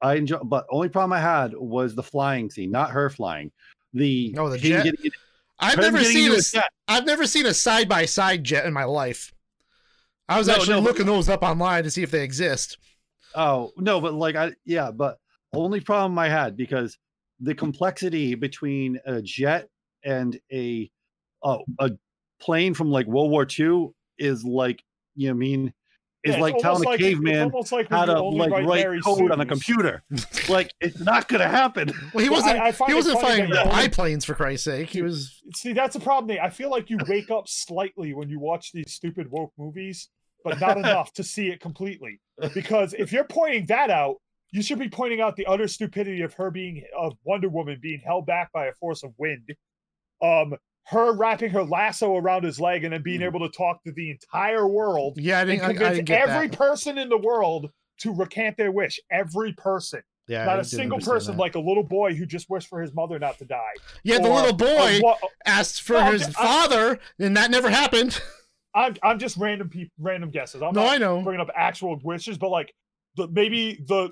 I 0.01 0.15
enjoy, 0.15 0.37
but 0.39 0.65
only 0.69 0.89
problem 0.89 1.13
I 1.13 1.19
had 1.21 1.53
was 1.55 1.95
the 1.95 2.03
flying 2.03 2.49
scene, 2.49 2.71
not 2.71 2.91
her 2.91 3.09
flying. 3.09 3.51
The 3.93 4.31
no, 4.35 4.49
the 4.49 4.57
jet? 4.57 4.83
getting- 4.85 5.11
I've 5.59 5.77
never 5.77 6.03
seen 6.03 6.23
into 6.25 6.31
a, 6.31 6.35
a 6.35 6.39
s- 6.39 6.51
jet. 6.51 6.69
I've 6.87 7.05
never 7.05 7.25
seen 7.25 7.45
a 7.45 7.53
side 7.53 7.87
by 7.87 8.05
side 8.05 8.43
jet 8.43 8.65
in 8.65 8.73
my 8.73 8.83
life. 8.83 9.31
I 10.27 10.37
was 10.37 10.47
No, 10.47 10.55
actually 10.55 10.73
no, 10.75 10.81
but- 10.81 10.87
looking 10.89 11.05
those 11.05 11.29
up 11.29 11.41
online 11.43 11.83
to 11.83 11.91
see 11.91 12.03
if 12.03 12.11
they 12.11 12.23
exist. 12.23 12.77
Oh 13.35 13.71
no, 13.77 14.01
but 14.01 14.13
like 14.13 14.35
I 14.35 14.53
yeah, 14.65 14.91
but 14.91 15.17
only 15.53 15.79
problem 15.79 16.17
I 16.19 16.29
had 16.29 16.57
because 16.57 16.97
the 17.39 17.55
complexity 17.55 18.35
between 18.35 18.99
a 19.05 19.21
jet 19.21 19.67
and 20.03 20.39
a 20.51 20.89
oh, 21.43 21.63
a 21.79 21.91
plane 22.41 22.73
from 22.73 22.89
like 22.91 23.07
World 23.07 23.31
War 23.31 23.47
II 23.47 23.89
is 24.17 24.43
like 24.43 24.83
you 25.15 25.27
know 25.27 25.33
what 25.33 25.37
I 25.37 25.39
mean 25.39 25.73
is 26.23 26.35
Yeah, 26.35 26.41
like 26.41 26.57
telling 26.57 26.65
almost 26.65 26.85
a 26.85 26.89
like- 26.89 26.99
it's 27.01 27.09
caveman 27.09 27.43
almost 27.43 27.71
like 27.71 27.89
when 27.89 27.99
how 27.99 28.05
to 28.05 28.15
only 28.17 28.39
like 28.39 28.51
write 28.51 28.65
write 28.65 28.83
Mary 28.83 29.01
code 29.01 29.31
on 29.31 29.41
a 29.41 29.45
computer. 29.45 30.03
like 30.49 30.71
it's 30.79 30.99
not 30.99 31.27
gonna 31.27 31.47
happen. 31.47 31.91
Well, 32.13 32.23
he 32.23 32.29
wasn't. 32.29 32.59
I- 32.59 32.67
I 32.67 32.71
find 32.71 32.91
he 32.91 32.95
wasn't 32.95 33.19
flying 33.19 33.49
that 33.49 33.65
you 33.65 33.71
biplanes 33.71 34.23
for 34.23 34.33
Christ's 34.33 34.65
sake. 34.65 34.89
He 34.89 35.01
was. 35.01 35.41
See, 35.55 35.73
that's 35.73 35.95
the 35.95 35.99
problem. 35.99 36.27
Nate. 36.27 36.39
I 36.39 36.49
feel 36.49 36.69
like 36.69 36.89
you 36.89 36.97
wake 37.07 37.29
up 37.29 37.47
slightly 37.47 38.13
when 38.13 38.29
you 38.29 38.39
watch 38.39 38.71
these 38.71 38.93
stupid 38.93 39.29
woke 39.29 39.51
movies, 39.57 40.09
but 40.45 40.59
not 40.61 40.77
enough 40.83 41.11
to 41.13 41.23
see 41.23 41.49
it 41.49 41.59
completely. 41.59 42.21
Because 42.53 42.93
if 42.93 43.11
you're 43.11 43.25
pointing 43.25 43.65
that 43.65 43.89
out, 43.89 44.17
you 44.53 44.61
should 44.61 44.79
be 44.79 44.87
pointing 44.87 45.19
out 45.19 45.35
the 45.35 45.45
utter 45.47 45.67
stupidity 45.67 46.21
of 46.21 46.33
her 46.35 46.49
being 46.51 46.83
of 46.97 47.13
Wonder 47.25 47.49
Woman 47.49 47.79
being 47.81 47.99
held 47.99 48.25
back 48.25 48.51
by 48.53 48.67
a 48.67 48.73
force 48.73 49.03
of 49.03 49.11
wind. 49.17 49.49
Um, 50.21 50.53
her 50.87 51.11
wrapping 51.13 51.49
her 51.51 51.63
lasso 51.63 52.15
around 52.17 52.43
his 52.43 52.59
leg 52.59 52.83
and 52.83 52.93
then 52.93 53.01
being 53.01 53.21
Mhm. 53.21 53.25
able 53.25 53.39
to 53.41 53.49
talk 53.49 53.83
to 53.83 53.91
the 53.91 54.11
entire 54.11 54.67
world 54.67 55.17
Yeah, 55.17 55.39
I 55.41 55.45
didn't. 55.45 55.61
I, 55.63 55.69
I 55.69 55.93
didn't 55.93 56.05
get 56.05 56.29
every 56.29 56.47
that. 56.47 56.57
person 56.57 56.97
in 56.97 57.09
the 57.09 57.17
world 57.17 57.71
to 57.99 58.13
recant 58.13 58.57
their 58.57 58.71
wish. 58.71 58.99
Every 59.09 59.53
person, 59.53 60.01
Yeah, 60.27 60.45
not 60.45 60.59
a 60.59 60.63
single 60.65 60.99
person, 60.99 61.35
that. 61.35 61.41
like 61.41 61.55
a 61.55 61.59
little 61.59 61.83
boy 61.83 62.13
who 62.15 62.25
just 62.25 62.49
wished 62.49 62.67
for 62.67 62.81
his 62.81 62.93
mother 62.93 63.17
not 63.17 63.37
to 63.39 63.45
die. 63.45 63.73
Yeah, 64.03 64.19
the 64.19 64.29
little 64.29 64.53
boy 64.53 64.99
wa- 65.01 65.17
asked 65.45 65.81
for 65.81 65.93
No, 65.93 65.99
I'm 65.99 66.13
his 66.13 66.23
I'm- 66.23 66.33
father, 66.33 66.99
and 67.19 67.35
that 67.37 67.49
never 67.49 67.69
happened. 67.69 68.21
I'm 68.75 68.95
I'm 69.03 69.19
just 69.19 69.37
random 69.37 69.69
people, 69.69 69.93
random 69.99 70.31
guesses. 70.31 70.61
I'm 70.61 70.73
no, 70.73 70.83
not 70.83 70.93
I 70.95 70.97
know. 70.97 71.21
bringing 71.21 71.41
up 71.41 71.49
actual 71.55 71.97
wishes, 72.03 72.37
but 72.37 72.49
like 72.49 72.73
the 73.15 73.27
maybe 73.29 73.75
the 73.87 74.11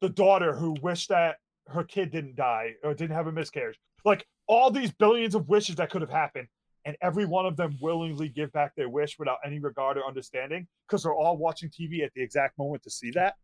the 0.00 0.08
daughter 0.08 0.54
who 0.54 0.76
wished 0.82 1.08
that 1.08 1.36
her 1.68 1.84
kid 1.84 2.10
didn't 2.10 2.36
die 2.36 2.74
or 2.82 2.94
didn't 2.94 3.14
have 3.14 3.26
a 3.26 3.32
miscarriage. 3.32 3.78
Like 4.04 4.26
all 4.46 4.70
these 4.70 4.92
billions 4.92 5.34
of 5.34 5.48
wishes 5.48 5.76
that 5.76 5.90
could 5.90 6.00
have 6.00 6.10
happened, 6.10 6.48
and 6.84 6.96
every 7.02 7.26
one 7.26 7.46
of 7.46 7.56
them 7.56 7.76
willingly 7.80 8.28
give 8.28 8.50
back 8.52 8.74
their 8.74 8.88
wish 8.88 9.18
without 9.18 9.38
any 9.44 9.58
regard 9.58 9.98
or 9.98 10.06
understanding 10.06 10.66
because 10.88 11.02
they're 11.02 11.14
all 11.14 11.36
watching 11.36 11.68
TV 11.68 12.02
at 12.02 12.12
the 12.14 12.22
exact 12.22 12.58
moment 12.58 12.82
to 12.82 12.90
see 12.90 13.10
that. 13.12 13.34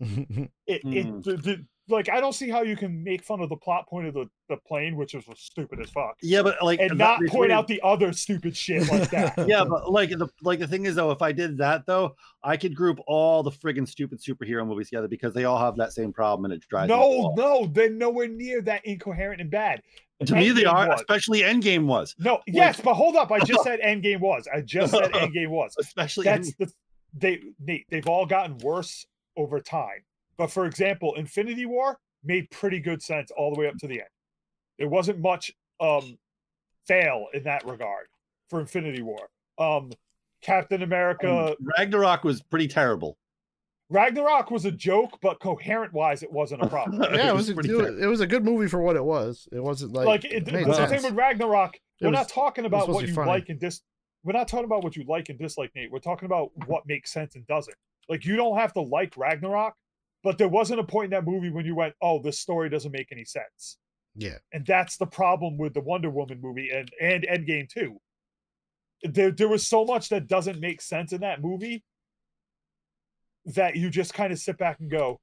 It, 0.68 0.82
it 0.84 1.06
Mm. 1.06 1.24
the, 1.24 1.36
the, 1.36 1.66
like 1.88 2.08
I 2.08 2.20
don't 2.20 2.32
see 2.32 2.48
how 2.48 2.62
you 2.62 2.76
can 2.76 3.02
make 3.04 3.22
fun 3.22 3.40
of 3.40 3.48
the 3.48 3.56
plot 3.56 3.88
point 3.88 4.06
of 4.08 4.14
the, 4.14 4.26
the 4.48 4.56
plane, 4.66 4.96
which 4.96 5.14
is 5.14 5.24
stupid 5.36 5.80
as 5.80 5.90
fuck, 5.90 6.16
Yeah, 6.22 6.42
but 6.42 6.62
like 6.62 6.80
and 6.80 6.98
not 6.98 7.20
point 7.28 7.52
out 7.52 7.68
the 7.68 7.80
other 7.84 8.12
stupid 8.12 8.56
shit 8.56 8.90
like 8.90 9.10
that. 9.10 9.34
yeah, 9.48 9.64
but 9.64 9.90
like 9.90 10.10
the 10.10 10.28
like 10.42 10.58
the 10.58 10.66
thing 10.68 10.86
is 10.86 10.94
though, 10.96 11.10
if 11.10 11.22
I 11.22 11.32
did 11.32 11.58
that 11.58 11.86
though, 11.86 12.14
I 12.42 12.56
could 12.56 12.74
group 12.74 12.98
all 13.06 13.42
the 13.42 13.50
friggin' 13.50 13.88
stupid 13.88 14.20
superhero 14.20 14.66
movies 14.66 14.88
together 14.90 15.08
because 15.08 15.32
they 15.34 15.44
all 15.44 15.58
have 15.58 15.76
that 15.76 15.92
same 15.92 16.12
problem 16.12 16.44
and 16.50 16.54
it 16.54 16.66
drives. 16.68 16.88
me 16.88 16.94
up 16.94 17.00
the 17.00 17.06
No, 17.06 17.34
no, 17.36 17.66
they're 17.66 17.90
nowhere 17.90 18.28
near 18.28 18.60
that 18.62 18.84
incoherent 18.84 19.40
and 19.40 19.50
bad. 19.50 19.82
To 20.24 20.34
me, 20.34 20.48
they 20.50 20.64
are, 20.64 20.88
was. 20.88 21.00
especially 21.00 21.40
Endgame 21.42 21.84
was, 21.84 22.14
No, 22.18 22.40
yes, 22.46 22.80
but 22.80 22.94
hold 22.94 23.16
up. 23.16 23.30
I 23.30 23.38
just 23.40 23.62
said 23.64 23.80
Endgame 23.80 24.20
was. 24.20 24.48
I 24.52 24.62
just 24.62 24.92
said 24.92 25.12
Endgame 25.12 25.50
was. 25.50 25.74
especially. 25.78 26.24
That's 26.24 26.48
End- 26.48 26.54
the 26.58 26.72
they 27.18 27.40
they 27.60 27.84
they've 27.90 28.06
all 28.08 28.26
gotten 28.26 28.58
worse 28.58 29.06
over 29.36 29.60
time. 29.60 30.02
But 30.38 30.50
for 30.50 30.66
example, 30.66 31.14
Infinity 31.14 31.66
War 31.66 31.98
made 32.24 32.50
pretty 32.50 32.80
good 32.80 33.02
sense 33.02 33.30
all 33.36 33.52
the 33.54 33.60
way 33.60 33.68
up 33.68 33.76
to 33.78 33.86
the 33.86 34.00
end. 34.00 34.08
There 34.78 34.88
wasn't 34.88 35.20
much 35.20 35.52
um 35.80 36.18
fail 36.86 37.26
in 37.34 37.42
that 37.44 37.64
regard 37.66 38.06
for 38.50 38.60
Infinity 38.60 39.02
War. 39.02 39.28
Um 39.58 39.92
Captain 40.42 40.82
America 40.82 41.56
Ragnarok 41.78 42.22
was 42.24 42.42
pretty 42.42 42.68
terrible. 42.68 43.16
Ragnarok 43.88 44.50
was 44.50 44.64
a 44.64 44.70
joke, 44.72 45.18
but 45.22 45.38
coherent 45.40 45.92
wise, 45.92 46.22
it 46.22 46.30
wasn't 46.32 46.62
a 46.62 46.66
problem. 46.76 47.00
yeah, 47.14 47.28
it 47.30 47.34
was. 47.34 47.48
A, 47.48 47.54
pretty 47.54 47.70
it, 47.70 47.72
was, 47.74 47.82
terrible. 47.86 48.02
it 48.02 48.06
was 48.06 48.20
a 48.20 48.26
good 48.26 48.44
movie 48.44 48.66
for 48.68 48.80
what 48.80 48.96
it 48.96 49.04
was. 49.04 49.48
It 49.52 49.62
wasn't 49.62 49.92
like. 49.92 50.06
like 50.06 50.24
it, 50.24 50.46
it 50.48 50.66
the 50.66 50.86
same 50.88 51.02
with 51.02 51.12
Ragnarok, 51.14 51.76
It 51.76 51.80
we're 52.04 52.10
was- 52.10 52.18
not 52.18 52.28
talking 52.28 52.64
about 52.64 52.88
what 52.88 53.06
you 53.06 53.14
funny. 53.14 53.28
like 53.30 53.48
and 53.48 53.60
dis. 53.60 53.80
We're 54.24 54.32
not 54.32 54.48
talking 54.48 54.64
about 54.64 54.82
what 54.82 54.96
you 54.96 55.04
like 55.06 55.28
and 55.28 55.38
dislike, 55.38 55.70
Nate. 55.76 55.92
We're 55.92 56.00
talking 56.00 56.26
about 56.26 56.50
what 56.66 56.84
makes 56.86 57.12
sense 57.12 57.36
and 57.36 57.46
doesn't. 57.46 57.76
Like 58.08 58.24
you 58.24 58.34
don't 58.34 58.58
have 58.58 58.72
to 58.72 58.80
like 58.80 59.16
Ragnarok, 59.16 59.74
but 60.26 60.38
there 60.38 60.48
wasn't 60.48 60.80
a 60.80 60.82
point 60.82 61.04
in 61.04 61.10
that 61.12 61.24
movie 61.24 61.50
when 61.50 61.64
you 61.64 61.76
went, 61.76 61.94
"Oh, 62.02 62.20
this 62.20 62.40
story 62.40 62.68
doesn't 62.68 62.90
make 62.90 63.12
any 63.12 63.24
sense." 63.24 63.78
Yeah. 64.18 64.38
and 64.52 64.66
that's 64.66 64.96
the 64.96 65.06
problem 65.06 65.56
with 65.56 65.72
the 65.74 65.80
Wonder 65.80 66.10
Woman 66.10 66.40
movie 66.40 66.68
and 66.70 66.90
and 67.00 67.22
Endgame 67.22 67.68
too. 67.68 68.00
There, 69.04 69.30
there 69.30 69.46
was 69.46 69.64
so 69.64 69.84
much 69.84 70.08
that 70.08 70.26
doesn't 70.26 70.58
make 70.58 70.80
sense 70.80 71.12
in 71.12 71.20
that 71.20 71.40
movie 71.40 71.84
that 73.44 73.76
you 73.76 73.88
just 73.88 74.14
kind 74.14 74.32
of 74.32 74.40
sit 74.40 74.58
back 74.58 74.80
and 74.80 74.90
go, 74.90 75.20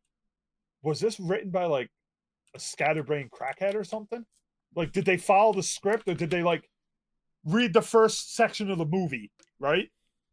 "Was 0.83 1.01
this 1.01 1.19
written 1.19 1.49
by 1.49 1.65
like 1.65 1.89
a 2.55 2.59
scatterbrained 2.59 3.31
crackhead 3.31 3.75
or 3.75 3.83
something? 3.83 4.25
Like, 4.73 4.93
did 4.93 5.03
they 5.03 5.17
follow 5.17 5.51
the 5.51 5.63
script 5.63 6.07
or 6.07 6.13
did 6.13 6.29
they 6.29 6.43
like 6.43 6.69
read 7.43 7.73
the 7.73 7.81
first 7.81 8.35
section 8.35 8.71
of 8.71 8.77
the 8.77 8.85
movie, 8.85 9.31
right? 9.59 9.89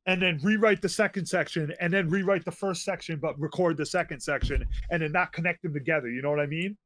And 0.07 0.21
then 0.21 0.41
rewrite 0.43 0.81
the 0.81 0.89
second 0.89 1.27
section 1.27 1.73
and 1.79 1.93
then 1.93 2.09
rewrite 2.09 2.45
the 2.45 2.51
first 2.51 2.85
section, 2.85 3.19
but 3.21 3.39
record 3.39 3.77
the 3.77 3.85
second 3.87 4.21
section 4.21 4.67
and 4.91 5.03
then 5.03 5.13
not 5.13 5.33
connect 5.33 5.63
them 5.63 5.75
together. 5.75 6.09
You 6.09 6.23
know 6.23 6.31
what 6.31 6.41
I 6.41 6.47
mean? 6.47 6.77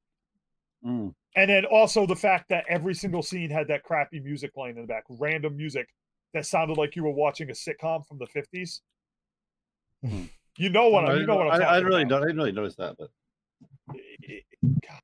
Mm. 0.85 1.15
And 1.36 1.51
then 1.51 1.65
also 1.65 2.07
the 2.07 2.16
fact 2.16 2.49
that 2.51 2.65
every 2.69 2.95
single 2.95 3.23
scene 3.23 3.51
had 3.51 3.69
that 3.69 3.82
crappy 3.85 4.20
music 4.20 4.53
playing 4.53 4.77
in 4.77 4.82
the 4.82 4.89
back, 4.89 5.05
random 5.09 5.57
music 5.57 5.89
that 6.35 6.45
sounded 6.45 6.77
like 6.77 6.97
you 6.97 7.05
were 7.05 7.11
watching 7.12 7.49
a 7.51 7.53
sitcom 7.53 8.05
from 8.07 8.19
the 8.19 8.27
50s. 8.27 8.81
Mhm. 10.05 10.28
You 10.59 10.70
know 10.70 10.89
what 10.89 11.05
I, 11.05 11.15
you 11.15 11.27
know 11.27 11.36
what 11.36 11.47
I'm 11.47 11.53
I, 11.55 11.59
talking 11.59 11.74
I 11.74 11.78
really 11.78 12.03
about. 12.03 12.09
don't. 12.11 12.23
I 12.23 12.27
didn't 12.27 12.36
really 12.36 12.53
notice 12.53 12.77
that, 12.77 12.97
but 12.99 13.11
God. 13.89 15.01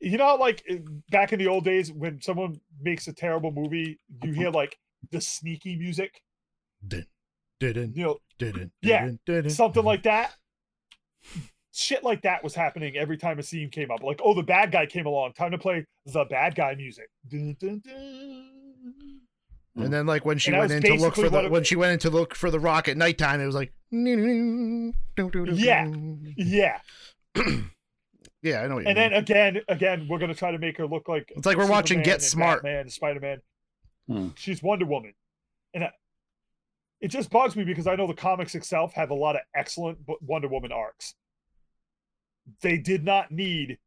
you 0.00 0.16
know 0.18 0.34
like 0.36 0.62
uh, 0.70 0.76
back 1.10 1.32
in 1.32 1.38
the 1.38 1.46
old 1.48 1.64
days 1.64 1.92
when 1.92 2.20
someone 2.20 2.60
makes 2.80 3.08
a 3.08 3.12
terrible 3.12 3.50
movie 3.50 3.98
you 4.22 4.32
hear 4.32 4.50
like 4.50 4.78
the 5.10 5.20
sneaky 5.20 5.76
music 5.76 6.22
Didn't. 6.86 7.08
Didn't. 7.60 7.96
you 7.96 8.04
know 8.04 8.18
Didn't. 8.38 8.72
Yeah, 8.82 9.04
Didn't. 9.04 9.20
Didn't. 9.26 9.50
something 9.50 9.84
like 9.84 10.02
that 10.04 10.32
shit 11.72 12.02
like 12.02 12.22
that 12.22 12.42
was 12.42 12.54
happening 12.54 12.96
every 12.96 13.16
time 13.16 13.38
a 13.38 13.42
scene 13.42 13.70
came 13.70 13.90
up. 13.90 14.02
Like, 14.02 14.20
oh, 14.24 14.34
the 14.34 14.42
bad 14.42 14.72
guy 14.72 14.86
came 14.86 15.06
along. 15.06 15.34
Time 15.34 15.50
to 15.52 15.58
play 15.58 15.84
the 16.06 16.24
bad 16.24 16.54
guy 16.54 16.74
music. 16.74 17.08
Dun, 17.28 17.56
dun, 17.60 17.80
dun. 17.84 18.46
And 19.76 19.92
then 19.92 20.04
like 20.06 20.24
when 20.24 20.36
she 20.38 20.50
And 20.50 20.58
went 20.60 20.72
in 20.72 20.82
to 20.82 20.94
look 20.94 21.14
for 21.14 21.22
the 21.28 21.30
what 21.30 21.44
it- 21.46 21.50
when 21.50 21.64
she 21.64 21.76
went 21.76 21.92
in 21.92 21.98
to 22.00 22.10
look 22.10 22.34
for 22.34 22.50
the 22.50 22.58
rock 22.58 22.88
at 22.88 22.96
nighttime, 22.96 23.40
it 23.40 23.46
was 23.46 23.54
like 23.54 23.72
Yeah. 23.90 25.86
Yeah. 26.36 26.78
yeah, 28.42 28.62
I 28.62 28.66
know. 28.66 28.74
What 28.76 28.82
you 28.84 28.88
And 28.88 28.96
mean. 28.98 29.10
then 29.10 29.12
again, 29.14 29.60
again, 29.68 30.06
we're 30.08 30.18
gonna 30.18 30.34
try 30.34 30.50
to 30.50 30.58
make 30.58 30.76
her 30.78 30.86
look 30.86 31.08
like 31.08 31.30
It's 31.36 31.46
like 31.46 31.56
we're 31.56 31.68
watching 31.70 32.02
Get 32.02 32.20
Smart. 32.22 32.64
Man, 32.64 32.88
Spider 32.88 33.20
Man. 33.20 33.38
Hmm. 34.08 34.28
She's 34.34 34.60
Wonder 34.62 34.86
Woman, 34.86 35.12
and 35.72 35.84
I, 35.84 35.90
it 37.00 37.08
just 37.08 37.30
bugs 37.30 37.56
me 37.56 37.64
because 37.64 37.86
I 37.86 37.96
know 37.96 38.06
the 38.06 38.14
comics 38.14 38.54
itself 38.54 38.92
have 38.92 39.10
a 39.10 39.14
lot 39.14 39.36
of 39.36 39.42
excellent 39.54 39.98
Wonder 40.20 40.48
Woman 40.48 40.72
arcs. 40.72 41.14
They 42.62 42.76
did 42.76 43.04
not 43.04 43.30
need 43.30 43.78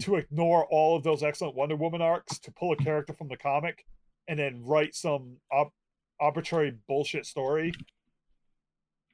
to 0.00 0.16
ignore 0.16 0.66
all 0.66 0.96
of 0.96 1.02
those 1.02 1.22
excellent 1.22 1.56
Wonder 1.56 1.76
Woman 1.76 2.00
arcs 2.00 2.38
to 2.40 2.52
pull 2.52 2.72
a 2.72 2.76
character 2.76 3.12
from 3.12 3.28
the 3.28 3.36
comic 3.36 3.84
and 4.28 4.38
then 4.38 4.62
write 4.64 4.94
some 4.94 5.36
ob- 5.52 5.72
arbitrary 6.20 6.74
bullshit 6.86 7.26
story 7.26 7.72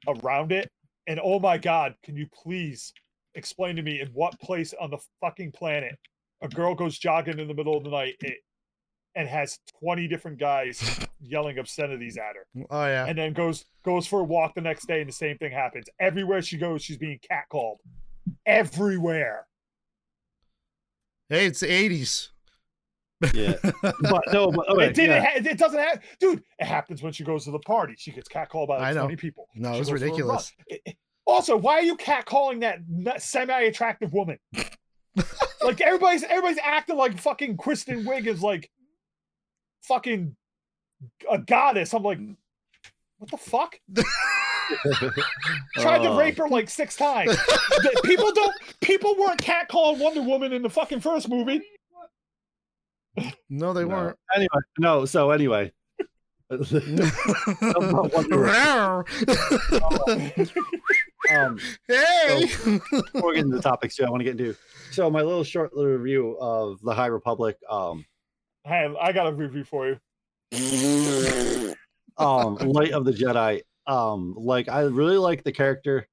around 0.06 0.52
it. 0.52 0.70
And 1.06 1.20
oh 1.22 1.38
my 1.38 1.58
god, 1.58 1.94
can 2.04 2.16
you 2.16 2.26
please 2.32 2.92
explain 3.34 3.76
to 3.76 3.82
me 3.82 4.00
in 4.00 4.08
what 4.08 4.38
place 4.40 4.74
on 4.80 4.90
the 4.90 4.98
fucking 5.20 5.52
planet 5.52 5.96
a 6.40 6.48
girl 6.48 6.74
goes 6.74 6.98
jogging 6.98 7.38
in 7.38 7.48
the 7.48 7.54
middle 7.54 7.76
of 7.76 7.84
the 7.84 7.90
night 7.90 8.14
eh, 8.24 8.30
and 9.16 9.28
has 9.28 9.58
20 9.80 10.06
different 10.08 10.38
guys 10.38 11.00
yelling 11.26 11.58
obscenities 11.58 12.16
at 12.16 12.34
her 12.36 12.46
oh 12.70 12.86
yeah, 12.86 13.06
and 13.06 13.18
then 13.18 13.32
goes 13.32 13.64
goes 13.84 14.06
for 14.06 14.20
a 14.20 14.24
walk 14.24 14.54
the 14.54 14.60
next 14.60 14.86
day 14.86 15.00
and 15.00 15.08
the 15.08 15.12
same 15.12 15.36
thing 15.38 15.50
happens 15.52 15.86
everywhere 15.98 16.40
she 16.42 16.56
goes 16.58 16.82
she's 16.82 16.96
being 16.98 17.18
catcalled 17.30 17.76
everywhere 18.46 19.46
hey, 21.28 21.46
it's 21.46 21.60
the 21.60 21.70
eighties. 21.72 22.30
Yeah, 23.32 23.54
but 23.82 24.22
no, 24.32 24.50
but 24.50 24.68
okay, 24.68 24.86
it 24.86 24.94
didn't 24.94 25.22
yeah. 25.22 25.24
ha- 25.24 25.36
it 25.50 25.58
doesn't 25.58 25.78
have 25.78 26.02
dude 26.20 26.42
it 26.58 26.66
happens 26.66 27.02
when 27.02 27.12
she 27.12 27.24
goes 27.24 27.44
to 27.44 27.50
the 27.52 27.58
party 27.60 27.94
she 27.96 28.10
gets 28.12 28.28
catcalled 28.28 28.68
by 28.68 28.76
I 28.76 28.80
like 28.88 28.94
know. 28.96 29.00
20 29.02 29.16
people 29.16 29.48
No, 29.54 29.72
She 29.74 29.80
it's 29.80 29.88
goes 29.88 30.00
for 30.00 30.04
a 30.04 30.08
run. 30.08 30.10
ridiculous. 30.10 30.52
It- 30.68 30.82
it- 30.84 30.96
also 31.26 31.56
why 31.56 31.74
are 31.78 31.82
you 31.82 31.96
catcalling 31.96 32.60
that 32.60 33.22
semi-attractive 33.22 34.12
woman 34.12 34.38
like 35.62 35.80
everybody's 35.80 36.22
everybody's 36.24 36.58
acting 36.62 36.96
like 36.98 37.18
fucking 37.18 37.56
kristen 37.56 38.04
wiig 38.04 38.26
is 38.26 38.42
like 38.42 38.70
fucking 39.84 40.36
a 41.30 41.38
goddess 41.38 41.92
i'm 41.94 42.02
like 42.02 42.18
what 43.18 43.30
the 43.30 43.36
fuck 43.36 43.78
tried 45.78 45.98
to 45.98 46.08
Oh. 46.08 46.16
rape 46.18 46.36
her 46.38 46.48
like 46.48 46.68
six 46.70 46.96
times 46.96 47.36
people 48.04 48.32
don't 48.32 48.54
people 48.80 49.14
weren't 49.18 49.40
catcalling 49.40 49.98
wonder 49.98 50.22
woman 50.22 50.52
in 50.52 50.62
the 50.62 50.70
fucking 50.70 51.00
first 51.00 51.28
movie 51.28 51.60
No, 53.48 53.72
they 53.72 53.82
No. 53.82 53.88
weren't. 53.88 54.18
Anyway, 54.34 54.48
no. 54.78 55.04
So 55.04 55.30
anyway, 55.30 55.70
about 56.50 58.12
Wonder 58.12 58.48
um, 61.34 61.58
hey, 61.88 62.40
before 62.40 63.28
we 63.28 63.34
get 63.36 63.44
into 63.44 63.56
the 63.56 63.62
topics 63.62 63.96
too, 63.96 64.04
I 64.04 64.10
want 64.10 64.20
to 64.20 64.24
get 64.24 64.32
into. 64.40 64.56
So 64.90 65.08
my 65.10 65.22
little 65.22 65.44
short 65.44 65.74
little 65.76 65.92
review 65.92 66.36
of 66.40 66.80
the 66.82 66.92
High 66.94 67.06
Republic. 67.06 67.56
Um, 67.70 68.04
hey 68.66 68.92
i 69.00 69.12
got 69.12 69.26
a 69.26 69.32
review 69.32 69.62
for 69.62 69.86
you 69.86 69.98
um, 72.18 72.56
Light 72.56 72.92
of 72.92 73.04
the 73.04 73.12
Jedi. 73.12 73.62
Um, 73.86 74.34
like 74.36 74.68
I 74.68 74.82
really 74.82 75.18
like 75.18 75.44
the 75.44 75.52
character, 75.52 76.08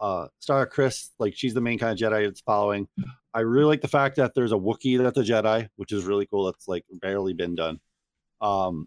uh, 0.00 0.28
Avar 0.48 0.68
Kriss. 0.68 1.10
Like 1.18 1.34
she's 1.36 1.54
the 1.54 1.60
main 1.60 1.78
kind 1.78 1.92
of 1.92 1.98
Jedi 1.98 2.26
it's 2.26 2.40
following. 2.40 2.88
I 3.32 3.40
really 3.40 3.66
like 3.66 3.80
the 3.80 3.88
fact 3.88 4.16
that 4.16 4.34
there's 4.34 4.52
a 4.52 4.56
Wookiee 4.56 5.02
that's 5.02 5.18
a 5.18 5.22
Jedi, 5.22 5.68
which 5.76 5.92
is 5.92 6.04
really 6.04 6.26
cool. 6.26 6.46
That's 6.46 6.68
like 6.68 6.84
barely 7.00 7.32
been 7.32 7.54
done. 7.54 7.80
Um, 8.40 8.86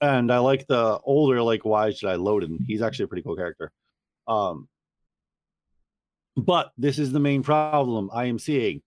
and 0.00 0.32
I 0.32 0.38
like 0.38 0.66
the 0.66 0.98
older 1.04 1.42
like 1.42 1.64
Wise 1.64 2.00
Jedi 2.00 2.18
Loden. 2.18 2.58
He's 2.66 2.82
actually 2.82 3.04
a 3.04 3.08
pretty 3.08 3.22
cool 3.22 3.36
character. 3.36 3.72
Um, 4.26 4.68
but 6.36 6.72
this 6.76 6.98
is 6.98 7.12
the 7.12 7.20
main 7.20 7.42
problem 7.42 8.10
I 8.12 8.24
am 8.24 8.38
seeing, 8.38 8.82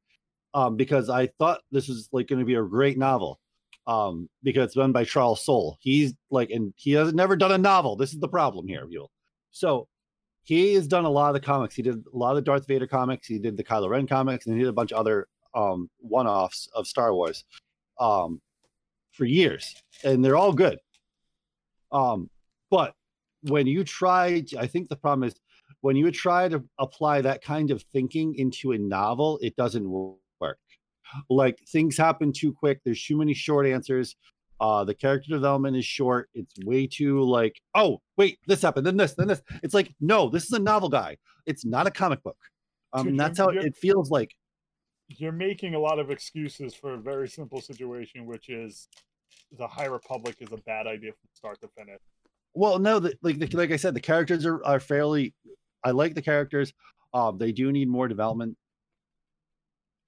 um, 0.53 0.75
because 0.75 1.09
I 1.09 1.27
thought 1.39 1.61
this 1.71 1.87
was 1.87 2.09
like 2.11 2.27
going 2.27 2.39
to 2.39 2.45
be 2.45 2.55
a 2.55 2.63
great 2.63 2.97
novel 2.97 3.39
um, 3.87 4.29
because 4.43 4.65
it's 4.65 4.75
done 4.75 4.91
by 4.91 5.05
Charles 5.05 5.43
Soule. 5.43 5.77
He's 5.79 6.13
like, 6.29 6.49
and 6.49 6.73
he 6.75 6.91
has 6.91 7.13
never 7.13 7.35
done 7.35 7.53
a 7.53 7.57
novel. 7.57 7.95
This 7.95 8.13
is 8.13 8.19
the 8.19 8.27
problem 8.27 8.67
here, 8.67 8.85
Buell. 8.85 9.09
So 9.51 9.87
he 10.43 10.73
has 10.75 10.87
done 10.87 11.05
a 11.05 11.09
lot 11.09 11.29
of 11.29 11.33
the 11.33 11.45
comics. 11.45 11.73
He 11.73 11.81
did 11.81 11.95
a 11.95 12.17
lot 12.17 12.31
of 12.31 12.35
the 12.35 12.41
Darth 12.41 12.67
Vader 12.67 12.87
comics. 12.87 13.27
He 13.27 13.39
did 13.39 13.57
the 13.57 13.63
Kylo 13.63 13.89
Ren 13.89 14.05
comics, 14.05 14.45
and 14.45 14.55
he 14.55 14.61
did 14.61 14.69
a 14.69 14.73
bunch 14.73 14.91
of 14.91 14.99
other 14.99 15.27
um, 15.55 15.89
one-offs 15.99 16.69
of 16.73 16.85
Star 16.85 17.13
Wars 17.13 17.45
um, 17.99 18.41
for 19.11 19.25
years, 19.25 19.75
and 20.03 20.23
they're 20.23 20.37
all 20.37 20.53
good. 20.53 20.77
Um, 21.91 22.29
but 22.69 22.93
when 23.43 23.67
you 23.67 23.83
try, 23.83 24.43
I 24.59 24.67
think 24.67 24.89
the 24.89 24.97
problem 24.97 25.27
is 25.27 25.35
when 25.81 25.95
you 25.95 26.11
try 26.11 26.49
to 26.49 26.63
apply 26.77 27.21
that 27.21 27.41
kind 27.41 27.71
of 27.71 27.81
thinking 27.93 28.35
into 28.35 28.73
a 28.73 28.77
novel, 28.77 29.39
it 29.41 29.55
doesn't 29.55 29.89
work 29.89 30.17
like 31.29 31.59
things 31.67 31.97
happen 31.97 32.31
too 32.33 32.53
quick. 32.53 32.81
There's 32.83 33.03
too 33.03 33.17
many 33.17 33.33
short 33.33 33.65
answers. 33.65 34.15
Uh 34.59 34.83
the 34.83 34.93
character 34.93 35.29
development 35.29 35.77
is 35.77 35.85
short. 35.85 36.29
It's 36.33 36.53
way 36.65 36.87
too 36.87 37.21
like 37.21 37.61
oh 37.75 38.01
wait 38.17 38.39
this 38.47 38.61
happened 38.61 38.85
then 38.87 38.97
this 38.97 39.13
then 39.13 39.27
this. 39.27 39.41
It's 39.63 39.73
like 39.73 39.93
no 39.99 40.29
this 40.29 40.45
is 40.45 40.51
a 40.51 40.59
novel 40.59 40.89
guy. 40.89 41.17
It's 41.45 41.65
not 41.65 41.87
a 41.87 41.91
comic 41.91 42.23
book. 42.23 42.37
Um 42.93 43.09
and 43.09 43.19
that's 43.19 43.37
how 43.37 43.49
it 43.49 43.75
feels 43.75 44.09
like. 44.09 44.33
You're 45.09 45.31
making 45.31 45.75
a 45.75 45.79
lot 45.79 45.99
of 45.99 46.11
excuses 46.11 46.73
for 46.73 46.93
a 46.95 46.97
very 46.97 47.29
simple 47.29 47.61
situation 47.61 48.25
which 48.25 48.49
is 48.49 48.87
the 49.57 49.67
high 49.67 49.85
republic 49.85 50.35
is 50.39 50.51
a 50.51 50.57
bad 50.57 50.87
idea 50.87 51.11
from 51.11 51.29
start 51.33 51.61
to 51.61 51.67
finish. 51.77 51.99
Well 52.53 52.79
no 52.79 52.99
the, 52.99 53.13
like 53.21 53.37
the, 53.37 53.47
like 53.55 53.71
i 53.71 53.75
said 53.77 53.93
the 53.93 54.01
characters 54.01 54.45
are, 54.45 54.63
are 54.65 54.79
fairly 54.79 55.35
i 55.83 55.91
like 55.91 56.15
the 56.15 56.21
characters. 56.21 56.73
Um 57.13 57.37
they 57.37 57.51
do 57.51 57.71
need 57.71 57.89
more 57.89 58.07
development. 58.07 58.57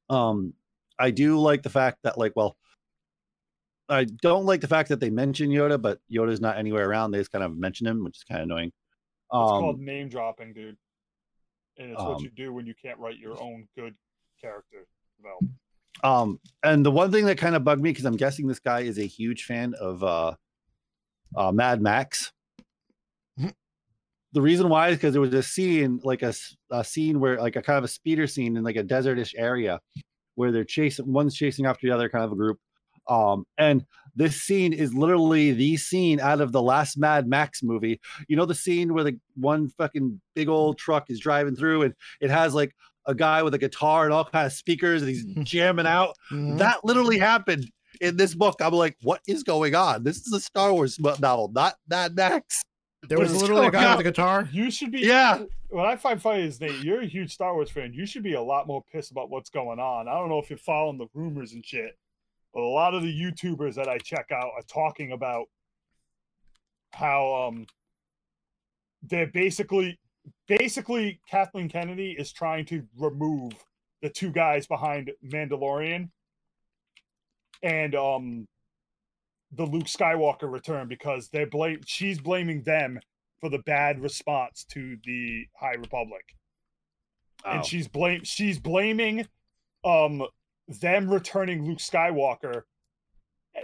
Um 0.10 0.54
i 1.00 1.10
do 1.12 1.40
like 1.40 1.64
the 1.64 1.70
fact 1.70 1.98
that 2.04 2.18
like 2.18 2.34
well 2.36 2.56
i 3.90 4.04
don't 4.04 4.46
like 4.46 4.62
the 4.62 4.68
fact 4.68 4.90
that 4.90 5.00
they 5.00 5.10
mention 5.10 5.50
yoda 5.50 5.82
but 5.82 6.00
yoda's 6.12 6.42
not 6.42 6.58
anywhere 6.58 6.88
around 6.90 7.12
they 7.12 7.18
just 7.18 7.32
kind 7.32 7.44
of 7.44 7.58
mention 7.58 7.88
him 7.88 8.04
which 8.04 8.18
is 8.18 8.24
kind 8.24 8.42
of 8.42 8.46
annoying 8.46 8.68
It's 8.68 8.74
called 9.32 9.76
um 9.76 9.86
name 9.86 10.10
dropping, 10.10 10.54
dude. 10.54 10.76
And 11.78 11.92
it's 11.92 12.02
what 12.02 12.18
um, 12.18 12.24
you 12.24 12.30
do 12.36 12.52
when 12.52 12.66
you 12.66 12.74
can't 12.84 13.00
write 13.00 13.18
your 13.20 13.40
own 13.42 13.68
good 13.78 13.96
character 14.42 14.86
development. 15.18 15.54
um 16.04 16.40
and 16.64 16.86
the 16.86 16.92
one 16.92 17.12
thing 17.12 17.26
that 17.26 17.38
kind 17.38 17.56
of 17.56 17.64
bugged 17.64 17.82
me 17.82 17.90
because 17.92 18.06
i'm 18.06 18.16
guessing 18.18 18.48
this 18.48 18.60
guy 18.60 18.82
is 18.82 18.98
a 18.98 19.06
huge 19.06 19.44
fan 19.44 19.74
of 19.80 20.04
uh 20.04 20.34
uh 21.36 21.52
mad 21.52 21.82
max 21.82 22.32
the 23.38 24.42
reason 24.42 24.68
why 24.70 24.90
is 24.90 24.98
because 24.98 25.14
there 25.14 25.22
was 25.22 25.34
a 25.34 25.44
scene 25.44 26.00
like 26.04 26.22
a 26.24 26.34
scene 26.84 27.20
where 27.20 27.38
like 27.40 27.56
a 27.56 27.62
kind 27.62 27.78
of 27.78 27.84
a 27.84 27.88
speeder 27.88 28.28
scene 28.28 28.56
in 28.58 28.64
like 28.64 28.78
a 28.78 28.84
desertish 28.84 29.34
area 29.38 29.80
where 30.40 30.52
they're 30.54 30.64
chasing 30.64 31.12
one's 31.12 31.36
chasing 31.36 31.66
after 31.66 31.86
the 31.86 31.94
other 31.94 32.08
kind 32.10 32.24
of 32.24 32.32
a 32.32 32.36
group 32.36 32.58
um 33.08 33.46
and 33.58 33.86
this 34.16 34.42
scene 34.42 34.72
is 34.74 34.94
literally 34.94 35.52
the 35.52 35.76
scene 35.78 36.20
out 36.20 36.40
of 36.42 36.52
the 36.52 36.62
last 36.62 36.98
mad 36.98 37.28
max 37.28 37.62
movie 37.62 38.00
you 38.30 38.36
know 38.38 38.46
the 38.46 38.56
scene 38.56 38.94
where 38.94 39.04
the 39.04 39.18
one 39.36 39.68
fucking 39.78 40.20
big 40.36 40.48
old 40.48 40.78
truck 40.78 41.06
is 41.10 41.20
driving 41.20 41.56
through 41.56 41.82
and 41.84 41.94
it 42.22 42.30
has 42.30 42.54
like 42.54 42.74
a 43.06 43.14
guy 43.16 43.42
with 43.44 43.54
a 43.54 43.58
guitar 43.58 44.06
and 44.06 44.14
all 44.14 44.24
kind 44.26 44.46
of 44.46 44.54
speakers 44.54 45.02
and 45.02 45.10
he's 45.10 45.26
jamming 45.44 45.88
out 45.88 46.16
Mhm. 46.32 46.58
that 46.60 46.78
literally 46.86 47.18
happened 47.18 47.70
in 48.02 48.16
this 48.18 48.34
book. 48.36 48.56
I'm 48.62 48.72
like, 48.74 48.96
what 49.02 49.20
is 49.28 49.44
going 49.44 49.74
on? 49.76 50.04
This 50.04 50.18
is 50.26 50.32
a 50.32 50.40
Star 50.40 50.72
Wars 50.72 50.98
novel, 51.20 51.52
not 51.54 51.74
Mad 51.90 52.16
Max. 52.16 52.62
There 53.08 53.18
was 53.18 53.42
literally 53.42 53.68
a 53.68 53.72
guy 53.72 53.86
on? 53.86 53.98
with 53.98 54.06
a 54.06 54.10
guitar. 54.10 54.48
You 54.52 54.70
should 54.72 54.92
be 54.92 55.00
Yeah. 55.00 55.44
What 55.70 55.86
I 55.86 55.96
find 55.96 56.22
funny 56.22 56.44
is 56.44 56.60
Nate, 56.60 56.84
you're 56.84 57.02
a 57.02 57.06
huge 57.06 57.32
Star 57.34 57.54
Wars 57.54 57.70
fan. 57.70 57.94
You 57.94 58.06
should 58.06 58.24
be 58.24 58.34
a 58.34 58.42
lot 58.42 58.68
more 58.68 58.84
pissed 58.92 59.12
about 59.12 59.30
what's 59.30 59.50
going 59.50 59.80
on. 59.80 60.08
I 60.08 60.14
don't 60.14 60.30
know 60.30 60.40
if 60.40 60.50
you're 60.50 60.58
following 60.58 60.98
the 60.98 61.08
rumors 61.14 61.54
and 61.54 61.66
shit, 61.66 61.98
but 62.54 62.62
a 62.62 62.68
lot 62.68 62.94
of 62.94 63.04
the 63.04 63.14
YouTubers 63.14 63.76
that 63.76 63.88
I 63.88 64.00
check 64.00 64.32
out 64.32 64.52
are 64.56 64.64
talking 64.68 65.12
about 65.12 65.48
how 66.92 67.48
um 67.48 67.68
they're 69.04 69.28
basically 69.28 70.00
basically 70.48 71.20
Kathleen 71.30 71.70
Kennedy 71.70 72.16
is 72.18 72.34
trying 72.34 72.66
to 72.66 72.84
remove 72.98 73.54
the 74.02 74.10
two 74.10 74.32
guys 74.32 74.66
behind 74.68 75.12
Mandalorian 75.24 76.10
and 77.62 77.96
um 77.96 78.48
the 79.52 79.66
Luke 79.66 79.86
Skywalker 79.86 80.52
return 80.52 80.88
because 80.88 81.30
they're 81.30 81.48
blame 81.48 81.82
she's 81.86 82.20
blaming 82.20 82.64
them 82.64 83.00
for 83.40 83.50
the 83.50 83.60
bad 83.60 84.02
response 84.02 84.66
to 84.72 84.98
the 85.06 85.46
High 85.60 85.76
Republic. 85.76 86.36
Oh. 87.46 87.52
And 87.52 87.66
she's 87.66 87.88
blame 87.88 88.24
she's 88.24 88.60
blaming 88.60 89.28
um 89.84 90.24
them 90.68 91.10
returning 91.10 91.66
Luke 91.66 91.80
Skywalker. 91.80 92.64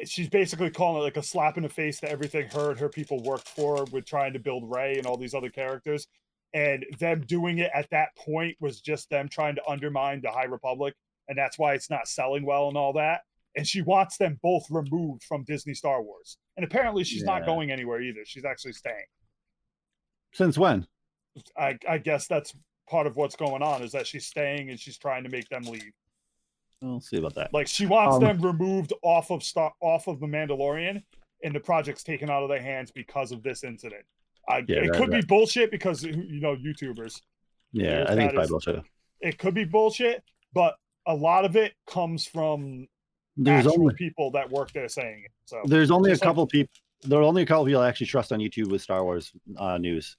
She's 0.06 0.30
basically 0.30 0.72
calling 0.72 1.02
it 1.02 1.06
like 1.06 1.18
a 1.18 1.24
slap 1.24 1.58
in 1.58 1.64
the 1.64 1.70
face 1.70 2.00
to 2.00 2.10
everything 2.10 2.50
her 2.50 2.72
and 2.72 2.80
her 2.80 2.90
people 2.90 3.22
worked 3.24 3.48
for 3.48 3.86
with 3.92 4.06
trying 4.06 4.34
to 4.34 4.40
build 4.40 4.70
Rey 4.70 4.98
and 4.98 5.06
all 5.06 5.18
these 5.18 5.34
other 5.36 5.50
characters. 5.50 6.08
and 6.56 6.86
them 7.00 7.22
doing 7.28 7.60
it 7.60 7.70
at 7.74 7.90
that 7.92 8.16
point 8.16 8.56
was 8.62 8.80
just 8.80 9.10
them 9.10 9.28
trying 9.28 9.56
to 9.56 9.70
undermine 9.70 10.22
the 10.22 10.32
High 10.32 10.46
Republic, 10.46 10.96
and 11.28 11.38
that's 11.38 11.60
why 11.60 11.74
it's 11.74 11.90
not 11.90 12.08
selling 12.08 12.46
well 12.46 12.70
and 12.70 12.78
all 12.78 12.94
that. 12.94 13.22
And 13.56 13.66
she 13.66 13.82
wants 13.82 14.18
them 14.18 14.38
both 14.44 14.66
removed 14.70 15.24
from 15.24 15.44
Disney 15.44 15.74
Star 15.74 16.02
Wars. 16.02 16.38
And 16.58 16.66
apparently, 16.66 17.04
she's 17.04 17.24
not 17.24 17.46
going 17.46 17.72
anywhere 17.72 18.02
either. 18.02 18.22
She's 18.26 18.44
actually 18.46 18.74
staying. 18.74 19.06
Since 20.34 20.58
when? 20.58 20.86
I, 21.58 21.78
I 21.88 21.98
guess 21.98 22.28
that's 22.28 22.54
part 22.90 23.08
of 23.08 23.16
what's 23.16 23.36
going 23.36 23.62
on 23.62 23.82
is 23.82 23.92
that 23.94 24.08
she's 24.08 24.26
staying 24.28 24.70
and 24.70 24.80
she's 24.80 24.98
trying 24.98 25.24
to 25.24 25.30
make 25.30 25.48
them 25.50 25.64
leave. 25.64 25.92
We'll 26.82 27.00
see 27.02 27.18
about 27.18 27.36
that. 27.36 27.54
Like 27.54 27.68
she 27.68 27.86
wants 27.86 28.16
Um, 28.18 28.22
them 28.24 28.42
removed 28.42 28.94
off 29.02 29.32
of 29.32 29.42
Star 29.44 29.74
off 29.80 30.08
of 30.08 30.20
the 30.20 30.28
Mandalorian, 30.28 31.02
and 31.44 31.56
the 31.56 31.60
project's 31.60 32.04
taken 32.04 32.30
out 32.30 32.44
of 32.44 32.50
their 32.50 32.62
hands 32.62 32.92
because 32.92 33.32
of 33.32 33.42
this 33.44 33.64
incident. 33.64 34.04
I, 34.48 34.58
Yeah, 34.68 34.78
it 34.84 34.92
that- 34.92 34.98
could 34.98 35.12
be 35.12 35.22
bullshit 35.22 35.72
because 35.72 36.04
you 36.04 36.40
know 36.42 36.56
YouTubers. 36.56 37.22
Yeah, 37.72 38.04
I 38.08 38.16
think 38.16 38.32
that 38.32 38.36
it's 38.36 38.44
is- 38.46 38.50
bullshit. 38.52 38.84
It 39.22 39.38
could 39.40 39.54
be 39.56 39.64
bullshit, 39.64 40.24
but 40.54 40.76
a 41.08 41.16
lot 41.16 41.46
of 41.46 41.56
it 41.56 41.74
comes 41.88 42.26
from 42.28 42.88
There's 43.38 43.68
only 43.68 43.94
people 43.96 44.32
that 44.32 44.50
work 44.50 44.72
there 44.72 44.88
saying 44.88 45.24
it. 45.26 45.32
So 45.46 45.62
there's 45.66 45.92
only 45.92 46.12
a 46.12 46.14
just 46.14 46.22
like- 46.24 46.30
couple 46.30 46.48
people. 46.48 46.72
There 47.04 47.20
are 47.20 47.24
only 47.24 47.44
a 47.44 47.46
couple 47.46 47.66
people 47.66 47.82
I 47.82 47.90
actually 47.90 48.08
trust 48.08 48.32
on 48.32 48.40
YouTube 48.40 48.70
with 48.72 48.82
Star 48.82 49.04
Wars 49.04 49.32
uh, 49.58 49.78
news. 49.78 50.18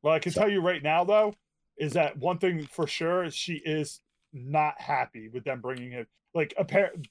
What 0.00 0.12
I 0.12 0.18
can 0.18 0.32
So- 0.32 0.40
tell 0.42 0.50
you 0.50 0.60
right 0.60 0.82
now, 0.82 1.04
though, 1.04 1.34
is 1.76 1.92
that 1.92 2.16
one 2.16 2.38
thing 2.38 2.66
for 2.66 2.86
sure 2.86 3.24
is 3.24 3.34
she 3.34 3.54
is 3.64 4.00
not 4.32 4.80
happy 4.80 5.28
with 5.28 5.44
them 5.44 5.60
bringing 5.60 5.92
it. 5.92 6.08
Like, 6.34 6.54
apparent, 6.56 7.08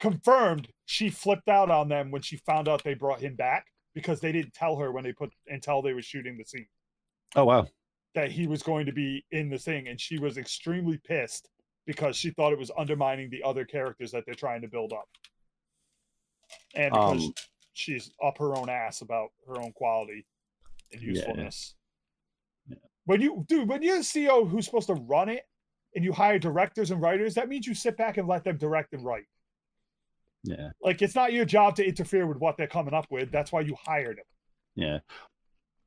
confirmed, 0.00 0.68
she 0.86 1.10
flipped 1.10 1.48
out 1.48 1.70
on 1.70 1.88
them 1.88 2.10
when 2.10 2.22
she 2.22 2.36
found 2.38 2.68
out 2.68 2.82
they 2.84 2.94
brought 2.94 3.20
him 3.20 3.34
back 3.34 3.66
because 3.94 4.20
they 4.20 4.32
didn't 4.32 4.54
tell 4.54 4.76
her 4.76 4.92
when 4.92 5.04
they 5.04 5.12
put 5.12 5.32
until 5.48 5.82
they 5.82 5.92
were 5.92 6.02
shooting 6.02 6.36
the 6.36 6.44
scene 6.44 6.66
Oh 7.34 7.44
wow. 7.44 7.66
that 8.14 8.30
he 8.30 8.46
was 8.46 8.62
going 8.62 8.86
to 8.86 8.92
be 8.92 9.24
in 9.30 9.48
the 9.48 9.58
thing, 9.58 9.88
and 9.88 10.00
she 10.00 10.18
was 10.18 10.38
extremely 10.38 10.98
pissed 10.98 11.48
because 11.88 12.16
she 12.16 12.30
thought 12.30 12.52
it 12.52 12.58
was 12.58 12.70
undermining 12.76 13.30
the 13.30 13.42
other 13.42 13.64
characters 13.64 14.12
that 14.12 14.26
they're 14.26 14.34
trying 14.34 14.60
to 14.60 14.68
build 14.68 14.92
up, 14.92 15.08
and 16.74 16.92
because 16.92 17.24
Um, 17.24 17.32
she's 17.72 18.12
up 18.22 18.36
her 18.36 18.54
own 18.54 18.68
ass 18.68 19.00
about 19.00 19.30
her 19.46 19.58
own 19.58 19.72
quality 19.72 20.26
and 20.92 21.00
usefulness. 21.00 21.74
Yeah. 22.68 22.76
When 23.06 23.22
you 23.22 23.42
dude, 23.48 23.68
when 23.68 23.82
you're 23.82 23.96
the 23.96 24.02
CEO 24.02 24.46
who's 24.46 24.66
supposed 24.66 24.88
to 24.88 24.94
run 24.94 25.30
it 25.30 25.44
and 25.94 26.04
you 26.04 26.12
hire 26.12 26.38
directors 26.38 26.90
and 26.90 27.00
writers, 27.00 27.34
that 27.34 27.48
means 27.48 27.66
you 27.66 27.74
sit 27.74 27.96
back 27.96 28.18
and 28.18 28.28
let 28.28 28.44
them 28.44 28.58
direct 28.58 28.92
and 28.92 29.02
write. 29.02 29.24
Yeah, 30.44 30.70
Like 30.82 31.00
it's 31.00 31.14
not 31.14 31.32
your 31.32 31.46
job 31.46 31.74
to 31.76 31.86
interfere 31.86 32.26
with 32.26 32.36
what 32.36 32.58
they're 32.58 32.66
coming 32.68 32.92
up 32.94 33.06
with. 33.10 33.32
That's 33.32 33.50
why 33.50 33.62
you 33.62 33.74
hired 33.82 34.18
them. 34.18 34.24
yeah, 34.76 34.98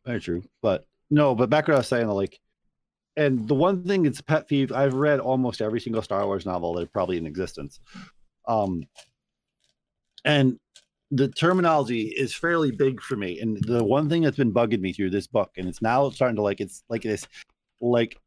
very 0.04 0.20
true. 0.20 0.44
But 0.64 0.88
no, 1.12 1.36
but 1.36 1.50
back 1.52 1.68
what 1.68 1.76
I 1.76 1.78
was 1.78 1.88
saying, 1.88 2.08
like, 2.08 2.40
and 3.18 3.48
the 3.48 3.56
one 3.56 3.84
thing 3.84 4.06
a 4.08 4.24
pet 4.24 4.48
peeve. 4.48 4.72
I've 4.72 4.94
read 4.94 5.20
almost 5.20 5.62
every 5.62 5.82
single 5.82 6.02
Star 6.02 6.26
Wars 6.26 6.46
novel 6.46 6.74
that's 6.74 6.90
probably 6.92 7.18
in 7.18 7.26
existence. 7.26 7.80
Um, 8.48 8.84
and 10.24 10.60
the 11.12 11.28
terminology 11.28 12.04
is 12.04 12.34
fairly 12.34 12.72
big 12.72 13.02
for 13.02 13.18
me. 13.18 13.40
And 13.40 13.62
the 13.64 13.84
one 13.84 14.10
thing 14.10 14.22
that's 14.22 14.38
been 14.38 14.54
bugging 14.54 14.80
me 14.80 14.94
through 14.94 15.10
this 15.10 15.28
book, 15.28 15.52
and 15.58 15.68
it's 15.68 15.82
now 15.82 16.10
starting 16.10 16.38
to 16.38 16.42
like 16.42 16.62
it's 16.62 16.84
like 16.90 17.02
this, 17.02 17.28
like 17.82 18.18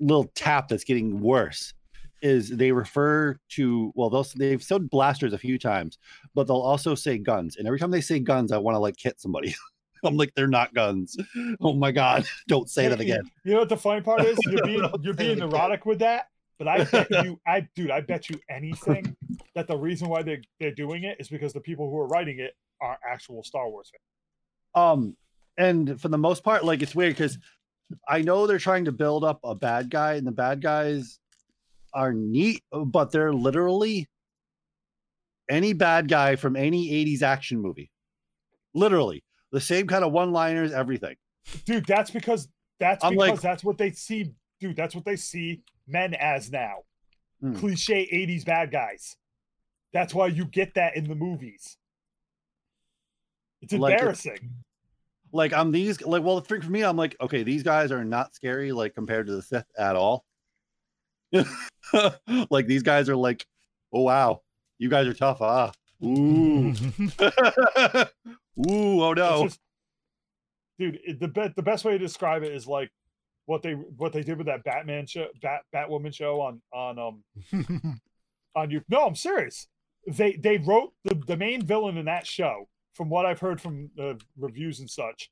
little 0.00 0.30
tap 0.34 0.68
that's 0.68 0.84
getting 0.84 1.20
worse 1.20 1.74
is 2.20 2.50
they 2.50 2.72
refer 2.72 3.38
to 3.48 3.92
well 3.94 4.10
they'll 4.10 4.26
they've 4.36 4.62
said 4.62 4.90
blasters 4.90 5.32
a 5.32 5.38
few 5.38 5.56
times 5.56 5.98
but 6.34 6.46
they'll 6.46 6.56
also 6.56 6.94
say 6.94 7.16
guns 7.16 7.56
and 7.56 7.66
every 7.66 7.78
time 7.78 7.92
they 7.92 8.00
say 8.00 8.18
guns 8.18 8.50
i 8.50 8.58
want 8.58 8.74
to 8.74 8.78
like 8.78 8.96
hit 8.98 9.20
somebody 9.20 9.54
i'm 10.04 10.16
like 10.16 10.32
they're 10.34 10.46
not 10.46 10.72
guns 10.74 11.16
oh 11.60 11.72
my 11.74 11.90
god 11.92 12.24
don't 12.48 12.70
say 12.70 12.88
that 12.88 13.00
again 13.00 13.22
You 13.44 13.54
know 13.54 13.60
what 13.60 13.68
the 13.70 13.76
funny 13.76 14.00
part 14.02 14.24
is? 14.24 14.38
You're 14.46 14.64
being 14.64 14.90
you're 15.02 15.14
being 15.14 15.38
neurotic 15.38 15.86
with 15.86 16.00
that. 16.00 16.26
But 16.58 16.68
I 16.68 16.84
bet 16.84 17.08
you, 17.24 17.40
I 17.46 17.66
dude, 17.76 17.90
I 17.90 18.00
bet 18.02 18.28
you 18.28 18.38
anything 18.50 19.16
that 19.54 19.66
the 19.68 19.76
reason 19.76 20.08
why 20.08 20.22
they 20.22 20.40
they're 20.60 20.74
doing 20.74 21.04
it 21.04 21.16
is 21.18 21.28
because 21.28 21.52
the 21.52 21.60
people 21.60 21.88
who 21.88 21.96
are 21.98 22.06
writing 22.08 22.40
it 22.40 22.54
are 22.82 22.98
actual 23.08 23.42
Star 23.42 23.68
Wars 23.70 23.90
fans. 23.90 24.84
um 24.84 25.16
and 25.56 26.00
for 26.00 26.08
the 26.08 26.18
most 26.18 26.44
part 26.44 26.64
like 26.64 26.82
it's 26.82 26.94
weird 26.94 27.14
because 27.14 27.38
i 28.06 28.20
know 28.20 28.46
they're 28.46 28.58
trying 28.58 28.84
to 28.84 28.92
build 28.92 29.24
up 29.24 29.40
a 29.44 29.54
bad 29.54 29.88
guy 29.90 30.14
and 30.14 30.26
the 30.26 30.32
bad 30.32 30.60
guys 30.60 31.18
are 31.94 32.12
neat 32.12 32.62
but 32.70 33.10
they're 33.12 33.32
literally 33.32 34.06
any 35.48 35.72
bad 35.72 36.06
guy 36.08 36.36
from 36.36 36.54
any 36.54 36.90
80s 36.90 37.22
action 37.22 37.60
movie 37.60 37.90
literally 38.74 39.22
the 39.52 39.60
same 39.60 39.86
kind 39.86 40.04
of 40.04 40.12
one 40.12 40.32
liners 40.32 40.72
everything 40.72 41.16
Dude, 41.64 41.86
that's 41.86 42.10
because 42.10 42.48
that's 42.78 43.04
I'm 43.04 43.12
because 43.12 43.28
like- 43.30 43.40
that's 43.40 43.64
what 43.64 43.78
they 43.78 43.90
see. 43.92 44.32
Dude, 44.60 44.76
that's 44.76 44.94
what 44.94 45.04
they 45.04 45.16
see 45.16 45.62
men 45.86 46.14
as 46.14 46.50
now. 46.50 46.78
Hmm. 47.40 47.54
Cliche 47.54 48.06
80s 48.12 48.44
bad 48.44 48.70
guys. 48.70 49.16
That's 49.92 50.12
why 50.12 50.26
you 50.26 50.44
get 50.44 50.74
that 50.74 50.96
in 50.96 51.08
the 51.08 51.14
movies. 51.14 51.76
It's 53.62 53.72
embarrassing. 53.72 54.50
like 55.32 55.52
I'm 55.52 55.72
these 55.72 56.00
like 56.02 56.22
well 56.22 56.40
for, 56.40 56.60
for 56.60 56.70
me 56.70 56.82
I'm 56.82 56.96
like 56.96 57.16
okay 57.20 57.42
these 57.42 57.62
guys 57.62 57.90
are 57.92 58.04
not 58.04 58.34
scary 58.34 58.72
like 58.72 58.94
compared 58.94 59.26
to 59.26 59.36
the 59.36 59.42
Sith 59.42 59.66
at 59.78 59.96
all. 59.96 60.24
like 62.50 62.66
these 62.66 62.82
guys 62.82 63.08
are 63.08 63.16
like 63.16 63.46
oh 63.92 64.02
wow 64.02 64.42
you 64.78 64.88
guys 64.88 65.06
are 65.06 65.14
tough 65.14 65.40
ah 65.40 65.72
ooh 66.04 66.72
ooh 68.70 69.02
oh 69.02 69.12
no 69.12 69.44
just- 69.44 69.60
dude, 70.78 70.98
it, 71.04 71.20
the 71.20 71.28
be- 71.28 71.52
the 71.56 71.62
best 71.62 71.84
way 71.84 71.92
to 71.92 71.98
describe 71.98 72.42
it 72.42 72.52
is 72.52 72.66
like 72.66 72.90
what 73.46 73.62
they 73.62 73.72
what 73.72 74.12
they 74.12 74.22
did 74.22 74.36
with 74.38 74.46
that 74.46 74.62
Batman 74.64 75.06
show, 75.06 75.26
Bat 75.40 75.62
Batwoman 75.74 76.14
show 76.14 76.40
on 76.40 76.60
on 76.72 76.98
um 76.98 78.00
on 78.54 78.70
you. 78.70 78.82
No, 78.88 79.06
I'm 79.06 79.14
serious. 79.14 79.68
They 80.06 80.32
they 80.32 80.58
wrote 80.58 80.92
the 81.04 81.14
the 81.26 81.36
main 81.36 81.64
villain 81.64 81.96
in 81.96 82.04
that 82.06 82.26
show, 82.26 82.68
from 82.94 83.08
what 83.08 83.26
I've 83.26 83.40
heard 83.40 83.60
from 83.60 83.90
the 83.96 84.20
reviews 84.38 84.80
and 84.80 84.88
such, 84.90 85.30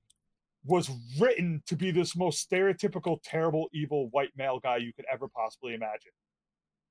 was 0.64 0.90
written 1.18 1.62
to 1.66 1.76
be 1.76 1.90
this 1.90 2.16
most 2.16 2.48
stereotypical, 2.50 3.18
terrible, 3.22 3.68
evil 3.72 4.08
white 4.12 4.30
male 4.36 4.60
guy 4.60 4.78
you 4.78 4.92
could 4.94 5.06
ever 5.12 5.28
possibly 5.28 5.74
imagine. 5.74 6.12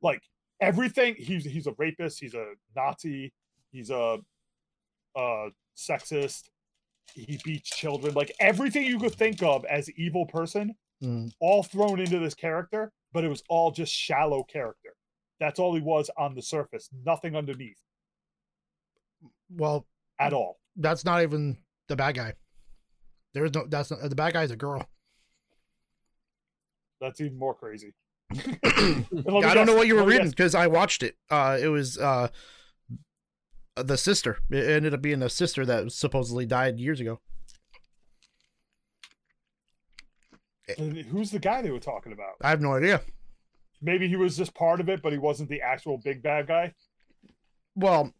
Like 0.01 0.21
everything, 0.61 1.15
he's 1.17 1.43
he's 1.43 1.67
a 1.67 1.73
rapist, 1.77 2.19
he's 2.19 2.35
a 2.35 2.53
Nazi, 2.75 3.33
he's 3.71 3.89
a 3.89 4.19
uh 5.15 5.47
sexist, 5.75 6.49
he 7.13 7.39
beats 7.43 7.69
children, 7.69 8.13
like 8.13 8.31
everything 8.39 8.85
you 8.85 8.99
could 8.99 9.15
think 9.15 9.41
of 9.43 9.65
as 9.65 9.89
evil 9.91 10.25
person 10.25 10.75
Mm. 11.03 11.29
all 11.41 11.61
thrown 11.61 11.99
into 11.99 12.19
this 12.19 12.33
character, 12.33 12.89
but 13.11 13.25
it 13.25 13.27
was 13.27 13.43
all 13.49 13.69
just 13.69 13.91
shallow 13.93 14.43
character. 14.43 14.95
That's 15.41 15.59
all 15.59 15.75
he 15.75 15.81
was 15.81 16.09
on 16.17 16.35
the 16.35 16.41
surface, 16.41 16.89
nothing 17.05 17.35
underneath 17.35 17.77
well, 19.53 19.85
at 20.19 20.31
all. 20.31 20.59
that's 20.77 21.03
not 21.03 21.21
even 21.21 21.57
the 21.89 21.97
bad 21.97 22.15
guy. 22.15 22.33
There's 23.33 23.53
no. 23.53 23.65
That's 23.67 23.91
not, 23.91 24.01
the 24.09 24.15
bad 24.15 24.33
guy's 24.33 24.51
a 24.51 24.55
girl. 24.55 24.87
That's 27.01 27.19
even 27.19 27.37
more 27.37 27.53
crazy. 27.53 27.93
I 28.31 28.37
And 28.63 29.05
let 29.11 29.25
me 29.25 29.41
don't 29.53 29.67
know 29.67 29.75
what 29.75 29.87
you 29.87 29.95
were 29.95 30.05
reading 30.05 30.29
because 30.29 30.55
I 30.55 30.67
watched 30.67 31.03
it. 31.03 31.15
Uh, 31.29 31.57
it 31.61 31.67
was 31.67 31.97
uh, 31.97 32.29
the 33.77 33.97
sister. 33.97 34.37
It 34.49 34.69
ended 34.69 34.93
up 34.93 35.01
being 35.01 35.21
a 35.21 35.29
sister 35.29 35.65
that 35.65 35.91
supposedly 35.91 36.45
died 36.45 36.79
years 36.79 36.99
ago. 36.99 37.19
And 40.77 40.97
Who's 40.97 41.31
the 41.31 41.39
guy 41.39 41.61
they 41.61 41.71
were 41.71 41.79
talking 41.79 42.11
about? 42.11 42.33
I 42.41 42.49
have 42.49 42.61
no 42.61 42.73
idea. 42.73 43.01
Maybe 43.81 44.07
he 44.07 44.15
was 44.15 44.35
just 44.37 44.53
part 44.55 44.79
of 44.79 44.89
it, 44.89 45.01
but 45.01 45.11
he 45.11 45.19
wasn't 45.19 45.49
the 45.49 45.61
actual 45.61 45.97
big 45.97 46.23
bad 46.23 46.47
guy. 46.47 46.73
Well, 47.75 48.13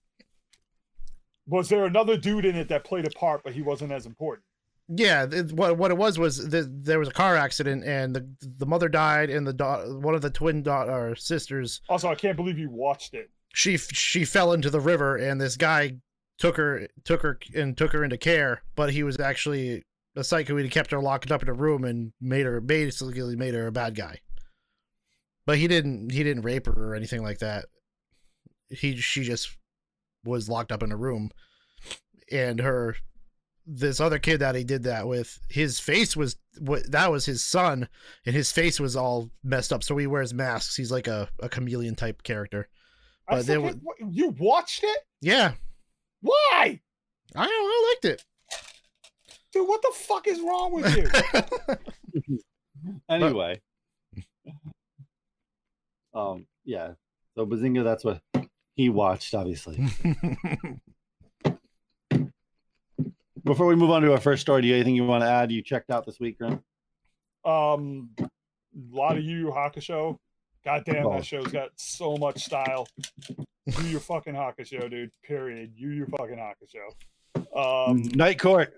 Was 1.48 1.70
there 1.70 1.86
another 1.86 2.18
dude 2.18 2.46
in 2.46 2.56
it 2.56 2.68
that 2.70 2.84
played 2.84 3.08
a 3.08 3.10
part, 3.12 3.42
but 3.44 3.54
he 3.54 3.62
wasn't 3.62 3.92
as 3.92 4.06
important? 4.06 4.44
yeah. 4.88 5.26
It, 5.32 5.52
what 5.54 5.78
what 5.80 5.90
it 5.90 5.98
was 5.98 6.20
was 6.20 6.48
th- 6.48 6.66
there 6.70 7.00
was 7.00 7.08
a 7.08 7.12
car 7.12 7.36
accident 7.36 7.84
and 7.86 8.16
the 8.16 8.30
the 8.42 8.68
mother 8.68 8.88
died 8.88 9.32
and 9.32 9.48
the 9.48 9.54
da- 9.54 9.84
one 9.88 10.14
of 10.14 10.22
the 10.22 10.30
twin 10.30 10.62
daughter 10.62 11.16
sisters 11.16 11.82
Also, 11.90 12.08
I 12.08 12.14
can't 12.14 12.36
believe 12.38 12.60
you 12.60 12.70
watched 12.70 13.16
it. 13.16 13.32
She 13.56 13.78
she 13.78 14.26
fell 14.26 14.54
into 14.54 14.70
the 14.70 14.80
river 14.80 15.16
and 15.16 15.40
this 15.40 15.58
guy 15.58 15.98
took 16.38 16.58
her 16.58 16.88
took 17.04 17.22
her 17.22 17.40
and 17.56 17.78
took 17.78 17.94
her 17.94 18.04
into 18.04 18.18
care 18.18 18.62
but 18.76 18.92
he 18.92 19.04
was 19.04 19.20
actually 19.20 19.84
a 20.16 20.24
psycho. 20.24 20.56
He 20.58 20.70
kept 20.70 20.92
her 20.92 21.02
locked 21.02 21.32
up 21.32 21.42
in 21.42 21.50
a 21.50 21.54
room 21.54 21.84
and 21.84 22.14
made 22.22 22.46
her 22.46 22.62
basically 22.62 23.36
made 23.36 23.54
her 23.54 23.68
a 23.68 23.72
bad 23.72 23.96
guy. 23.96 24.20
But 25.46 25.58
he 25.58 25.68
didn't 25.68 26.12
he 26.12 26.24
didn't 26.24 26.44
rape 26.44 26.66
her 26.66 26.92
or 26.92 26.96
anything 26.96 27.24
like 27.24 27.40
that. 27.40 27.66
He 28.70 28.96
she 28.96 29.24
just 29.24 29.56
was 30.24 30.50
locked 30.50 30.72
up 30.72 30.84
in 30.84 30.92
a 30.92 30.98
room. 30.98 31.32
And 32.32 32.60
her 32.60 32.96
this 33.68 34.00
other 34.00 34.20
kid 34.20 34.40
that 34.40 34.56
he 34.56 34.64
did 34.64 34.84
that 34.84 35.08
with 35.08 35.40
his 35.50 35.80
face 35.80 36.16
was 36.16 36.36
what 36.60 36.90
that 36.92 37.12
was 37.12 37.26
his 37.26 37.44
son 37.44 37.90
and 38.26 38.36
his 38.36 38.52
face 38.52 38.80
was 38.80 38.96
all 38.96 39.30
messed 39.44 39.74
up. 39.74 39.84
So 39.84 39.98
he 39.98 40.08
wears 40.08 40.34
masks. 40.34 40.76
He's 40.76 40.92
like 40.92 41.08
a, 41.08 41.30
a 41.40 41.50
chameleon 41.50 41.96
type 41.96 42.24
character 42.24 42.70
But 43.28 43.44
still 43.44 43.62
there 43.64 43.72
can't- 43.72 43.84
what- 43.84 43.98
you 44.14 44.30
watched 44.30 44.84
it? 44.84 45.00
yeah 45.22 45.54
Why? 46.22 46.80
I 47.36 47.46
don't 47.46 47.48
know, 47.48 47.52
I 47.52 47.94
liked 47.94 48.06
it. 48.06 48.26
dude, 49.52 49.68
what 49.68 49.82
the 49.82 49.92
fuck 49.96 50.28
is 50.28 50.40
wrong 50.42 50.72
with 50.74 50.96
you? 50.96 51.08
Anyway. 53.10 53.60
um, 56.14 56.46
yeah. 56.66 56.92
So 57.36 57.46
Bazinga, 57.48 57.84
that's 57.84 58.04
what 58.06 58.22
he 58.76 58.90
watched, 58.90 59.34
obviously. 59.34 59.84
Before 63.44 63.66
we 63.68 63.76
move 63.76 63.92
on 63.92 64.02
to 64.02 64.12
our 64.12 64.20
first 64.20 64.42
story, 64.42 64.62
do 64.62 64.68
you 64.68 64.74
have 64.74 64.80
anything 64.82 64.96
you 64.96 65.06
want 65.06 65.24
to 65.24 65.30
add? 65.30 65.52
You 65.52 65.62
checked 65.62 65.90
out 65.92 66.06
this 66.06 66.20
week, 66.20 66.38
Graham? 66.40 66.64
um, 67.44 68.10
a 68.20 68.30
lot 68.92 69.18
of 69.18 69.24
Yu 69.24 69.38
Yu 69.38 69.46
Hakusho. 69.52 70.18
God 70.66 70.84
damn, 70.86 71.10
that 71.12 71.26
show's 71.26 71.48
got 71.48 71.70
so 71.76 72.18
much 72.18 72.44
style. 72.44 72.88
Yu 73.30 73.84
Yu 73.86 74.00
fucking 74.00 74.34
Hakusho, 74.34 74.90
dude. 74.90 75.12
Period. 75.24 75.72
Yu 75.76 75.90
Yu 75.92 76.06
fucking 76.18 76.38
Hakusho. 76.38 77.90
Um, 77.92 78.02
Night 78.16 78.40
Court. 78.40 78.74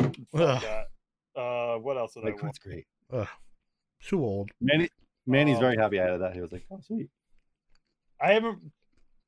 fuck 0.00 0.14
Ugh. 0.34 0.62
that. 0.62 1.40
Uh, 1.40 1.78
what 1.78 1.96
else 1.96 2.14
did 2.14 2.24
I 2.24 2.26
Night 2.26 2.34
watch? 2.34 2.40
Court's 2.42 2.58
great. 2.58 2.86
Too 4.02 4.24
old. 4.24 4.50
Manny, 4.60 4.88
Manny's 5.26 5.56
Um, 5.56 5.62
very 5.62 5.76
happy 5.76 6.00
I 6.00 6.04
added 6.06 6.20
that. 6.22 6.34
He 6.34 6.40
was 6.40 6.52
like, 6.52 6.64
"Oh, 6.70 6.80
sweet." 6.80 7.08
I 8.20 8.32
haven't 8.32 8.58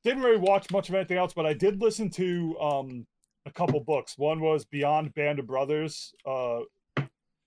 didn't 0.02 0.22
really 0.22 0.38
watch 0.38 0.70
much 0.70 0.88
of 0.88 0.94
anything 0.94 1.18
else, 1.18 1.32
but 1.32 1.46
I 1.46 1.52
did 1.52 1.80
listen 1.80 2.10
to 2.10 2.58
um 2.60 3.06
a 3.46 3.50
couple 3.50 3.80
books. 3.80 4.16
One 4.18 4.40
was 4.40 4.64
Beyond 4.64 5.14
Band 5.14 5.38
of 5.38 5.46
Brothers, 5.46 6.12
uh, 6.26 6.60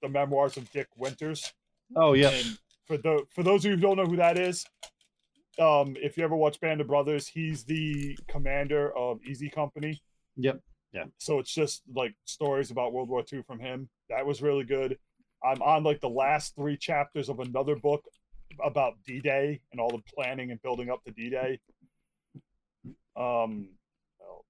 the 0.02 0.10
memoirs 0.10 0.58
of 0.58 0.70
Dick 0.72 0.88
Winters. 0.98 1.54
Oh 1.96 2.14
yeah, 2.14 2.30
And 2.30 2.58
for 2.86 2.98
the 2.98 3.24
for 3.34 3.44
those 3.44 3.66
of 3.66 3.72
you 3.72 3.76
who 3.78 3.82
don't 3.82 3.98
know 3.98 4.06
who 4.06 4.18
that 4.18 4.38
is, 4.38 4.66
um, 5.60 5.96
if 6.02 6.18
you 6.18 6.24
ever 6.24 6.36
watch 6.36 6.60
Band 6.60 6.82
of 6.82 6.88
Brothers, 6.88 7.28
he's 7.28 7.64
the 7.64 8.18
commander 8.28 8.96
of 8.98 9.20
Easy 9.24 9.50
Company. 9.50 10.02
yep. 10.36 10.60
Yeah. 10.94 11.06
So 11.18 11.40
it's 11.40 11.54
just 11.54 11.82
like 11.94 12.14
stories 12.26 12.70
about 12.70 12.94
World 12.94 13.10
War 13.10 13.24
II 13.32 13.42
from 13.48 13.60
him. 13.60 13.90
That 14.10 14.26
was 14.26 14.44
really 14.44 14.64
good. 14.64 14.98
I'm 15.44 15.62
on 15.62 15.84
like 15.84 16.00
the 16.00 16.10
last 16.10 16.56
three 16.56 16.78
chapters 16.78 17.30
of 17.30 17.40
another 17.40 17.76
book 17.76 18.04
about 18.64 18.94
D-Day 19.06 19.60
and 19.72 19.82
all 19.82 19.90
the 19.90 20.04
planning 20.14 20.52
and 20.52 20.62
building 20.62 20.92
up 20.92 21.04
to 21.06 21.12
D-Day. 21.12 21.60
Um, 23.16 23.70
oh. 24.22 24.46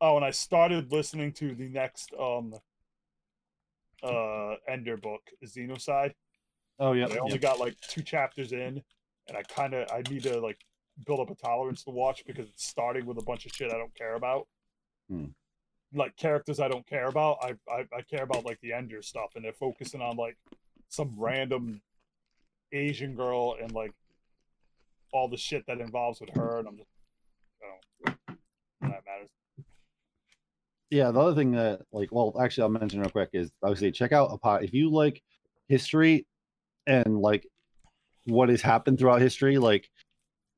oh, 0.00 0.16
and 0.16 0.24
I 0.24 0.30
started 0.30 0.90
listening 0.90 1.32
to 1.34 1.54
the 1.54 1.68
next 1.68 2.12
um 2.18 2.54
uh 4.02 4.54
Ender 4.68 4.96
book, 4.96 5.22
Xenocide. 5.44 6.12
Oh 6.78 6.92
yeah. 6.92 7.06
I 7.06 7.18
only 7.18 7.38
got 7.38 7.60
like 7.60 7.76
two 7.80 8.02
chapters 8.02 8.52
in, 8.52 8.82
and 9.28 9.36
I 9.36 9.42
kind 9.42 9.74
of 9.74 9.88
I 9.90 10.02
need 10.10 10.22
to 10.24 10.40
like 10.40 10.58
build 11.06 11.20
up 11.20 11.30
a 11.30 11.34
tolerance 11.34 11.84
to 11.84 11.90
watch 11.90 12.24
because 12.26 12.48
it's 12.48 12.66
starting 12.68 13.06
with 13.06 13.18
a 13.18 13.22
bunch 13.24 13.46
of 13.46 13.52
shit 13.52 13.72
I 13.72 13.78
don't 13.78 13.94
care 13.94 14.14
about. 14.14 14.46
Hmm. 15.08 15.26
Like 15.94 16.16
characters 16.16 16.58
I 16.60 16.68
don't 16.68 16.86
care 16.86 17.06
about. 17.06 17.38
I, 17.42 17.54
I 17.70 17.84
I 17.96 18.02
care 18.02 18.24
about 18.24 18.44
like 18.44 18.60
the 18.60 18.72
Ender 18.72 19.02
stuff, 19.02 19.30
and 19.36 19.44
they're 19.44 19.52
focusing 19.52 20.00
on 20.00 20.16
like 20.16 20.36
some 20.88 21.14
random 21.16 21.80
Asian 22.72 23.14
girl 23.14 23.56
and 23.62 23.70
like 23.72 23.92
all 25.12 25.28
the 25.28 25.36
shit 25.36 25.64
that 25.68 25.80
involves 25.80 26.20
with 26.20 26.30
her, 26.30 26.58
and 26.58 26.68
I'm 26.68 26.76
just 26.76 26.88
I 27.62 27.66
don't 28.06 28.18
that 28.80 29.02
matters. 29.06 29.30
yeah 30.90 31.10
the 31.10 31.20
other 31.20 31.34
thing 31.34 31.52
that 31.52 31.80
like 31.92 32.10
well 32.12 32.34
actually 32.40 32.62
i'll 32.62 32.68
mention 32.68 33.00
real 33.00 33.08
quick 33.08 33.30
is 33.32 33.50
obviously 33.62 33.90
check 33.90 34.12
out 34.12 34.28
a 34.30 34.36
pot 34.36 34.62
if 34.62 34.74
you 34.74 34.90
like 34.90 35.22
history 35.68 36.26
and 36.86 37.18
like 37.20 37.46
what 38.26 38.48
has 38.48 38.62
happened 38.62 38.98
throughout 38.98 39.20
history 39.20 39.58
like 39.58 39.90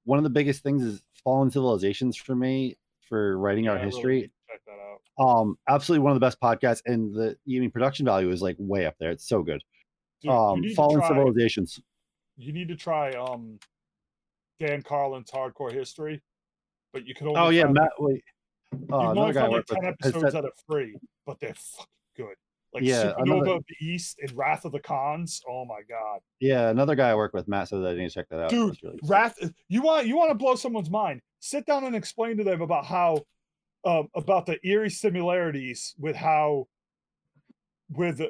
one 0.05 0.19
of 0.19 0.25
the 0.25 0.31
biggest 0.31 0.63
things 0.63 0.83
is 0.83 1.03
fallen 1.25 1.51
civilizations 1.51 2.17
for 2.17 2.35
me 2.37 2.77
for 3.09 3.37
writing 3.39 3.69
our 3.69 3.77
Yeah, 3.77 3.83
really 3.85 3.95
history. 3.97 4.31
check 4.49 4.61
that 4.67 4.79
out. 5.23 5.25
um 5.41 5.59
absolutely 5.69 6.03
one 6.05 6.13
of 6.13 6.17
the 6.17 6.25
best 6.25 6.41
podcasts 6.41 6.83
and 6.87 7.15
the 7.15 7.31
I 7.31 7.59
mean 7.61 7.71
production 7.71 8.05
value 8.07 8.31
is 8.31 8.43
like 8.43 8.57
way 8.59 8.87
up 8.87 8.95
there. 9.01 9.11
It's 9.11 9.27
so 9.27 9.43
good. 9.43 9.63
Dude, 10.23 10.31
um 10.31 10.63
fallen 10.75 11.01
try- 11.01 11.09
civilizations. 11.09 11.81
you 12.37 12.53
need 12.53 12.69
to 12.69 12.77
try 12.77 13.11
um 13.13 13.59
Dan 14.61 14.81
Carlin's 14.83 15.31
Hardcore 15.31 15.71
History, 15.73 16.23
but 16.93 17.07
you 17.07 17.15
can 17.15 17.29
only 17.29 17.41
oh 17.41 17.49
yeah 17.51 17.67
matt 17.67 17.91
wait. 17.99 18.23
You 18.73 18.79
uh, 18.95 18.99
can 18.99 19.11
another 19.11 19.21
only 19.21 19.33
guy 19.35 19.41
find 19.41 19.53
like 19.53 19.67
ten 19.67 19.85
episodes 19.85 20.33
that 20.33 20.45
are 20.45 20.53
free, 20.67 20.97
but 21.27 21.39
they're 21.41 21.55
fucking 21.55 21.87
good. 22.17 22.35
Like 22.77 22.85
Yeah, 22.85 23.13
Supernova 23.13 23.23
another- 23.23 23.51
of 23.53 23.65
the 23.69 23.87
East 23.87 24.19
and 24.21 24.31
Wrath 24.37 24.65
of 24.65 24.73
the 24.73 24.81
Khans. 24.81 25.43
Oh 25.49 25.65
my 25.65 25.81
god, 25.89 26.21
yeah 26.41 26.69
another 26.69 26.95
guy 26.95 27.09
i 27.11 27.15
work 27.15 27.33
with 27.33 27.49
matt 27.49 27.69
said 27.69 27.81
that 27.83 27.89
i 27.89 27.95
need 27.95 28.09
to 28.09 28.15
check 28.15 28.29
that 28.29 28.41
out 28.41 28.51
Dude, 28.51 28.77
really 28.83 28.99
Wrath! 29.05 29.39
You 29.69 29.81
want 29.83 30.07
you 30.07 30.17
want 30.17 30.31
to 30.31 30.35
blow 30.35 30.55
someone's 30.55 30.91
mind? 30.91 31.21
Sit 31.41 31.65
down 31.67 31.85
and 31.85 31.97
explain 31.97 32.37
to 32.37 32.45
them 32.45 32.61
about 32.61 32.85
how 32.87 33.25
um, 33.85 34.09
about 34.15 34.47
the 34.47 34.59
eerie 34.67 34.91
similarities 34.91 35.95
with 35.99 36.17
how 36.17 36.67
with 37.91 38.21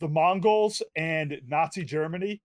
the 0.00 0.08
Mongols 0.08 0.82
and 0.96 1.38
Nazi 1.46 1.84
Germany, 1.84 2.40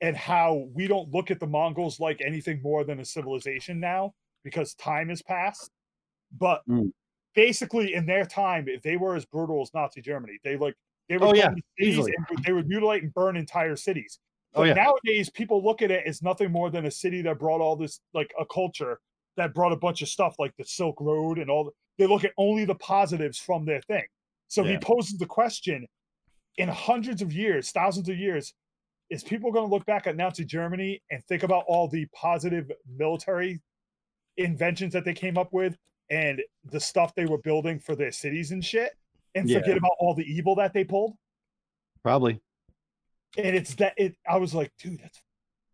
and 0.00 0.16
how 0.16 0.68
we 0.72 0.86
don't 0.86 1.10
look 1.12 1.30
at 1.30 1.40
the 1.40 1.46
Mongols 1.46 1.98
like 2.00 2.20
anything 2.24 2.60
more 2.62 2.84
than 2.84 3.00
a 3.00 3.04
civilization 3.04 3.80
now 3.80 4.14
because 4.44 4.74
time 4.74 5.08
has 5.08 5.20
passed. 5.22 5.70
But 6.38 6.62
Mm. 6.68 6.92
basically, 7.34 7.94
in 7.94 8.06
their 8.06 8.24
time, 8.24 8.68
they 8.84 8.96
were 8.96 9.16
as 9.16 9.24
brutal 9.26 9.62
as 9.62 9.74
Nazi 9.74 10.00
Germany. 10.00 10.38
They 10.44 10.56
like 10.56 10.76
they 11.08 11.16
oh, 11.16 11.28
would 11.28 11.36
Oh, 11.36 11.38
yeah, 11.38 11.54
easily. 11.80 12.12
and 12.16 12.44
they 12.44 12.52
would 12.52 12.68
mutilate 12.68 13.02
and 13.02 13.12
burn 13.14 13.36
entire 13.36 13.76
cities. 13.76 14.18
Oh, 14.54 14.60
But 14.60 14.68
yeah. 14.68 14.74
nowadays, 14.74 15.30
people 15.30 15.62
look 15.62 15.82
at 15.82 15.90
it 15.90 16.06
as 16.06 16.22
nothing 16.22 16.50
more 16.50 16.70
than 16.70 16.86
a 16.86 16.90
city 16.90 17.22
that 17.22 17.38
brought 17.38 17.60
all 17.60 17.76
this, 17.76 18.00
like 18.14 18.32
a 18.38 18.44
culture 18.46 19.00
that 19.36 19.54
brought 19.54 19.72
a 19.72 19.76
bunch 19.76 20.02
of 20.02 20.08
stuff 20.08 20.36
like 20.38 20.56
the 20.56 20.64
Silk 20.64 21.00
Road 21.00 21.38
and 21.38 21.50
all. 21.50 21.64
The, 21.64 21.70
they 21.98 22.06
look 22.06 22.24
at 22.24 22.32
only 22.38 22.64
the 22.64 22.74
positives 22.74 23.38
from 23.38 23.64
their 23.64 23.80
thing. 23.82 24.04
So 24.48 24.62
he 24.64 24.78
poses 24.78 25.18
the 25.18 25.26
question: 25.26 25.86
in 26.56 26.68
hundreds 26.68 27.20
of 27.22 27.32
years, 27.32 27.70
thousands 27.70 28.08
of 28.08 28.16
years, 28.16 28.54
is 29.10 29.22
people 29.22 29.52
going 29.52 29.66
to 29.66 29.72
look 29.72 29.86
back 29.86 30.06
at 30.06 30.16
Nazi 30.16 30.44
Germany 30.44 31.02
and 31.10 31.24
think 31.24 31.42
about 31.42 31.64
all 31.68 31.88
the 31.88 32.06
positive 32.14 32.70
military 32.98 33.60
inventions 34.36 34.92
that 34.92 35.04
they 35.04 35.14
came 35.14 35.38
up 35.38 35.52
with 35.52 35.76
and 36.10 36.42
the 36.64 36.80
stuff 36.80 37.14
they 37.14 37.26
were 37.26 37.38
building 37.38 37.78
for 37.78 37.96
their 37.96 38.12
cities 38.12 38.52
and 38.52 38.64
shit, 38.64 38.92
and 39.36 39.48
Yeah. 39.48 39.60
forget 39.60 39.76
about 39.76 39.92
all 40.00 40.14
the 40.14 40.24
evil 40.24 40.54
that 40.56 40.72
they 40.72 40.82
pulled? 40.84 41.14
probably 42.02 42.40
and 43.36 43.56
it's 43.56 43.74
that 43.76 43.92
it 43.96 44.14
i 44.28 44.36
was 44.36 44.54
like 44.54 44.70
dude 44.78 45.00
that's 45.00 45.20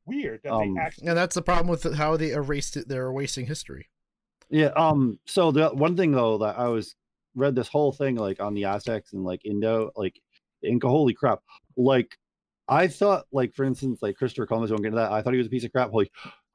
weird 0.06 0.40
that 0.43 0.52
Um, 0.52 0.74
they 0.74 0.80
actually 0.80 1.09
And 1.09 1.16
that's 1.16 1.34
the 1.34 1.43
problem 1.43 1.68
with 1.68 1.94
how 1.94 2.16
they 2.16 2.32
erased 2.32 2.76
it. 2.76 2.89
They're 2.89 3.06
erasing 3.06 3.47
history. 3.47 3.89
Yeah. 4.51 4.72
Um. 4.76 5.18
So 5.26 5.52
the 5.52 5.68
one 5.68 5.97
thing 5.97 6.10
though 6.12 6.39
that 6.39 6.59
I 6.59 6.66
was 6.68 6.94
read 7.36 7.55
this 7.55 7.68
whole 7.68 7.93
thing 7.93 8.16
like 8.16 8.40
on 8.40 8.55
the 8.55 8.64
Aztecs 8.64 9.12
and 9.12 9.22
like 9.24 9.44
Indo, 9.47 9.90
like 9.94 10.18
Inca. 10.62 10.89
Holy 10.89 11.14
crap! 11.14 11.40
Like 11.76 12.16
I 12.68 12.89
thought, 12.89 13.26
like 13.32 13.55
for 13.55 13.64
instance, 13.64 14.01
like 14.02 14.16
Christopher 14.16 14.47
Columbus. 14.47 14.70
Won't 14.70 14.82
get 14.82 14.89
into 14.89 14.97
that. 14.98 15.12
I 15.12 15.22
thought 15.22 15.32
he 15.34 15.39
was 15.39 15.47
a 15.47 15.51
piece 15.51 15.64
of 15.64 15.70
crap. 15.72 15.90
Holy 15.90 16.10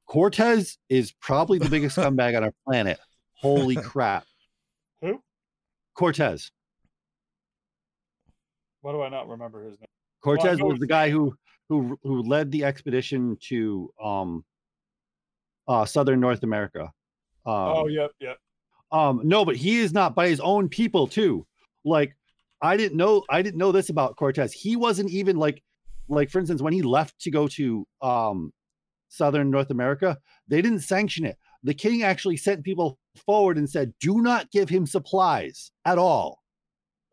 Cortez 0.08 0.78
is 0.90 1.14
probably 1.22 1.58
the 1.60 1.70
biggest 1.70 1.98
scumbag 1.98 2.36
on 2.36 2.44
our 2.44 2.54
planet. 2.66 3.00
Holy 3.34 3.76
crap! 3.78 4.26
who 5.02 5.22
Cortez. 5.96 6.52
Why 8.82 8.92
do 8.92 9.02
i 9.02 9.10
not 9.10 9.28
remember 9.28 9.64
his 9.64 9.80
name 9.80 9.88
Cortez 10.24 10.60
know 10.60 10.66
was 10.66 10.80
the 10.80 10.88
guy 10.88 11.10
who 11.10 11.34
who 11.70 11.98
who 12.04 12.24
led 12.24 12.52
the 12.52 12.64
expedition 12.64 13.38
to 13.48 13.92
um 14.04 14.44
uh 15.68 15.86
southern 15.86 16.20
North 16.20 16.44
America. 16.44 16.92
Um, 17.46 17.56
oh 17.56 17.88
yep 17.88 18.12
yep 18.20 18.38
Um, 18.92 19.22
no, 19.24 19.46
but 19.46 19.56
he 19.56 19.80
is 19.80 19.94
not 19.94 20.16
by 20.16 20.28
his 20.28 20.40
own 20.40 20.70
people 20.70 21.08
too. 21.08 21.46
Like, 21.86 22.16
I 22.62 22.78
didn't 22.78 22.98
know, 22.98 23.24
I 23.30 23.42
didn't 23.42 23.58
know 23.58 23.72
this 23.72 23.90
about 23.90 24.16
Cortez. 24.18 24.54
He 24.54 24.76
wasn't 24.76 25.12
even 25.12 25.38
like, 25.38 25.64
like 26.10 26.30
for 26.30 26.40
instance, 26.40 26.62
when 26.62 26.74
he 26.74 26.82
left 26.82 27.20
to 27.22 27.32
go 27.32 27.48
to 27.50 27.88
um 28.02 28.52
southern 29.10 29.50
North 29.52 29.72
America, 29.72 30.18
they 30.48 30.62
didn't 30.62 30.80
sanction 30.80 31.26
it. 31.26 31.38
The 31.64 31.74
king 31.74 32.04
actually 32.04 32.38
sent 32.38 32.64
people 32.64 32.98
forward 33.26 33.58
and 33.58 33.70
said, 33.70 33.94
"Do 34.00 34.22
not 34.22 34.52
give 34.52 34.70
him 34.70 34.86
supplies 34.86 35.72
at 35.86 35.98
all." 35.98 36.42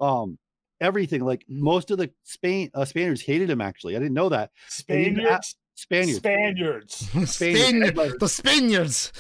Um, 0.01 0.39
everything 0.85 1.23
like 1.25 1.45
most 1.49 1.91
of 1.91 1.99
the 1.99 2.11
Spain 2.23 2.71
uh, 2.75 2.85
Spaniards 2.85 3.23
hated 3.23 3.51
him. 3.51 3.61
Actually, 3.61 3.97
I 3.97 3.99
didn't 3.99 4.15
know 4.15 4.29
that 4.29 4.51
spaniards 4.69 5.57
Spaniards. 5.77 6.21
spaniards 6.21 6.95
Spaniard, 7.29 7.95
Spaniards. 7.95 8.19
the 8.21 8.29
Spaniards. 8.29 9.13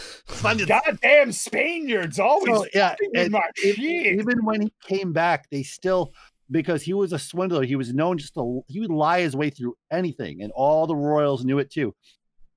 goddamn 0.68 1.32
spaniards 1.32 2.18
always 2.20 2.56
So, 2.56 2.66
yeah, 2.74 2.94
and 3.14 3.32
my 3.32 3.40
e- 3.64 4.16
even 4.18 4.44
when 4.44 4.62
he 4.62 4.72
came 4.82 5.12
back, 5.12 5.50
they 5.50 5.62
still 5.62 6.12
because 6.50 6.82
he 6.82 6.92
was 6.92 7.12
a 7.12 7.18
swindler. 7.18 7.64
He 7.64 7.76
was 7.76 7.92
known 7.92 8.18
just 8.18 8.34
to 8.34 8.62
he 8.68 8.80
would 8.80 8.90
lie 8.90 9.20
his 9.20 9.34
way 9.34 9.50
through 9.50 9.74
anything, 9.90 10.42
and 10.42 10.52
all 10.52 10.86
the 10.86 10.94
royals 10.94 11.44
knew 11.44 11.58
it 11.58 11.70
too. 11.70 11.94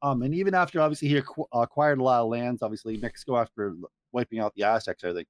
Um, 0.04 0.22
and 0.22 0.36
even 0.36 0.54
after 0.54 0.80
obviously 0.80 1.08
he 1.08 1.22
acquired 1.54 1.98
a 2.00 2.04
lot 2.04 2.22
of 2.22 2.30
lands, 2.30 2.62
obviously 2.62 2.98
Mexico 2.98 3.38
after 3.38 3.76
wiping 4.12 4.40
out 4.40 4.54
the 4.56 4.64
Aztecs, 4.64 5.02
and 5.04 5.10
everything, 5.10 5.28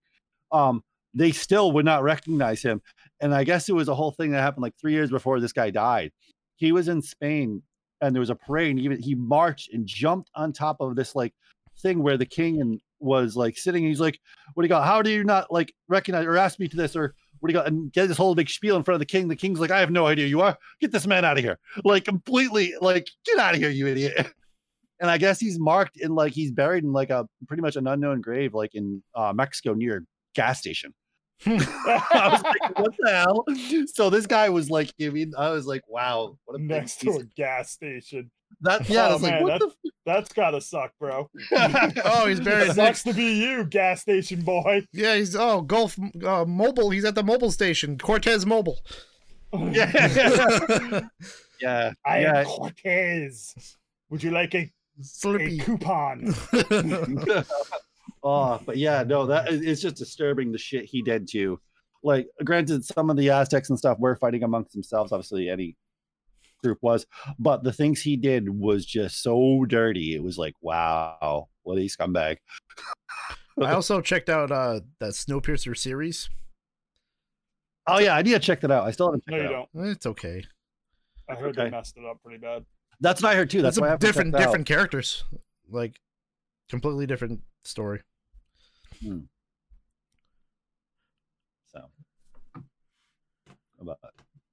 um, 0.52 0.84
they 1.18 1.32
still 1.32 1.72
would 1.74 1.86
not 1.86 2.04
recognize 2.04 2.62
him. 2.62 2.82
And 3.20 3.34
I 3.34 3.44
guess 3.44 3.70
it 3.70 3.76
was 3.76 3.88
a 3.88 3.96
whole 3.96 4.12
thing 4.12 4.32
that 4.32 4.42
happened 4.42 4.64
like 4.64 4.76
three 4.80 4.94
years 4.94 5.10
before 5.10 5.40
this 5.40 5.54
guy 5.54 5.70
died. 5.70 6.12
He 6.56 6.72
was 6.72 6.88
in 6.88 7.02
Spain, 7.02 7.64
and 8.02 8.16
there 8.16 8.20
was 8.20 8.30
a 8.30 8.36
parade, 8.36 8.72
and 8.72 8.80
even 8.80 9.00
he 9.02 9.16
marched 9.16 9.74
and 9.74 9.86
jumped 9.88 10.30
on 10.36 10.54
top 10.54 10.78
of 10.80 10.96
this 10.96 11.16
like 11.16 11.34
thing 11.80 12.02
where 12.02 12.18
the 12.18 12.26
king 12.26 12.62
and 12.62 12.80
was 13.00 13.36
like 13.36 13.56
sitting 13.56 13.84
and 13.84 13.92
he's 13.92 14.00
like 14.00 14.20
what 14.56 14.64
do 14.64 14.66
you 14.66 14.70
got 14.70 14.84
how 14.84 15.04
do 15.04 15.12
you 15.12 15.24
not 15.24 15.52
like 15.52 15.72
recognize 15.88 16.26
or 16.26 16.36
ask 16.36 16.60
me 16.60 16.68
to 16.68 16.76
this 16.76 16.96
or 16.96 17.14
what 17.40 17.48
do 17.48 17.54
you 17.54 17.60
got? 17.60 17.68
And 17.68 17.92
get 17.92 18.08
this 18.08 18.18
whole 18.18 18.36
big 18.36 18.50
spiel 18.50 18.76
in 18.76 18.84
front 18.84 18.96
of 18.96 19.00
the 19.00 19.06
king. 19.06 19.28
The 19.28 19.36
king's 19.36 19.60
like, 19.60 19.72
I 19.72 19.80
have 19.80 19.92
no 19.92 20.08
idea 20.08 20.28
you 20.28 20.42
are. 20.42 20.58
Get 20.80 20.92
this 20.92 21.08
man 21.08 21.26
out 21.26 21.38
of 21.38 21.44
here. 21.44 21.60
Like 21.84 22.06
completely, 22.06 22.74
like, 22.82 23.08
get 23.26 23.40
out 23.40 23.54
of 23.54 23.60
here, 23.60 23.70
you 23.70 23.88
idiot. 23.88 24.34
And 25.00 25.12
I 25.12 25.20
guess 25.20 25.40
he's 25.40 25.60
marked 25.60 25.98
in 25.98 26.16
like 26.16 26.34
he's 26.34 26.52
buried 26.52 26.84
in 26.84 26.92
like 26.92 27.12
a 27.12 27.28
pretty 27.48 27.62
much 27.62 27.76
an 27.76 27.86
unknown 27.86 28.20
grave, 28.20 28.56
like 28.56 28.74
in 28.74 29.04
uh, 29.14 29.32
Mexico 29.32 29.76
near 29.76 30.04
gas 30.34 30.58
station. 30.58 30.92
I 31.46 32.30
was 32.32 32.44
like, 32.44 32.80
what 32.80 32.94
the 33.00 33.10
hell? 33.12 33.46
So 33.94 34.10
this 34.10 34.26
guy 34.26 34.50
was 34.50 34.70
like, 34.70 34.92
I 35.02 35.10
mean, 35.10 35.34
I 35.38 35.50
was 35.52 35.66
like, 35.68 35.82
wow, 35.88 36.38
what 36.46 36.56
a 36.56 36.60
big 36.60 36.68
Next 36.68 37.00
to 37.02 37.12
a 37.12 37.24
gas 37.36 37.72
station. 37.72 38.32
that. 38.62 38.90
Yeah, 38.90 39.08
I 39.08 39.10
Oh, 39.10 39.14
was 39.14 39.22
like, 39.24 39.32
man, 39.34 39.44
what 39.44 39.62
That's 40.06 40.34
gotta 40.34 40.62
suck, 40.62 40.94
bro. 41.00 41.30
Oh, 42.06 42.26
he's 42.28 42.40
buried 42.40 42.68
Sucks 42.74 42.78
next. 42.78 43.04
to 43.04 43.14
be 43.14 43.40
you, 43.42 43.66
gas 43.66 44.02
station 44.02 44.42
boy. 44.42 44.86
Yeah, 44.94 45.16
he's 45.16 45.36
oh 45.36 45.62
Gulf 45.62 45.98
uh, 46.26 46.46
Mobile. 46.46 46.90
He's 46.90 47.06
at 47.06 47.16
the 47.16 47.24
mobile 47.24 47.52
station, 47.52 47.98
Cortez 47.98 48.46
Mobile. 48.46 48.80
yeah, 49.54 51.02
yeah, 51.62 51.92
I 52.06 52.20
yeah. 52.22 52.40
am 52.40 52.46
Cortez. 52.46 53.54
Would 54.10 54.24
you 54.24 54.32
like 54.32 54.56
a, 54.56 54.72
a 55.26 55.58
coupon? 55.60 56.34
Oh, 58.24 58.60
but 58.66 58.78
yeah, 58.78 59.04
no, 59.04 59.26
that 59.28 59.48
it's 59.52 59.82
just 59.82 59.96
disturbing 59.96 60.52
the 60.52 60.58
shit 60.58 60.86
he 60.86 61.02
did 61.02 61.28
too. 61.28 61.60
Like, 62.04 62.28
granted, 62.44 62.86
some 62.86 63.10
of 63.10 63.18
the 63.18 63.30
Aztecs 63.32 63.70
and 63.70 63.78
stuff 63.78 63.98
were 64.00 64.16
fighting 64.16 64.44
amongst 64.44 64.74
themselves. 64.74 65.12
Obviously, 65.12 65.50
any 65.50 65.76
group 66.64 66.78
was, 66.82 67.06
but 67.40 67.64
the 67.64 67.74
things 67.74 68.02
he 68.02 68.16
did 68.16 68.48
was 68.50 68.86
just 68.86 69.22
so 69.22 69.66
dirty. 69.68 70.16
It 70.16 70.24
was 70.24 70.38
like, 70.38 70.54
wow, 70.62 71.50
what 71.64 71.78
a 71.78 71.82
scumbag. 71.82 72.38
I 73.62 73.72
also 73.72 74.02
checked 74.02 74.30
out 74.30 74.52
uh 74.52 74.82
that 75.00 75.14
Snowpiercer 75.14 75.76
series. 75.76 76.30
Oh 77.88 78.00
yeah, 78.00 78.16
I 78.16 78.22
need 78.22 78.34
to 78.34 78.40
check 78.40 78.62
that 78.62 78.72
out. 78.72 78.84
I 78.86 78.92
still 78.92 79.08
haven't 79.08 79.24
No, 79.28 79.38
you 79.38 79.44
it 79.44 79.46
out. 79.54 79.70
don't. 79.74 79.88
It's 79.88 80.06
okay. 80.06 80.44
I 81.30 81.36
heard 81.36 81.58
Okay. 81.58 81.64
they 81.66 81.70
messed 81.72 81.98
it 81.98 82.06
up 82.06 82.22
pretty 82.24 82.38
bad. 82.40 82.66
That's 83.00 83.22
what 83.22 83.32
I 83.32 83.36
heard 83.36 83.50
too. 83.50 83.62
That's 83.62 83.78
It's 83.78 83.82
why 83.82 83.88
I 83.88 83.90
a 83.90 83.92
have 83.94 84.00
to 84.00 84.06
different 84.08 84.36
out. 84.36 84.40
different 84.42 84.66
characters, 84.68 85.24
like 85.70 86.00
completely 86.70 87.06
different 87.06 87.42
story. 87.64 88.02
Hmm. 89.02 89.20
So, 91.72 91.82
about 93.80 94.00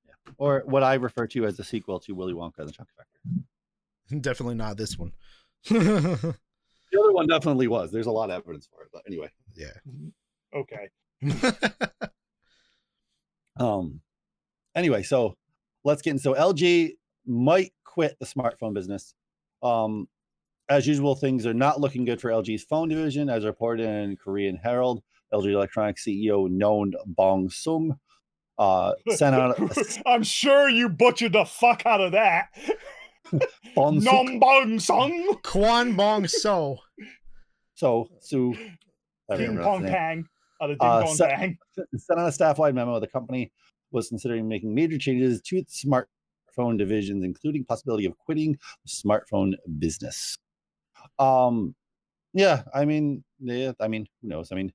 yeah, 0.06 0.12
or 0.38 0.62
what 0.66 0.82
I 0.82 0.94
refer 0.94 1.26
to 1.28 1.46
as 1.46 1.56
the 1.56 1.64
sequel 1.64 2.00
to 2.00 2.14
Willy 2.14 2.34
Wonka 2.34 2.58
and 2.58 2.68
the 2.68 2.72
Chocolate 2.72 2.96
Factory. 2.96 4.20
Definitely 4.20 4.56
not 4.56 4.76
this 4.76 4.98
one. 4.98 5.12
The 6.94 7.00
other 7.00 7.12
one 7.12 7.26
definitely 7.26 7.66
was. 7.66 7.90
There's 7.90 8.06
a 8.06 8.12
lot 8.12 8.30
of 8.30 8.36
evidence 8.36 8.68
for 8.72 8.82
it, 8.84 8.88
but 8.92 9.02
anyway. 9.06 9.28
yeah. 9.54 9.72
Okay. 10.54 10.88
Um. 13.56 14.00
Anyway, 14.74 15.04
so 15.04 15.36
let's 15.84 16.02
get 16.02 16.10
in. 16.10 16.18
So 16.18 16.34
LG 16.34 16.90
might 17.24 17.72
quit 17.84 18.16
the 18.18 18.26
smartphone 18.26 18.74
business. 18.74 19.14
Um, 19.62 20.08
as 20.68 20.86
usual, 20.86 21.14
things 21.14 21.46
are 21.46 21.54
not 21.54 21.80
looking 21.80 22.04
good 22.04 22.20
for 22.20 22.30
LG's 22.30 22.64
phone 22.64 22.88
division, 22.88 23.28
as 23.28 23.44
reported 23.44 23.86
in 23.86 24.16
Korean 24.16 24.56
Herald. 24.56 25.02
LG 25.32 25.52
Electronics 25.52 26.04
CEO 26.06 26.48
Noon 26.48 26.92
Bong 27.06 27.50
Sung 27.50 27.98
uh, 28.56 28.92
sent 29.10 29.34
out 29.34 29.58
a 29.58 30.02
I'm 30.06 30.22
sure 30.22 30.68
you 30.68 30.88
butchered 30.88 31.32
the 31.32 31.44
fuck 31.44 31.84
out 31.86 32.00
of 32.00 32.12
that. 32.12 32.48
Bong 33.74 34.00
Sung. 34.00 34.26
Nom 34.26 34.38
bong 34.38 34.78
song. 34.78 35.36
Kwan 35.42 35.94
Bong 35.96 36.28
So. 36.28 36.78
So 37.74 38.08
Sue 38.20 38.54
I 39.30 39.36
don't 39.36 39.56
Ding 39.56 39.64
pong 39.64 39.80
his 39.82 39.90
name. 39.90 39.92
pang. 39.92 40.24
Out 40.62 40.70
of 40.70 40.78
ding 40.78 40.88
Uh, 40.88 41.02
pong 41.04 41.16
pang. 41.18 41.58
sent 41.96 42.20
out 42.20 42.28
a 42.28 42.32
staff-wide 42.32 42.74
memo. 42.74 43.00
The 43.00 43.08
company 43.08 43.50
was 43.90 44.08
considering 44.08 44.46
making 44.46 44.72
major 44.74 44.98
changes 44.98 45.40
to 45.46 45.56
its 45.56 45.84
smartphone 45.84 46.78
divisions, 46.78 47.24
including 47.24 47.64
possibility 47.64 48.04
of 48.04 48.16
quitting 48.18 48.52
the 48.84 48.88
smartphone 48.90 49.54
business. 49.80 50.36
Um, 51.18 51.74
yeah, 52.32 52.62
I 52.74 52.84
mean, 52.84 53.24
yeah, 53.38 53.72
I 53.80 53.88
mean, 53.88 54.06
who 54.22 54.28
knows? 54.28 54.50
I 54.52 54.54
mean, 54.56 54.72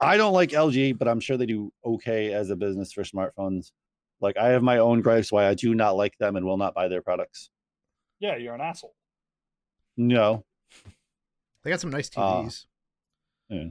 I 0.00 0.16
don't 0.16 0.32
like 0.32 0.50
LG, 0.50 0.98
but 0.98 1.06
I'm 1.08 1.20
sure 1.20 1.36
they 1.36 1.46
do 1.46 1.72
okay 1.84 2.32
as 2.32 2.50
a 2.50 2.56
business 2.56 2.92
for 2.92 3.02
smartphones. 3.04 3.70
Like, 4.20 4.36
I 4.36 4.48
have 4.48 4.62
my 4.62 4.78
own 4.78 5.00
gripes 5.00 5.30
why 5.32 5.46
I 5.48 5.54
do 5.54 5.74
not 5.74 5.96
like 5.96 6.16
them 6.18 6.36
and 6.36 6.44
will 6.46 6.56
not 6.56 6.74
buy 6.74 6.88
their 6.88 7.02
products. 7.02 7.50
Yeah, 8.20 8.36
you're 8.36 8.54
an 8.54 8.60
asshole. 8.60 8.94
No, 9.96 10.44
They 11.62 11.70
got 11.70 11.80
some 11.80 11.90
nice 11.90 12.08
Uh, 12.16 12.42
TVs. 12.42 12.66
yeah. 13.48 13.64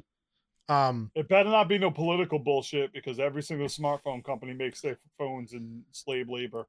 Um, 0.70 1.12
It 1.16 1.28
better 1.28 1.50
not 1.50 1.68
be 1.68 1.78
no 1.78 1.92
political 1.92 2.40
bullshit 2.40 2.94
because 2.94 3.20
every 3.20 3.44
single 3.44 3.68
smartphone 3.68 4.24
company 4.24 4.54
makes 4.54 4.80
their 4.82 4.98
phones 5.18 5.52
in 5.54 5.84
slave 5.92 6.30
labor. 6.30 6.68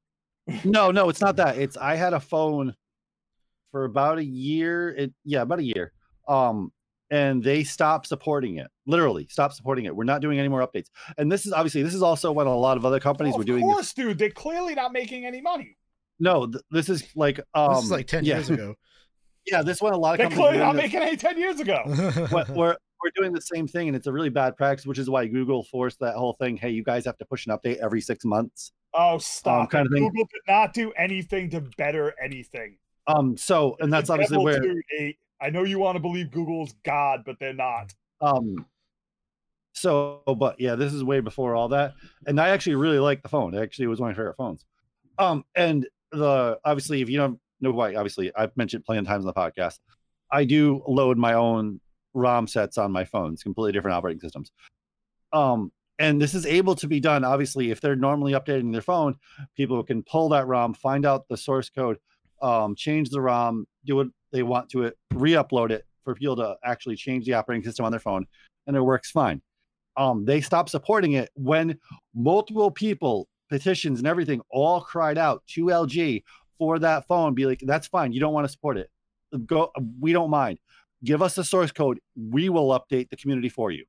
no, 0.65 0.91
no, 0.91 1.09
it's 1.09 1.21
not 1.21 1.37
that. 1.37 1.59
It's 1.59 1.77
I 1.77 1.95
had 1.95 2.13
a 2.15 2.21
phone 2.21 2.75
for 3.73 3.85
about 3.85 4.19
a 4.19 4.25
year. 4.25 4.91
It 4.91 5.13
yeah, 5.25 5.43
about 5.43 5.59
a 5.59 5.65
year. 5.65 5.93
Um, 6.29 6.73
and 7.11 7.43
they 7.43 7.65
stopped 7.65 8.07
supporting 8.07 8.57
it. 8.57 8.69
Literally, 8.87 9.27
stopped 9.29 9.55
supporting 9.57 9.85
it. 9.87 9.95
We're 9.95 10.05
not 10.05 10.23
doing 10.23 10.39
any 10.39 10.49
more 10.49 10.67
updates. 10.67 10.87
And 11.19 11.31
this 11.31 11.45
is 11.45 11.53
obviously 11.53 11.83
this 11.83 11.95
is 11.95 12.03
also 12.03 12.31
when 12.33 12.47
a 12.47 12.57
lot 12.57 12.77
of 12.77 12.87
other 12.87 13.01
companies 13.01 13.35
Oh, 13.35 13.39
were 13.39 13.43
of 13.43 13.47
doing 13.47 13.67
this. 13.67 13.75
course, 13.75 13.93
dude. 13.93 14.19
They're 14.19 14.31
clearly 14.31 14.75
not 14.75 14.93
making 14.93 15.27
any 15.27 15.41
money. 15.41 15.77
No, 16.21 16.47
th- 16.47 16.63
this 16.71 16.89
is 16.89 17.05
like 17.17 17.41
um, 17.55 17.75
this 17.75 17.85
is 17.85 17.91
like 17.91 18.07
ten 18.07 18.25
yeah, 18.25 18.37
years 18.37 18.51
ago. 18.51 18.75
Yeah, 19.45 19.63
this 19.63 19.81
one 19.83 19.93
a 19.93 19.97
lot 19.99 20.13
of 20.13 20.19
They're 20.19 20.29
companies. 20.29 20.51
clearly 20.51 20.59
not 20.59 20.75
this. 20.75 20.83
making 20.85 21.01
any 21.03 21.17
10 21.17 21.37
years 21.37 21.59
ago. 21.59 21.83
What- 22.31 22.49
we're 22.51 22.77
we're 23.03 23.11
doing 23.17 23.33
the 23.33 23.41
same 23.41 23.67
thing, 23.67 23.89
and 23.89 23.97
it's 23.97 24.07
a 24.07 24.13
really 24.13 24.29
bad 24.29 24.57
practice, 24.57 24.87
which 24.87 24.99
is 25.01 25.11
why 25.11 25.27
Google 25.27 25.65
forced 25.65 25.99
that 25.99 26.15
whole 26.15 26.35
thing. 26.35 26.57
Hey, 26.57 26.71
you 26.71 26.85
guys 26.85 27.05
have 27.07 27.19
to 27.19 27.25
push 27.25 27.45
an 27.49 27.59
update 27.59 27.79
every 27.79 28.01
six 28.01 28.25
months. 28.25 28.71
Oh, 28.95 29.19
stop. 29.19 29.69
kind 29.73 29.85
of 29.85 29.93
thing. 29.93 30.05
Google 30.09 30.27
did 30.33 30.43
not 30.47 30.73
do 30.73 30.93
anything 30.93 31.51
to 31.51 31.61
better 31.77 32.15
anything. 32.23 32.77
Um, 33.07 33.37
so 33.37 33.77
and 33.81 33.93
that's 33.93 34.11
obviously 34.11 34.39
where 34.39 34.61
Nate. 34.93 35.19
I 35.41 35.51
know 35.51 35.65
you 35.65 35.79
want 35.79 35.97
to 35.97 36.01
believe 36.01 36.31
Google's 36.31 36.75
God, 36.85 37.23
but 37.27 37.37
they're 37.41 37.53
not. 37.53 37.93
Um, 38.21 38.65
so, 39.73 40.23
but 40.39 40.61
yeah, 40.61 40.77
this 40.77 40.93
is 40.93 41.03
way 41.03 41.21
before 41.21 41.55
all 41.55 41.69
that, 41.69 41.95
and 42.27 42.41
I 42.41 42.51
actually 42.51 42.77
really 42.77 42.99
like 42.99 43.23
the 43.23 43.29
phone. 43.29 43.57
Actually, 43.57 43.87
it 43.87 43.89
was 43.89 44.01
one 44.01 44.11
of 44.11 44.17
my 44.17 44.21
favorite 44.21 44.37
phones. 44.37 44.65
Um, 45.19 45.45
and 45.55 45.87
the 46.13 46.59
obviously, 46.65 47.03
if 47.03 47.09
you 47.09 47.19
don't 47.19 47.41
know 47.61 47.73
why, 47.73 47.95
obviously, 47.95 48.35
I've 48.35 48.57
mentioned 48.57 48.85
plenty 48.85 49.01
of 49.01 49.07
times 49.07 49.25
on 49.25 49.33
the 49.35 49.35
podcast. 49.35 49.79
I 50.31 50.45
do 50.45 50.83
load 50.87 51.19
my 51.19 51.35
own 51.35 51.81
ROM 52.15 52.47
sets 52.47 52.79
on 52.79 52.93
my 52.93 53.05
phones, 53.05 53.43
completely 53.43 53.73
different 53.73 53.97
operating 53.97 54.21
systems. 54.21 54.53
Um, 55.33 55.73
and 55.99 56.21
this 56.21 56.35
is 56.35 56.47
able 56.47 56.75
to 56.77 56.89
be 56.89 57.01
done. 57.01 57.25
Obviously, 57.25 57.71
if 57.71 57.81
they're 57.81 57.97
normally 57.97 58.33
updating 58.33 58.73
their 58.73 58.83
phone, 58.83 59.17
people 59.57 59.83
can 59.83 60.03
pull 60.03 60.29
that 60.31 60.47
ROM, 60.47 60.75
find 60.75 61.07
out 61.07 61.29
the 61.29 61.37
source 61.37 61.69
code, 61.69 61.99
um, 62.43 62.75
change 62.75 63.11
the 63.11 63.21
ROM, 63.21 63.67
do 63.85 63.97
what 63.97 64.09
they 64.33 64.43
want 64.43 64.69
to 64.71 64.85
it, 64.85 64.99
re-upload 65.15 65.71
it 65.71 65.85
for 66.05 66.15
people 66.15 66.37
to 66.37 66.57
actually 66.65 66.97
change 66.97 67.25
the 67.25 67.35
operating 67.35 67.65
system 67.65 67.85
on 67.85 67.93
their 67.93 68.01
phone, 68.01 68.27
and 68.67 68.77
it 68.77 68.81
works 68.81 69.11
fine. 69.11 69.41
Um, 69.97 70.25
they 70.25 70.41
stopped 70.41 70.71
supporting 70.71 71.13
it 71.13 71.31
when 71.35 71.79
multiple 72.15 72.71
people, 72.71 73.29
petitions 73.49 73.99
and 73.99 74.09
everything, 74.09 74.41
all 74.51 74.81
cried 74.81 75.19
out 75.19 75.43
to 75.49 75.67
LG 75.67 76.23
for 76.59 76.79
that 76.79 77.07
phone. 77.07 77.35
Be 77.35 77.47
like, 77.47 77.61
that's 77.65 77.87
fine. 77.87 78.13
You 78.13 78.21
don't 78.21 78.33
want 78.33 78.47
to 78.47 78.53
support 78.53 78.79
it. 78.79 78.91
Go. 79.47 79.71
We 80.01 80.13
don't 80.13 80.31
mind. 80.31 80.59
Give 81.05 81.23
us 81.23 81.35
the 81.35 81.45
source 81.45 81.73
code. 81.73 82.01
We 82.17 82.49
will 82.49 82.69
update 82.69 83.11
the 83.11 83.17
community 83.17 83.49
for 83.49 83.71
you 83.71 83.85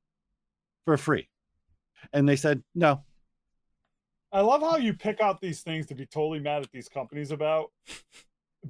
for 0.85 0.97
free. 0.97 1.29
And 2.11 2.27
they 2.27 2.35
said 2.35 2.63
no. 2.75 3.03
I 4.31 4.41
love 4.41 4.61
how 4.61 4.77
you 4.77 4.93
pick 4.93 5.21
out 5.21 5.39
these 5.39 5.61
things 5.61 5.85
to 5.85 5.95
be 5.95 6.07
totally 6.07 6.39
mad 6.39 6.63
at 6.63 6.71
these 6.71 6.89
companies 6.89 7.29
about, 7.31 7.71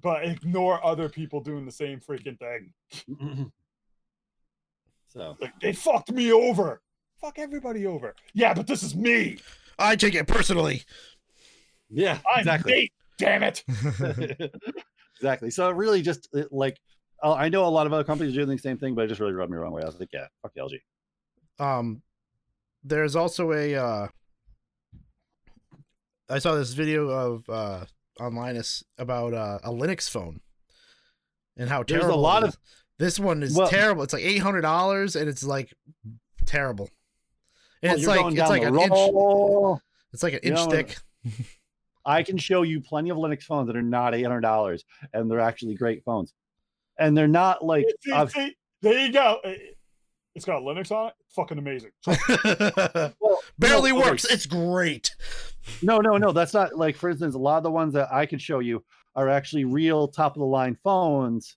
but 0.01 0.25
ignore 0.25 0.83
other 0.85 1.09
people 1.09 1.39
doing 1.41 1.65
the 1.65 1.71
same 1.71 1.99
freaking 1.99 2.37
thing. 2.39 2.73
so 5.09 5.37
Like, 5.39 5.59
they 5.61 5.73
fucked 5.73 6.11
me 6.11 6.31
over. 6.31 6.81
Fuck 7.21 7.39
everybody 7.39 7.85
over. 7.85 8.15
Yeah, 8.33 8.53
but 8.53 8.67
this 8.67 8.83
is 8.83 8.95
me. 8.95 9.37
I 9.79 9.95
take 9.95 10.15
it 10.15 10.27
personally. 10.27 10.83
yeah, 11.89 12.19
I'm 12.31 12.39
exactly. 12.39 12.71
Nate. 12.73 12.91
Damn 13.17 13.43
it. 13.43 13.63
exactly. 15.17 15.49
So 15.51 15.69
it 15.69 15.75
really 15.75 16.01
just 16.01 16.27
it, 16.33 16.51
like 16.51 16.77
uh, 17.23 17.33
I 17.33 17.47
know 17.49 17.65
a 17.65 17.69
lot 17.69 17.87
of 17.87 17.93
other 17.93 18.03
companies 18.03 18.33
are 18.33 18.37
doing 18.43 18.49
the 18.49 18.57
same 18.61 18.77
thing, 18.77 18.95
but 18.95 19.05
it 19.05 19.07
just 19.07 19.21
really 19.21 19.33
rubbed 19.33 19.51
me 19.51 19.55
the 19.57 19.61
wrong 19.61 19.71
way. 19.71 19.83
I 19.83 19.85
was 19.85 19.99
like, 19.99 20.09
yeah, 20.11 20.27
fuck 20.41 20.53
LG. 20.55 20.79
um 21.59 22.01
there's 22.83 23.15
also 23.15 23.53
a 23.53 23.75
uh 23.75 24.07
i 26.29 26.37
saw 26.39 26.53
this 26.55 26.73
video 26.73 27.07
of 27.07 27.49
uh 27.49 27.85
online 28.19 28.55
is 28.55 28.83
about 28.97 29.33
uh, 29.33 29.59
a 29.63 29.69
linux 29.71 30.09
phone 30.09 30.39
and 31.57 31.69
how 31.69 31.83
There's 31.83 31.99
a 31.99 32.07
terrible 32.07 32.21
lot 32.21 32.43
it 32.43 32.49
of- 32.49 32.57
this 32.99 33.19
one 33.19 33.41
is 33.43 33.55
Well- 33.55 33.67
terrible 33.67 34.03
it's 34.03 34.13
like 34.13 34.23
$800 34.23 35.19
and 35.19 35.29
it's 35.29 35.43
like 35.43 35.73
terrible 36.45 36.89
and 37.81 37.89
Well, 37.89 37.93
it's 37.95 38.01
you're 38.03 38.11
like 38.11 38.19
going 38.21 38.37
it's 38.37 38.49
like 38.49 38.63
an 38.63 38.75
inch 38.77 39.79
it's 40.13 40.23
like 40.23 40.33
an 40.33 40.39
You 40.43 40.49
inch 40.51 40.59
know, 40.59 40.69
thick 40.69 40.97
I 42.05 42.21
can 42.23 42.37
show 42.37 42.63
you 42.63 42.81
plenty 42.81 43.09
of 43.11 43.17
Linux 43.17 43.43
phones 43.43 43.67
that 43.67 43.77
are 43.77 43.81
not 43.81 44.13
eight 44.13 44.23
hundred 44.23 44.41
dollars, 44.41 44.83
and 45.13 45.31
they're 45.31 45.39
actually 45.39 45.75
great 45.75 46.03
phones. 46.03 46.33
And 46.99 47.17
they're 47.17 47.29
not 47.29 47.63
like 47.63 47.85
See, 48.01 48.11
I've- 48.11 48.29
see, 48.29 48.55
there 48.81 48.99
you 49.05 49.13
go. 49.13 49.39
It's 50.35 50.43
got 50.43 50.63
Linux 50.63 50.91
on 50.91 51.07
it. 51.07 51.13
Fucking 51.33 51.57
amazing. 51.57 51.91
Well, 53.21 53.39
Barely 53.57 53.91
no, 53.93 53.99
okay, 53.99 54.09
works. 54.09 54.25
It's 54.25 54.45
great. 54.45 55.15
No, 55.81 55.99
no, 55.99 56.17
no. 56.17 56.31
That's 56.31 56.53
not 56.53 56.75
like, 56.77 56.95
for 56.95 57.09
instance, 57.09 57.35
a 57.35 57.39
lot 57.39 57.57
of 57.57 57.63
the 57.63 57.71
ones 57.71 57.93
that 57.93 58.11
I 58.11 58.25
could 58.25 58.41
show 58.41 58.59
you 58.59 58.83
are 59.15 59.29
actually 59.29 59.65
real 59.65 60.07
top 60.07 60.35
of 60.35 60.39
the 60.39 60.45
line 60.45 60.77
phones, 60.83 61.55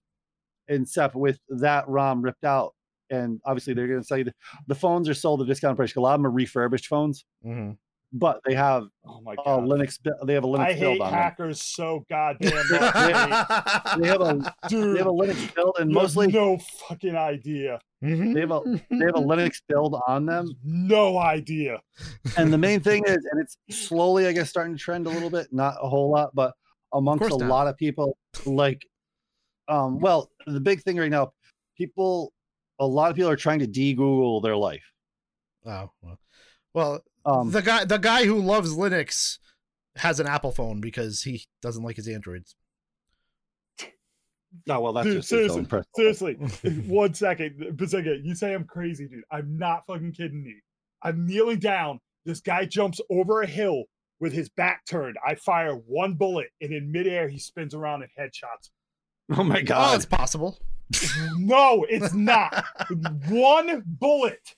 except 0.68 1.14
with 1.14 1.38
that 1.48 1.88
ROM 1.88 2.22
ripped 2.22 2.44
out. 2.44 2.74
And 3.10 3.40
obviously, 3.44 3.72
they're 3.74 3.86
going 3.86 4.00
to 4.00 4.06
say 4.06 4.24
the, 4.24 4.32
the 4.66 4.74
phones 4.74 5.08
are 5.08 5.14
sold 5.14 5.40
at 5.40 5.46
discount 5.46 5.76
price. 5.76 5.94
A 5.94 6.00
lot 6.00 6.14
of 6.14 6.20
them 6.20 6.26
are 6.26 6.30
refurbished 6.30 6.86
phones, 6.86 7.24
Mhm. 7.44 7.76
But 8.12 8.40
they 8.46 8.54
have 8.54 8.84
Oh 9.04 9.20
my 9.20 9.32
a 9.34 9.36
god. 9.36 9.64
Linux. 9.64 9.98
bu- 10.02 10.24
They 10.26 10.34
have 10.34 10.44
a 10.44 10.46
Linux 10.46 10.60
I 10.60 10.72
build 10.78 10.94
hate 10.94 11.00
on 11.00 11.10
them. 11.10 11.18
hackers 11.20 11.62
so 11.62 12.04
goddamn 12.08 12.52
much. 12.70 13.98
They 13.98 14.08
have 14.08 14.20
a 14.20 14.54
Dude, 14.68 14.94
they 14.94 14.98
have 14.98 15.06
a 15.06 15.12
Linux 15.12 15.54
build, 15.54 15.76
and 15.80 15.90
mostly 15.90 16.26
no 16.28 16.58
fucking 16.88 17.16
idea. 17.16 17.80
They 18.02 18.40
have 18.40 18.50
a 18.52 18.60
they 18.90 19.04
have 19.06 19.16
a 19.16 19.20
Linux 19.20 19.60
build 19.68 20.00
on 20.06 20.26
them. 20.26 20.48
No 20.64 21.18
idea. 21.18 21.80
And 22.36 22.52
the 22.52 22.58
main 22.58 22.80
thing 22.80 23.04
is, 23.06 23.18
and 23.32 23.40
it's 23.40 23.56
slowly, 23.70 24.26
I 24.26 24.32
guess, 24.32 24.48
starting 24.50 24.74
to 24.76 24.78
trend 24.78 25.06
a 25.06 25.10
little 25.10 25.30
bit, 25.30 25.48
not 25.52 25.74
a 25.82 25.88
whole 25.88 26.10
lot, 26.10 26.34
but 26.34 26.52
amongst 26.92 27.24
a 27.26 27.38
not. 27.38 27.48
lot 27.48 27.66
of 27.66 27.76
people, 27.76 28.16
like, 28.44 28.86
um, 29.68 29.98
well, 29.98 30.30
the 30.46 30.60
big 30.60 30.82
thing 30.82 30.96
right 30.96 31.10
now, 31.10 31.32
people, 31.76 32.32
a 32.78 32.86
lot 32.86 33.10
of 33.10 33.16
people 33.16 33.30
are 33.30 33.36
trying 33.36 33.58
to 33.60 33.66
de-Google 33.66 34.40
their 34.40 34.56
life. 34.56 34.84
Oh 35.66 35.90
well. 36.02 36.18
Well, 36.74 37.00
Um, 37.26 37.50
the 37.50 37.60
guy 37.62 37.84
the 37.84 37.98
guy 37.98 38.24
who 38.24 38.40
loves 38.40 38.72
Linux 38.74 39.38
has 39.96 40.20
an 40.20 40.26
Apple 40.26 40.52
phone 40.52 40.80
because 40.80 41.22
he 41.22 41.44
doesn't 41.60 41.82
like 41.82 41.96
his 41.96 42.06
Androids. 42.08 42.54
no, 44.66 44.80
well, 44.82 44.92
that's 44.92 45.06
Dude, 45.06 45.16
just 45.16 45.30
his 45.30 45.52
seriously, 45.52 45.82
Seriously, 45.96 46.34
one 46.86 47.14
second, 47.14 47.58
Bazinga, 47.76 48.22
you 48.24 48.34
say 48.34 48.54
I'm 48.54 48.64
crazy, 48.64 49.08
dude. 49.08 49.24
I'm 49.30 49.58
not 49.58 49.86
fucking 49.86 50.12
kidding 50.12 50.42
me. 50.42 50.54
I'm 51.02 51.26
kneeling 51.26 51.58
down. 51.58 52.00
This 52.24 52.40
guy 52.40 52.64
jumps 52.64 53.00
over 53.10 53.42
a 53.42 53.46
hill 53.46 53.84
with 54.20 54.32
his 54.32 54.48
back 54.48 54.84
turned. 54.86 55.16
I 55.26 55.34
fire 55.34 55.74
one 55.74 56.14
bullet, 56.14 56.48
and 56.60 56.72
in 56.72 56.90
midair, 56.90 57.28
he 57.28 57.38
spins 57.38 57.74
around 57.74 58.02
and 58.02 58.10
headshots. 58.18 58.70
Oh 59.36 59.42
my 59.44 59.60
Oh, 59.60 59.64
god! 59.64 59.96
it's 59.96 60.06
possible. 60.06 60.58
No, 61.38 61.84
it's 61.88 62.14
not. 62.14 62.64
one 63.28 63.82
bullet. 63.84 64.54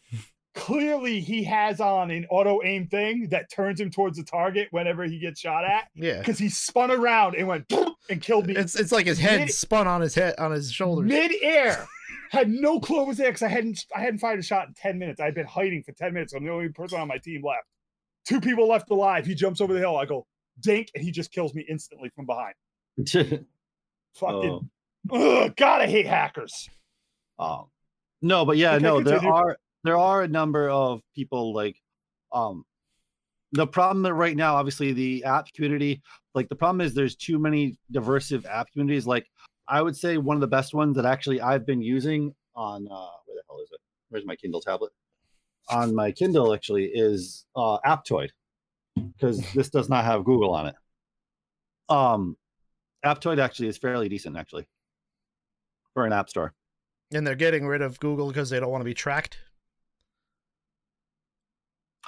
Clearly, 0.59 1.21
he 1.21 1.45
has 1.45 1.81
on 1.81 2.11
an 2.11 2.27
auto 2.31 2.61
aim 2.65 2.87
thing 2.89 3.29
that 3.31 3.51
turns 3.51 3.81
him 3.81 3.91
towards 3.91 4.17
the 4.19 4.25
target 4.25 4.69
whenever 4.71 5.05
he 5.05 5.19
gets 5.19 5.41
shot 5.41 5.65
at 5.65 5.89
Yeah. 5.95 6.19
because 6.19 6.39
he 6.39 6.49
spun 6.49 6.91
around 6.91 7.37
and 7.37 7.47
went 7.49 7.73
and 8.11 8.21
killed 8.21 8.47
me 8.47 8.55
It's 8.57 8.75
it's 8.79 8.93
like 8.93 9.07
his 9.07 9.19
head 9.19 9.41
Mid- 9.41 9.51
spun 9.53 9.87
on 9.87 10.01
his 10.01 10.15
head 10.15 10.35
on 10.39 10.51
his 10.53 10.71
shoulders. 10.73 11.09
mid-air. 11.09 11.87
Had 12.31 12.51
no 12.51 12.79
clue 12.81 13.03
it 13.03 13.09
was 13.09 13.17
there 13.17 13.29
because 13.29 13.43
I 13.43 13.49
hadn't 13.49 13.85
I 13.97 14.01
hadn't 14.01 14.19
fired 14.19 14.39
a 14.39 14.43
shot 14.43 14.69
in 14.69 14.75
10 14.75 14.99
minutes. 14.99 15.19
I'd 15.21 15.35
been 15.35 15.47
hiding 15.47 15.83
for 15.83 15.93
10 15.93 16.13
minutes. 16.13 16.35
I'm 16.35 16.45
the 16.45 16.51
only 16.53 16.69
person 16.69 17.01
on 17.01 17.09
my 17.09 17.17
team 17.19 17.43
left. 17.43 17.65
Two 18.27 18.41
people 18.41 18.69
left 18.69 18.91
alive. 18.91 19.25
He 19.25 19.35
jumps 19.35 19.61
over 19.63 19.73
the 19.73 19.79
hill. 19.79 19.97
I 19.97 20.05
go, 20.05 20.27
dink, 20.61 20.89
and 20.95 21.03
he 21.03 21.11
just 21.11 21.33
kills 21.33 21.55
me 21.55 21.65
instantly 21.69 22.11
from 22.15 22.27
behind. 22.27 22.55
Fucking 24.17 24.69
Oh, 25.11 25.45
ugh, 25.45 25.57
God, 25.57 25.81
I 25.81 25.87
hate 25.87 26.07
hackers. 26.07 26.69
um, 27.39 27.67
no, 28.21 28.45
but 28.45 28.57
yeah, 28.59 28.75
Okay, 28.75 28.83
no, 28.83 29.01
there 29.01 29.25
are 29.25 29.57
there 29.85 29.99
are 29.99 30.23
a 30.23 30.29
number 30.29 30.69
of 30.69 31.01
people 31.15 31.55
like, 31.55 31.77
um, 32.33 32.65
the 33.53 33.67
problem 33.67 34.03
that 34.03 34.15
right 34.15 34.37
now, 34.37 34.57
obviously, 34.57 34.93
the 34.93 35.25
app 35.25 35.53
community, 35.55 36.03
like 36.35 36.49
the 36.49 36.55
problem 36.55 36.81
is 36.81 36.95
there's 36.95 37.17
too 37.17 37.39
many 37.39 37.79
diversive 37.91 38.45
app 38.47 38.71
communities. 38.73 39.07
Like, 39.07 39.27
I 39.67 39.81
would 39.81 39.97
say 39.97 40.19
one 40.19 40.37
of 40.37 40.41
the 40.41 40.47
best 40.47 40.75
ones 40.75 40.97
that 40.97 41.07
actually 41.07 41.41
I've 41.41 41.67
been 41.67 41.81
using 41.81 42.35
on 42.55 42.87
uh, 42.91 43.09
where 43.27 43.37
the 43.37 43.43
hell 43.49 43.61
is 43.63 43.71
it? 43.73 43.81
Where's 44.11 44.27
my 44.27 44.37
Kindle 44.37 44.61
tablet? 44.61 44.93
On 45.71 45.95
my 45.95 46.13
Kindle, 46.13 46.55
actually, 46.55 46.87
is 46.87 47.47
uh, 47.57 47.79
Aptoide 47.87 48.31
because 48.95 49.41
this 49.53 49.71
does 49.71 49.89
not 49.89 50.05
have 50.05 50.25
Google 50.25 50.55
on 50.55 50.67
it. 50.67 50.75
Um, 51.89 52.37
Aptoide 53.05 53.39
actually 53.39 53.69
is 53.69 53.79
fairly 53.79 54.09
decent, 54.09 54.37
actually, 54.37 54.67
for 55.95 56.05
an 56.05 56.13
app 56.13 56.29
store. 56.29 56.55
And 57.13 57.27
they're 57.27 57.35
getting 57.35 57.67
rid 57.67 57.81
of 57.81 57.99
Google 58.01 58.29
because 58.29 58.51
they 58.51 58.61
don't 58.61 58.71
want 58.71 58.81
to 58.83 58.87
be 58.87 58.95
tracked. 58.95 59.39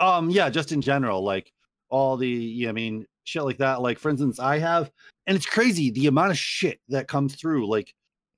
Um, 0.00 0.30
yeah, 0.30 0.48
just 0.50 0.72
in 0.72 0.80
general, 0.80 1.22
like 1.22 1.52
all 1.88 2.16
the, 2.16 2.28
yeah, 2.28 2.70
I 2.70 2.72
mean, 2.72 3.06
shit 3.24 3.44
like 3.44 3.58
that. 3.58 3.82
Like, 3.82 3.98
for 3.98 4.10
instance, 4.10 4.40
I 4.40 4.58
have, 4.58 4.90
and 5.26 5.36
it's 5.36 5.46
crazy 5.46 5.90
the 5.90 6.06
amount 6.06 6.30
of 6.30 6.38
shit 6.38 6.80
that 6.88 7.08
comes 7.08 7.34
through. 7.34 7.68
Like, 7.68 7.94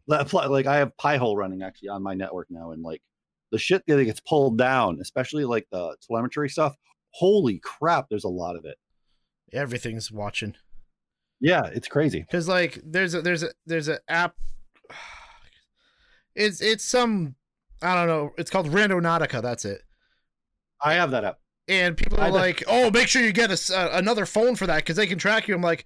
like 0.07 0.67
I 0.67 0.77
have 0.77 0.97
Pi-hole 0.97 1.37
running 1.37 1.63
actually 1.63 1.89
on 1.89 2.03
my 2.03 2.15
network 2.15 2.49
now, 2.51 2.73
and 2.73 2.83
like 2.83 3.01
the 3.53 3.59
shit 3.59 3.83
that 3.87 4.05
gets 4.05 4.21
pulled 4.21 4.59
down, 4.59 4.99
especially 5.01 5.45
like 5.45 5.67
the 5.71 5.97
telemetry 6.07 6.49
stuff. 6.49 6.75
Holy 7.11 7.59
crap, 7.59 8.09
there's 8.09 8.25
a 8.25 8.29
lot 8.29 8.57
of 8.57 8.65
it. 8.65 8.77
Everything's 9.53 10.11
watching. 10.11 10.57
Yeah, 11.41 11.67
it's 11.67 11.89
crazy. 11.89 12.21
Because 12.21 12.49
like 12.49 12.81
there's 12.85 13.15
a 13.15 13.23
there's 13.23 13.43
a 13.43 13.51
there's 13.67 13.89
an 13.89 13.99
app. 14.09 14.35
It's 16.35 16.63
it's 16.63 16.83
some 16.83 17.35
I 17.83 17.95
don't 17.95 18.07
know. 18.07 18.33
It's 18.39 18.51
called 18.51 18.69
Randonautica. 18.69 19.43
That's 19.43 19.67
it. 19.67 19.83
I 20.83 20.95
have 20.95 21.11
that 21.11 21.25
app. 21.25 21.42
And 21.69 21.97
people 21.97 22.21
are 22.21 22.31
like, 22.31 22.65
"Oh, 22.67 22.91
make 22.91 23.09
sure 23.09 23.23
you 23.23 23.33
get 23.33 23.51
a 23.51 23.77
uh, 23.77 23.91
another 23.93 24.27
phone 24.27 24.57
for 24.57 24.67
that 24.67 24.79
because 24.79 24.97
they 24.97 25.07
can 25.07 25.19
track 25.19 25.47
you." 25.47 25.55
I'm 25.55 25.63
like, 25.63 25.85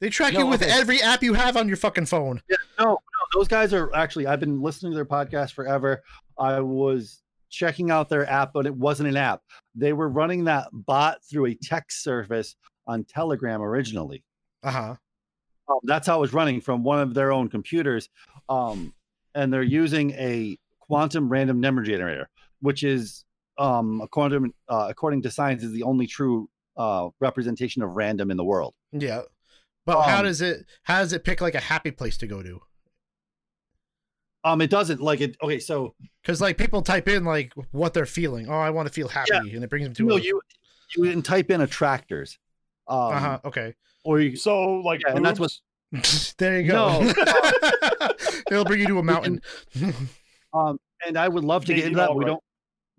they 0.00 0.08
track 0.08 0.32
you 0.32 0.46
with 0.46 0.62
okay. 0.62 0.70
every 0.70 1.02
app 1.02 1.22
you 1.22 1.34
have 1.34 1.56
on 1.56 1.68
your 1.68 1.76
fucking 1.76 2.06
phone. 2.06 2.40
No, 2.78 2.86
no, 2.86 2.98
those 3.34 3.48
guys 3.48 3.74
are 3.74 3.94
actually. 3.94 4.26
I've 4.26 4.40
been 4.40 4.62
listening 4.62 4.92
to 4.92 4.96
their 4.96 5.04
podcast 5.04 5.52
forever. 5.52 6.02
I 6.38 6.60
was 6.60 7.22
checking 7.50 7.90
out 7.90 8.08
their 8.08 8.28
app, 8.30 8.52
but 8.52 8.64
it 8.66 8.74
wasn't 8.74 9.08
an 9.08 9.16
app. 9.16 9.42
They 9.74 9.92
were 9.92 10.08
running 10.08 10.44
that 10.44 10.68
bot 10.72 11.18
through 11.28 11.46
a 11.46 11.54
text 11.54 12.02
service 12.02 12.56
on 12.86 13.04
Telegram 13.04 13.60
originally. 13.60 14.24
Uh 14.62 14.70
huh. 14.70 14.94
Um, 15.68 15.78
that's 15.84 16.06
how 16.06 16.18
it 16.18 16.20
was 16.20 16.32
running 16.32 16.60
from 16.60 16.82
one 16.82 17.00
of 17.00 17.14
their 17.14 17.32
own 17.32 17.48
computers. 17.48 18.08
Um, 18.48 18.94
and 19.34 19.52
they're 19.52 19.62
using 19.62 20.12
a 20.12 20.58
quantum 20.80 21.28
random 21.28 21.60
number 21.60 21.82
generator, 21.82 22.28
which 22.60 22.82
is 22.82 23.24
um, 23.60 24.00
a 24.00 24.08
quantum, 24.08 24.52
uh, 24.68 24.86
according 24.90 25.22
to 25.22 25.30
science, 25.30 25.62
is 25.62 25.70
the 25.72 25.82
only 25.84 26.06
true 26.06 26.48
uh, 26.76 27.08
representation 27.20 27.82
of 27.82 27.90
random 27.90 28.30
in 28.30 28.36
the 28.36 28.44
world. 28.44 28.74
Yeah. 28.92 29.22
But 29.86 30.02
how 30.02 30.18
Um, 30.18 30.24
does 30.24 30.40
it 30.40 30.64
how 30.82 31.00
does 31.00 31.12
it 31.12 31.24
pick 31.24 31.40
like 31.40 31.54
a 31.54 31.60
happy 31.60 31.90
place 31.90 32.16
to 32.18 32.26
go 32.26 32.42
to? 32.42 32.60
Um, 34.42 34.60
it 34.62 34.70
doesn't 34.70 35.00
like 35.00 35.20
it. 35.20 35.36
Okay, 35.42 35.58
so 35.58 35.94
Because 36.22 36.40
like 36.40 36.56
people 36.56 36.80
type 36.82 37.08
in 37.08 37.24
like 37.24 37.52
what 37.72 37.92
they're 37.92 38.06
feeling. 38.06 38.48
Oh, 38.48 38.54
I 38.58 38.70
want 38.70 38.88
to 38.88 38.92
feel 38.92 39.08
happy, 39.08 39.54
and 39.54 39.62
it 39.62 39.68
brings 39.70 39.84
them 39.84 39.94
to. 39.94 40.04
no, 40.04 40.16
a- 40.16 40.20
you 40.20 40.40
you 40.96 41.04
can 41.10 41.22
type 41.22 41.50
in 41.50 41.60
attractors, 41.60 42.38
um, 42.88 42.98
Uh-huh. 42.98 43.38
Okay. 43.44 43.74
or 44.02 44.18
you 44.20 44.34
So, 44.36 44.58
like, 44.80 45.02
Yeah, 45.06 45.14
and 45.14 45.24
that's 45.24 45.38
what- 45.38 45.52
there 46.38 46.60
you 46.60 46.68
go. 46.68 47.00
No. 47.02 47.12
It'll 48.50 48.64
bring 48.64 48.80
you 48.80 48.86
to 48.88 48.98
a 48.98 49.02
mountain. 49.02 49.40
Um, 50.52 50.80
and 51.06 51.16
I 51.16 51.28
would 51.28 51.44
love 51.44 51.64
to 51.66 51.74
get 51.74 51.84
into 51.84 51.98
that. 51.98 52.06
not 52.08 52.16
We 52.16 52.24
don't 52.24 52.42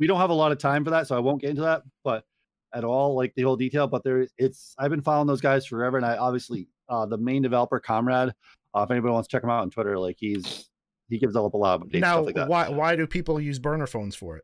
we 0.02 0.08
don't 0.08 0.20
have 0.20 0.32
a 0.32 0.34
lot 0.34 0.52
of 0.52 0.58
time 0.58 0.84
for 0.84 0.90
that, 0.90 1.06
so 1.08 1.16
I 1.16 1.20
won't 1.20 1.40
get 1.40 1.52
into 1.52 1.62
that. 1.62 1.84
But 2.04 2.26
at 2.74 2.84
all, 2.84 3.16
like 3.16 3.36
the 3.36 3.44
whole 3.44 3.56
detail. 3.56 3.86
But 3.86 4.04
there, 4.04 4.28
it's 4.40 4.74
I've 4.80 4.90
been 4.90 5.04
following 5.04 5.28
those 5.28 5.42
guys 5.42 5.68
forever, 5.68 5.96
and 5.96 6.06
I 6.06 6.18
obviously 6.18 6.68
uh, 6.90 7.06
the 7.06 7.20
main 7.20 7.44
developer, 7.44 7.80
Comrade. 7.80 8.34
Uh, 8.74 8.82
if 8.82 8.90
anybody 8.90 9.14
wants 9.14 9.28
to 9.28 9.38
check 9.38 9.44
him 9.44 9.52
out 9.52 9.62
on 9.62 9.70
Twitter, 9.70 10.00
like 10.00 10.16
he's 10.20 10.70
he 11.08 11.20
gives 11.20 11.36
up 11.36 11.54
a 11.54 11.58
lot 11.58 11.80
of 11.80 11.88
updates, 11.88 12.02
now, 12.02 12.16
stuff 12.16 12.26
like 12.26 12.36
that. 12.36 12.48
why 12.48 12.70
why 12.70 12.96
do 12.96 13.06
people 13.06 13.40
use 13.40 13.60
burner 13.60 13.86
phones 13.86 14.16
for 14.16 14.38
it? 14.38 14.44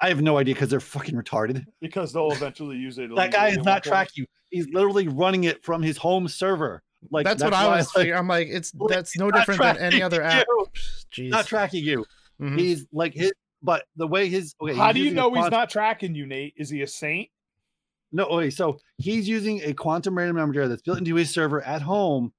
I 0.00 0.08
have 0.08 0.22
no 0.22 0.38
idea 0.38 0.54
because 0.54 0.70
they're 0.70 0.78
fucking 0.78 1.16
retarded. 1.16 1.64
because 1.80 2.12
they'll 2.12 2.30
eventually 2.30 2.76
use 2.76 2.96
it. 2.98 3.10
That 3.16 3.32
guy 3.32 3.48
is 3.48 3.58
not 3.58 3.82
tracking 3.82 4.22
you. 4.22 4.26
He's 4.50 4.68
literally 4.68 5.08
running 5.08 5.44
it 5.44 5.64
from 5.64 5.82
his 5.82 5.96
home 5.96 6.28
server. 6.28 6.82
Like 7.10 7.24
that's, 7.26 7.42
what 7.42 7.54
I 7.54 7.66
was. 7.66 7.94
like. 7.96 8.12
I'm 8.12 8.28
like, 8.28 8.48
it's 8.48 8.72
like, 8.74 8.88
that's 8.88 9.18
no 9.18 9.30
different 9.32 9.60
than 9.60 9.78
any 9.78 10.00
other 10.00 10.22
app. 10.22 10.46
you. 10.48 10.66
Jeez. 11.12 11.30
not 11.30 11.46
tracking 11.46 11.84
you. 11.84 12.04
Mhm. 12.40 12.58
He's 12.58 12.86
like 12.92 13.14
his, 13.14 13.32
but 13.62 13.84
the 13.96 14.06
way 14.06 14.28
his. 14.28 14.54
Okay, 14.60 14.74
How 14.74 14.92
do 14.92 14.98
you 14.98 15.06
using 15.06 15.18
a 15.18 15.22
know 15.22 15.34
he's 15.34 15.50
not 15.50 15.70
tracking 15.70 16.14
you, 16.14 16.26
Nate? 16.26 16.54
Is 16.56 16.70
he 16.70 16.82
a 16.82 16.86
saint? 16.86 17.28
No, 18.12 18.24
okay, 18.24 18.50
so 18.50 18.78
he's 18.98 19.28
using 19.28 19.60
a 19.62 19.72
quantum 19.72 20.16
random 20.16 20.36
number 20.36 20.52
generator 20.52 20.70
that's 20.70 20.82
built 20.82 20.98
into 20.98 21.14
his 21.14 21.30
server 21.30 21.62
at 21.62 21.82
home. 21.82 22.32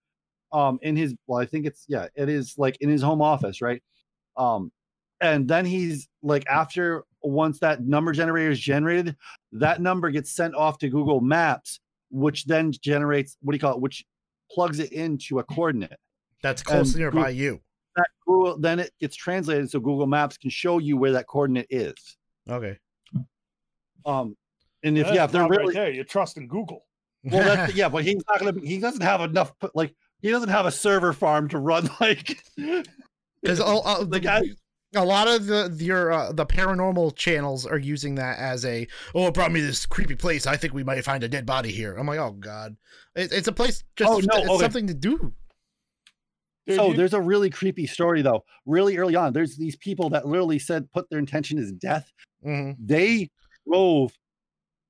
Um, 0.52 0.80
in 0.82 0.98
his 0.98 1.16
well, 1.28 1.40
I 1.40 1.46
think 1.46 1.66
it's 1.66 1.86
yeah, 1.88 2.08
it 2.16 2.28
is 2.28 2.56
like 2.58 2.78
in 2.82 2.90
his 2.90 3.02
home 3.02 3.22
office, 3.22 3.62
right? 3.62 3.82
Um, 4.36 4.72
and 5.22 5.48
then 5.48 5.66
he's 5.66 6.10
like 6.22 6.46
after 6.48 7.04
once 7.24 7.60
that 7.60 7.84
number 7.84 8.12
generator 8.12 8.52
is 8.52 8.60
generated, 8.60 9.16
that 9.54 9.80
number 9.82 10.10
gets 10.10 10.32
sent 10.32 10.56
off 10.56 10.78
to 10.80 10.90
Google 10.90 11.22
Maps, 11.22 11.80
which 12.10 12.46
then 12.46 12.72
generates 12.72 13.38
what 13.42 13.54
do 13.54 13.56
you 13.56 13.62
call 13.62 13.76
it? 13.76 13.82
Which 13.82 14.04
plugs 14.52 14.80
it 14.80 14.92
into 14.92 15.40
a 15.40 15.44
coordinate. 15.44 15.98
That's 16.44 16.64
close 16.64 16.92
and 16.94 17.00
nearby 17.00 17.30
you. 17.30 17.62
That 17.96 18.08
Google 18.26 18.58
then 18.58 18.80
it 18.80 18.92
gets 19.00 19.16
translated 19.16 19.70
so 19.70 19.80
Google 19.80 20.08
Maps 20.08 20.38
can 20.38 20.50
show 20.50 20.78
you 20.78 20.98
where 20.98 21.12
that 21.12 21.28
coordinate 21.28 21.68
is. 21.70 22.18
Okay. 22.50 22.78
Um, 24.06 24.36
and 24.84 24.98
if 24.98 25.06
That's 25.06 25.16
yeah, 25.16 25.24
if 25.26 25.32
they're 25.32 25.42
not 25.42 25.50
right 25.52 25.60
really 25.60 25.74
there, 25.74 25.92
you're 25.92 26.04
trusting 26.04 26.48
Google. 26.48 26.86
Well, 27.24 27.44
that's 27.44 27.74
yeah, 27.76 27.90
but 27.90 28.04
he's 28.04 28.24
not 28.28 28.40
gonna. 28.40 28.54
Be, 28.54 28.66
he 28.66 28.80
doesn't 28.80 29.02
have 29.02 29.22
enough. 29.22 29.54
Like 29.76 29.94
he 30.22 30.32
doesn't 30.32 30.50
have 30.50 30.66
a 30.66 30.72
server 30.72 31.14
farm 31.14 31.48
to 31.50 31.60
run. 31.60 31.90
Like 32.00 32.42
Because 33.42 33.60
all, 33.60 33.82
all 33.82 34.06
the 34.06 34.20
guy. 34.20 34.42
A 34.94 35.06
lot 35.06 35.30
of 35.30 35.46
the 35.46 35.74
your 35.80 36.12
uh, 36.12 36.32
the 36.34 36.46
paranormal 36.46 37.16
channels 37.16 37.66
are 37.66 37.78
using 37.78 38.16
that 38.16 38.38
as 38.40 38.66
a 38.66 38.86
oh 39.16 39.28
it 39.28 39.34
brought 39.34 39.54
me 39.54 39.62
this 39.62 39.86
creepy 39.86 40.16
place. 40.16 40.46
I 40.46 40.58
think 40.58 40.74
we 40.74 40.84
might 40.84 41.02
find 41.06 41.24
a 41.24 41.30
dead 41.30 41.46
body 41.46 41.72
here. 41.72 41.96
I'm 41.96 42.08
like 42.08 42.20
oh 42.20 42.32
god, 42.32 42.76
it, 43.16 43.32
it's 43.32 43.48
a 43.48 43.54
place 43.54 43.86
just 43.96 44.12
Oh, 44.12 44.18
no, 44.18 44.42
it's 44.42 44.50
okay. 44.50 44.60
something 44.60 44.88
to 44.88 44.94
do. 44.94 45.32
Dude, 46.68 46.76
so 46.76 46.90
you- 46.90 46.98
there's 46.98 47.14
a 47.14 47.22
really 47.22 47.50
creepy 47.50 47.88
story 47.88 48.22
though. 48.22 48.44
Really 48.66 48.98
early 48.98 49.16
on, 49.16 49.34
there's 49.34 49.58
these 49.58 49.76
people 49.76 50.10
that 50.12 50.28
literally 50.28 50.60
said 50.60 50.92
put 50.92 51.10
their 51.10 51.20
intention 51.20 51.58
is 51.58 51.72
death. 51.72 52.12
Mhm. 52.46 52.76
They 52.80 53.30
drove 53.68 54.14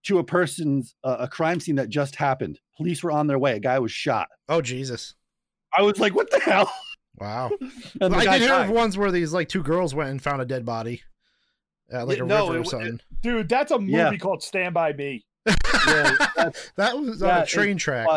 to 0.03 0.19
a 0.19 0.23
person's 0.23 0.95
uh, 1.03 1.17
a 1.19 1.27
crime 1.27 1.59
scene 1.59 1.75
that 1.75 1.89
just 1.89 2.15
happened. 2.15 2.59
Police 2.77 3.03
were 3.03 3.11
on 3.11 3.27
their 3.27 3.37
way. 3.39 3.55
A 3.55 3.59
guy 3.59 3.77
was 3.79 3.91
shot. 3.91 4.27
Oh 4.49 4.61
Jesus, 4.61 5.15
I 5.77 5.81
was 5.83 5.99
like, 5.99 6.15
"What 6.15 6.29
the 6.31 6.39
hell?" 6.39 6.71
wow. 7.17 7.51
And 8.01 8.13
the 8.13 8.17
I 8.17 8.25
did 8.39 8.41
hear 8.41 8.53
of 8.53 8.69
ones 8.69 8.97
where 8.97 9.11
these 9.11 9.31
like 9.33 9.47
two 9.49 9.61
girls 9.63 9.93
went 9.93 10.09
and 10.09 10.21
found 10.21 10.41
a 10.41 10.45
dead 10.45 10.65
body, 10.65 11.01
at 11.91 12.07
like 12.07 12.17
Yeah, 12.17 12.23
a 12.23 12.27
no, 12.27 12.47
river 12.47 12.57
it 12.57 12.61
or 12.61 12.65
something. 12.65 12.99
dude, 13.21 13.47
that's 13.49 13.71
a 13.71 13.77
movie 13.79 13.91
Yeah. 13.93 14.15
called 14.17 14.41
Stand 14.43 14.73
by 14.73 14.91
Me. 14.93 15.23
Yeah, 15.45 15.55
that 16.75 16.97
was 16.97 17.21
yeah, 17.21 17.37
on 17.37 17.41
a 17.43 17.45
train 17.45 17.77
track. 17.77 18.07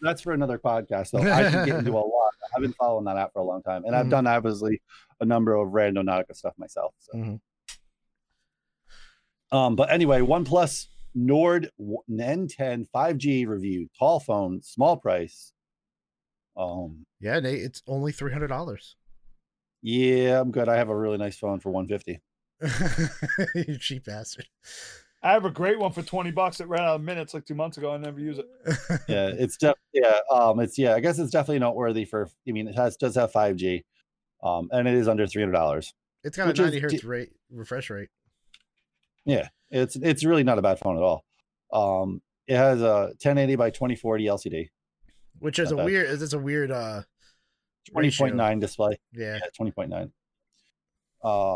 that's 0.00 0.22
for 0.22 0.32
another 0.32 0.58
podcast. 0.58 1.10
Though 1.10 1.18
I 1.20 1.50
can 1.50 1.66
get 1.66 1.78
into 1.80 1.92
a 1.92 2.00
lot. 2.00 2.30
I've 2.56 2.62
been 2.62 2.72
following 2.72 3.04
that 3.04 3.16
out 3.16 3.32
for 3.32 3.40
a 3.40 3.44
long 3.44 3.62
time, 3.62 3.84
and 3.84 3.94
I've 3.94 4.06
Mhm. 4.06 4.10
done 4.10 4.26
obviously 4.26 4.80
a 5.20 5.24
number 5.26 5.54
of 5.54 5.68
Randonautica 5.68 6.34
stuff 6.34 6.54
myself. 6.58 6.94
So. 6.98 7.12
Mhm. 7.18 7.40
Um, 9.52 9.76
but 9.76 9.90
anyway, 9.92 10.20
OnePlus 10.20 10.86
Nord 11.14 11.70
N10 12.08 12.86
5G 12.94 13.46
review, 13.46 13.88
tall 13.98 14.20
phone, 14.20 14.62
small 14.62 14.96
price. 14.96 15.52
Um, 16.56 17.04
Yeah, 17.20 17.40
Nate, 17.40 17.60
it's 17.62 17.82
only 17.86 18.12
three 18.12 18.32
hundred 18.32 18.48
dollars. 18.48 18.96
yeah, 19.82 20.40
I'm 20.40 20.50
good. 20.52 20.68
I 20.68 20.76
have 20.76 20.88
a 20.88 20.96
really 20.96 21.18
nice 21.18 21.36
phone 21.38 21.60
for 21.60 21.70
150. 21.70 22.20
you 23.68 23.78
cheap 23.78 24.04
bastard. 24.04 24.46
I 25.22 25.32
have 25.32 25.44
a 25.44 25.50
great 25.50 25.78
one 25.78 25.92
for 25.92 26.02
20 26.02 26.30
bucks 26.30 26.58
that 26.58 26.66
ran 26.66 26.80
out 26.80 26.94
of 26.96 27.02
minutes 27.02 27.34
like 27.34 27.44
two 27.44 27.54
months 27.54 27.76
ago. 27.76 27.92
I 27.92 27.98
never 27.98 28.18
use 28.20 28.38
it. 28.38 28.46
Yeah, 29.08 29.28
it's 29.28 29.56
def- 29.58 29.74
yeah, 29.92 30.18
um, 30.32 30.60
it's 30.60 30.78
yeah. 30.78 30.94
I 30.94 31.00
guess 31.00 31.18
it's 31.18 31.30
definitely 31.30 31.58
noteworthy 31.58 32.04
for. 32.04 32.28
I 32.48 32.52
mean, 32.52 32.68
it 32.68 32.74
has 32.76 32.96
does 32.96 33.16
have 33.16 33.30
5G, 33.32 33.82
um, 34.42 34.68
and 34.72 34.88
it 34.88 34.94
is 34.94 35.08
under 35.08 35.26
300 35.26 35.52
dollars. 35.52 35.92
It's 36.24 36.36
got 36.36 36.48
Which 36.48 36.58
a 36.58 36.62
is 36.64 36.66
ninety 36.72 36.80
hertz 36.80 37.00
di- 37.02 37.06
rate 37.06 37.32
refresh 37.50 37.90
rate. 37.90 38.08
Yeah, 39.24 39.48
it's 39.70 39.96
it's 39.96 40.24
really 40.24 40.44
not 40.44 40.58
a 40.58 40.62
bad 40.62 40.78
phone 40.78 40.96
at 40.96 41.02
all. 41.02 41.24
Um, 41.72 42.22
it 42.46 42.56
has 42.56 42.80
a 42.82 43.08
1080 43.22 43.56
by 43.56 43.70
2040 43.70 44.24
LCD, 44.24 44.68
Which 45.38 45.58
is 45.58 45.70
a 45.70 45.74
Not 45.74 45.78
bad. 45.82 45.86
weird 45.86 46.22
it's 46.22 46.32
a 46.32 46.38
weird 46.38 46.70
uh 46.70 47.02
20.9 47.94 48.60
display. 48.60 48.98
Yeah. 49.12 49.38
Yeah, 49.42 49.64
20.9. 49.66 50.10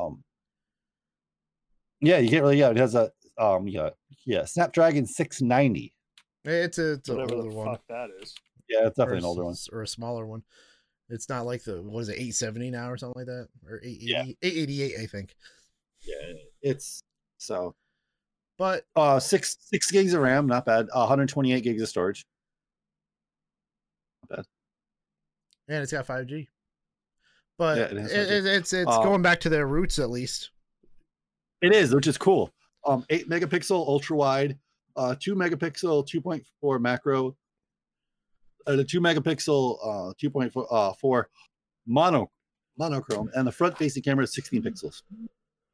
Um, 0.07 0.23
yeah, 2.01 2.19
you 2.19 2.29
can't 2.31 2.43
really. 2.43 2.59
Yeah, 2.59 2.71
it 2.71 2.77
has 2.77 2.95
a 2.95 3.11
um, 3.39 3.67
yeah, 3.69 3.91
yeah, 4.27 4.45
Snapdragon 4.45 5.07
690. 5.07 5.93
It's 6.45 6.79
a 6.79 6.93
it's 6.93 7.09
an 7.09 7.21
older 7.21 7.43
the 7.43 7.49
one. 7.49 7.67
fuck 7.67 7.83
that 7.89 8.11
is. 8.21 8.35
Yeah, 8.69 8.87
it's 8.87 8.97
definitely 8.97 9.17
a 9.17 9.19
an 9.21 9.25
older 9.25 9.51
s- 9.51 9.69
one. 9.73 9.79
Or 9.79 9.83
a 9.83 9.87
smaller 9.89 10.27
one. 10.27 10.43
It's 11.09 11.29
not 11.29 11.47
like 11.47 11.65
the 11.65 11.83
what 11.83 12.01
is 12.01 12.09
it, 12.11 12.19
eight 12.19 12.35
seventy 12.35 12.71
now 12.71 12.91
or 12.91 12.97
something 12.97 13.19
like 13.21 13.27
that? 13.27 13.49
Or 13.69 13.81
eight 13.83 13.97
eighty 13.97 14.07
Yeah. 14.07 14.23
eight 14.25 14.39
eighty 14.43 14.83
eight, 14.83 14.95
I 15.01 15.07
think. 15.07 15.35
Yeah, 16.03 16.33
it's 16.63 17.03
so 17.39 17.75
But 18.59 18.85
uh 18.95 19.21
six 19.21 19.57
six 19.61 19.91
gigs 19.91 20.13
of 20.15 20.21
RAM, 20.23 20.47
not 20.47 20.67
bad. 20.67 20.87
Uh, 20.93 21.01
128 21.01 21.61
gigs 21.63 21.83
of 21.83 21.89
storage. 21.89 22.25
Not 24.31 24.37
bad. 24.39 24.47
And 25.69 25.83
it's 25.83 25.93
got 25.93 26.07
five 26.07 26.27
G. 26.27 26.49
But 27.59 27.79
Yeah, 27.79 27.85
it 27.85 27.93
it 27.93 28.45
5G. 28.45 28.57
it's 28.59 28.73
it's 28.75 28.91
Uh, 28.91 29.03
going 29.03 29.23
back 29.23 29.41
to 29.41 29.49
their 29.49 29.67
roots 29.67 29.99
at 29.99 30.11
least. 30.11 30.51
It 31.63 31.73
is, 31.75 31.95
which 31.95 32.07
is 32.07 32.19
cool. 32.19 32.51
Um, 32.87 33.05
eight 33.11 33.29
megapixel 33.29 33.71
ultra 33.73 34.17
wide, 34.17 34.59
uh, 34.97 35.15
two 35.19 35.35
megapixel 35.35 36.07
2.4 36.09 36.81
macro, 36.81 37.37
and 38.67 38.81
a 38.81 38.85
two 38.85 39.01
megapixel 39.01 39.79
uh 39.83 40.13
2.4 40.23 40.67
uh 40.71 40.93
four 40.95 41.29
mono 41.87 42.31
monochrome, 42.79 43.31
and 43.35 43.47
the 43.47 43.53
front 43.53 43.77
facing 43.79 44.03
camera 44.03 44.25
is 44.25 44.35
16 44.35 44.63
pixels 44.63 45.03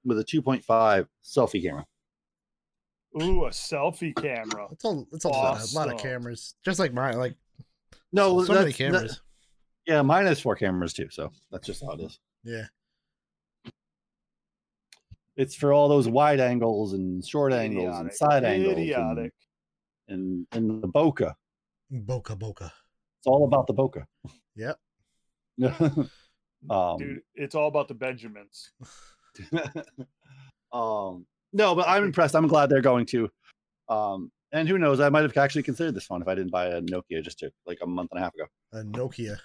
with 0.04 0.18
a 0.18 0.24
2.5 0.24 1.06
selfie 1.24 1.62
camera. 1.62 1.86
Ooh, 3.20 3.46
a 3.46 3.50
selfie 3.50 4.14
camera. 4.14 4.68
It's 4.70 4.84
a 4.84 5.02
it's 5.12 5.24
a 5.24 5.28
lot, 5.28 5.60
a 5.72 5.74
lot 5.74 5.92
of 5.92 5.98
cameras. 6.00 6.54
Just 6.64 6.78
like 6.78 6.92
mine, 6.92 7.16
like 7.18 7.34
No, 8.12 8.42
so 8.44 8.52
many 8.54 8.66
that's- 8.66 8.66
that- 8.66 8.76
cameras. 8.76 9.20
yeah, 9.86 10.02
mine 10.02 10.26
has 10.26 10.40
four 10.40 10.54
cameras 10.54 10.92
too, 10.92 11.08
so 11.10 11.32
that's 11.50 11.66
just 11.66 11.82
how 11.82 11.92
it 11.92 12.00
is. 12.02 12.18
yeah. 12.44 12.66
It's 15.36 15.54
for 15.54 15.72
all 15.72 15.88
those 15.88 16.08
wide 16.08 16.40
angles 16.40 16.92
and 16.92 17.24
short 17.24 17.52
angles 17.52 17.96
and 17.96 18.10
Idiotic. 18.10 18.14
side 18.14 18.44
angles 18.44 18.72
and, 18.76 18.82
Idiotic. 18.82 19.32
and 20.08 20.46
and 20.52 20.82
the 20.82 20.88
bokeh. 20.88 21.34
Boca 21.90 22.36
boca. 22.36 22.72
It's 23.18 23.26
all 23.26 23.44
about 23.44 23.66
the 23.66 23.74
bokeh. 23.74 24.04
Yep. 24.56 24.78
um, 26.70 26.98
Dude, 26.98 27.22
it's 27.34 27.54
all 27.54 27.68
about 27.68 27.88
the 27.88 27.94
Benjamins. 27.94 28.72
um 30.72 31.26
no 31.52 31.74
but 31.74 31.88
i'm 31.88 32.04
impressed 32.04 32.34
i'm 32.34 32.46
glad 32.46 32.68
they're 32.68 32.80
going 32.80 33.06
to 33.06 33.28
um 33.88 34.30
and 34.52 34.68
who 34.68 34.78
knows 34.78 35.00
i 35.00 35.08
might 35.08 35.22
have 35.22 35.36
actually 35.36 35.62
considered 35.62 35.94
this 35.94 36.10
one 36.10 36.20
if 36.20 36.28
i 36.28 36.34
didn't 36.34 36.50
buy 36.50 36.66
a 36.66 36.80
nokia 36.82 37.22
just 37.22 37.38
to, 37.38 37.50
like 37.66 37.78
a 37.82 37.86
month 37.86 38.10
and 38.12 38.20
a 38.20 38.22
half 38.22 38.34
ago 38.34 38.44
A 38.72 38.82
Nokia. 38.82 39.38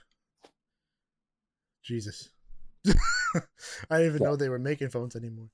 Jesus. 1.83 2.29
I 2.87 2.93
didn't 3.97 4.15
even 4.15 4.23
know 4.23 4.35
they 4.35 4.49
were 4.49 4.59
making 4.59 4.89
phones 4.89 5.15
anymore. 5.15 5.49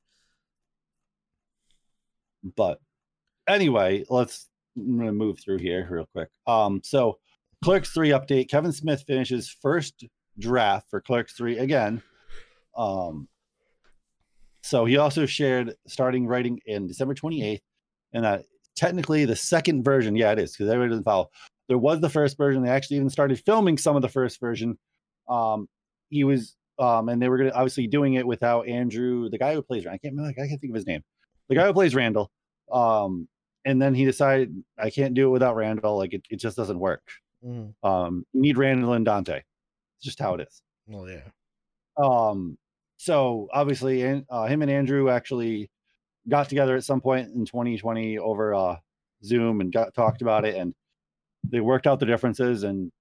But 2.55 2.79
anyway 3.47 4.03
let's 4.09 4.47
i'm 4.77 4.97
gonna 4.97 5.11
move 5.11 5.39
through 5.39 5.57
here 5.57 5.87
real 5.89 6.07
quick. 6.13 6.29
Um 6.47 6.81
so 6.83 7.19
clerks 7.63 7.91
3 7.91 8.09
update 8.09 8.49
kevin 8.49 8.71
smith 8.71 9.03
finishes 9.05 9.55
first 9.61 10.05
draft 10.39 10.89
for 10.89 11.01
clerks 11.01 11.33
3 11.33 11.57
again. 11.59 12.01
Um 12.77 13.27
so 14.63 14.85
he 14.85 14.97
also 14.97 15.25
shared 15.25 15.75
starting 15.87 16.27
writing 16.27 16.59
in 16.65 16.87
december 16.87 17.13
28th 17.13 17.61
and 18.13 18.23
that 18.23 18.45
technically 18.75 19.25
the 19.25 19.35
second 19.35 19.83
version. 19.83 20.15
Yeah 20.15 20.31
it 20.31 20.39
is 20.39 20.53
because 20.53 20.69
everybody 20.69 20.89
doesn't 20.89 21.03
follow. 21.03 21.29
There 21.67 21.77
was 21.77 22.01
the 22.01 22.09
first 22.09 22.37
version. 22.37 22.63
They 22.63 22.69
actually 22.69 22.97
even 22.97 23.09
started 23.09 23.39
filming 23.45 23.77
some 23.77 23.95
of 23.95 24.01
the 24.01 24.09
first 24.09 24.39
version. 24.39 24.77
Um 25.29 25.67
he 26.09 26.23
was 26.23 26.55
um 26.79 27.09
and 27.09 27.21
they 27.21 27.29
were 27.29 27.37
gonna 27.37 27.51
obviously 27.51 27.87
doing 27.87 28.13
it 28.15 28.25
without 28.27 28.67
andrew 28.67 29.29
the 29.29 29.37
guy 29.37 29.53
who 29.53 29.61
plays 29.61 29.85
i 29.87 29.97
can't 29.97 30.15
remember 30.15 30.29
i 30.29 30.47
can't 30.47 30.59
think 30.61 30.71
of 30.71 30.75
his 30.75 30.85
name 30.85 31.01
the 31.51 31.57
guy 31.57 31.67
who 31.67 31.73
plays 31.73 31.93
Randall. 31.93 32.31
Um, 32.71 33.27
and 33.65 33.81
then 33.81 33.93
he 33.93 34.05
decided 34.05 34.63
I 34.77 34.89
can't 34.89 35.13
do 35.13 35.27
it 35.27 35.31
without 35.31 35.57
Randall. 35.57 35.97
Like 35.97 36.13
it, 36.13 36.23
it 36.29 36.37
just 36.37 36.55
doesn't 36.55 36.79
work. 36.79 37.03
Mm. 37.45 37.73
Um, 37.83 38.25
you 38.31 38.41
need 38.41 38.57
Randall 38.57 38.93
and 38.93 39.03
Dante. 39.03 39.41
It's 39.97 40.05
just 40.05 40.19
how 40.19 40.35
it 40.35 40.47
is. 40.47 40.61
Well, 40.87 41.09
yeah. 41.09 41.27
Um, 42.01 42.57
so 42.95 43.49
obviously, 43.53 44.23
uh, 44.29 44.45
him 44.45 44.61
and 44.61 44.71
Andrew 44.71 45.09
actually 45.09 45.69
got 46.29 46.47
together 46.47 46.77
at 46.77 46.85
some 46.85 47.01
point 47.01 47.35
in 47.35 47.45
2020 47.45 48.17
over 48.17 48.53
uh, 48.55 48.77
Zoom 49.21 49.59
and 49.59 49.73
got 49.73 49.93
talked 49.93 50.21
about 50.21 50.45
it, 50.45 50.55
and 50.55 50.73
they 51.43 51.59
worked 51.59 51.85
out 51.85 51.99
the 51.99 52.05
differences. 52.05 52.63
And 52.63 52.93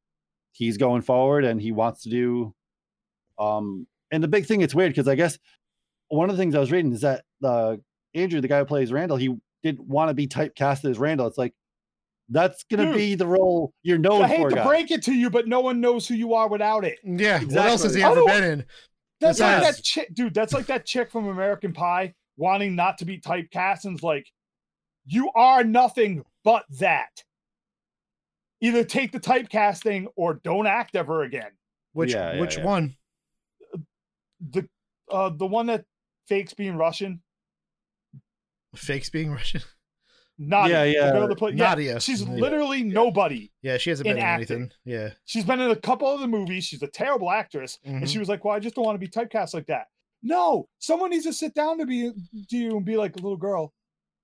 he's 0.51 0.77
going 0.77 1.03
forward, 1.03 1.45
and 1.45 1.61
he 1.61 1.71
wants 1.71 2.03
to 2.03 2.11
do. 2.11 2.53
Um, 3.39 3.87
and 4.11 4.25
the 4.25 4.29
big 4.29 4.47
thing, 4.47 4.61
it's 4.61 4.75
weird 4.75 4.91
because 4.91 5.07
I 5.07 5.15
guess 5.15 5.39
one 6.09 6.29
of 6.29 6.37
the 6.37 6.43
things 6.43 6.57
I 6.57 6.61
was 6.61 6.73
reading 6.73 6.93
is 6.93 7.03
that 7.03 7.25
uh, 7.43 7.77
Andrew, 8.15 8.41
the 8.41 8.49
guy 8.49 8.59
who 8.59 8.65
plays 8.65 8.93
Randall, 8.93 9.17
he 9.17 9.37
didn't 9.63 9.87
want 9.87 10.09
to 10.09 10.15
be 10.15 10.27
typecasted 10.27 10.91
as 10.91 10.99
Randall. 10.99 11.27
It's 11.27 11.39
like 11.39 11.55
that's 12.29 12.65
gonna 12.71 12.87
Dude. 12.87 12.95
be 12.95 13.15
the 13.17 13.27
role 13.27 13.73
you're 13.83 13.99
known 13.99 14.23
I 14.23 14.29
hate 14.29 14.41
for, 14.41 14.51
to 14.51 14.57
guy. 14.57 14.65
break 14.65 14.91
it 14.91 15.03
to 15.05 15.13
you, 15.13 15.31
but 15.31 15.49
no 15.49 15.61
one 15.61 15.81
knows 15.81 16.07
who 16.07 16.15
you 16.15 16.35
are 16.35 16.49
without 16.49 16.85
it. 16.85 16.99
Yeah. 17.05 17.41
What 17.41 17.57
else 17.57 17.83
has 17.83 17.95
he 17.95 18.03
ever 18.03 18.25
been 18.25 18.45
in? 18.45 18.65
That's 19.21 19.41
like 19.41 19.63
that 19.63 19.83
chick, 19.83 20.15
dude. 20.15 20.33
That's 20.33 20.55
like 20.55 20.67
that 20.67 20.87
chick 20.87 21.11
from 21.11 21.29
American 21.29 21.73
Pie 21.73 22.15
wanting 22.37 22.75
not 22.75 22.99
to 22.99 23.05
be 23.05 23.19
typecast 23.19 23.85
and's 23.85 24.03
like, 24.03 24.27
you 25.05 25.31
are 25.35 25.63
nothing 25.63 26.25
but 26.43 26.65
that. 26.79 27.23
Either 28.63 28.85
take 28.85 29.13
the 29.13 29.21
typecasting 29.21 30.07
or 30.17 30.35
don't 30.35 30.67
act 30.67 30.97
ever 30.97 31.23
again. 31.23 31.51
Which 31.93 32.13
Yeah, 32.13 32.35
yeah, 32.35 32.41
which 32.41 32.57
yeah. 32.59 32.65
one? 32.65 32.97
The 34.53 34.69
uh 35.11 35.31
the 35.31 35.47
one 35.47 35.67
that 35.67 35.85
fakes 36.29 36.55
being 36.55 36.77
Russian. 36.77 37.23
Fakes 38.75 39.11
being 39.11 39.31
Russian. 39.33 39.63
Nadia, 40.39 40.75
Yeah, 40.75 40.85
the 40.85 40.93
yeah, 40.93 41.13
girl 41.13 41.29
that 41.29 41.37
play- 41.39 41.53
Nadia. 41.53 42.01
She's 42.01 42.23
Yeah. 42.23 42.31
literally 42.35 42.83
nobody. 42.83 43.53
Yeah, 43.63 43.77
she 43.77 43.91
hasn't 43.91 44.07
been 44.09 44.17
in 44.17 44.23
acting. 44.23 44.57
anything. 44.57 44.73
Yeah. 44.87 45.11
She's 45.27 45.45
been 45.45 45.61
in 45.61 45.71
a 45.71 45.77
couple 45.77 46.09
of 46.09 46.21
the 46.21 46.27
movies. 46.29 46.65
She's 46.65 46.83
a 46.83 46.87
terrible 46.87 47.31
actress. 47.31 47.79
Mhm. 47.87 47.97
And 47.99 48.11
she 48.11 48.19
was 48.19 48.29
like, 48.29 48.43
Well, 48.45 48.55
I 48.55 48.59
just 48.61 48.75
don't 48.75 48.85
want 48.87 48.95
to 48.99 49.07
be 49.07 49.09
typecast 49.09 49.53
like 49.53 49.67
that. 49.67 49.89
No, 50.23 50.69
someone 50.79 51.11
needs 51.11 51.25
to 51.25 51.33
sit 51.33 51.55
down 51.55 51.79
to 51.79 51.87
be 51.87 52.11
to 52.51 52.57
you 52.57 52.77
and 52.77 52.85
be 52.87 52.97
like, 52.97 53.17
a 53.17 53.21
little 53.21 53.37
girl, 53.37 53.73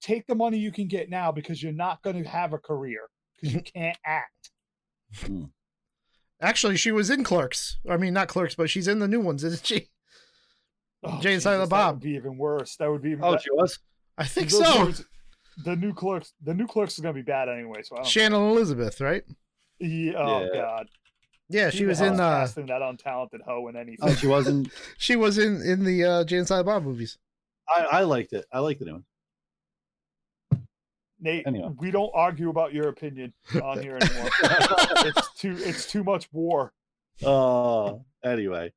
take 0.00 0.26
the 0.26 0.34
money 0.34 0.58
you 0.58 0.70
can 0.72 0.88
get 0.88 1.08
now 1.10 1.32
because 1.32 1.62
you're 1.62 1.72
not 1.72 2.02
going 2.02 2.22
to 2.22 2.28
have 2.28 2.52
a 2.54 2.58
career 2.58 3.08
because 3.40 3.54
you 3.54 3.60
can't 3.74 3.98
act. 4.04 4.50
Actually, 6.40 6.76
she 6.76 6.92
was 6.92 7.08
in 7.10 7.24
Clerks. 7.24 7.78
I 7.88 7.96
mean, 7.96 8.12
not 8.14 8.28
Clerks, 8.28 8.54
but 8.54 8.68
she's 8.70 8.88
in 8.88 8.98
the 8.98 9.08
new 9.08 9.20
ones, 9.20 9.42
isn't 9.44 9.64
she? 9.66 9.88
Oh, 11.02 11.20
Jay 11.20 11.34
and 11.34 11.42
Silent 11.42 11.60
Jesus, 11.62 11.68
that 11.70 11.76
Bob. 11.76 11.94
would 11.96 12.02
be 12.02 12.14
even 12.16 12.36
worse. 12.36 12.76
That 12.76 12.90
would 12.90 13.02
be. 13.02 13.16
Oh, 13.20 13.32
that- 13.32 13.42
she 13.42 13.50
was. 13.52 13.78
I 14.18 14.24
think 14.24 14.50
those 14.50 14.66
so. 14.66 14.78
movies- 14.80 15.04
the 15.64 15.74
new 15.76 15.94
clerks. 15.94 16.34
The 16.42 16.52
new 16.54 16.66
clerks 16.66 16.94
is 16.94 17.00
gonna 17.00 17.14
be 17.14 17.22
bad 17.22 17.48
anyway. 17.48 17.82
So 17.82 17.96
I 17.96 18.00
don't. 18.00 18.06
Shannon 18.08 18.42
Elizabeth, 18.50 19.00
right? 19.00 19.22
Yeah, 19.78 20.12
oh 20.16 20.42
Yeah. 20.52 20.60
god. 20.60 20.88
Yeah, 21.48 21.64
Who 21.66 21.70
she 21.70 21.78
the 21.84 21.88
was 21.88 22.00
in 22.00 22.14
is 22.14 22.20
uh 22.20 22.38
casting 22.40 22.66
that 22.66 22.82
untalented 22.82 23.40
hoe 23.46 23.68
in 23.68 23.76
anything. 23.76 23.98
Oh, 24.08 24.14
she 24.14 24.26
wasn't. 24.26 24.68
she 24.98 25.16
was 25.16 25.38
in 25.38 25.62
in 25.62 25.84
the 25.84 26.04
uh 26.04 26.24
Jay 26.24 26.36
and 26.38 26.46
Silent 26.46 26.66
Bob 26.66 26.82
movies. 26.82 27.18
I, 27.68 27.82
I 27.90 28.00
liked 28.02 28.32
it. 28.32 28.44
I 28.52 28.58
liked 28.60 28.80
the 28.80 28.86
new 28.86 28.92
one. 28.92 29.04
Nate, 31.18 31.46
Anyway. 31.46 31.70
we 31.78 31.90
don't 31.90 32.10
argue 32.14 32.50
about 32.50 32.74
your 32.74 32.88
opinion 32.88 33.32
on 33.62 33.80
here 33.82 33.96
anymore. 34.00 34.28
it's 34.42 35.32
too. 35.34 35.56
It's 35.58 35.90
too 35.90 36.04
much 36.04 36.28
war. 36.32 36.72
Uh 37.24 37.94
anyway. 38.22 38.72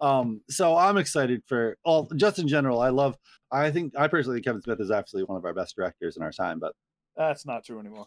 Um, 0.00 0.40
so 0.48 0.76
I'm 0.76 0.96
excited 0.96 1.42
for 1.46 1.76
all 1.84 2.08
just 2.16 2.38
in 2.38 2.48
general. 2.48 2.80
I 2.80 2.88
love 2.88 3.16
I 3.52 3.70
think 3.70 3.92
I 3.98 4.08
personally 4.08 4.36
think 4.36 4.46
Kevin 4.46 4.62
Smith 4.62 4.80
is 4.80 4.90
absolutely 4.90 5.28
one 5.28 5.36
of 5.38 5.44
our 5.44 5.52
best 5.54 5.76
directors 5.76 6.16
in 6.16 6.22
our 6.22 6.32
time, 6.32 6.58
but 6.58 6.72
That's 7.16 7.44
not 7.44 7.64
true 7.64 7.78
anymore. 7.80 8.06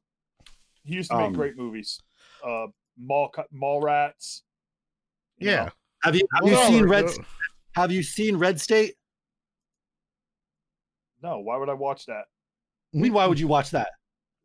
He 0.84 0.96
used 0.96 1.12
to 1.12 1.18
make 1.18 1.28
Um, 1.28 1.34
great 1.34 1.56
movies. 1.58 2.00
Uh, 2.46 2.68
mall 2.98 3.30
Cu- 3.30 3.44
mall 3.52 3.82
rats. 3.82 4.44
you 5.38 5.50
Yeah. 5.50 5.66
know. 5.66 5.70
have 6.04 6.16
you 6.16 6.28
have 6.34 6.44
Well, 6.44 6.52
you 6.52 6.68
seen 6.68 6.84
uh, 6.86 6.88
Red 6.88 7.06
have 7.76 7.92
you 7.92 8.04
seen 8.04 8.38
Red 8.38 8.60
State? 8.60 8.96
No, 11.22 11.40
why 11.40 11.58
would 11.58 11.70
I 11.70 11.74
watch 11.74 12.06
that? 12.08 12.26
I 12.94 12.98
mean, 12.98 13.14
why 13.14 13.26
would 13.28 13.40
you 13.40 13.48
watch 13.48 13.72
that? 13.72 13.90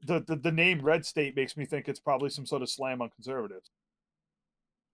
The, 0.06 0.20
the 0.20 0.36
the 0.36 0.52
name 0.52 0.80
Red 0.80 1.04
State 1.04 1.34
makes 1.34 1.56
me 1.56 1.64
think 1.64 1.88
it's 1.88 1.98
probably 1.98 2.30
some 2.30 2.46
sort 2.46 2.62
of 2.62 2.70
slam 2.70 3.02
on 3.02 3.10
conservatives. 3.10 3.70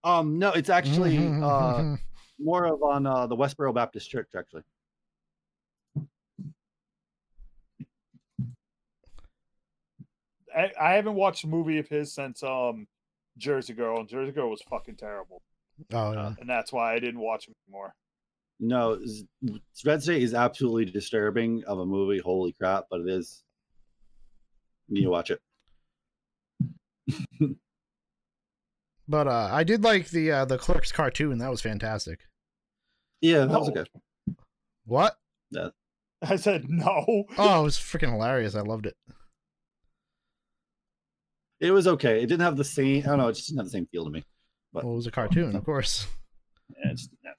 Um 0.03 0.39
no, 0.39 0.51
it's 0.51 0.69
actually 0.69 1.17
Mm-hmm. 1.17 1.43
uh 1.43 1.97
more 2.39 2.65
of 2.65 2.81
on 2.83 3.05
uh 3.05 3.27
the 3.27 3.35
Westboro 3.35 3.73
Baptist 3.73 4.09
Church 4.09 4.29
actually. 4.37 4.63
I, 10.55 10.71
I 10.79 10.93
haven't 10.93 11.15
watched 11.15 11.43
a 11.43 11.47
movie 11.47 11.79
of 11.79 11.87
his 11.87 12.13
since 12.13 12.41
um 12.43 12.87
Jersey 13.37 13.73
Girl, 13.73 13.99
and 13.99 14.07
Jersey 14.07 14.31
Girl 14.31 14.49
was 14.49 14.61
fucking 14.69 14.95
terrible, 14.95 15.41
oh 15.93 16.13
yeah. 16.13 16.33
and 16.39 16.49
that's 16.49 16.71
why 16.71 16.93
I 16.93 16.99
didn't 16.99 17.19
watch 17.19 17.47
him 17.47 17.55
anymore. 17.67 17.93
No, 18.57 18.97
Red 19.85 20.01
State 20.01 20.23
is 20.23 20.33
absolutely 20.33 20.85
disturbing 20.85 21.65
of 21.65 21.79
a 21.79 21.85
movie. 21.85 22.19
Holy 22.19 22.53
crap! 22.53 22.85
But 22.89 23.01
it 23.01 23.09
is. 23.09 23.43
You 24.87 24.95
need 24.95 25.03
to 25.03 25.09
watch 25.09 25.31
it. 25.31 25.41
But 29.07 29.27
uh 29.27 29.49
I 29.51 29.63
did 29.63 29.83
like 29.83 30.09
the 30.09 30.31
uh 30.31 30.45
the 30.45 30.57
Clerks 30.57 30.91
cartoon. 30.91 31.37
That 31.37 31.51
was 31.51 31.61
fantastic. 31.61 32.21
Yeah, 33.21 33.45
that 33.45 33.59
was 33.59 33.67
No. 33.69 33.73
good. 33.73 33.89
What? 34.85 35.15
I 36.21 36.35
said 36.37 36.65
no. 36.69 37.25
Oh, 37.37 37.59
it 37.61 37.63
was 37.63 37.77
freaking 37.77 38.11
hilarious. 38.11 38.55
I 38.55 38.61
loved 38.61 38.85
it. 38.87 38.95
It 41.59 41.71
was 41.71 41.87
okay. 41.87 42.17
It 42.21 42.27
didn't 42.27 42.41
have 42.41 42.57
the 42.57 42.63
same. 42.63 43.03
I 43.03 43.07
don't 43.07 43.17
know. 43.19 43.27
It 43.29 43.33
just 43.33 43.47
didn't 43.47 43.59
have 43.59 43.67
the 43.67 43.71
same 43.71 43.87
feel 43.87 44.05
to 44.05 44.11
me. 44.11 44.23
But- 44.73 44.83
Well, 44.83 44.93
it 44.93 44.97
was 44.97 45.07
a 45.07 45.11
cartoon, 45.11 45.55
of 45.55 45.63
course. 45.63 46.05
Yeah, 46.69 46.91
it's, 46.91 47.07
yeah. 47.23 47.31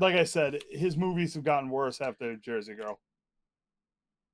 Like 0.00 0.14
I 0.16 0.24
said, 0.24 0.58
his 0.70 0.96
movies 0.96 1.34
have 1.34 1.44
gotten 1.44 1.70
worse 1.70 2.00
after 2.00 2.36
Jersey 2.36 2.74
Girl. 2.74 3.00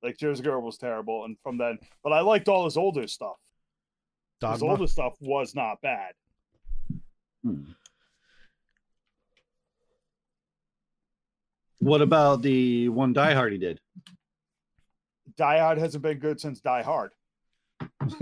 Like 0.03 0.17
Jersey 0.17 0.43
Girl 0.43 0.61
was 0.61 0.77
terrible, 0.77 1.23
and 1.25 1.37
from 1.41 1.57
then, 1.57 1.79
but 2.03 2.13
I 2.13 2.19
liked 2.21 2.47
all 2.47 2.65
his 2.65 2.77
older 2.77 3.07
stuff. 3.07 3.37
His 4.41 4.59
Dogma. 4.59 4.67
older 4.71 4.87
stuff 4.87 5.15
was 5.19 5.55
not 5.55 5.81
bad. 5.81 6.13
Hmm. 7.43 7.63
What 11.79 12.01
about 12.01 12.41
the 12.41 12.89
one 12.89 13.13
Die 13.13 13.33
Hard 13.33 13.51
he 13.51 13.57
did? 13.57 13.79
Die 15.37 15.59
Hard 15.59 15.77
hasn't 15.77 16.01
been 16.03 16.17
good 16.19 16.39
since 16.39 16.59
Die 16.59 16.81
Hard. 16.83 17.11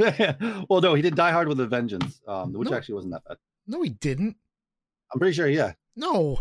well, 0.70 0.82
no, 0.82 0.94
he 0.94 1.02
did 1.02 1.16
Die 1.16 1.32
Hard 1.32 1.48
with 1.48 1.60
a 1.62 1.68
Vengeance, 1.68 2.22
um, 2.28 2.52
which 2.54 2.70
No. 2.70 2.76
actually 2.78 2.96
wasn't 2.96 3.14
that 3.14 3.24
bad. 3.28 3.38
No, 3.68 3.82
he 3.82 3.90
didn't. 3.90 4.36
I'm 5.14 5.20
pretty 5.20 5.34
sure. 5.34 5.48
Yeah. 5.48 5.74
No. 5.96 6.40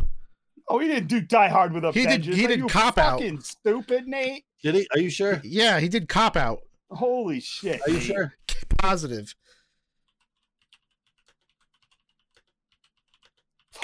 Oh, 0.69 0.79
he 0.79 0.89
didn't 0.89 1.09
do 1.09 1.21
Die 1.21 1.49
Hard 1.49 1.73
with 1.73 1.85
a 1.85 1.93
He 1.93 2.07
did- 2.07 2.25
he 2.25 2.45
Are 2.45 2.49
did 2.49 2.59
you 2.59 2.67
Cop 2.67 2.99
Out. 2.99 3.21
fucking 3.21 3.41
stupid, 3.41 4.07
Nate. 4.09 4.45
Did 4.63 4.75
he? 4.77 4.89
Are 4.93 4.99
you 4.99 5.11
sure? 5.11 5.41
Yeah, 5.45 5.79
he 5.79 5.89
did 5.89 6.09
cop 6.09 6.37
out. 6.37 6.61
Holy 6.91 7.39
shit! 7.41 7.81
Are 7.87 7.91
you 7.91 8.01
sure? 8.01 8.35
Positive. 8.79 9.35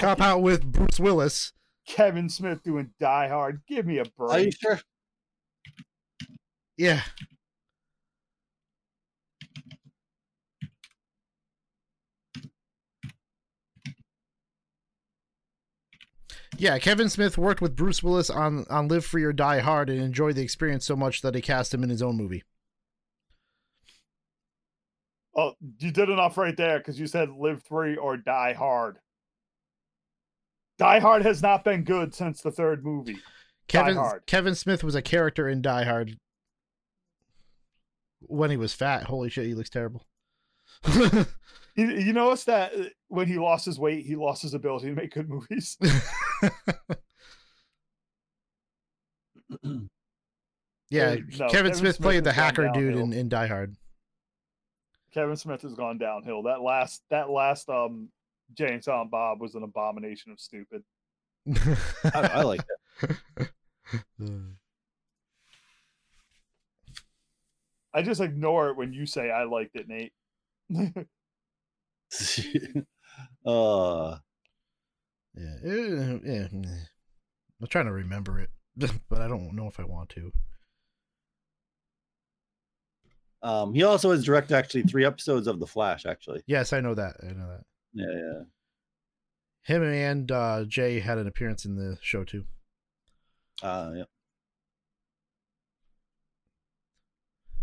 Cop 0.01 0.19
out 0.19 0.41
with 0.41 0.63
Bruce 0.63 0.99
Willis. 0.99 1.53
Kevin 1.87 2.27
Smith 2.27 2.63
doing 2.63 2.89
Die 2.99 3.27
Hard. 3.27 3.61
Give 3.67 3.85
me 3.85 3.99
a 3.99 4.03
break. 4.05 4.31
Are 4.31 4.39
you 4.39 4.51
sure? 4.51 4.79
Yeah. 6.75 7.01
Yeah, 16.57 16.79
Kevin 16.79 17.07
Smith 17.07 17.37
worked 17.37 17.61
with 17.61 17.75
Bruce 17.75 18.01
Willis 18.01 18.31
on 18.31 18.65
on 18.71 18.87
Live 18.87 19.05
Free 19.05 19.23
or 19.23 19.33
Die 19.33 19.59
Hard 19.59 19.91
and 19.91 20.01
enjoyed 20.01 20.33
the 20.33 20.41
experience 20.41 20.83
so 20.83 20.95
much 20.95 21.21
that 21.21 21.35
he 21.35 21.41
cast 21.41 21.75
him 21.75 21.83
in 21.83 21.91
his 21.91 22.01
own 22.01 22.17
movie. 22.17 22.41
Oh, 25.35 25.53
you 25.77 25.91
did 25.91 26.09
enough 26.09 26.39
right 26.39 26.57
there 26.57 26.79
because 26.79 26.99
you 26.99 27.05
said 27.05 27.29
live 27.29 27.61
free 27.61 27.95
or 27.95 28.17
die 28.17 28.53
hard. 28.53 28.97
Die 30.81 30.99
Hard 30.99 31.23
has 31.23 31.43
not 31.43 31.63
been 31.63 31.83
good 31.83 32.15
since 32.15 32.41
the 32.41 32.51
third 32.51 32.83
movie. 32.83 33.17
Kevin 33.67 34.01
Kevin 34.25 34.55
Smith 34.55 34.83
was 34.83 34.95
a 34.95 35.01
character 35.01 35.47
in 35.47 35.61
Die 35.61 35.83
Hard 35.83 36.17
when 38.21 38.49
he 38.49 38.57
was 38.57 38.73
fat. 38.73 39.03
Holy 39.03 39.29
shit, 39.29 39.45
he 39.45 39.53
looks 39.53 39.69
terrible. 39.69 40.05
You, 41.73 41.89
you 41.89 42.11
notice 42.11 42.43
that 42.43 42.73
when 43.07 43.27
he 43.27 43.37
lost 43.37 43.63
his 43.65 43.79
weight, 43.79 44.05
he 44.05 44.17
lost 44.17 44.41
his 44.41 44.53
ability 44.53 44.87
to 44.87 44.93
make 44.93 45.13
good 45.13 45.29
movies. 45.29 45.77
yeah, 50.89 51.15
no, 51.15 51.15
Kevin, 51.15 51.49
Kevin 51.49 51.73
Smith 51.73 51.95
Smith 51.95 52.01
played 52.01 52.25
the 52.25 52.33
hacker 52.33 52.69
dude 52.73 52.97
in, 52.97 53.13
in 53.13 53.29
Die 53.29 53.47
Hard. 53.47 53.77
Kevin 55.13 55.37
Smith 55.37 55.61
has 55.61 55.73
gone 55.75 55.97
downhill. 55.97 56.43
That 56.43 56.59
last 56.61 57.03
that 57.09 57.29
last 57.29 57.69
um 57.69 58.09
Jay 58.53 58.73
and 58.73 58.83
Silent 58.83 59.11
Bob 59.11 59.41
was 59.41 59.55
an 59.55 59.63
abomination 59.63 60.31
of 60.31 60.39
stupid. 60.39 60.83
I, 62.13 62.31
I 62.33 62.41
like 62.43 62.61
that. 63.39 63.49
I 67.93 68.01
just 68.01 68.21
ignore 68.21 68.69
it 68.69 68.77
when 68.77 68.93
you 68.93 69.05
say 69.05 69.29
I 69.31 69.43
liked 69.43 69.75
it, 69.75 69.87
Nate. 69.87 70.13
uh, 73.45 74.17
Yeah, 75.35 75.55
eh, 75.65 76.17
yeah. 76.23 76.47
I'm 76.51 77.67
trying 77.67 77.85
to 77.85 77.91
remember 77.91 78.39
it, 78.39 78.49
but 79.09 79.21
I 79.21 79.27
don't 79.27 79.53
know 79.55 79.67
if 79.67 79.79
I 79.79 79.83
want 79.83 80.09
to. 80.11 80.31
um, 83.43 83.73
he 83.73 83.83
also 83.83 84.11
has 84.11 84.23
directed 84.23 84.55
actually 84.55 84.83
three 84.83 85.03
episodes 85.05 85.47
of 85.47 85.59
The 85.59 85.67
Flash. 85.67 86.05
Actually, 86.05 86.43
Yes, 86.47 86.73
I 86.73 86.79
know 86.79 86.93
that. 86.95 87.15
I 87.23 87.33
know 87.33 87.47
that. 87.49 87.63
Yeah, 87.93 88.05
yeah. 88.13 88.43
Him 89.63 89.83
and 89.83 90.31
uh, 90.31 90.65
Jay 90.67 90.99
had 90.99 91.17
an 91.17 91.27
appearance 91.27 91.65
in 91.65 91.75
the 91.75 91.97
show 92.01 92.23
too. 92.23 92.45
Uh, 93.61 93.91
yeah. 93.95 94.03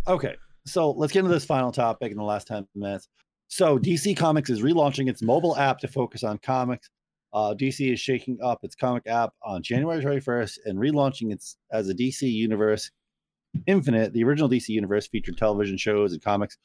Okay, 0.07 0.37
so 0.67 0.93
let's 0.93 1.13
get 1.13 1.21
into 1.21 1.31
this 1.31 1.45
final 1.45 1.73
topic 1.73 2.11
in 2.13 2.17
the 2.17 2.25
last 2.25 2.47
10 2.47 2.67
minutes. 2.75 3.09
So, 3.49 3.79
DC 3.79 4.17
Comics 4.17 4.51
is 4.51 4.63
relaunching 4.63 5.09
its 5.09 5.23
mobile 5.23 5.57
app 5.57 5.79
to 5.81 5.89
focus 5.89 6.23
on 6.23 6.39
comics. 6.39 6.89
Uh, 7.33 7.55
DC 7.59 7.93
is 7.93 8.01
shaking 8.01 8.39
up 8.43 8.61
its 8.63 8.75
comic 8.75 9.07
app 9.07 9.33
on 9.43 9.63
January 9.63 10.03
21st 10.03 10.59
and 10.65 10.79
relaunching 10.79 11.33
its 11.33 11.57
as 11.73 11.89
a 11.89 11.95
DC 11.95 12.23
Universe 12.23 12.91
Infinite. 13.67 14.13
The 14.13 14.25
original 14.25 14.49
DC 14.49 14.69
Universe 14.69 15.09
featured 15.09 15.37
television 15.37 15.77
shows 15.77 16.13
and 16.13 16.23
comics, 16.23 16.57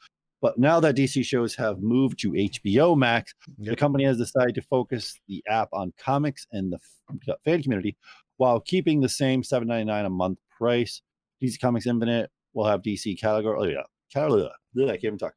but 0.44 0.60
now 0.60 0.78
that 0.82 0.98
DC 0.98 1.24
shows 1.24 1.56
have 1.56 1.82
moved 1.82 2.20
to 2.20 2.32
HBO 2.32 2.98
Max, 2.98 3.34
the 3.58 3.78
company 3.78 4.04
has 4.04 4.18
decided 4.18 4.54
to 4.56 4.62
focus 4.64 5.18
the 5.30 5.42
app 5.48 5.70
on 5.72 5.94
comics 5.98 6.46
and 6.52 6.74
the 6.74 7.38
fan 7.46 7.64
community 7.64 7.96
while 8.36 8.60
keeping 8.60 9.00
the 9.00 9.08
same 9.08 9.42
$7.99 9.42 10.06
a 10.06 10.10
month 10.10 10.40
price. 10.58 11.02
DC 11.42 11.62
Comics 11.62 11.88
Infinite 11.88 12.30
will 12.54 12.66
have 12.66 12.82
DC 12.82 13.18
catalog. 13.18 13.58
Oh 13.58 13.64
yeah, 13.64 13.84
catalog. 14.12 14.52
I 14.78 14.86
can't 14.86 15.04
even 15.06 15.18
talk. 15.18 15.34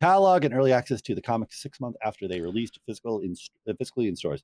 Catalog 0.00 0.44
and 0.44 0.52
early 0.52 0.72
access 0.72 1.00
to 1.02 1.14
the 1.14 1.22
comics 1.22 1.62
six 1.62 1.80
months 1.80 1.98
after 2.04 2.26
they 2.26 2.40
released 2.40 2.80
physical 2.86 3.20
in 3.20 3.36
uh, 3.68 3.74
physically 3.78 4.08
in 4.08 4.16
stores. 4.16 4.42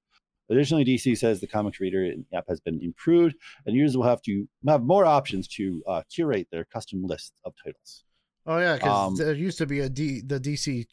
Additionally, 0.51 0.85
DC 0.85 1.19
says 1.19 1.41
the 1.41 1.49
comics 1.49 1.81
reader 1.81 2.13
app 2.33 2.45
has 2.49 2.61
been 2.61 2.81
improved, 2.81 3.35
and 3.67 3.75
users 3.75 3.97
will 3.97 4.05
have 4.05 4.23
to 4.23 4.47
have 4.69 4.85
more 4.85 5.05
options 5.05 5.49
to 5.49 5.83
uh, 5.89 6.03
curate 6.15 6.47
their 6.53 6.65
custom 6.65 7.03
lists 7.03 7.33
of 7.45 7.55
titles. 7.65 8.05
Oh 8.47 8.59
yeah, 8.59 8.75
because 8.75 9.09
Um, 9.09 9.17
there 9.17 9.35
used 9.35 9.59
to 9.59 9.67
be 9.67 9.81
a 9.81 9.89
D 9.89 10.21
the 10.21 10.41
DC 10.41 10.87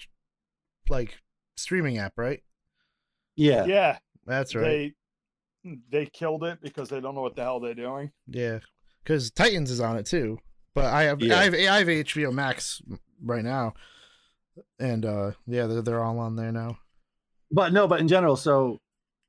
like 0.89 1.17
streaming 1.55 1.97
app, 1.97 2.13
right? 2.17 2.41
Yeah, 3.35 3.65
yeah, 3.65 3.97
That's 4.25 4.55
right. 4.55 4.93
they 5.63 5.73
they 5.89 6.05
killed 6.05 6.43
it 6.43 6.59
because 6.61 6.89
they 6.89 6.99
don't 6.99 7.15
know 7.15 7.21
what 7.21 7.35
the 7.35 7.43
hell 7.43 7.59
they're 7.59 7.73
doing. 7.73 8.11
Yeah, 8.27 8.59
because 9.03 9.31
Titans 9.31 9.71
is 9.71 9.79
on 9.79 9.97
it 9.97 10.05
too. 10.05 10.39
But 10.73 10.85
I 10.85 11.03
have 11.03 11.21
Yeah. 11.21 11.37
I 11.39 11.43
have 11.45 11.53
I 11.53 11.77
have 11.79 11.87
HBO 11.87 12.31
Max 12.33 12.81
right 13.23 13.43
now, 13.43 13.73
and 14.79 15.05
uh 15.05 15.31
yeah, 15.45 15.67
they're 15.67 15.81
they're 15.81 16.03
all 16.03 16.19
on 16.19 16.35
there 16.35 16.51
now. 16.51 16.77
but 17.51 17.73
no, 17.73 17.87
but 17.87 17.99
in 17.99 18.07
general, 18.07 18.35
so 18.35 18.79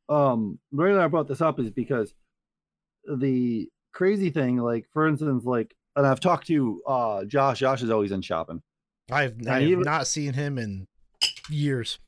um 0.08 0.58
the 0.72 0.82
reason 0.82 1.00
I 1.00 1.06
brought 1.08 1.28
this 1.28 1.40
up 1.40 1.58
is 1.60 1.70
because 1.70 2.12
the 3.04 3.68
crazy 3.92 4.30
thing, 4.30 4.56
like 4.58 4.86
for 4.92 5.06
instance, 5.08 5.44
like 5.44 5.74
and 5.98 6.06
I've 6.06 6.20
talked 6.20 6.46
to 6.46 6.80
uh 6.86 7.24
Josh. 7.24 7.58
Josh 7.58 7.82
is 7.82 7.90
always 7.90 8.12
in 8.12 8.22
shopping. 8.22 8.62
I've 9.10 9.32
And 9.38 9.48
I 9.48 9.60
have 9.60 9.68
even- 9.68 9.82
not 9.82 10.06
seen 10.06 10.32
him 10.32 10.56
in 10.58 10.86
years. 11.50 11.98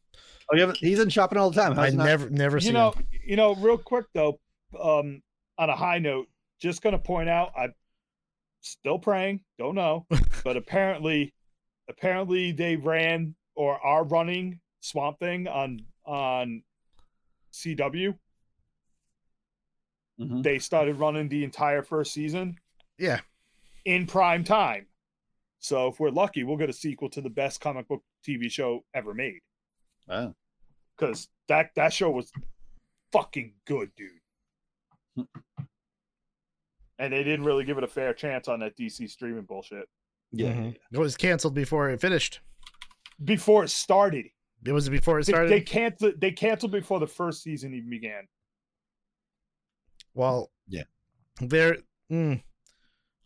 Oh, 0.51 0.55
you 0.57 0.61
haven't, 0.63 0.79
he's 0.79 0.99
in 0.99 1.09
shopping 1.11 1.39
all 1.39 1.51
the 1.51 1.61
time. 1.61 1.73
I 1.73 1.83
How's 1.85 1.91
he 1.93 1.97
not- 1.97 2.05
never 2.07 2.31
never 2.31 2.57
You 2.57 2.61
seen 2.63 2.73
know, 2.75 2.91
him. 2.93 3.07
you 3.25 3.37
know, 3.37 3.55
real 3.57 3.79
quick 3.79 4.07
though, 4.15 4.39
um, 4.81 5.23
on 5.59 5.71
a 5.71 5.77
high 5.77 5.99
note, 5.99 6.29
just 6.61 6.83
gonna 6.83 6.99
point 6.99 7.29
out 7.29 7.53
I'm 7.57 7.75
still 8.61 8.99
praying, 8.99 9.41
don't 9.59 9.75
know, 9.75 10.07
but 10.45 10.57
apparently 10.57 11.33
apparently 11.89 12.53
they 12.53 12.77
ran 12.77 13.35
or 13.57 13.79
are 13.85 14.05
running 14.05 14.61
Swamp 14.81 15.19
Thing 15.19 15.47
on 15.49 15.81
on 16.05 16.63
CW. 17.53 18.17
Mhm. 20.21 20.43
They 20.43 20.59
started 20.59 20.97
running 20.97 21.29
the 21.29 21.45
entire 21.45 21.83
first 21.83 22.13
season 22.13 22.57
Yeah, 22.99 23.21
in 23.85 24.07
prime 24.07 24.45
time. 24.45 24.87
So 25.59 25.89
if 25.89 26.01
we're 26.01 26.11
lucky, 26.11 26.43
we'll 26.45 26.57
get 26.57 26.71
a 26.71 26.73
sequel 26.75 27.11
to 27.11 27.21
the 27.21 27.29
best 27.31 27.61
comic 27.61 27.87
book 27.89 28.03
TV 28.27 28.51
show 28.51 28.85
ever 28.95 29.13
made. 29.15 29.41
Wow. 30.09 30.35
Because 30.97 31.29
that 31.49 31.71
that 31.77 31.93
show 31.93 32.11
was 32.11 32.31
fucking 33.13 33.55
good, 33.67 33.91
dude. 33.97 35.27
and 36.99 37.13
they 37.13 37.23
didn't 37.25 37.45
really 37.45 37.65
give 37.65 37.79
it 37.79 37.85
a 37.85 37.89
fair 37.89 38.13
chance 38.15 38.49
on 38.49 38.61
that 38.61 38.77
DC 38.77 39.09
streaming 39.11 39.45
bullshit 39.45 39.89
Yeah. 40.33 40.53
Mhm. 40.55 40.77
it 40.93 40.99
was 40.99 41.17
canceled 41.17 41.55
before 41.55 41.91
it 41.91 42.01
finished. 42.01 42.41
before 43.25 43.65
it 43.65 43.69
started. 43.69 44.27
It 44.65 44.73
was 44.73 44.89
before 44.89 45.19
it 45.21 45.27
They, 45.27 45.33
started. 45.33 45.51
they 45.51 45.61
canceled. 45.61 46.21
They 46.21 46.33
canceled 46.33 46.73
before 46.73 47.01
the 47.01 47.07
first 47.07 47.43
season 47.43 47.75
even 47.75 47.91
began. 47.91 48.27
Well, 50.15 50.51
Yeah. 50.69 50.85
they're. 51.41 51.79
Mm, 52.11 52.43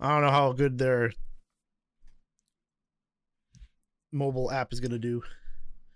I 0.01 0.09
don't 0.09 0.23
know 0.23 0.31
how 0.31 0.53
good 0.53 0.79
their 0.79 1.13
mobile 4.13 4.51
app 4.51 4.73
is 4.73 4.81
gonna 4.81 4.99
do. 4.99 5.23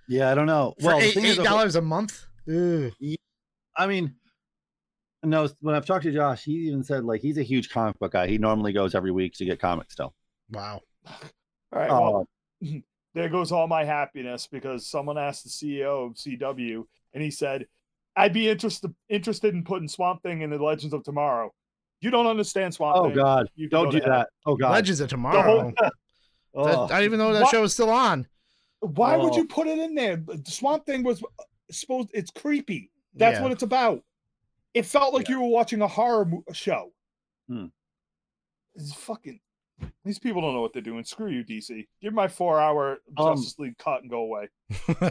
Yeah, 0.08 0.30
I 0.30 0.34
don't 0.34 0.46
know. 0.46 0.74
For 0.80 0.86
well, 0.88 1.00
eight 1.00 1.16
eight 1.16 1.38
dollars 1.38 1.76
a 1.76 1.82
month. 1.82 2.26
Ugh. 2.48 2.92
I 3.76 3.86
mean, 3.86 4.14
no. 5.22 5.48
When 5.60 5.74
I've 5.74 5.86
talked 5.86 6.04
to 6.04 6.12
Josh, 6.12 6.44
he 6.44 6.52
even 6.68 6.82
said 6.82 7.04
like 7.04 7.20
he's 7.20 7.38
a 7.38 7.42
huge 7.42 7.70
comic 7.70 7.98
book 7.98 8.12
guy. 8.12 8.26
He 8.26 8.38
normally 8.38 8.72
goes 8.72 8.94
every 8.94 9.12
week 9.12 9.34
to 9.34 9.44
get 9.44 9.60
comics 9.60 9.92
still. 9.92 10.14
Wow. 10.50 10.80
All 11.06 11.12
right. 11.72 11.90
Uh, 11.90 12.00
well, 12.00 12.28
Oh, 12.64 12.80
there 13.14 13.28
goes 13.28 13.52
all 13.52 13.66
my 13.68 13.84
happiness 13.84 14.48
because 14.50 14.88
someone 14.88 15.18
asked 15.18 15.44
the 15.44 15.50
CEO 15.50 16.06
of 16.06 16.14
CW, 16.14 16.84
and 17.12 17.22
he 17.22 17.30
said, 17.30 17.66
"I'd 18.16 18.32
be 18.32 18.48
interested 18.48 18.94
interested 19.08 19.54
in 19.54 19.64
putting 19.64 19.88
Swamp 19.88 20.22
Thing 20.22 20.40
in 20.42 20.50
the 20.50 20.56
Legends 20.58 20.94
of 20.94 21.04
Tomorrow." 21.04 21.52
You 22.00 22.10
don't 22.10 22.26
understand 22.26 22.72
Swamp 22.74 22.96
oh 22.96 23.04
Thing. 23.06 23.16
God! 23.16 23.48
You 23.56 23.68
Don't 23.68 23.90
do 23.90 23.98
to 23.98 24.04
hell. 24.04 24.12
that. 24.18 24.28
Oh 24.46 24.56
God! 24.56 24.70
Legends 24.72 25.00
of 25.00 25.08
The 25.08 25.16
Tomorrow. 25.16 25.60
whole- 25.60 25.72
That-. 26.64 26.92
I 26.92 27.00
didn't 27.00 27.04
even 27.04 27.18
know 27.18 27.32
that 27.32 27.42
What? 27.42 27.50
show 27.50 27.60
was 27.62 27.72
still 27.74 27.90
on. 27.90 28.26
Why 28.80 29.16
would 29.16 29.32
Oh. 29.32 29.36
you 29.36 29.46
put 29.46 29.66
it 29.66 29.78
in 29.78 29.94
there? 29.94 30.16
The 30.16 30.40
Swamp 30.46 30.86
Thing 30.86 31.02
was 31.02 31.22
supposed. 31.70 32.10
It's 32.14 32.30
creepy. 32.30 32.90
That's 33.14 33.38
Yeah. 33.38 33.42
what 33.42 33.52
it's 33.52 33.62
about. 33.64 34.02
It 34.74 34.86
felt 34.86 35.12
like 35.14 35.28
Yeah. 35.28 35.34
you 35.36 35.42
were 35.42 35.48
watching 35.48 35.82
a 35.82 35.88
horror 35.88 36.24
mo- 36.24 36.44
show. 36.52 36.92
Hmm. 37.48 37.66
It's 38.74 38.92
fucking. 38.94 39.40
These 40.04 40.18
people 40.18 40.40
don't 40.42 40.54
know 40.54 40.60
what 40.60 40.72
they're 40.72 40.82
doing. 40.82 41.04
Screw 41.04 41.30
you, 41.30 41.44
DC. 41.44 41.86
Give 42.00 42.12
my 42.12 42.28
four-hour 42.28 42.98
Um, 43.16 43.36
Justice 43.36 43.58
League 43.58 43.78
cut 43.78 44.02
and 44.02 44.10
go 44.10 44.20
away. 44.22 44.48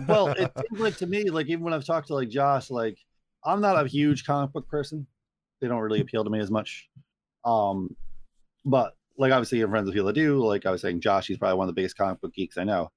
well, 0.08 0.28
it 0.30 0.52
seems 0.70 0.80
like 0.82 0.98
to 0.98 1.08
me, 1.08 1.30
like 1.30 1.48
even 1.48 1.64
when 1.64 1.74
I've 1.74 1.86
talked 1.86 2.08
to 2.08 2.14
like 2.16 2.30
Josh, 2.30 2.70
like 2.70 2.98
I'm 3.46 3.62
not 3.62 3.84
a 3.84 3.88
huge 3.88 4.26
comic 4.26 4.52
book 4.54 4.68
person. 4.68 5.08
They 5.62 5.68
don't 5.68 5.82
really 5.82 6.02
appeal 6.02 6.24
to 6.24 6.30
me 6.30 6.40
as 6.40 6.52
much. 6.52 6.90
Um, 7.46 7.96
but 8.66 8.94
like 9.18 9.32
obviously, 9.32 9.60
your 9.60 9.70
friends 9.70 9.88
of 9.88 9.94
people 9.94 10.08
that 10.08 10.14
do. 10.14 10.44
Like 10.46 10.66
I 10.66 10.72
was 10.72 10.82
saying, 10.82 11.02
Josh, 11.02 11.28
he's 11.28 11.38
probably 11.38 11.58
one 11.58 11.68
of 11.68 11.76
the 11.76 11.80
biggest 11.80 11.98
comic 11.98 12.22
book 12.22 12.34
geeks 12.34 12.58
I 12.58 12.64
know. 12.64 12.92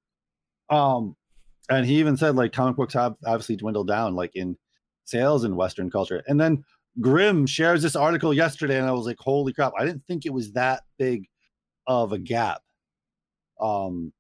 Um, 0.69 1.17
and 1.69 1.87
he 1.87 1.99
even 1.99 2.17
said 2.17 2.37
like 2.37 2.53
comic 2.53 2.77
books 2.77 2.95
have 2.95 3.17
obviously 3.25 3.57
dwindled 3.57 3.89
down, 3.89 4.15
like 4.15 4.33
in 4.35 4.57
sales 5.05 5.45
in 5.45 5.57
Western 5.57 5.91
culture. 5.91 6.23
And 6.27 6.41
then 6.41 6.65
Grimm 7.01 7.47
shares 7.47 7.83
this 7.83 7.97
article 7.97 8.35
yesterday, 8.35 8.79
and 8.79 8.87
I 8.87 8.93
was 8.93 9.07
like, 9.07 9.19
holy 9.19 9.53
crap! 9.53 9.73
I 9.79 9.85
didn't 9.85 10.05
think 10.07 10.27
it 10.27 10.33
was 10.33 10.53
that 10.53 10.83
big 10.99 11.27
of 11.87 12.13
a 12.13 12.19
gap. 12.19 12.63
Um, 13.61 14.13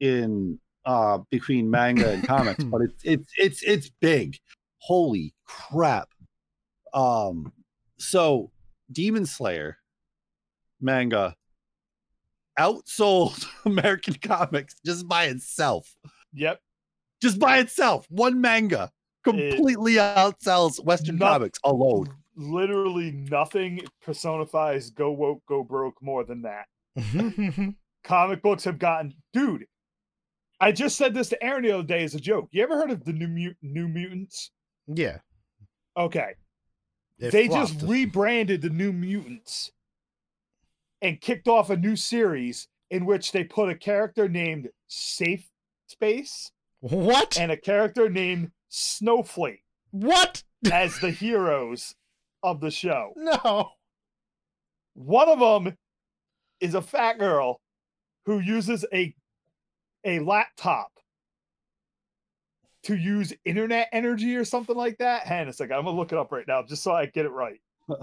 in 0.00 0.58
uh 0.84 1.18
between 1.30 1.70
manga 1.70 2.10
and 2.10 2.26
comics, 2.26 2.64
but 2.70 2.82
it's 2.82 3.02
it's 3.04 3.32
it's 3.36 3.62
it's 3.62 3.90
big. 4.00 4.36
Holy 4.78 5.34
crap. 5.46 6.08
Um 6.94 7.52
so 7.98 8.50
Demon 8.90 9.26
Slayer 9.26 9.78
manga 10.80 11.34
outsold 12.58 13.46
American 13.64 14.14
comics 14.14 14.74
just 14.84 15.08
by 15.08 15.24
itself. 15.26 15.94
Yep. 16.34 16.60
Just 17.22 17.38
by 17.38 17.58
itself. 17.58 18.06
One 18.10 18.40
manga 18.40 18.90
completely 19.24 19.94
outsells 19.94 20.82
Western 20.84 21.16
Not- 21.16 21.32
comics 21.32 21.58
alone. 21.64 22.08
Literally 22.34 23.12
nothing 23.12 23.80
personifies 24.02 24.88
go 24.90 25.12
woke, 25.12 25.42
go 25.46 25.62
broke 25.62 25.96
more 26.00 26.24
than 26.24 26.42
that. 26.42 26.66
Comic 28.04 28.42
books 28.42 28.64
have 28.64 28.78
gotten, 28.78 29.12
dude. 29.34 29.66
I 30.58 30.72
just 30.72 30.96
said 30.96 31.12
this 31.12 31.28
to 31.28 31.44
Aaron 31.44 31.62
the 31.62 31.72
other 31.72 31.82
day 31.82 32.02
as 32.04 32.14
a 32.14 32.20
joke. 32.20 32.48
You 32.50 32.62
ever 32.62 32.76
heard 32.76 32.90
of 32.90 33.04
the 33.04 33.12
New 33.12 33.28
Mut- 33.28 33.56
New 33.62 33.86
Mutants? 33.86 34.50
yeah. 34.86 35.18
Okay, 35.96 36.32
it 37.22 37.30
they 37.30 37.48
just 37.48 37.80
rebranded 37.82 38.62
the 38.62 38.70
New 38.70 38.92
Mutants 38.92 39.70
and 41.00 41.20
kicked 41.20 41.48
off 41.48 41.70
a 41.70 41.76
new 41.76 41.96
series 41.96 42.68
in 42.90 43.06
which 43.06 43.32
they 43.32 43.44
put 43.44 43.68
a 43.68 43.74
character 43.74 44.28
named 44.28 44.68
Safe 44.88 45.48
Space 45.86 46.52
what? 46.80 47.38
and 47.38 47.52
a 47.52 47.56
character 47.56 48.08
named 48.08 48.50
Snowflake 48.68 49.64
what? 49.90 50.42
as 50.70 50.98
the 51.00 51.10
heroes 51.10 51.94
of 52.42 52.60
the 52.60 52.70
show. 52.70 53.12
No. 53.16 53.70
One 54.94 55.28
of 55.28 55.38
them 55.38 55.78
is 56.60 56.74
a 56.74 56.82
fat 56.82 57.18
girl 57.18 57.60
who 58.26 58.40
uses 58.40 58.84
a 58.92 59.14
a 60.04 60.18
laptop 60.18 60.92
to 62.84 62.96
use 62.96 63.32
internet 63.44 63.88
energy 63.92 64.36
or 64.36 64.44
something 64.44 64.76
like 64.76 64.98
that. 64.98 65.22
Hang 65.26 65.42
on 65.42 65.48
a 65.48 65.52
second, 65.52 65.76
I'm 65.76 65.84
gonna 65.84 65.96
look 65.96 66.12
it 66.12 66.18
up 66.18 66.32
right 66.32 66.46
now 66.46 66.62
just 66.62 66.82
so 66.82 66.92
I 66.92 67.06
get 67.06 67.24
it 67.26 67.30
right. 67.30 67.60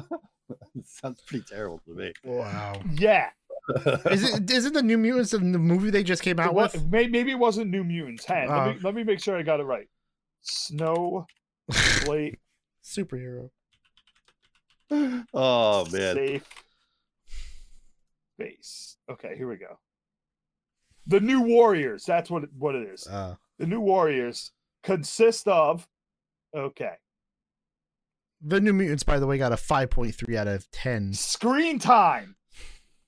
sounds 0.85 1.21
pretty 1.25 1.45
terrible 1.47 1.79
to 1.85 1.93
me. 1.93 2.13
Wow. 2.23 2.81
Yeah, 2.93 3.29
Is 4.09 4.33
it 4.33 4.49
is 4.49 4.65
it 4.65 4.73
the 4.73 4.81
New 4.81 4.97
Mutants 4.97 5.33
in 5.33 5.51
the 5.51 5.59
movie 5.59 5.89
they 5.91 6.03
just 6.03 6.23
came 6.23 6.39
out 6.39 6.53
wa- 6.53 6.69
with? 6.73 6.85
may- 6.87 7.07
maybe 7.07 7.31
it 7.31 7.39
wasn't 7.39 7.69
New 7.69 7.83
Mutants. 7.83 8.25
Hang 8.25 8.49
on, 8.49 8.57
Oh. 8.59 8.65
let, 8.67 8.75
me, 8.75 8.81
let 8.83 8.95
me 8.95 9.03
make 9.03 9.19
sure 9.21 9.37
I 9.37 9.41
got 9.43 9.59
it 9.59 9.63
right. 9.63 9.87
Snow 10.41 11.27
Snowflake 11.71 12.39
Superhero. 12.83 13.49
Oh 15.33 15.85
man. 15.91 16.15
safe 16.15 16.43
space. 18.39 18.97
Okay, 19.11 19.35
here 19.35 19.47
we 19.49 19.57
go. 19.57 19.77
The 21.07 21.19
New 21.19 21.41
Warriors. 21.41 22.05
That's 22.05 22.29
what 22.29 22.43
it, 22.43 22.49
what 22.57 22.75
it 22.75 22.87
is. 22.89 23.07
Uh, 23.07 23.35
The 23.57 23.65
New 23.67 23.81
Warriors 23.81 24.51
consist 24.83 25.47
of. 25.47 25.87
Okay. 26.55 26.93
the 28.41 28.59
New 28.59 28.73
Mutants, 28.73 29.03
by 29.03 29.19
the 29.19 29.27
way, 29.27 29.37
got 29.37 29.51
a 29.51 29.55
5.3 29.55 30.35
out 30.35 30.47
of 30.47 30.69
10. 30.71 31.13
Screen 31.13 31.77
time. 31.79 32.35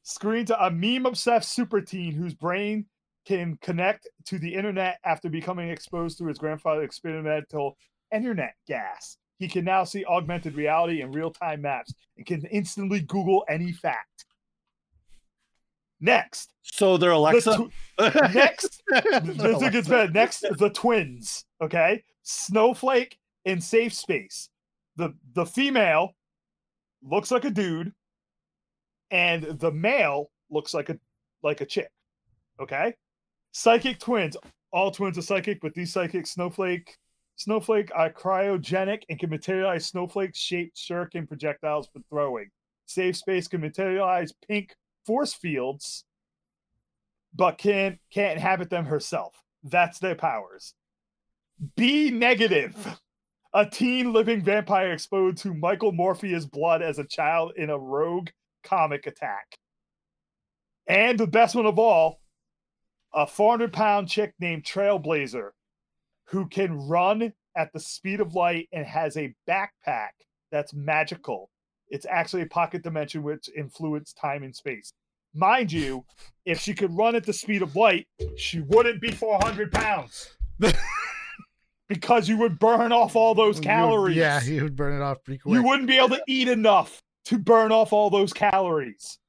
Screen 0.03 0.45
to 0.45 0.65
a 0.65 0.69
meme 0.69 1.05
obsessed 1.05 1.51
super 1.51 1.81
teen 1.81 2.13
whose 2.13 2.33
brain 2.33 2.85
can 3.25 3.57
connect 3.61 4.07
to 4.25 4.39
the 4.39 4.53
internet 4.53 4.97
after 5.05 5.29
becoming 5.29 5.69
exposed 5.69 6.17
to 6.17 6.27
his 6.27 6.37
grandfather's 6.37 6.85
experimental 6.85 7.77
internet 8.13 8.55
gas. 8.67 9.17
He 9.37 9.47
can 9.47 9.65
now 9.65 9.83
see 9.83 10.05
augmented 10.05 10.55
reality 10.55 11.01
and 11.01 11.15
real 11.15 11.31
time 11.31 11.61
maps 11.61 11.93
and 12.17 12.25
can 12.25 12.45
instantly 12.51 13.01
Google 13.01 13.45
any 13.49 13.71
fact. 13.71 14.25
Next, 16.03 16.51
So 16.63 16.97
they're 16.97 17.11
the 17.11 17.15
Alexa. 17.17 17.57
tw- 17.57 18.33
next, 18.33 18.81
this 18.89 19.69
gets 19.71 19.87
better. 19.87 20.11
Next, 20.11 20.43
the 20.57 20.69
twins. 20.73 21.45
Okay, 21.61 22.03
Snowflake 22.23 23.17
in 23.45 23.61
Safe 23.61 23.93
Space. 23.93 24.49
The 24.95 25.13
the 25.33 25.45
female 25.45 26.15
looks 27.03 27.29
like 27.31 27.45
a 27.45 27.51
dude, 27.51 27.93
and 29.11 29.43
the 29.43 29.71
male 29.71 30.31
looks 30.49 30.73
like 30.73 30.89
a 30.89 30.97
like 31.43 31.61
a 31.61 31.65
chick. 31.65 31.89
Okay, 32.59 32.93
psychic 33.51 33.99
twins. 33.99 34.35
All 34.73 34.89
twins 34.91 35.17
are 35.17 35.21
psychic, 35.21 35.61
but 35.61 35.73
these 35.73 35.93
psychic 35.93 36.25
Snowflake 36.25 36.97
Snowflake 37.35 37.91
are 37.95 38.11
cryogenic 38.11 39.03
and 39.09 39.19
can 39.19 39.29
materialize 39.29 39.85
snowflake 39.85 40.35
shaped 40.35 40.77
shuriken 40.77 41.27
projectiles 41.27 41.87
for 41.91 41.99
throwing. 42.09 42.49
Safe 42.85 43.15
Space 43.15 43.47
can 43.47 43.61
materialize 43.61 44.33
pink 44.47 44.75
force 45.05 45.33
fields, 45.33 46.05
but 47.33 47.57
can't 47.57 47.99
can't 48.11 48.33
inhabit 48.37 48.69
them 48.69 48.85
herself. 48.85 49.35
That's 49.63 49.99
their 49.99 50.15
powers. 50.15 50.73
B 51.75 52.09
negative. 52.09 52.99
A 53.53 53.65
teen 53.65 54.13
living 54.13 54.41
vampire 54.41 54.93
exposed 54.93 55.39
to 55.39 55.53
Michael 55.53 55.91
Morbius 55.91 56.49
blood 56.49 56.81
as 56.81 56.99
a 56.99 57.03
child 57.03 57.51
in 57.57 57.69
a 57.69 57.77
rogue 57.77 58.29
comic 58.63 59.07
attack. 59.07 59.57
And 60.87 61.19
the 61.19 61.27
best 61.27 61.53
one 61.53 61.65
of 61.65 61.77
all, 61.77 62.21
a 63.13 63.27
400 63.27 63.73
pound 63.73 64.07
chick 64.07 64.33
named 64.39 64.63
Trailblazer 64.63 65.49
who 66.27 66.47
can 66.47 66.87
run 66.87 67.33
at 67.55 67.73
the 67.73 67.79
speed 67.79 68.21
of 68.21 68.33
light 68.33 68.69
and 68.71 68.85
has 68.85 69.17
a 69.17 69.35
backpack 69.47 70.11
that's 70.51 70.73
magical. 70.73 71.50
It's 71.91 72.07
actually 72.09 72.41
a 72.41 72.47
pocket 72.47 72.81
dimension 72.81 73.21
which 73.21 73.49
influences 73.55 74.13
time 74.13 74.41
and 74.43 74.55
space. 74.55 74.91
Mind 75.35 75.71
you, 75.71 76.03
if 76.45 76.59
she 76.59 76.73
could 76.73 76.95
run 76.97 77.15
at 77.15 77.23
the 77.25 77.33
speed 77.33 77.61
of 77.61 77.75
light, 77.75 78.07
she 78.37 78.61
wouldn't 78.61 78.99
be 79.01 79.11
400 79.11 79.71
pounds. 79.71 80.35
because 81.87 82.29
you 82.29 82.37
would 82.37 82.59
burn 82.59 82.91
off 82.91 83.15
all 83.15 83.35
those 83.35 83.55
You 83.57 83.59
would- 83.61 83.65
calories. 83.65 84.15
yeah, 84.17 84.41
you 84.43 84.63
would 84.63 84.75
burn 84.75 84.93
it 84.99 85.03
off 85.03 85.23
pretty 85.23 85.39
quick. 85.39 85.53
you 85.53 85.63
wouldn't 85.63 85.87
be 85.87 85.97
able 85.97 86.09
to 86.09 86.21
eat 86.27 86.47
enough 86.47 87.01
to 87.25 87.37
burn 87.37 87.71
off 87.71 87.93
all 87.93 88.09
those 88.09 88.33
calories. 88.33 89.19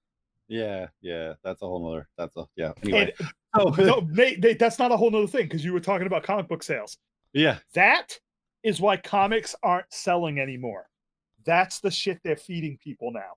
Yeah, 0.48 0.89
yeah, 1.01 1.34
that's 1.43 1.62
a 1.62 1.66
whole 1.66 1.89
nother. 1.90 2.09
That's 2.18 2.36
a 2.36 2.44
yeah. 2.56 2.72
Anyway, 2.82 3.12
And 3.18 3.28
oh, 3.55 3.70
no, 3.78 4.01
Nate, 4.10 4.40
Nate, 4.40 4.59
that's 4.59 4.78
not 4.78 4.93
a 4.93 4.97
whole 4.97 5.10
nother 5.10 5.26
thing 5.26 5.44
because 5.44 5.64
you 5.64 5.72
were 5.72 5.80
talking 5.80 6.06
about 6.06 6.22
comic 6.24 6.48
book 6.48 6.62
sales. 6.62 6.97
yeah, 7.32 7.59
That 7.74 8.18
is 8.62 8.80
why 8.80 8.97
comics 8.97 9.55
aren't 9.62 9.93
selling 9.93 10.39
anymore. 10.39 10.86
That's 11.44 11.81
the 11.81 11.90
shit 11.90 12.19
they're 12.23 12.36
feeding 12.36 12.78
people 12.82 13.10
now. 13.12 13.32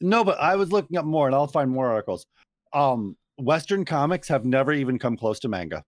no, 0.00 0.22
but 0.24 0.38
I 0.40 0.56
was 0.56 0.70
looking 0.72 0.96
up 0.96 1.04
more, 1.04 1.26
and 1.26 1.34
I'll 1.34 1.46
find 1.46 1.70
more 1.70 1.88
articles. 1.90 2.24
Um, 2.72 3.16
Western 3.38 3.84
comics 3.84 4.28
have 4.28 4.44
never 4.44 4.72
even 4.72 4.98
come 4.98 5.16
close 5.16 5.38
to 5.40 5.48
manga. 5.48 5.82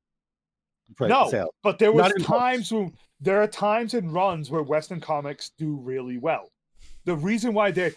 No. 1.01 1.29
sale. 1.31 1.55
But 1.63 1.79
there 1.79 1.93
was 1.93 2.03
Not 2.03 2.11
even 2.11 2.25
close. 2.25 2.39
times 2.41 2.73
when 2.73 2.93
there 3.21 3.41
are 3.43 3.47
times 3.47 3.95
and 3.95 4.13
runs 4.13 4.51
where 4.51 4.63
Western 4.63 5.01
comics 5.01 5.51
do 5.57 5.77
really 5.77 6.19
well. 6.19 6.51
The 7.05 7.15
reason 7.17 7.55
why 7.55 7.71
they're 7.71 7.93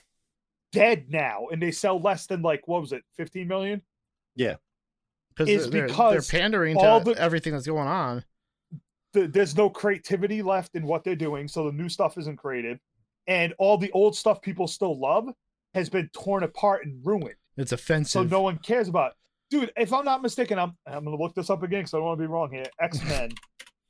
dead 0.71 1.05
now 1.09 1.47
and 1.51 1.61
they 1.61 1.71
sell 1.71 1.99
less 1.99 2.27
than 2.27 2.41
like 2.43 2.67
what 2.67 2.81
was 2.81 2.91
it, 2.91 3.03
15 3.17 3.47
million? 3.47 3.81
Yeah, 4.35 4.55
is 5.39 5.69
they're, 5.69 5.87
because 5.87 6.27
they're 6.27 6.39
pandering 6.41 6.77
all 6.77 6.99
to 6.99 7.13
the- 7.13 7.19
everything 7.21 7.53
that's 7.53 7.65
going 7.67 7.87
on. 7.87 8.23
th- 9.13 9.31
there's 9.31 9.55
no 9.55 9.69
creativity 9.69 10.41
left 10.43 10.75
in 10.75 10.85
what 10.85 11.03
they're 11.03 11.15
doing, 11.15 11.47
so 11.47 11.65
the 11.65 11.71
new 11.71 11.89
stuff 11.89 12.17
isn't 12.17 12.37
created, 12.37 12.79
and 13.27 13.53
all 13.57 13.77
the 13.77 13.91
old 13.91 14.15
stuff 14.15 14.41
people 14.41 14.67
still 14.67 14.99
love 14.99 15.29
has 15.73 15.89
been 15.89 16.09
torn 16.13 16.43
apart 16.43 16.85
and 16.85 17.05
ruined. 17.05 17.35
It's 17.57 17.71
offensive. 17.71 18.11
So 18.11 18.23
no 18.23 18.41
one 18.41 18.57
cares 18.57 18.87
about. 18.87 19.11
It. 19.11 19.17
Dude, 19.49 19.71
if 19.77 19.93
I'm 19.93 20.05
not 20.05 20.21
mistaken, 20.21 20.57
I'm 20.57 20.75
I'm 20.87 21.03
gonna 21.03 21.17
look 21.17 21.35
this 21.35 21.49
up 21.49 21.63
again 21.63 21.81
because 21.81 21.93
I 21.93 21.97
don't 21.97 22.05
want 22.05 22.19
to 22.19 22.23
be 22.23 22.27
wrong 22.27 22.51
here. 22.51 22.65
X 22.79 23.03
Men, 23.05 23.31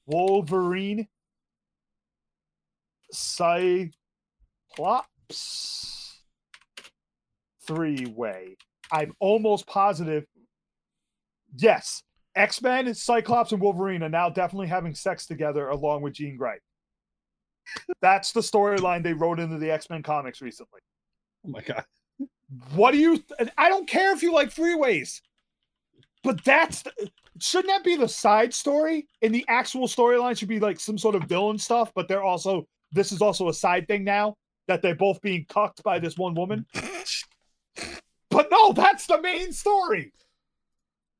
Wolverine, 0.05 1.07
Cyclops, 3.11 3.91
three 7.65 8.05
way. 8.05 8.57
I'm 8.91 9.14
almost 9.19 9.65
positive. 9.68 10.26
Yes, 11.55 12.03
X 12.35 12.61
Men, 12.61 12.93
Cyclops, 12.93 13.51
and 13.51 13.61
Wolverine 13.61 14.03
are 14.03 14.10
now 14.10 14.30
definitely 14.30 14.68
having 14.68 14.95
sex 14.95 15.26
together 15.26 15.69
along 15.69 16.01
with 16.01 16.14
Jean 16.14 16.35
Grey. 16.35 16.57
That's 18.02 18.31
the 18.31 18.41
storyline 18.41 19.03
they 19.03 19.14
wrote 19.14 19.40
into 19.40 19.57
the 19.57 19.72
X 19.72 19.90
Men 19.90 20.03
comics 20.03 20.41
recently. 20.41 20.81
Oh 21.45 21.49
my 21.49 21.61
god. 21.61 21.85
What 22.76 22.91
do 22.91 22.98
you? 22.98 23.18
Th- 23.18 23.49
I 23.57 23.69
don't 23.69 23.88
care 23.88 24.14
if 24.14 24.22
you 24.22 24.34
like 24.34 24.49
freeways, 24.49 25.22
but 26.23 26.44
that's 26.44 26.84
the, 26.84 26.91
shouldn't 27.40 27.69
that 27.69 27.84
be 27.84 27.95
the 27.95 28.07
side 28.07 28.53
story? 28.53 29.07
And 29.22 29.34
the 29.34 29.45
actual 29.48 29.88
storyline 29.88 30.38
should 30.38 30.49
be 30.49 30.60
like 30.60 30.80
some 30.80 30.98
sort 30.98 31.15
of 31.15 31.23
villain 31.23 31.57
stuff. 31.57 31.91
But 31.95 32.07
they're 32.07 32.23
also 32.23 32.68
this 32.91 33.11
is 33.11 33.22
also 33.22 33.49
a 33.49 33.53
side 33.53 33.88
thing 33.88 34.03
now 34.03 34.35
that 34.68 34.81
they're 34.81 34.95
both 34.95 35.22
being 35.22 35.45
cucked 35.49 35.84
by 35.84 35.99
this 35.99 36.18
one 36.18 36.35
woman. 36.35 36.65
but 38.30 38.48
no, 38.52 38.73
that's 38.73 39.07
the 39.07 39.22
main 39.22 39.52
story. 39.52 40.14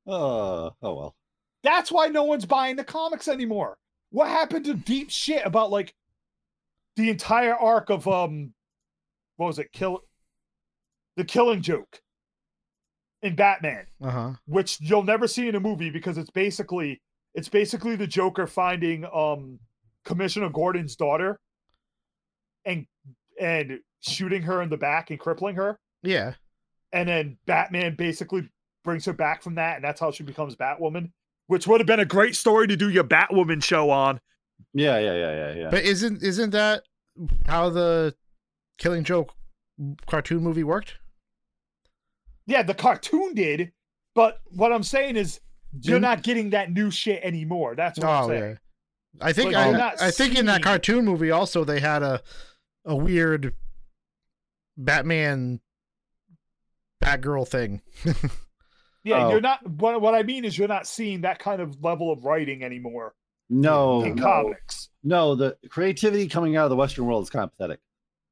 Uh, 0.06 0.70
oh 0.70 0.74
well. 0.82 1.14
That's 1.62 1.90
why 1.90 2.08
no 2.08 2.24
one's 2.24 2.44
buying 2.44 2.76
the 2.76 2.84
comics 2.84 3.26
anymore. 3.26 3.78
What 4.10 4.28
happened 4.28 4.66
to 4.66 4.74
deep 4.74 5.10
shit 5.10 5.44
about 5.44 5.70
like 5.70 5.94
the 6.96 7.10
entire 7.10 7.54
arc 7.54 7.90
of 7.90 8.06
um 8.08 8.52
what 9.36 9.46
was 9.48 9.58
it? 9.58 9.72
Kill 9.72 10.00
the 11.16 11.24
killing 11.24 11.62
joke 11.62 12.00
in 13.22 13.34
Batman, 13.36 13.86
Uh 14.02 14.10
huh. 14.10 14.32
which 14.46 14.78
you'll 14.80 15.02
never 15.02 15.26
see 15.26 15.48
in 15.48 15.54
a 15.54 15.60
movie 15.60 15.90
because 15.90 16.18
it's 16.18 16.30
basically 16.30 17.00
it's 17.34 17.48
basically 17.48 17.96
the 17.96 18.06
Joker 18.06 18.46
finding 18.46 19.04
um 19.12 19.58
Commissioner 20.04 20.50
Gordon's 20.50 20.96
daughter 20.96 21.40
and 22.64 22.86
and 23.40 23.80
shooting 24.00 24.42
her 24.42 24.62
in 24.62 24.68
the 24.70 24.76
back 24.76 25.10
and 25.10 25.18
crippling 25.18 25.56
her. 25.56 25.78
Yeah. 26.02 26.34
And 26.92 27.08
then 27.08 27.38
Batman 27.46 27.96
basically 27.96 28.48
brings 28.84 29.04
her 29.06 29.12
back 29.12 29.42
from 29.42 29.56
that, 29.56 29.76
and 29.76 29.84
that's 29.84 29.98
how 30.00 30.10
she 30.12 30.22
becomes 30.22 30.54
Batwoman, 30.54 31.10
which 31.48 31.66
would 31.66 31.80
have 31.80 31.86
been 31.86 31.98
a 32.00 32.04
great 32.04 32.36
story 32.36 32.68
to 32.68 32.76
do 32.76 32.88
your 32.90 33.02
Batwoman 33.02 33.64
show 33.64 33.90
on. 33.90 34.20
Yeah, 34.72 34.98
yeah, 34.98 35.14
yeah, 35.14 35.32
yeah, 35.36 35.54
yeah. 35.54 35.70
But 35.70 35.82
isn't 35.84 36.22
isn't 36.22 36.50
that 36.50 36.82
how 37.46 37.70
the 37.70 38.14
Killing 38.78 39.04
Joke 39.04 39.32
cartoon 40.06 40.42
movie 40.42 40.64
worked? 40.64 40.94
Yeah, 42.46 42.62
the 42.62 42.74
cartoon 42.74 43.34
did, 43.34 43.72
but 44.14 44.40
what 44.46 44.72
I'm 44.72 44.82
saying 44.82 45.16
is 45.16 45.40
you're 45.80 45.98
Didn't- 46.00 46.22
getting 46.22 46.50
that 46.50 46.70
new 46.72 46.90
shit 46.90 47.22
anymore. 47.22 47.74
That's 47.74 47.98
what 47.98 48.08
I'm 48.08 48.24
Oh 48.24 48.28
saying. 48.28 48.42
yeah. 48.42 48.56
I 49.26 49.32
think 49.32 49.52
Like, 49.52 49.74
I, 50.02 50.08
I 50.08 50.10
think 50.10 50.36
in 50.38 50.46
that 50.46 50.62
cartoon 50.62 51.04
movie 51.04 51.30
also 51.30 51.64
they 51.64 51.78
had 51.80 52.02
a 52.02 52.20
a 52.84 52.94
weird 52.96 53.54
Batman 54.76 55.60
Batgirl 57.02 57.46
thing. 57.48 57.80
Yeah, 59.06 59.26
Oh. 59.26 59.30
you're 59.32 59.42
not. 59.42 59.68
What 59.68 60.00
what 60.00 60.14
I 60.14 60.22
mean 60.22 60.46
is 60.46 60.56
you're 60.56 60.66
not 60.66 60.86
seeing 60.86 61.20
that 61.20 61.38
kind 61.38 61.60
of 61.60 61.84
level 61.84 62.10
of 62.10 62.24
writing 62.24 62.62
anymore 62.64 63.14
no, 63.50 64.02
in 64.02 64.14
no, 64.16 64.22
comics. 64.22 64.88
no. 65.02 65.34
The 65.34 65.56
creativity 65.68 66.28
coming 66.28 66.56
out 66.56 66.64
of 66.64 66.70
the 66.70 66.76
Western 66.76 67.06
world 67.06 67.22
is 67.22 67.30
kind 67.30 67.44
of 67.44 67.52
pathetic. 67.52 67.80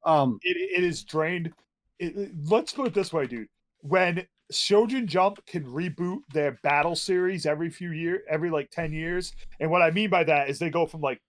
Um, 0.05 0.39
It 0.41 0.57
it 0.57 0.83
is 0.83 1.03
drained. 1.03 1.53
It, 1.99 2.31
let's 2.49 2.73
put 2.73 2.87
it 2.87 2.93
this 2.93 3.13
way, 3.13 3.27
dude. 3.27 3.47
When 3.81 4.25
Shonen 4.51 5.05
Jump 5.05 5.45
can 5.45 5.63
reboot 5.65 6.19
their 6.33 6.59
battle 6.63 6.95
series 6.95 7.45
every 7.45 7.69
few 7.69 7.91
year, 7.91 8.23
every 8.29 8.49
like 8.49 8.69
ten 8.71 8.91
years, 8.91 9.33
and 9.59 9.69
what 9.71 9.81
I 9.81 9.91
mean 9.91 10.09
by 10.09 10.23
that 10.25 10.49
is 10.49 10.59
they 10.59 10.69
go 10.69 10.85
from 10.85 11.01
like 11.01 11.21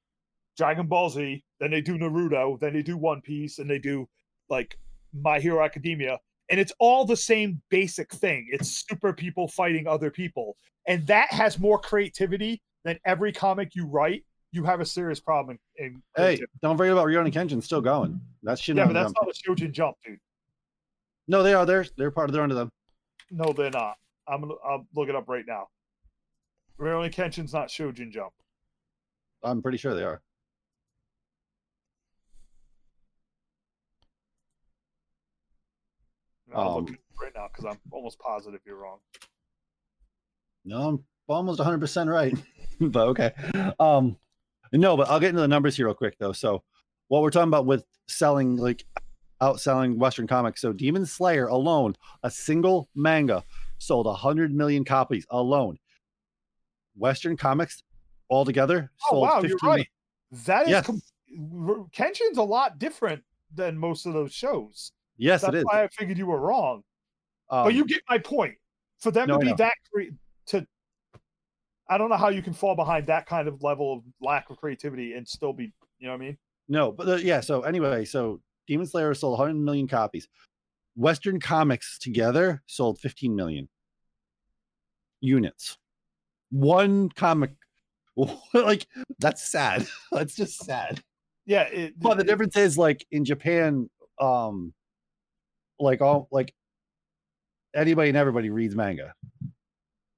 Dragon 0.57 0.87
Ball 0.87 1.11
Z, 1.11 1.45
then 1.61 1.71
they 1.71 1.81
do 1.81 1.99
Naruto, 1.99 2.59
then 2.59 2.73
they 2.73 2.83
do 2.83 2.97
One 2.97 3.21
Piece, 3.21 3.59
and 3.59 3.69
they 3.69 3.79
do 3.79 4.09
like 4.49 4.79
My 5.13 5.39
Hero 5.41 5.65
Academia, 5.65 6.19
and 6.51 6.59
it's 6.61 6.73
all 6.79 7.05
the 7.05 7.17
same 7.17 7.61
basic 7.71 8.13
thing. 8.13 8.49
It's 8.51 8.85
super 8.89 9.13
people 9.13 9.49
fighting 9.49 9.87
other 9.87 10.11
people, 10.11 10.57
and 10.87 11.07
that 11.07 11.33
has 11.33 11.59
more 11.59 11.79
creativity 11.79 12.63
than 12.85 12.99
every 13.05 13.33
comic 13.33 13.75
you 13.75 13.87
write. 13.87 14.25
You 14.53 14.63
have 14.65 14.81
a 14.81 14.85
serious 14.85 15.19
problem 15.19 15.59
in. 15.77 15.85
in 15.87 15.93
hey, 16.17 16.23
creativity. 16.37 16.53
don't 16.63 16.77
forget 16.77 16.93
about 16.93 17.07
Rurouni 17.09 17.33
Kenshin 17.33 17.63
still 17.63 17.81
going. 17.81 18.21
That 18.45 18.59
shit. 18.59 18.77
yeah, 18.77 18.85
but 18.87 18.93
that's 18.93 19.13
them. 19.13 19.15
not 19.23 19.31
a 19.35 19.51
Shonen 19.51 19.73
Jump, 19.73 19.97
dude. 20.05 20.19
No, 21.27 21.43
they 21.43 21.55
are. 21.55 21.67
They're 21.67 21.87
they're 21.97 22.11
part 22.13 22.29
of. 22.29 22.35
They're 22.35 22.43
under 22.43 22.55
them. 22.55 22.71
No, 23.31 23.53
they're 23.53 23.71
not. 23.71 23.97
I'm 24.29 24.43
gonna 24.43 24.55
I'll 24.65 24.87
look 24.95 25.09
it 25.09 25.17
up 25.17 25.29
right 25.29 25.45
now. 25.47 25.69
Rurouni 26.79 27.13
Kenshin's 27.13 27.53
not 27.53 27.69
Shonen 27.69 28.11
Jump. 28.13 28.33
I'm 29.43 29.61
pretty 29.61 29.79
sure 29.79 29.95
they 29.95 30.05
are. 30.05 30.23
I'll 36.55 36.79
Um, 36.79 36.85
look 36.87 36.95
right 37.21 37.33
now 37.35 37.49
because 37.49 37.65
I'm 37.65 37.79
almost 37.91 38.19
positive 38.19 38.61
you're 38.67 38.77
wrong. 38.77 38.99
No, 40.65 40.89
I'm 40.89 41.05
almost 41.29 41.59
100 41.59 41.81
percent 41.81 42.09
right. 42.11 42.37
but 42.81 43.09
okay. 43.09 43.33
Um, 43.79 44.17
no, 44.73 44.97
but 44.97 45.09
I'll 45.09 45.21
get 45.21 45.31
into 45.31 45.41
the 45.41 45.49
numbers 45.49 45.77
here 45.77 45.87
real 45.87 45.95
quick 45.95 46.17
though. 46.19 46.33
So, 46.33 46.63
what 47.09 47.23
we're 47.23 47.31
talking 47.31 47.49
about 47.49 47.67
with 47.67 47.85
selling, 48.09 48.57
like 48.57 48.85
outselling 49.41 49.97
Western 49.97 50.27
comics. 50.27 50.61
So, 50.61 50.73
Demon 50.73 51.07
Slayer 51.07 51.47
alone, 51.47 51.97
a 52.23 52.31
single 52.31 52.89
manga 52.95 53.45
sold 53.79 54.07
a 54.07 54.11
100 54.11 54.53
million 54.53 54.85
copies 54.85 55.27
alone. 55.31 55.79
Western 56.97 57.37
comics 57.37 57.83
altogether 58.31 58.91
Oh 59.11 59.15
sold 59.15 59.23
wow, 59.23 59.41
15 59.41 59.49
you're 59.51 59.59
right. 59.71 59.89
That 60.47 60.63
is 60.65 60.71
Yes. 60.71 60.87
com- 60.87 61.03
Kenshin's 61.93 62.39
a 62.39 62.43
lot 62.43 62.79
different 62.79 63.23
than 63.53 63.77
most 63.77 64.07
of 64.07 64.13
those 64.13 64.33
shows. 64.33 64.93
Yes, 65.17 65.43
That's 65.43 65.55
it 65.55 65.59
is. 65.59 65.65
why 65.65 65.85
I 65.85 65.89
figured 65.89 66.19
you 66.19 66.27
were 66.27 66.41
wrong. 66.41 66.83
Um, 67.51 67.65
but 67.65 67.75
you 67.75 67.85
get 67.85 68.03
my 68.09 68.19
point. 68.19 68.55
For 68.99 69.11
them 69.11 69.29
no, 69.29 69.39
to 69.39 69.45
be 69.45 69.53
that 69.55 69.75
great 69.93 70.13
to 70.47 70.67
I 71.89 71.99
don't 71.99 72.09
know 72.09 72.17
how 72.17 72.29
you 72.29 72.43
can 72.43 72.53
fall 72.53 72.75
behind 72.75 73.07
that 73.07 73.27
kind 73.27 73.47
of 73.47 73.63
level 73.63 73.93
of 73.93 74.03
lack 74.21 74.49
of 74.51 74.57
creativity 74.57 75.13
and 75.15 75.29
still 75.29 75.53
be, 75.53 75.73
you 75.99 76.07
know 76.07 76.13
what 76.13 76.23
I 76.23 76.25
mean? 76.25 76.39
No, 76.69 76.93
but 76.93 77.09
uh, 77.09 77.17
yeah. 77.17 77.41
So 77.41 77.63
anyway, 77.63 78.05
so 78.05 78.41
Demon 78.67 78.87
Slayer 78.87 79.13
sold 79.15 79.39
100 79.39 79.55
million 79.55 79.87
copies. 79.87 80.29
Western 80.97 81.41
Comics 81.41 81.99
together 81.99 82.63
sold 82.67 82.99
15 83.01 83.35
million 83.35 83.69
units. 85.21 85.77
One 86.51 87.09
comic, 87.11 87.51
like 88.55 88.87
that's 89.19 89.43
sad. 89.51 89.87
that's 90.13 90.35
just 90.35 90.65
sad. 90.65 91.03
Yeah. 91.47 91.63
It, 91.63 91.99
But 91.99 92.17
the 92.19 92.25
difference 92.25 92.57
is, 92.57 92.79
like 92.79 93.05
in 93.11 93.25
Japan, 93.25 93.91
um, 94.21 94.73
like 95.81 96.01
all 96.01 96.29
like 96.31 96.55
anybody 97.75 98.09
and 98.09 98.17
everybody 98.17 98.51
reads 98.51 98.77
manga. 98.77 99.15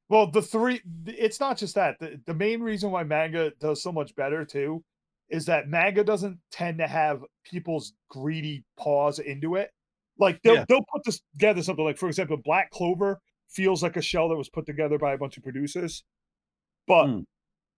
Well, 0.09 0.31
the 0.31 0.43
three, 0.43 0.81
it's 1.07 1.41
not 1.41 1.59
just 1.59 1.75
that. 1.75 1.99
The, 1.99 2.21
the 2.27 2.35
main 2.35 2.61
reason 2.61 2.91
why 2.91 3.03
manga 3.03 3.51
does 3.61 3.83
so 3.83 3.91
much 3.91 4.15
better 4.15 4.45
too 4.45 4.85
is 5.29 5.47
that 5.47 5.69
manga 5.69 6.05
doesn't 6.05 6.39
tend 6.53 6.79
to 6.79 6.87
have 6.87 7.25
people's 7.45 7.93
greedy 8.09 8.65
paws 8.79 9.19
into 9.19 9.57
it. 9.57 9.71
Like 10.19 10.41
they'll, 10.43 10.55
Yeah. 10.55 10.65
they'll 10.69 10.85
put 10.93 11.03
this 11.05 11.21
together 11.33 11.63
something 11.63 11.85
like, 11.85 11.99
for 11.99 12.07
example, 12.07 12.37
Black 12.37 12.71
Clover 12.71 13.19
feels 13.49 13.83
like 13.83 13.97
a 13.97 14.03
shell 14.03 14.29
that 14.29 14.37
was 14.37 14.49
put 14.49 14.65
together 14.67 14.99
by 14.99 15.13
a 15.15 15.19
bunch 15.19 15.37
of 15.37 15.43
producers. 15.43 16.05
But 16.87 17.07
Mm. 17.07 17.25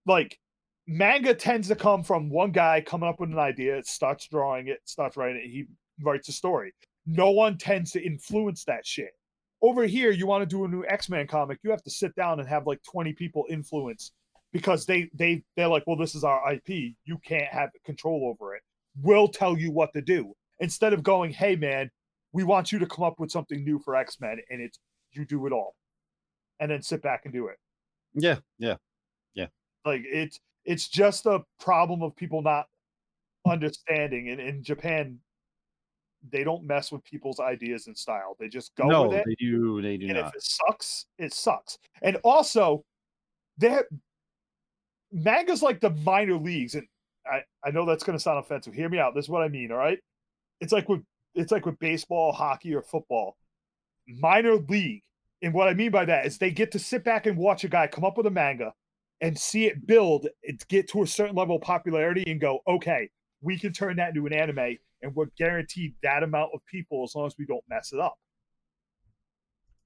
like 0.05 0.37
manga 0.85 1.33
tends 1.33 1.67
to 1.69 1.75
come 1.75 2.03
from 2.03 2.29
one 2.29 2.51
guy 2.51 2.81
coming 2.81 3.09
up 3.09 3.19
with 3.19 3.31
an 3.31 3.39
idea, 3.39 3.83
starts 3.83 4.27
drawing 4.27 4.67
it, 4.67 4.79
starts 4.85 5.17
writing 5.17 5.41
it, 5.43 5.49
he 5.49 5.65
writes 6.01 6.29
a 6.29 6.31
story. 6.31 6.73
No 7.07 7.31
one 7.31 7.57
tends 7.57 7.91
to 7.91 8.03
influence 8.05 8.63
that 8.65 8.85
shit 8.85 9.11
over 9.61 9.85
here 9.85 10.11
you 10.11 10.25
want 10.25 10.41
to 10.41 10.45
do 10.45 10.63
a 10.65 10.67
new 10.67 10.85
x-men 10.87 11.27
comic 11.27 11.59
you 11.63 11.71
have 11.71 11.83
to 11.83 11.89
sit 11.89 12.15
down 12.15 12.39
and 12.39 12.47
have 12.47 12.65
like 12.65 12.81
20 12.83 13.13
people 13.13 13.45
influence 13.49 14.11
because 14.51 14.85
they 14.85 15.09
they 15.13 15.43
they're 15.55 15.67
like 15.67 15.83
well 15.85 15.97
this 15.97 16.15
is 16.15 16.23
our 16.23 16.53
ip 16.53 16.67
you 16.69 17.17
can't 17.23 17.51
have 17.51 17.69
control 17.85 18.27
over 18.27 18.55
it. 18.55 18.61
We'll 19.01 19.27
tell 19.27 19.57
you 19.57 19.71
what 19.71 19.93
to 19.93 20.01
do. 20.01 20.33
Instead 20.59 20.93
of 20.93 21.03
going 21.03 21.31
hey 21.31 21.55
man 21.55 21.89
we 22.31 22.43
want 22.43 22.71
you 22.71 22.79
to 22.79 22.85
come 22.85 23.05
up 23.05 23.19
with 23.19 23.31
something 23.31 23.63
new 23.63 23.79
for 23.79 23.95
x-men 23.95 24.39
and 24.49 24.61
it's 24.61 24.79
you 25.11 25.25
do 25.25 25.45
it 25.47 25.53
all. 25.53 25.75
And 26.59 26.69
then 26.69 26.81
sit 26.81 27.01
back 27.01 27.21
and 27.23 27.33
do 27.33 27.47
it. 27.47 27.57
Yeah, 28.13 28.37
yeah. 28.57 28.75
Yeah. 29.33 29.47
Like 29.85 30.01
it's 30.05 30.39
it's 30.65 30.87
just 30.87 31.25
a 31.25 31.43
problem 31.59 32.01
of 32.01 32.15
people 32.15 32.41
not 32.41 32.67
understanding. 33.47 34.29
And 34.29 34.39
in 34.39 34.63
japan 34.63 35.19
they 36.31 36.43
don't 36.43 36.65
mess 36.65 36.91
with 36.91 37.03
people's 37.03 37.39
ideas 37.39 37.87
and 37.87 37.97
style 37.97 38.35
they 38.39 38.49
just 38.49 38.75
go 38.75 38.87
no, 38.87 39.07
with 39.07 39.19
it 39.19 39.25
they 39.25 39.35
do. 39.35 39.81
They 39.81 39.97
do 39.97 40.07
and 40.07 40.15
not. 40.15 40.27
if 40.27 40.35
it 40.35 40.43
sucks, 40.43 41.05
it 41.17 41.33
sucks. 41.33 41.77
And 42.01 42.17
also, 42.23 42.83
that 43.59 43.85
manga's 45.11 45.63
like 45.63 45.79
the 45.79 45.89
minor 45.89 46.35
leagues, 46.35 46.75
and 46.75 46.87
I, 47.25 47.41
I 47.63 47.71
know 47.71 47.85
that's 47.85 48.03
gonna 48.03 48.19
sound 48.19 48.39
offensive. 48.39 48.73
Hear 48.73 48.89
me 48.89 48.99
out. 48.99 49.15
This 49.15 49.25
is 49.25 49.29
what 49.29 49.43
I 49.43 49.47
mean, 49.47 49.71
all 49.71 49.77
right? 49.77 49.99
It's 50.61 50.73
like 50.73 50.89
with 50.89 51.01
it's 51.35 51.51
like 51.51 51.65
with 51.65 51.79
baseball, 51.79 52.31
hockey, 52.31 52.73
or 52.73 52.81
football. 52.81 53.37
Minor 54.07 54.55
league. 54.55 55.03
And 55.41 55.53
what 55.53 55.69
I 55.69 55.73
mean 55.73 55.91
by 55.91 56.05
that 56.05 56.25
is 56.25 56.37
they 56.37 56.51
get 56.51 56.71
to 56.71 56.79
sit 56.79 57.03
back 57.03 57.25
and 57.25 57.37
watch 57.37 57.63
a 57.63 57.69
guy 57.69 57.87
come 57.87 58.03
up 58.03 58.17
with 58.17 58.25
a 58.25 58.31
manga 58.31 58.73
and 59.21 59.37
see 59.37 59.67
it 59.67 59.85
build, 59.85 60.27
it 60.41 60.67
get 60.67 60.89
to 60.89 61.03
a 61.03 61.07
certain 61.07 61.35
level 61.35 61.57
of 61.57 61.61
popularity 61.61 62.23
and 62.27 62.41
go, 62.41 62.59
okay, 62.67 63.09
we 63.41 63.57
can 63.57 63.71
turn 63.71 63.97
that 63.97 64.09
into 64.09 64.25
an 64.25 64.33
anime 64.33 64.77
and 65.01 65.15
we're 65.15 65.27
guaranteed 65.37 65.95
that 66.03 66.23
amount 66.23 66.51
of 66.53 66.59
people 66.65 67.03
as 67.03 67.15
long 67.15 67.27
as 67.27 67.35
we 67.37 67.45
don't 67.45 67.63
mess 67.69 67.91
it 67.93 67.99
up. 67.99 68.15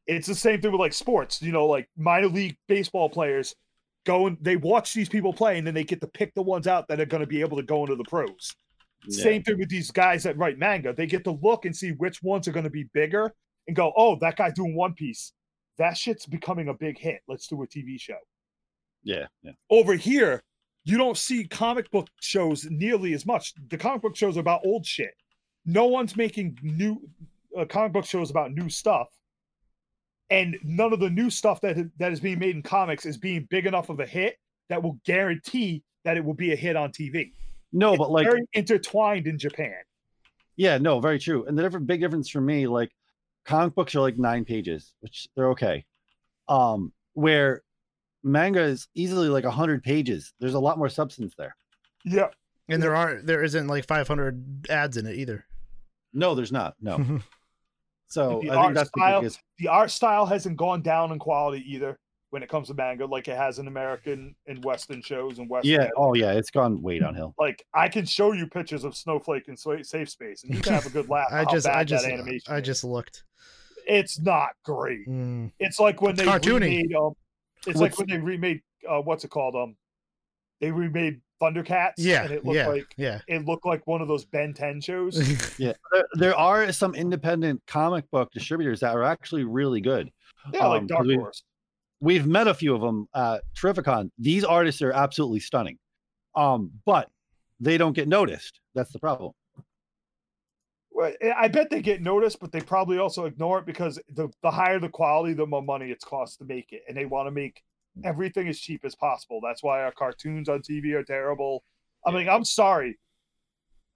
It's 0.06 0.28
the 0.28 0.36
same 0.36 0.60
thing 0.60 0.72
with 0.72 0.82
like 0.82 0.94
sports 0.94 1.42
you 1.42 1.52
know 1.52 1.66
like 1.66 1.88
minor 1.98 2.28
league 2.28 2.58
baseball 2.68 3.10
players 3.10 3.56
go 4.06 4.28
and 4.28 4.38
they 4.42 4.58
watch 4.58 4.94
these 4.94 5.10
people 5.10 5.34
play 5.34 5.58
and 5.58 5.66
then 5.66 5.74
they 5.74 5.84
get 5.84 6.02
to 6.02 6.08
pick 6.08 6.34
the 6.34 6.42
ones 6.42 6.68
out 6.68 6.88
that 6.88 7.00
are 7.00 7.06
going 7.06 7.22
to 7.22 7.28
be 7.28 7.42
able 7.42 7.58
to 7.58 7.64
go 7.64 7.84
into 7.84 7.96
the 7.96 8.04
pros. 8.04 8.54
Yeah. 9.08 9.24
same 9.24 9.44
thing 9.44 9.60
with 9.60 9.70
these 9.70 9.92
guys 9.92 10.24
that 10.24 10.38
write 10.38 10.58
manga. 10.58 10.94
They 10.94 11.08
get 11.08 11.24
to 11.26 11.32
look 11.42 11.66
and 11.66 11.76
see 11.76 11.92
which 11.92 12.22
ones 12.24 12.48
are 12.48 12.52
going 12.52 12.64
to 12.66 12.70
be 12.70 12.86
bigger 12.94 13.34
and 13.68 13.76
go 13.76 13.94
oh 13.96 14.18
that 14.22 14.38
guy 14.38 14.50
doing 14.52 14.76
one 14.76 14.94
piece. 14.94 15.34
That 15.78 15.98
shit's 15.98 16.26
becoming 16.26 16.70
a 16.70 16.74
big 16.74 16.98
hit. 17.00 17.22
Let's 17.28 17.48
do 17.48 17.62
a 17.64 17.68
tv 17.68 18.00
show. 18.00 18.18
Yeah, 19.04 19.26
yeah. 19.42 19.52
over 19.70 19.96
here 19.96 20.42
you 20.86 20.98
don't 20.98 21.18
see 21.18 21.46
comic 21.46 21.90
book 21.92 22.08
shows 22.22 22.66
nearly 22.70 23.14
as 23.14 23.26
much 23.26 23.54
the 23.70 23.78
comic 23.78 24.02
book 24.02 24.16
shows 24.16 24.38
are 24.38 24.42
about 24.42 24.62
old 24.66 24.86
shit 24.86 25.14
no 25.66 25.86
one's 25.86 26.16
making 26.16 26.58
new 26.62 27.02
uh, 27.58 27.66
comic 27.66 27.94
book 27.94 28.06
shows 28.06 28.30
about 28.30 28.52
new 28.52 28.70
stuff 28.70 29.08
and 30.30 30.58
none 30.64 30.94
of 30.94 31.00
the 31.00 31.10
new 31.10 31.30
stuff 31.30 31.62
that 31.62 31.78
that 32.00 32.12
is 32.12 32.20
being 32.20 32.40
made 32.40 32.56
in 32.56 32.64
comics 32.64 33.06
is 33.06 33.18
being 33.18 33.48
big 33.50 33.66
enough 33.66 33.90
of 33.90 34.00
a 34.00 34.06
hit 34.06 34.38
that 34.70 34.82
will 34.82 35.00
guarantee 35.06 35.84
that 36.04 36.18
it 36.18 36.26
will 36.26 36.34
be 36.34 36.54
a 36.54 36.56
hit 36.56 36.76
on 36.76 36.92
TV. 36.92 37.32
No, 37.72 37.94
It's 37.94 38.00
but 38.00 38.12
like 38.12 38.26
very 38.26 38.42
intertwined 38.54 39.28
in 39.28 39.38
Japan. 39.38 39.76
Yeah, 40.56 40.78
no, 40.78 41.00
very 41.00 41.20
true. 41.20 41.46
And 41.46 41.58
the 41.58 41.62
different 41.62 41.88
big 41.88 42.02
difference 42.02 42.30
for 42.30 42.42
me, 42.42 42.68
like 42.68 42.92
comic 43.46 43.76
books 43.76 43.96
are 43.96 44.02
like 44.02 44.18
nine 44.18 44.46
pages, 44.46 44.94
which 45.02 45.28
they're 45.36 45.50
okay. 45.50 45.86
Um, 46.48 46.94
where 47.14 47.62
manga 48.24 48.62
is 48.62 48.88
easily 48.96 49.28
like 49.30 49.44
a 49.44 49.52
hundred 49.52 49.84
pages. 49.84 50.34
There's 50.40 50.54
a 50.54 50.60
lot 50.60 50.78
more 50.78 50.90
substance 50.90 51.34
there. 51.38 51.56
Yeah, 52.06 52.28
And 52.70 52.82
there 52.82 52.96
aren't 52.96 53.26
there 53.28 53.44
isn't 53.44 53.68
like 53.68 53.86
500 53.88 54.68
ads 54.70 54.98
in 54.98 55.06
it 55.06 55.16
either. 55.18 55.46
No, 56.14 56.36
there's 56.36 56.52
not. 56.52 56.76
No. 56.82 57.20
So 58.08 58.42
The 58.44 58.52
I 58.52 58.56
art 58.56 58.66
think 58.68 58.76
that's 58.76 58.92
the 58.94 59.00
style- 59.00 59.22
biggest. 59.22 59.40
the 59.58 59.68
art 59.70 59.90
style 59.90 60.26
hasn't 60.28 60.56
gone 60.58 60.82
down 60.84 61.12
in 61.12 61.18
quality 61.20 61.64
either 61.74 61.98
when 62.30 62.44
it 62.44 62.50
comes 62.50 62.68
to 62.68 62.74
manga, 62.76 63.06
like 63.08 63.28
it 63.28 63.36
has 63.36 63.58
in 63.60 63.68
American 63.68 64.36
and 64.46 64.64
Western 64.64 65.02
shows 65.02 65.40
and 65.40 65.50
Western. 65.50 65.72
Yeah. 65.72 65.90
Oh, 65.98 66.14
yeah. 66.14 66.32
It's 66.34 66.52
gone 66.52 66.80
way 66.82 67.00
downhill. 67.00 67.34
Like 67.40 67.66
I 67.74 67.90
can 67.90 68.06
show 68.06 68.32
you 68.34 68.46
pictures 68.48 68.84
of 68.84 68.96
Snowflake 68.96 69.48
and 69.48 69.58
Safe 69.58 70.10
Space, 70.10 70.44
and 70.44 70.54
you 70.54 70.62
can 70.62 70.74
have 70.74 70.86
a 70.86 70.90
good 70.92 71.10
laugh. 71.10 71.28
I 71.32 71.44
just 71.46 71.66
I 71.68 71.84
just 71.84 72.06
animation. 72.06 72.54
I 72.54 72.58
is. 72.60 72.66
just 72.66 72.84
looked. 72.84 73.24
it's 73.88 74.20
not 74.20 74.50
great. 74.64 75.08
Mm. 75.08 75.52
It's 75.60 75.80
like 75.80 76.02
when 76.02 76.12
It's 76.12 76.22
they 76.22 76.28
cartoony. 76.28 76.54
remade 76.62 76.94
um, 76.96 77.14
it's 77.68 77.80
like 77.80 77.98
when 77.98 78.08
they 78.10 78.18
remade 78.18 78.62
uh, 78.90 79.02
what's 79.02 79.24
it 79.24 79.30
called 79.30 79.56
um, 79.56 79.76
they 80.62 80.72
remade 80.72 81.22
Thundercats. 81.42 81.94
Yeah, 81.98 82.24
and 82.24 82.32
it 82.32 82.46
looked 82.46 82.56
yeah, 82.56 82.68
like 82.68 82.94
yeah. 82.98 83.20
it 83.28 83.46
looked 83.46 83.66
like 83.66 83.86
one 83.86 84.02
of 84.02 84.08
those 84.08 84.24
Ben 84.26 84.54
Ten 84.54 84.80
shows. 84.80 85.18
Yeah. 85.60 85.74
There, 85.92 86.06
there 86.14 86.36
are 86.36 86.72
some 86.72 86.96
independent 86.96 87.62
comic 87.68 88.10
book 88.12 88.32
distributors 88.32 88.80
that 88.80 88.96
are 88.96 89.04
actually 89.04 89.44
really 89.44 89.82
good. 89.82 90.10
Yeah, 90.54 90.68
like 90.68 90.82
Um, 90.82 90.88
Dark 90.88 91.00
'cause 91.02 91.08
we- 91.08 91.16
Horse. 91.18 91.44
We've 92.00 92.26
met 92.28 92.48
a 92.50 92.54
few 92.54 92.76
of 92.76 92.82
them 92.82 93.08
at 93.16 93.44
Terrificon. 93.56 94.10
These 94.18 94.44
artists 94.44 94.82
are 94.82 94.92
absolutely 94.92 95.40
stunning. 95.40 95.78
Um, 96.36 96.72
but 96.86 97.10
they 97.62 97.78
don't 97.78 97.94
get 97.94 98.10
noticed. 98.10 98.60
That's 98.76 98.92
the 98.92 99.00
problem. 99.00 99.32
Well, 100.94 101.14
I- 101.22 101.46
I 101.46 101.48
bet 101.48 101.70
they 101.70 101.82
get 101.82 102.02
noticed, 102.02 102.40
but 102.40 102.52
they 102.52 102.62
probably 102.62 102.98
also 103.00 103.26
ignore 103.26 103.60
it 103.60 103.66
because 103.66 104.00
the, 104.10 104.30
the 104.44 104.52
higher 104.52 104.80
the 104.80 104.90
quality, 104.90 105.34
the 105.34 105.46
more 105.48 105.62
money 105.64 105.92
it's 105.92 106.06
cost 106.06 106.40
to 106.40 106.46
make 106.46 106.72
it. 106.72 106.84
And 106.88 106.96
they 106.96 107.06
want 107.06 107.28
to 107.28 107.32
make 107.32 107.64
everything 108.04 108.48
as 108.48 108.60
cheap 108.60 108.86
as 108.86 108.96
possible. 108.96 109.40
That's 109.42 109.64
why 109.64 109.84
our 109.84 109.92
cartoons 109.92 110.50
on 110.50 110.62
TV 110.62 110.94
are 110.94 111.04
terrible. 111.04 111.64
I 112.06 112.12
mean, 112.12 112.30
I'm 112.30 112.46
sorry. 112.46 113.00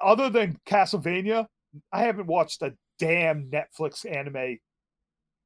Other 0.02 0.30
than 0.30 0.60
Castlevania, 0.66 1.48
I 1.92 2.02
haven't 2.02 2.28
watched 2.28 2.62
a 2.62 2.74
damn 3.00 3.50
Netflix 3.52 4.10
anime 4.10 4.58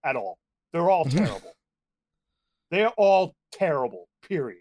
at 0.04 0.16
all. 0.16 0.38
They're 0.72 0.90
all 0.90 1.06
terrible. 1.10 1.54
They're 2.70 2.90
all 2.98 3.36
terrible, 3.52 4.08
period. 4.28 4.60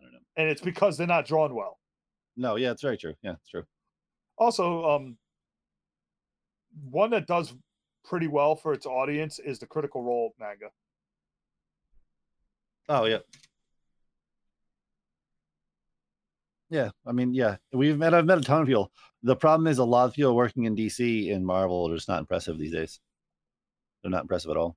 I 0.00 0.04
don't 0.04 0.12
know. 0.14 0.18
And 0.36 0.48
it's 0.48 0.62
because 0.62 0.96
they're 0.96 1.06
not 1.06 1.26
drawn 1.26 1.54
well. 1.54 1.78
No, 2.36 2.56
yeah, 2.56 2.70
it's 2.70 2.82
very 2.82 2.96
true. 2.96 3.14
Yeah, 3.22 3.32
it's 3.32 3.48
true. 3.48 3.64
also 4.38 4.84
um 4.84 5.16
one 6.90 7.10
that 7.10 7.26
does 7.26 7.54
pretty 8.04 8.26
well 8.26 8.56
for 8.56 8.72
its 8.72 8.86
audience 8.86 9.38
is 9.38 9.58
the 9.58 9.66
critical 9.66 10.02
role 10.02 10.34
manga 10.40 10.70
Oh 12.88 13.04
yeah. 13.04 13.18
Yeah, 16.70 16.90
I 17.06 17.12
mean, 17.12 17.34
yeah, 17.34 17.56
we've 17.72 17.98
met. 17.98 18.14
I've 18.14 18.24
met 18.24 18.38
a 18.38 18.40
ton 18.40 18.62
of 18.62 18.66
people. 18.66 18.90
The 19.22 19.36
problem 19.36 19.66
is 19.66 19.78
a 19.78 19.84
lot 19.84 20.06
of 20.08 20.14
people 20.14 20.34
working 20.34 20.64
in 20.64 20.74
DC 20.74 21.28
in 21.28 21.44
Marvel 21.44 21.90
are 21.90 21.94
just 21.94 22.08
not 22.08 22.18
impressive 22.20 22.58
these 22.58 22.72
days. 22.72 22.98
They're 24.02 24.10
not 24.10 24.22
impressive 24.22 24.50
at 24.50 24.56
all. 24.56 24.76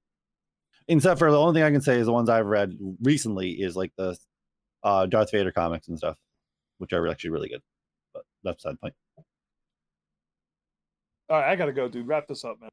Except 0.88 1.18
for 1.18 1.32
the 1.32 1.40
only 1.40 1.54
thing 1.60 1.64
I 1.64 1.72
can 1.72 1.82
say 1.82 1.98
is 1.98 2.06
the 2.06 2.12
ones 2.14 2.30
I've 2.30 2.46
read 2.46 2.78
recently 3.02 3.52
is 3.52 3.76
like 3.76 3.92
the 3.98 4.18
uh, 4.84 5.06
Darth 5.08 5.32
Vader 5.32 5.52
comics 5.52 5.88
and 5.88 5.98
stuff, 5.98 6.18
which 6.78 6.94
are 6.94 7.08
actually 7.08 7.32
really 7.32 7.50
good. 7.50 7.62
But 8.14 8.24
that's 8.44 8.58
beside 8.64 8.74
the 8.76 8.78
point. 8.78 8.94
all 11.30 11.38
right 11.40 11.52
i 11.52 11.56
gotta 11.56 11.74
go 11.74 11.88
dude 11.90 12.08
wrap 12.08 12.28
this 12.28 12.44
up 12.46 12.60
man 12.62 12.70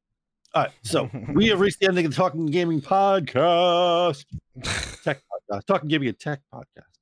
All 0.54 0.64
right, 0.64 0.72
so 0.82 1.08
we 1.32 1.48
have 1.48 1.60
reached 1.60 1.80
the 1.80 1.86
ending 1.88 2.04
of 2.04 2.10
the 2.12 2.16
Talking 2.16 2.44
Gaming 2.44 2.82
podcast. 2.82 4.26
tech 5.02 5.22
podcast, 5.50 5.64
talking 5.66 5.88
gaming 5.88 6.08
a 6.08 6.12
tech 6.12 6.40
podcast. 6.52 6.92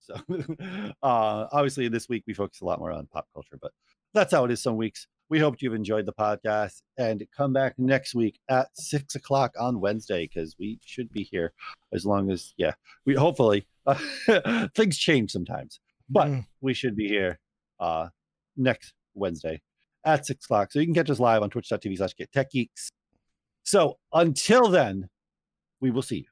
So, 0.00 0.14
uh, 1.02 1.46
obviously, 1.52 1.88
this 1.88 2.08
week 2.08 2.24
we 2.26 2.32
focus 2.32 2.62
a 2.62 2.64
lot 2.64 2.78
more 2.78 2.90
on 2.92 3.06
pop 3.12 3.26
culture, 3.34 3.58
but 3.60 3.72
that's 4.14 4.32
how 4.32 4.46
it 4.46 4.50
is 4.50 4.62
some 4.62 4.76
weeks. 4.76 5.06
we 5.28 5.38
hope 5.38 5.60
you've 5.60 5.74
enjoyed 5.74 6.06
the 6.06 6.12
podcast 6.12 6.82
and 6.96 7.26
come 7.36 7.52
back 7.52 7.74
next 7.78 8.14
week 8.14 8.38
at 8.48 8.68
six 8.74 9.14
o'clock 9.14 9.52
on 9.58 9.80
Wednesday 9.80 10.26
because 10.26 10.56
we 10.58 10.78
should 10.84 11.10
be 11.12 11.24
here 11.24 11.52
as 11.92 12.06
long 12.06 12.30
as 12.30 12.54
yeah 12.56 12.72
we 13.04 13.14
hopefully 13.14 13.66
things 14.74 14.96
change 14.96 15.30
sometimes 15.32 15.80
but 16.08 16.28
Mm. 16.28 16.46
we 16.60 16.74
should 16.74 16.96
be 16.96 17.08
here 17.08 17.38
uh 17.80 18.08
next 18.56 18.94
Wednesday 19.14 19.60
at 20.04 20.24
six 20.26 20.44
o'clock. 20.44 20.72
So 20.72 20.78
you 20.78 20.86
can 20.86 20.94
catch 20.94 21.10
us 21.10 21.18
live 21.20 21.42
on 21.42 21.50
twitch.tv 21.50 21.96
slash 21.96 22.14
get 22.14 22.30
tech 22.32 22.50
geeks. 22.50 22.90
So 23.64 23.98
until 24.12 24.68
then 24.68 25.08
we 25.80 25.90
will 25.90 26.02
see 26.02 26.18
you 26.18 26.28